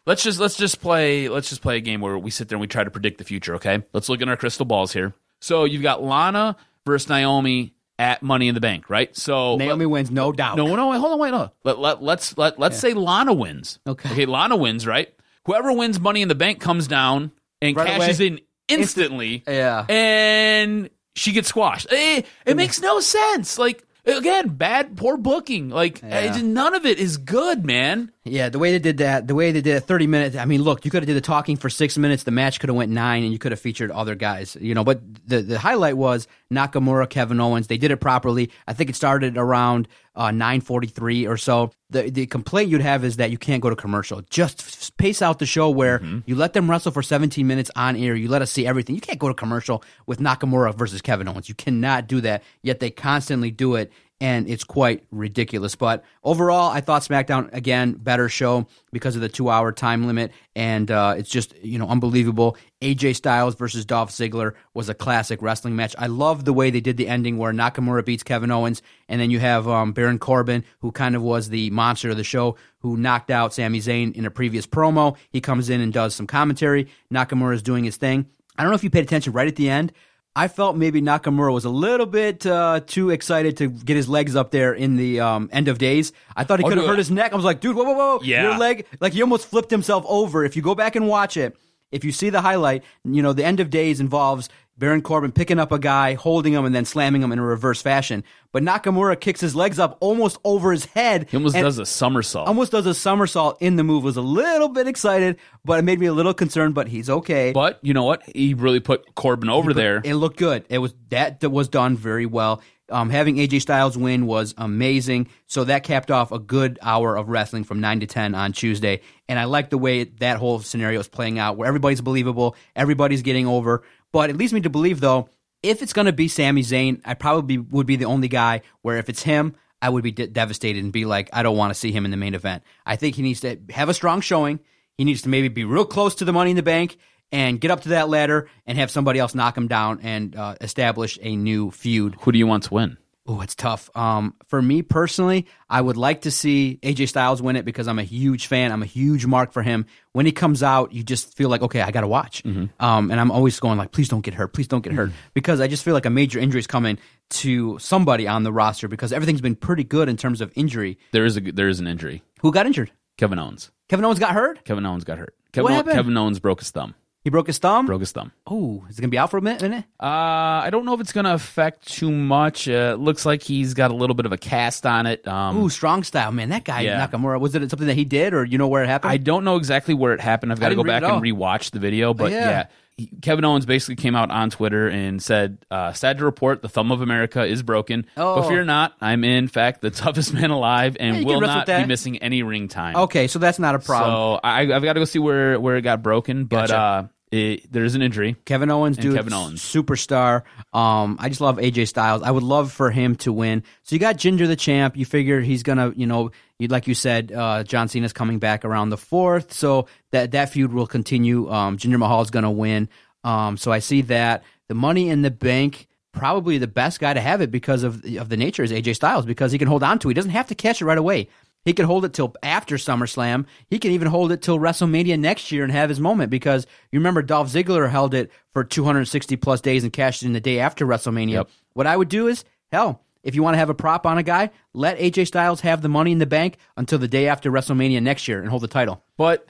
let's 0.06 0.22
just 0.24 0.40
let's 0.40 0.56
just 0.56 0.80
play 0.80 1.28
let's 1.28 1.48
just 1.48 1.62
play 1.62 1.76
a 1.76 1.80
game 1.80 2.00
where 2.00 2.18
we 2.18 2.30
sit 2.30 2.48
there 2.48 2.56
and 2.56 2.60
we 2.60 2.66
try 2.66 2.82
to 2.84 2.90
predict 2.90 3.18
the 3.18 3.24
future. 3.24 3.54
Okay, 3.54 3.82
let's 3.92 4.08
look 4.08 4.20
in 4.20 4.28
our 4.28 4.36
crystal 4.36 4.66
balls 4.66 4.92
here. 4.92 5.14
So 5.40 5.64
you've 5.64 5.82
got 5.82 6.02
Lana 6.02 6.56
versus 6.84 7.08
Naomi 7.08 7.74
at 7.98 8.22
Money 8.22 8.48
in 8.48 8.54
the 8.54 8.60
Bank, 8.60 8.90
right? 8.90 9.14
So 9.16 9.56
Naomi 9.56 9.86
wins, 9.86 10.10
no 10.10 10.32
doubt. 10.32 10.56
No, 10.56 10.74
no, 10.74 10.88
wait, 10.88 10.98
hold 10.98 11.12
on, 11.12 11.18
wait, 11.20 11.30
no. 11.30 11.50
Let, 11.62 11.78
let, 11.78 12.02
let's 12.02 12.36
let, 12.36 12.58
let's 12.58 12.78
say 12.78 12.92
Lana 12.92 13.32
wins. 13.32 13.78
Okay. 13.86 14.10
Okay, 14.10 14.26
Lana 14.26 14.56
wins, 14.56 14.84
right? 14.86 15.08
Whoever 15.46 15.72
wins 15.72 16.00
Money 16.00 16.22
in 16.22 16.28
the 16.28 16.34
Bank 16.34 16.60
comes 16.60 16.86
down 16.88 17.30
and 17.62 17.76
Right 17.76 17.86
cashes 17.86 18.18
away. 18.20 18.26
in 18.28 18.40
instantly. 18.68 19.42
Yeah. 19.46 19.84
And 19.88 20.90
she 21.14 21.32
gets 21.32 21.48
squashed. 21.48 21.86
It, 21.90 22.26
it 22.46 22.56
makes 22.56 22.80
no 22.80 23.00
sense. 23.00 23.58
Like 23.58 23.84
again, 24.06 24.48
bad, 24.48 24.96
poor 24.96 25.16
booking. 25.16 25.70
Like 25.70 26.02
Yeah. 26.02 26.34
eh, 26.36 26.40
none 26.42 26.74
of 26.74 26.84
it 26.84 26.98
is 26.98 27.16
good, 27.16 27.64
man. 27.64 28.10
Yeah, 28.24 28.48
the 28.48 28.58
way 28.58 28.72
they 28.72 28.78
did 28.78 28.98
that, 28.98 29.26
the 29.28 29.34
way 29.34 29.52
they 29.52 29.60
did 29.60 29.76
it, 29.76 29.80
thirty 29.84 30.06
minutes. 30.06 30.34
I 30.36 30.44
mean, 30.46 30.62
look, 30.62 30.84
you 30.84 30.90
could 30.90 31.02
have 31.02 31.06
did 31.06 31.16
the 31.16 31.20
talking 31.20 31.56
for 31.56 31.68
six 31.70 31.96
minutes. 31.98 32.22
The 32.24 32.30
match 32.30 32.58
could 32.58 32.68
have 32.70 32.76
went 32.76 32.90
nine, 32.90 33.22
and 33.22 33.32
you 33.32 33.38
could 33.38 33.52
have 33.52 33.60
featured 33.60 33.90
other 33.90 34.14
guys. 34.14 34.56
You 34.60 34.74
know, 34.74 34.82
but 34.84 35.00
the 35.26 35.42
the 35.42 35.58
highlight 35.58 35.96
was 35.96 36.26
Nakamura, 36.52 37.08
Kevin 37.08 37.38
Owens. 37.40 37.66
They 37.66 37.76
did 37.78 37.90
it 37.90 37.98
properly. 37.98 38.50
I 38.66 38.72
think 38.72 38.90
it 38.90 38.96
started 38.96 39.36
around 39.38 39.88
uh, 40.16 40.30
nine 40.30 40.60
forty 40.60 40.86
three 40.86 41.26
or 41.26 41.36
so. 41.36 41.70
The 41.90 42.10
the 42.10 42.26
complaint 42.26 42.70
you'd 42.70 42.80
have 42.80 43.04
is 43.04 43.16
that 43.16 43.30
you 43.30 43.38
can't 43.38 43.62
go 43.62 43.70
to 43.70 43.76
commercial. 43.76 44.22
Just 44.30 44.60
f- 44.60 44.90
pace 44.96 45.22
out 45.22 45.38
the 45.38 45.46
show 45.46 45.70
where 45.70 46.00
you 46.26 46.34
let 46.34 46.52
them 46.52 46.70
wrestle 46.70 46.92
for 46.92 47.02
seventeen 47.02 47.46
minutes 47.46 47.70
on 47.76 47.96
air. 47.96 48.14
You 48.14 48.28
let 48.28 48.42
us 48.42 48.50
see 48.50 48.66
everything. 48.66 48.94
You 48.94 49.00
can't 49.00 49.18
go 49.18 49.28
to 49.28 49.34
commercial 49.34 49.82
with 50.06 50.18
Nakamura 50.20 50.74
versus 50.74 51.02
Kevin 51.02 51.28
Owens. 51.28 51.48
You 51.48 51.54
cannot 51.54 52.06
do 52.06 52.20
that. 52.22 52.42
Yet 52.62 52.80
they 52.80 52.90
constantly 52.90 53.50
do 53.50 53.74
it 53.74 53.92
and 54.20 54.48
it's 54.48 54.64
quite 54.64 55.04
ridiculous. 55.10 55.74
But 55.74 56.04
overall, 56.22 56.70
I 56.70 56.80
thought 56.80 57.02
SmackDown 57.02 57.52
again 57.52 57.92
better 57.92 58.28
show 58.28 58.66
because 58.92 59.16
of 59.16 59.22
the 59.22 59.28
two 59.28 59.50
hour 59.50 59.72
time 59.72 60.06
limit, 60.06 60.32
and 60.54 60.90
uh, 60.90 61.14
it's 61.18 61.28
just 61.28 61.54
you 61.62 61.78
know 61.78 61.88
unbelievable. 61.88 62.56
AJ 62.80 63.16
Styles 63.16 63.54
versus 63.54 63.84
Dolph 63.84 64.10
Ziggler 64.10 64.54
was 64.72 64.88
a 64.88 64.94
classic 64.94 65.42
wrestling 65.42 65.74
match. 65.74 65.94
I 65.98 66.06
love 66.06 66.44
the 66.44 66.52
way 66.52 66.70
they 66.70 66.80
did 66.80 66.96
the 66.96 67.08
ending 67.08 67.38
where 67.38 67.52
Nakamura 67.52 68.04
beats 68.04 68.22
Kevin 68.22 68.50
Owens, 68.50 68.82
and 69.08 69.20
then 69.20 69.30
you 69.30 69.40
have 69.40 69.66
um, 69.66 69.92
Baron 69.92 70.18
Corbin, 70.18 70.64
who 70.80 70.92
kind 70.92 71.16
of 71.16 71.22
was 71.22 71.48
the 71.48 71.70
monster 71.70 72.10
of 72.10 72.16
the 72.16 72.24
show, 72.24 72.56
who 72.78 72.96
knocked 72.96 73.30
out 73.30 73.54
Sami 73.54 73.80
Zayn 73.80 74.14
in 74.14 74.26
a 74.26 74.30
previous 74.30 74.66
promo. 74.66 75.16
He 75.30 75.40
comes 75.40 75.70
in 75.70 75.80
and 75.80 75.92
does 75.92 76.14
some 76.14 76.26
commentary. 76.26 76.88
Nakamura 77.12 77.54
is 77.54 77.62
doing 77.62 77.84
his 77.84 77.96
thing. 77.96 78.26
I 78.56 78.62
don't 78.62 78.70
know 78.70 78.76
if 78.76 78.84
you 78.84 78.90
paid 78.90 79.04
attention 79.04 79.32
right 79.32 79.48
at 79.48 79.56
the 79.56 79.68
end. 79.68 79.92
I 80.36 80.48
felt 80.48 80.76
maybe 80.76 81.00
Nakamura 81.00 81.52
was 81.52 81.64
a 81.64 81.70
little 81.70 82.06
bit 82.06 82.44
uh, 82.44 82.80
too 82.84 83.10
excited 83.10 83.56
to 83.58 83.68
get 83.68 83.96
his 83.96 84.08
legs 84.08 84.34
up 84.34 84.50
there 84.50 84.72
in 84.74 84.96
the 84.96 85.20
um, 85.20 85.48
end 85.52 85.68
of 85.68 85.78
days. 85.78 86.12
I 86.34 86.42
thought 86.42 86.58
he 86.58 86.64
Oh, 86.64 86.68
could 86.68 86.78
have 86.78 86.86
hurt 86.88 86.98
his 86.98 87.10
neck. 87.10 87.32
I 87.32 87.36
was 87.36 87.44
like, 87.44 87.60
dude, 87.60 87.76
whoa, 87.76 87.84
whoa, 87.84 87.94
whoa. 87.94 88.20
Yeah. 88.24 88.42
Your 88.42 88.58
leg, 88.58 88.86
like 89.00 89.12
he 89.12 89.22
almost 89.22 89.46
flipped 89.46 89.70
himself 89.70 90.04
over. 90.08 90.44
If 90.44 90.56
you 90.56 90.62
go 90.62 90.74
back 90.74 90.96
and 90.96 91.06
watch 91.06 91.36
it, 91.36 91.56
if 91.92 92.04
you 92.04 92.10
see 92.10 92.30
the 92.30 92.40
highlight, 92.40 92.82
you 93.04 93.22
know, 93.22 93.32
the 93.32 93.44
end 93.44 93.60
of 93.60 93.70
days 93.70 94.00
involves 94.00 94.48
Baron 94.76 95.02
Corbin 95.02 95.30
picking 95.30 95.58
up 95.58 95.70
a 95.70 95.78
guy, 95.78 96.14
holding 96.14 96.52
him, 96.52 96.64
and 96.64 96.74
then 96.74 96.84
slamming 96.84 97.22
him 97.22 97.30
in 97.30 97.38
a 97.38 97.42
reverse 97.44 97.80
fashion. 97.80 98.24
But 98.50 98.62
Nakamura 98.62 99.18
kicks 99.20 99.40
his 99.40 99.54
legs 99.54 99.78
up 99.78 99.96
almost 100.00 100.38
over 100.44 100.72
his 100.72 100.84
head. 100.86 101.28
He 101.30 101.36
almost 101.36 101.54
does 101.54 101.78
a 101.78 101.86
somersault. 101.86 102.48
Almost 102.48 102.72
does 102.72 102.86
a 102.86 102.94
somersault 102.94 103.60
in 103.60 103.76
the 103.76 103.84
move. 103.84 104.02
Was 104.02 104.16
a 104.16 104.22
little 104.22 104.68
bit 104.68 104.88
excited, 104.88 105.38
but 105.64 105.78
it 105.78 105.82
made 105.82 106.00
me 106.00 106.06
a 106.06 106.12
little 106.12 106.34
concerned. 106.34 106.74
But 106.74 106.88
he's 106.88 107.08
okay. 107.08 107.52
but 107.52 107.78
you 107.82 107.94
know 107.94 108.04
what? 108.04 108.22
He 108.34 108.54
really 108.54 108.80
put 108.80 109.14
Corbin 109.14 109.48
over 109.48 109.72
there. 109.72 110.00
It 110.04 110.14
looked 110.14 110.38
good. 110.38 110.64
It 110.68 110.78
was 110.78 110.94
that 111.10 111.40
that 111.40 111.50
was 111.50 111.68
done 111.68 111.96
very 111.96 112.26
well. 112.26 112.60
Um, 112.90 113.08
having 113.08 113.36
AJ 113.36 113.62
Styles 113.62 113.96
win 113.96 114.26
was 114.26 114.54
amazing. 114.58 115.28
So 115.46 115.64
that 115.64 115.84
capped 115.84 116.10
off 116.10 116.32
a 116.32 116.38
good 116.38 116.78
hour 116.82 117.16
of 117.16 117.28
wrestling 117.28 117.64
from 117.64 117.80
nine 117.80 118.00
to 118.00 118.06
ten 118.06 118.34
on 118.34 118.52
Tuesday, 118.52 119.00
and 119.28 119.38
I 119.38 119.44
like 119.44 119.70
the 119.70 119.78
way 119.78 120.04
that 120.04 120.36
whole 120.36 120.58
scenario 120.60 121.00
is 121.00 121.08
playing 121.08 121.38
out, 121.38 121.56
where 121.56 121.66
everybody's 121.66 122.02
believable, 122.02 122.56
everybody's 122.76 123.22
getting 123.22 123.46
over. 123.46 123.84
But 124.14 124.30
it 124.30 124.36
leads 124.36 124.52
me 124.52 124.60
to 124.60 124.70
believe, 124.70 125.00
though, 125.00 125.28
if 125.60 125.82
it's 125.82 125.92
going 125.92 126.06
to 126.06 126.12
be 126.12 126.28
Sami 126.28 126.62
Zayn, 126.62 127.00
I 127.04 127.14
probably 127.14 127.58
would 127.58 127.84
be 127.88 127.96
the 127.96 128.04
only 128.04 128.28
guy 128.28 128.60
where 128.82 128.96
if 128.98 129.08
it's 129.08 129.24
him, 129.24 129.56
I 129.82 129.88
would 129.88 130.04
be 130.04 130.12
de- 130.12 130.28
devastated 130.28 130.84
and 130.84 130.92
be 130.92 131.04
like, 131.04 131.28
I 131.32 131.42
don't 131.42 131.56
want 131.56 131.70
to 131.70 131.74
see 131.74 131.90
him 131.90 132.04
in 132.04 132.12
the 132.12 132.16
main 132.16 132.34
event. 132.34 132.62
I 132.86 132.94
think 132.94 133.16
he 133.16 133.22
needs 133.22 133.40
to 133.40 133.58
have 133.70 133.88
a 133.88 133.94
strong 133.94 134.20
showing. 134.20 134.60
He 134.96 135.04
needs 135.04 135.22
to 135.22 135.28
maybe 135.28 135.48
be 135.48 135.64
real 135.64 135.84
close 135.84 136.14
to 136.16 136.24
the 136.24 136.32
Money 136.32 136.50
in 136.50 136.56
the 136.56 136.62
Bank 136.62 136.96
and 137.32 137.60
get 137.60 137.72
up 137.72 137.80
to 137.80 137.88
that 137.88 138.08
ladder 138.08 138.48
and 138.66 138.78
have 138.78 138.88
somebody 138.88 139.18
else 139.18 139.34
knock 139.34 139.58
him 139.58 139.66
down 139.66 139.98
and 140.04 140.36
uh, 140.36 140.54
establish 140.60 141.18
a 141.20 141.34
new 141.34 141.72
feud. 141.72 142.14
Who 142.20 142.30
do 142.30 142.38
you 142.38 142.46
want 142.46 142.62
to 142.64 142.74
win? 142.74 142.98
Oh, 143.26 143.40
it's 143.40 143.54
tough. 143.54 143.88
Um, 143.96 144.34
for 144.48 144.60
me 144.60 144.82
personally, 144.82 145.46
I 145.70 145.80
would 145.80 145.96
like 145.96 146.22
to 146.22 146.30
see 146.30 146.78
AJ 146.82 147.08
Styles 147.08 147.40
win 147.40 147.56
it 147.56 147.64
because 147.64 147.88
I'm 147.88 147.98
a 147.98 148.02
huge 148.04 148.48
fan. 148.48 148.70
I'm 148.70 148.82
a 148.82 148.86
huge 148.86 149.24
mark 149.24 149.52
for 149.52 149.62
him. 149.62 149.86
When 150.12 150.26
he 150.26 150.32
comes 150.32 150.62
out, 150.62 150.92
you 150.92 151.02
just 151.02 151.34
feel 151.34 151.48
like, 151.48 151.62
okay, 151.62 151.80
I 151.80 151.90
got 151.90 152.02
to 152.02 152.06
watch. 152.06 152.42
Mm-hmm. 152.42 152.66
Um, 152.84 153.10
and 153.10 153.18
I'm 153.18 153.30
always 153.30 153.58
going 153.60 153.78
like, 153.78 153.92
please 153.92 154.10
don't 154.10 154.20
get 154.20 154.34
hurt. 154.34 154.52
Please 154.52 154.68
don't 154.68 154.82
get 154.82 154.92
hurt 154.92 155.10
because 155.32 155.62
I 155.62 155.68
just 155.68 155.84
feel 155.84 155.94
like 155.94 156.04
a 156.04 156.10
major 156.10 156.38
injury 156.38 156.58
is 156.60 156.66
coming 156.66 156.98
to 157.30 157.78
somebody 157.78 158.28
on 158.28 158.42
the 158.42 158.52
roster 158.52 158.88
because 158.88 159.10
everything's 159.10 159.40
been 159.40 159.56
pretty 159.56 159.84
good 159.84 160.10
in 160.10 160.18
terms 160.18 160.42
of 160.42 160.52
injury. 160.54 160.98
There 161.12 161.24
is 161.24 161.38
a 161.38 161.40
there 161.40 161.68
is 161.68 161.80
an 161.80 161.86
injury. 161.86 162.22
Who 162.42 162.52
got 162.52 162.66
injured? 162.66 162.92
Kevin 163.16 163.38
Owens. 163.38 163.70
Kevin 163.88 164.04
Owens 164.04 164.18
got 164.18 164.32
hurt. 164.32 164.64
Kevin 164.66 164.84
Owens 164.84 165.04
got 165.04 165.16
hurt. 165.16 165.34
Kevin, 165.52 165.64
What 165.64 165.72
Ow- 165.72 165.76
happened? 165.76 165.94
Kevin 165.94 166.16
Owens 166.18 166.40
broke 166.40 166.60
his 166.60 166.70
thumb. 166.70 166.94
He 167.24 167.30
broke 167.30 167.46
his 167.46 167.56
thumb. 167.56 167.86
Broke 167.86 168.00
his 168.00 168.12
thumb. 168.12 168.32
Oh, 168.46 168.84
is 168.90 168.98
it 168.98 169.00
gonna 169.00 169.08
be 169.10 169.16
out 169.16 169.30
for 169.30 169.38
a 169.38 169.42
minute? 169.42 169.62
Uh, 169.98 170.06
I 170.06 170.68
don't 170.70 170.84
know 170.84 170.92
if 170.92 171.00
it's 171.00 171.12
going 171.12 171.24
to 171.24 171.32
affect 171.32 171.90
too 171.90 172.10
much. 172.12 172.68
Uh, 172.68 172.92
it 172.94 172.98
looks 173.00 173.24
like 173.24 173.42
he's 173.42 173.72
got 173.72 173.90
a 173.90 173.94
little 173.94 174.14
bit 174.14 174.26
of 174.26 174.32
a 174.32 174.36
cast 174.36 174.84
on 174.84 175.06
it. 175.06 175.26
Um, 175.26 175.56
Ooh, 175.56 175.70
strong 175.70 176.02
style, 176.02 176.30
man. 176.32 176.50
That 176.50 176.64
guy 176.64 176.82
Yeah. 176.82 177.06
Nakamura. 177.06 177.40
Was 177.40 177.54
it 177.54 177.70
something 177.70 177.86
that 177.88 177.96
he 177.96 178.04
did, 178.04 178.34
or 178.34 178.44
you 178.44 178.58
know 178.58 178.68
where 178.68 178.82
it 178.84 178.88
happened? 178.88 179.10
I 179.12 179.16
don't 179.16 179.44
know 179.44 179.56
exactly 179.56 179.94
where 179.94 180.12
it 180.12 180.20
happened. 180.20 180.52
I've 180.52 180.60
got 180.60 180.68
to 180.68 180.74
go 180.74 180.84
back 180.84 181.02
and 181.02 181.22
rewatch 181.22 181.70
the 181.70 181.78
video. 181.78 182.12
But 182.12 182.32
yeah. 182.32 182.38
yeah, 182.50 182.66
he- 182.98 183.10
Kevin 183.22 183.44
Owens 183.46 183.64
basically 183.64 183.96
came 183.96 184.14
out 184.14 184.30
on 184.30 184.50
Twitter 184.50 184.88
and 184.88 185.22
said, 185.22 185.56
uh, 185.70 185.94
"Sad 185.94 186.18
to 186.18 186.24
report, 186.26 186.60
the 186.60 186.68
thumb 186.68 186.92
of 186.92 187.00
America 187.00 187.42
is 187.44 187.62
broken. 187.62 188.04
Oh. 188.18 188.42
But 188.42 188.48
fear 188.48 188.64
not, 188.64 188.92
I'm 189.00 189.24
in 189.24 189.48
fact 189.48 189.80
the 189.80 189.90
toughest 189.90 190.34
man 190.34 190.50
alive 190.50 190.98
and 191.00 191.16
you 191.20 191.24
will 191.26 191.40
not 191.40 191.66
be 191.66 191.86
missing 191.86 192.18
any 192.18 192.42
ring 192.42 192.68
time." 192.68 192.96
Okay, 192.96 193.26
so 193.28 193.38
that's 193.38 193.58
not 193.58 193.74
a 193.74 193.78
problem. 193.78 194.10
So 194.12 194.40
I, 194.44 194.60
I've 194.74 194.82
got 194.82 194.92
to 194.92 195.00
go 195.00 195.04
see 195.06 195.18
where 195.18 195.58
where 195.58 195.76
it 195.76 195.82
got 195.82 196.02
broken. 196.02 196.44
But 196.44 196.68
Gotcha. 196.68 196.76
uh, 196.76 197.06
it, 197.34 197.72
there's 197.72 197.94
an 197.94 198.02
injury. 198.02 198.36
Kevin 198.44 198.70
Owens, 198.70 198.96
dude, 198.96 199.14
Kevin 199.16 199.32
Owens. 199.32 199.62
superstar. 199.62 200.42
Um, 200.72 201.16
I 201.20 201.28
just 201.28 201.40
love 201.40 201.56
AJ 201.58 201.88
Styles. 201.88 202.22
I 202.22 202.30
would 202.30 202.42
love 202.42 202.72
for 202.72 202.90
him 202.90 203.16
to 203.16 203.32
win. 203.32 203.62
So 203.82 203.94
you 203.94 204.00
got 204.00 204.16
Jinder 204.16 204.46
the 204.46 204.56
champ. 204.56 204.96
You 204.96 205.04
figure 205.04 205.40
he's 205.40 205.62
gonna, 205.62 205.92
you 205.96 206.06
know, 206.06 206.30
like 206.60 206.86
you 206.86 206.94
said, 206.94 207.32
uh, 207.32 207.64
John 207.64 207.88
Cena's 207.88 208.12
coming 208.12 208.38
back 208.38 208.64
around 208.64 208.90
the 208.90 208.96
fourth, 208.96 209.52
so 209.52 209.86
that 210.12 210.30
that 210.32 210.50
feud 210.50 210.72
will 210.72 210.86
continue. 210.86 211.50
Um, 211.50 211.76
Mahal 211.84 212.22
is 212.22 212.30
gonna 212.30 212.50
win. 212.50 212.88
Um, 213.24 213.56
so 213.56 213.72
I 213.72 213.78
see 213.80 214.02
that 214.02 214.44
the 214.68 214.74
Money 214.74 215.08
in 215.10 215.22
the 215.22 215.30
Bank. 215.30 215.88
Probably 216.12 216.58
the 216.58 216.68
best 216.68 217.00
guy 217.00 217.12
to 217.12 217.20
have 217.20 217.40
it 217.40 217.50
because 217.50 217.82
of 217.82 218.04
of 218.04 218.28
the 218.28 218.36
nature 218.36 218.62
is 218.62 218.70
AJ 218.70 218.94
Styles 218.94 219.26
because 219.26 219.50
he 219.50 219.58
can 219.58 219.66
hold 219.66 219.82
on 219.82 219.98
to. 219.98 220.08
it. 220.08 220.10
He 220.10 220.14
doesn't 220.14 220.30
have 220.30 220.46
to 220.46 220.54
catch 220.54 220.80
it 220.80 220.84
right 220.84 220.96
away. 220.96 221.28
He 221.64 221.72
could 221.72 221.86
hold 221.86 222.04
it 222.04 222.12
till 222.12 222.34
after 222.42 222.76
SummerSlam. 222.76 223.46
He 223.68 223.78
can 223.78 223.92
even 223.92 224.08
hold 224.08 224.32
it 224.32 224.42
till 224.42 224.58
WrestleMania 224.58 225.18
next 225.18 225.50
year 225.50 225.64
and 225.64 225.72
have 225.72 225.88
his 225.88 226.00
moment 226.00 226.30
because 226.30 226.66
you 226.92 226.98
remember 226.98 227.22
Dolph 227.22 227.48
Ziggler 227.48 227.90
held 227.90 228.14
it 228.14 228.30
for 228.52 228.64
260 228.64 229.36
plus 229.36 229.60
days 229.60 229.82
and 229.82 229.92
cashed 229.92 230.22
it 230.22 230.26
in 230.26 230.32
the 230.34 230.40
day 230.40 230.60
after 230.60 230.86
WrestleMania. 230.86 231.32
Yep. 231.32 231.48
What 231.72 231.86
I 231.86 231.96
would 231.96 232.08
do 232.08 232.28
is, 232.28 232.44
hell, 232.70 233.02
if 233.22 233.34
you 233.34 233.42
want 233.42 233.54
to 233.54 233.58
have 233.58 233.70
a 233.70 233.74
prop 233.74 234.06
on 234.06 234.18
a 234.18 234.22
guy, 234.22 234.50
let 234.74 234.98
AJ 234.98 235.26
Styles 235.26 235.62
have 235.62 235.80
the 235.80 235.88
money 235.88 236.12
in 236.12 236.18
the 236.18 236.26
bank 236.26 236.58
until 236.76 236.98
the 236.98 237.08
day 237.08 237.28
after 237.28 237.50
WrestleMania 237.50 238.02
next 238.02 238.28
year 238.28 238.40
and 238.40 238.50
hold 238.50 238.62
the 238.62 238.68
title. 238.68 239.02
But 239.16 239.46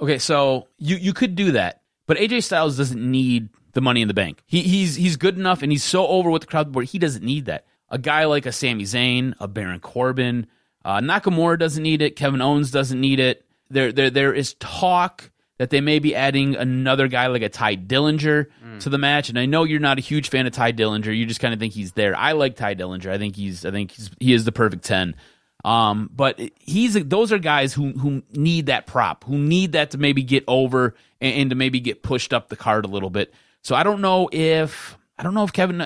okay, 0.00 0.18
so 0.18 0.68
you 0.78 0.96
you 0.96 1.12
could 1.12 1.34
do 1.36 1.52
that, 1.52 1.82
but 2.06 2.16
AJ 2.16 2.44
Styles 2.44 2.76
doesn't 2.78 3.00
need 3.00 3.50
the 3.72 3.82
money 3.82 4.00
in 4.00 4.08
the 4.08 4.14
bank. 4.14 4.42
He 4.46 4.62
he's 4.62 4.96
he's 4.96 5.16
good 5.16 5.36
enough, 5.36 5.62
and 5.62 5.70
he's 5.70 5.84
so 5.84 6.06
over 6.06 6.30
with 6.30 6.42
the 6.42 6.48
crowd 6.48 6.72
board. 6.72 6.86
He 6.86 6.98
doesn't 6.98 7.24
need 7.24 7.44
that. 7.44 7.66
A 7.90 7.98
guy 7.98 8.24
like 8.24 8.46
a 8.46 8.52
Sami 8.52 8.84
Zayn, 8.84 9.34
a 9.40 9.46
Baron 9.46 9.80
Corbin, 9.80 10.46
uh, 10.88 11.00
Nakamura 11.00 11.58
doesn't 11.58 11.82
need 11.82 12.00
it. 12.00 12.16
Kevin 12.16 12.40
Owens 12.40 12.70
doesn't 12.70 12.98
need 12.98 13.20
it. 13.20 13.44
There 13.68 13.92
there 13.92 14.08
there 14.08 14.32
is 14.32 14.54
talk 14.54 15.30
that 15.58 15.68
they 15.68 15.82
may 15.82 15.98
be 15.98 16.14
adding 16.14 16.56
another 16.56 17.08
guy 17.08 17.26
like 17.26 17.42
a 17.42 17.50
Tye 17.50 17.76
Dillinger 17.76 18.46
to 18.80 18.88
the 18.88 18.96
match. 18.96 19.28
And 19.28 19.38
I 19.38 19.44
know 19.44 19.64
you're 19.64 19.80
not 19.80 19.98
a 19.98 20.00
huge 20.00 20.30
fan 20.30 20.46
of 20.46 20.54
Tye 20.54 20.72
Dillinger. 20.72 21.14
You 21.14 21.26
just 21.26 21.40
kind 21.40 21.52
of 21.52 21.60
think 21.60 21.74
he's 21.74 21.92
there. 21.92 22.16
I 22.16 22.32
like 22.32 22.56
Tye 22.56 22.74
Dillinger. 22.74 23.10
I 23.10 23.18
think 23.18 23.36
he's 23.36 23.66
I 23.66 23.70
think 23.70 23.90
he's 23.90 24.10
he 24.18 24.32
is 24.32 24.46
the 24.46 24.52
perfect 24.52 24.82
ten. 24.84 25.14
Um, 25.62 26.08
but 26.10 26.40
he's 26.58 26.94
those 26.94 27.32
are 27.32 27.38
guys 27.38 27.74
who 27.74 27.90
who 27.90 28.22
need 28.32 28.66
that 28.66 28.86
prop, 28.86 29.24
who 29.24 29.36
need 29.36 29.72
that 29.72 29.90
to 29.90 29.98
maybe 29.98 30.22
get 30.22 30.44
over 30.48 30.94
and, 31.20 31.34
and 31.34 31.50
to 31.50 31.56
maybe 31.56 31.80
get 31.80 32.02
pushed 32.02 32.32
up 32.32 32.48
the 32.48 32.56
card 32.56 32.86
a 32.86 32.88
little 32.88 33.10
bit. 33.10 33.34
So 33.62 33.74
I 33.74 33.82
don't 33.82 34.00
know 34.00 34.30
if 34.32 34.96
I 35.18 35.22
don't 35.22 35.34
know 35.34 35.44
if 35.44 35.52
Kevin. 35.52 35.84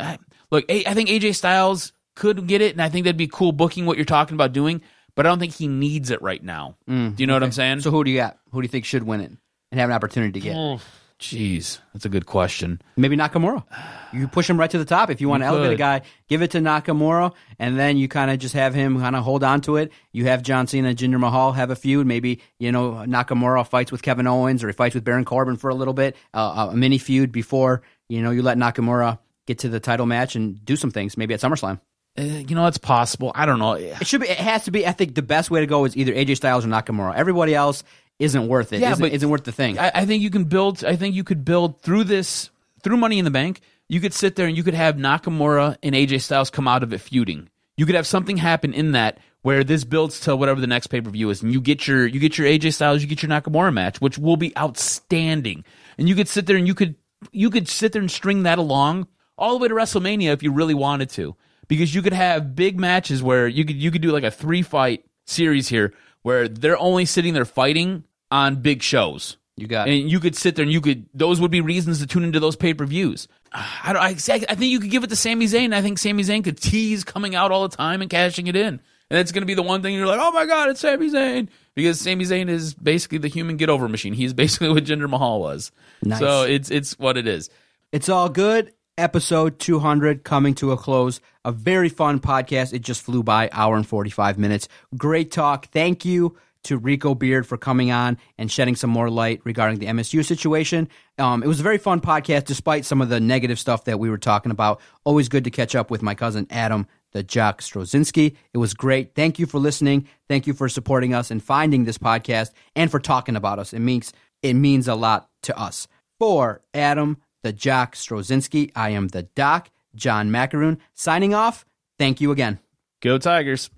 Look, 0.53 0.67
I 0.71 0.95
think 0.95 1.09
AJ 1.09 1.35
Styles 1.35 1.93
could 2.23 2.47
get 2.47 2.61
it, 2.61 2.71
and 2.71 2.81
I 2.81 2.89
think 2.89 3.03
that'd 3.05 3.17
be 3.17 3.27
cool 3.27 3.51
booking 3.51 3.85
what 3.85 3.97
you're 3.97 4.05
talking 4.07 4.37
about 4.37 4.53
doing. 4.53 4.81
But 5.17 5.27
I 5.27 5.29
don't 5.29 5.41
think 5.41 5.55
he 5.55 5.67
needs 5.67 6.11
it 6.11 6.23
right 6.23 6.43
now. 6.43 6.77
Do 6.87 7.15
you 7.19 7.27
know 7.27 7.35
what 7.35 7.43
I'm 7.43 7.51
saying? 7.51 7.81
So 7.81 7.91
who 7.91 8.05
do 8.05 8.11
you 8.13 8.17
got? 8.19 8.39
Who 8.53 8.63
do 8.63 8.65
you 8.65 8.69
think 8.69 8.85
should 8.85 9.03
win 9.03 9.21
it 9.21 9.33
and 9.73 9.81
have 9.81 9.91
an 9.91 9.95
opportunity 9.97 10.33
to 10.33 10.41
get? 10.41 10.57
Oh, 10.57 10.81
jeez, 11.19 11.81
that's 11.93 12.05
a 12.05 12.09
good 12.09 12.25
question. 12.27 12.81
Maybe 12.97 13.17
Nakamura. 13.17 13.65
You 14.13 14.29
push 14.29 14.49
him 14.49 14.59
right 14.59 14.71
to 14.71 14.79
the 14.79 14.85
top 14.85 15.11
if 15.11 15.21
you 15.21 15.29
want 15.29 15.43
to 15.43 15.47
elevate 15.49 15.73
a 15.73 15.77
guy. 15.77 16.03
Give 16.29 16.43
it 16.43 16.53
to 16.53 16.59
Nakamura, 16.61 17.35
and 17.59 17.77
then 17.77 17.97
you 17.97 18.07
kind 18.07 18.31
of 18.31 18.39
just 18.39 18.55
have 18.55 18.73
him 18.73 19.01
kind 19.01 19.17
of 19.17 19.25
hold 19.25 19.43
on 19.43 19.61
to 19.63 19.77
it. 19.77 19.91
You 20.13 20.27
have 20.27 20.43
John 20.43 20.69
Cena 20.69 20.91
and 20.91 20.97
Jinder 20.97 21.19
Mahal 21.19 21.53
have 21.53 21.71
a 21.71 21.77
feud. 21.77 22.07
Maybe 22.07 22.41
you 22.61 22.71
know 22.71 23.05
Nakamura 23.05 23.67
fights 23.67 23.91
with 23.91 24.03
Kevin 24.03 24.29
Owens 24.29 24.63
or 24.63 24.69
he 24.69 24.73
fights 24.73 24.95
with 24.95 25.05
Baron 25.05 25.25
Corbin 25.25 25.57
for 25.57 25.71
a 25.71 25.75
little 25.75 25.95
bit, 25.95 26.17
uh, 26.33 26.69
a 26.71 26.77
mini 26.77 26.99
feud 26.99 27.33
before 27.33 27.83
you 28.09 28.23
know 28.23 28.31
you 28.31 28.43
let 28.43 28.57
Nakamura 28.57 29.19
get 29.47 29.59
to 29.59 29.69
the 29.69 29.81
title 29.81 30.07
match 30.07 30.37
and 30.37 30.65
do 30.65 30.77
some 30.77 30.93
things. 30.93 31.17
Maybe 31.17 31.35
at 31.35 31.41
SummerSlam. 31.41 31.81
Uh, 32.19 32.23
you 32.23 32.55
know, 32.55 32.67
it's 32.67 32.79
possible. 32.79 33.33
I 33.35 33.47
don't 33.47 33.59
know. 33.59 33.73
It 33.73 34.07
should 34.07 34.21
be. 34.21 34.29
It 34.29 34.37
has 34.39 34.65
to 34.65 34.71
be. 34.71 34.87
I 34.87 34.93
think 34.93 35.15
the 35.15 35.23
best 35.23 35.51
way 35.51 35.61
to 35.61 35.67
go 35.67 35.85
is 35.85 35.97
either 35.97 36.13
AJ 36.13 36.37
Styles 36.37 36.65
or 36.65 36.69
Nakamura. 36.69 37.15
Everybody 37.15 37.55
else 37.55 37.85
isn't 38.19 38.49
worth 38.49 38.73
it. 38.73 38.81
Yeah, 38.81 38.93
isn't, 38.93 39.03
but- 39.03 39.13
isn't 39.13 39.29
worth 39.29 39.45
the 39.45 39.53
thing. 39.53 39.79
I, 39.79 39.91
I 39.95 40.07
think 40.07 40.23
you 40.23 40.31
can 40.31 40.45
build. 40.45 40.85
I 40.85 40.97
think 40.97 41.15
you 41.15 41.25
could 41.25 41.45
build 41.45 41.81
through 41.81 42.05
this 42.05 42.51
through 42.83 42.99
Money 42.99 43.19
in 43.19 43.25
the 43.25 43.31
Bank. 43.31 43.61
You 43.89 44.01
could 44.01 44.13
sit 44.15 44.37
there 44.37 44.47
and 44.47 44.57
you 44.57 44.63
could 44.63 44.75
have 44.75 44.97
Nakamura 44.97 45.77
and 45.83 45.95
AJ 45.95 46.23
Styles 46.23 46.51
come 46.51 46.69
out 46.69 46.83
of 46.83 46.93
it 46.93 46.99
feuding. 47.01 47.49
You 47.77 47.87
could 47.87 47.95
have 47.95 48.07
something 48.07 48.37
happen 48.37 48.75
in 48.75 48.93
that 48.93 49.19
where 49.41 49.65
this 49.65 49.85
builds 49.85 50.21
to 50.21 50.37
whatever 50.37 50.61
the 50.61 50.67
next 50.67 50.87
pay 50.89 51.01
per 51.01 51.11
view 51.11 51.31
is, 51.31 51.43
and 51.43 51.53
you 51.53 51.61
get 51.61 51.87
your 51.87 52.07
you 52.07 52.21
get 52.21 52.37
your 52.37 52.47
AJ 52.47 52.75
Styles, 52.75 53.01
you 53.03 53.09
get 53.09 53.23
your 53.23 53.31
Nakamura 53.31 53.73
match, 53.73 54.01
which 54.03 54.19
will 54.19 54.37
be 54.37 54.57
outstanding. 54.59 55.65
And 55.99 56.09
you 56.09 56.15
could 56.15 56.29
sit 56.29 56.47
there 56.47 56.57
and 56.57 56.67
you 56.67 56.75
could 56.75 56.95
you 57.33 57.49
could 57.51 57.69
sit 57.69 57.93
there 57.93 58.03
and 58.03 58.11
string 58.11 58.43
that 58.43 58.59
along 58.59 59.07
all 59.39 59.53
the 59.53 59.63
way 59.63 59.69
to 59.69 59.75
WrestleMania 59.75 60.33
if 60.33 60.43
you 60.43 60.53
really 60.53 60.75
wanted 60.75 61.09
to, 61.11 61.35
because 61.73 61.95
you 61.95 62.03
could 62.03 62.13
have 62.13 62.55
big 62.55 62.79
matches 62.79 63.23
where 63.23 63.49
you 63.49 63.65
could 63.65 63.77
you 63.77 63.91
could 63.91 64.03
do 64.03 64.13
like 64.13 64.25
a 64.25 64.31
three 64.31 64.61
fight 64.61 65.07
series 65.25 65.69
here 65.69 65.95
where 66.21 66.47
they're 66.47 66.77
only 66.77 67.07
sitting 67.07 67.33
there 67.33 67.47
fighting 67.47 68.05
on 68.31 68.57
big 68.57 68.83
shows. 68.83 69.39
You 69.57 69.67
got 69.67 69.89
it. 69.89 69.99
and 69.99 70.11
you 70.11 70.21
could 70.21 70.37
sit 70.37 70.55
there 70.55 70.65
and 70.65 70.71
you 70.73 70.83
could 70.83 71.07
those 71.15 71.41
would 71.41 71.51
be 71.51 71.63
reasons 71.63 72.01
to 72.01 72.07
tune 72.07 72.25
into 72.25 72.41
those 72.41 72.57
pay 72.57 72.75
per 72.75 72.85
views. 72.85 73.27
I 73.55 73.95
don't. 73.95 74.03
I, 74.03 74.09
I 74.11 74.55
think 74.55 74.71
you 74.71 74.81
could 74.81 74.91
give 74.91 75.03
it 75.03 75.09
to 75.09 75.17
Sami 75.17 75.47
Zayn. 75.47 75.73
I 75.73 75.81
think 75.81 75.97
Sami 75.97 76.23
Zayn 76.23 76.45
could 76.45 76.61
tease 76.61 77.05
coming 77.05 77.35
out 77.35 77.51
all 77.51 77.67
the 77.67 77.75
time 77.75 78.03
and 78.03 78.11
cashing 78.11 78.49
it 78.49 78.57
in, 78.57 78.79
and 79.09 79.19
it's 79.19 79.33
going 79.33 79.41
to 79.41 79.47
be 79.47 79.55
the 79.55 79.63
one 79.63 79.81
thing 79.81 79.95
you're 79.95 80.07
like, 80.07 80.21
oh 80.21 80.33
my 80.33 80.45
god, 80.45 80.69
it's 80.69 80.81
Sami 80.81 81.09
Zayn 81.09 81.49
because 81.75 81.99
Sami 81.99 82.27
Zayn 82.27 82.51
is 82.51 82.75
basically 82.75 83.17
the 83.17 83.29
human 83.29 83.57
get 83.57 83.71
over 83.71 83.89
machine. 83.89 84.13
He's 84.13 84.35
basically 84.35 84.69
what 84.69 84.85
Jinder 84.85 85.09
Mahal 85.09 85.41
was. 85.41 85.73
Nice. 86.03 86.19
So 86.19 86.43
it's 86.43 86.71
it's 86.71 86.99
what 86.99 87.17
it 87.17 87.27
is. 87.27 87.49
It's 87.93 88.11
all 88.11 88.29
good. 88.29 88.75
Episode 88.99 89.59
200 89.59 90.23
coming 90.23 90.53
to 90.57 90.71
a 90.71 90.77
close. 90.77 91.19
A 91.47 91.51
very 91.51 91.89
fun 91.89 92.21
podcast. 92.21 92.75
It 92.75 92.81
just 92.81 93.01
flew 93.01 93.23
by, 93.23 93.49
hour 93.51 93.75
and 93.75 93.87
45 93.87 94.39
minutes. 94.39 94.69
Great 94.99 95.31
talk. 95.31 95.67
Thank 95.69 96.05
you 96.05 96.37
to 96.65 96.77
Rico 96.77 97.15
Beard 97.15 97.47
for 97.47 97.57
coming 97.57 97.91
on 97.91 98.19
and 98.37 98.53
shedding 98.53 98.77
some 98.77 98.91
more 98.91 99.09
light 99.09 99.41
regarding 99.45 99.79
the 99.79 99.87
MSU 99.87 100.23
situation. 100.23 100.91
Um, 101.19 101.43
it 101.43 101.47
was 101.47 101.59
a 101.59 101.63
very 101.63 101.79
fun 101.79 102.03
podcast, 102.03 102.45
despite 102.45 102.85
some 102.85 103.01
of 103.01 103.09
the 103.09 103.19
negative 103.19 103.59
stuff 103.59 103.85
that 103.85 103.99
we 103.99 104.11
were 104.11 104.19
talking 104.19 104.53
about. 104.53 104.79
Always 105.05 105.31
good 105.31 105.45
to 105.45 105.51
catch 105.51 105.75
up 105.75 105.91
with 105.91 106.03
my 106.03 106.15
cousin 106.15 106.47
Adam, 106.51 106.87
the 107.13 107.23
Jock 107.23 107.63
Strozinski. 107.63 108.37
It 108.53 108.59
was 108.59 108.75
great. 108.75 109.15
Thank 109.15 109.39
you 109.39 109.47
for 109.47 109.59
listening. 109.59 110.07
Thank 110.29 110.47
you 110.47 110.53
for 110.53 110.69
supporting 110.69 111.15
us 111.15 111.31
and 111.31 111.43
finding 111.43 111.87
this 111.87 111.97
podcast 111.97 112.51
and 112.77 112.91
for 112.91 113.01
talking 113.01 113.37
about 113.37 113.59
us. 113.59 113.73
It 113.73 113.81
means 113.81 114.13
it 114.43 114.53
means 114.53 114.87
a 114.87 114.95
lot 114.95 115.31
to 115.45 115.59
us. 115.59 115.89
For 116.19 116.61
Adam, 116.75 117.17
the 117.43 117.53
Jock 117.53 117.95
Strozinski, 117.95 118.71
I 118.75 118.91
am 118.91 119.09
the 119.09 119.25
Doc, 119.25 119.71
John 119.95 120.31
Macaroon, 120.31 120.79
signing 120.95 121.35
off. 121.35 121.65
Thank 121.99 122.21
you 122.21 122.33
again. 122.33 122.59
Go 123.01 123.19
Tigers. 123.19 123.71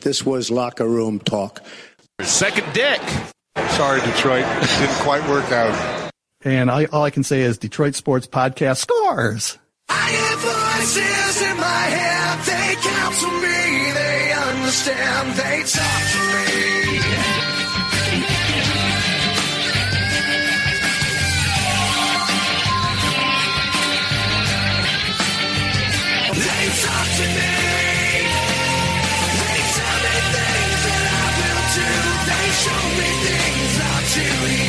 This 0.00 0.24
was 0.24 0.50
locker 0.50 0.86
room 0.88 1.18
talk. 1.18 1.62
Second 2.22 2.72
dick. 2.72 3.00
Sorry, 3.70 4.00
Detroit. 4.00 4.44
Didn't 4.78 4.96
quite 4.96 5.26
work 5.28 5.50
out. 5.52 6.10
And 6.42 6.70
I, 6.70 6.86
all 6.86 7.02
I 7.04 7.10
can 7.10 7.22
say 7.22 7.42
is 7.42 7.58
Detroit 7.58 7.94
Sports 7.94 8.26
Podcast 8.26 8.78
scores. 8.78 9.58
I 9.88 10.10
hear 10.10 10.36
voices 10.36 11.42
in 11.42 11.56
my 11.56 11.66
head. 11.66 12.38
They 12.46 12.74
counsel 12.88 13.30
me. 13.30 13.92
They 13.92 14.32
understand. 14.32 15.36
They 15.36 15.62
talk 15.64 16.02
to 16.12 17.24
me. 17.26 17.29
cheerleader. 34.10 34.59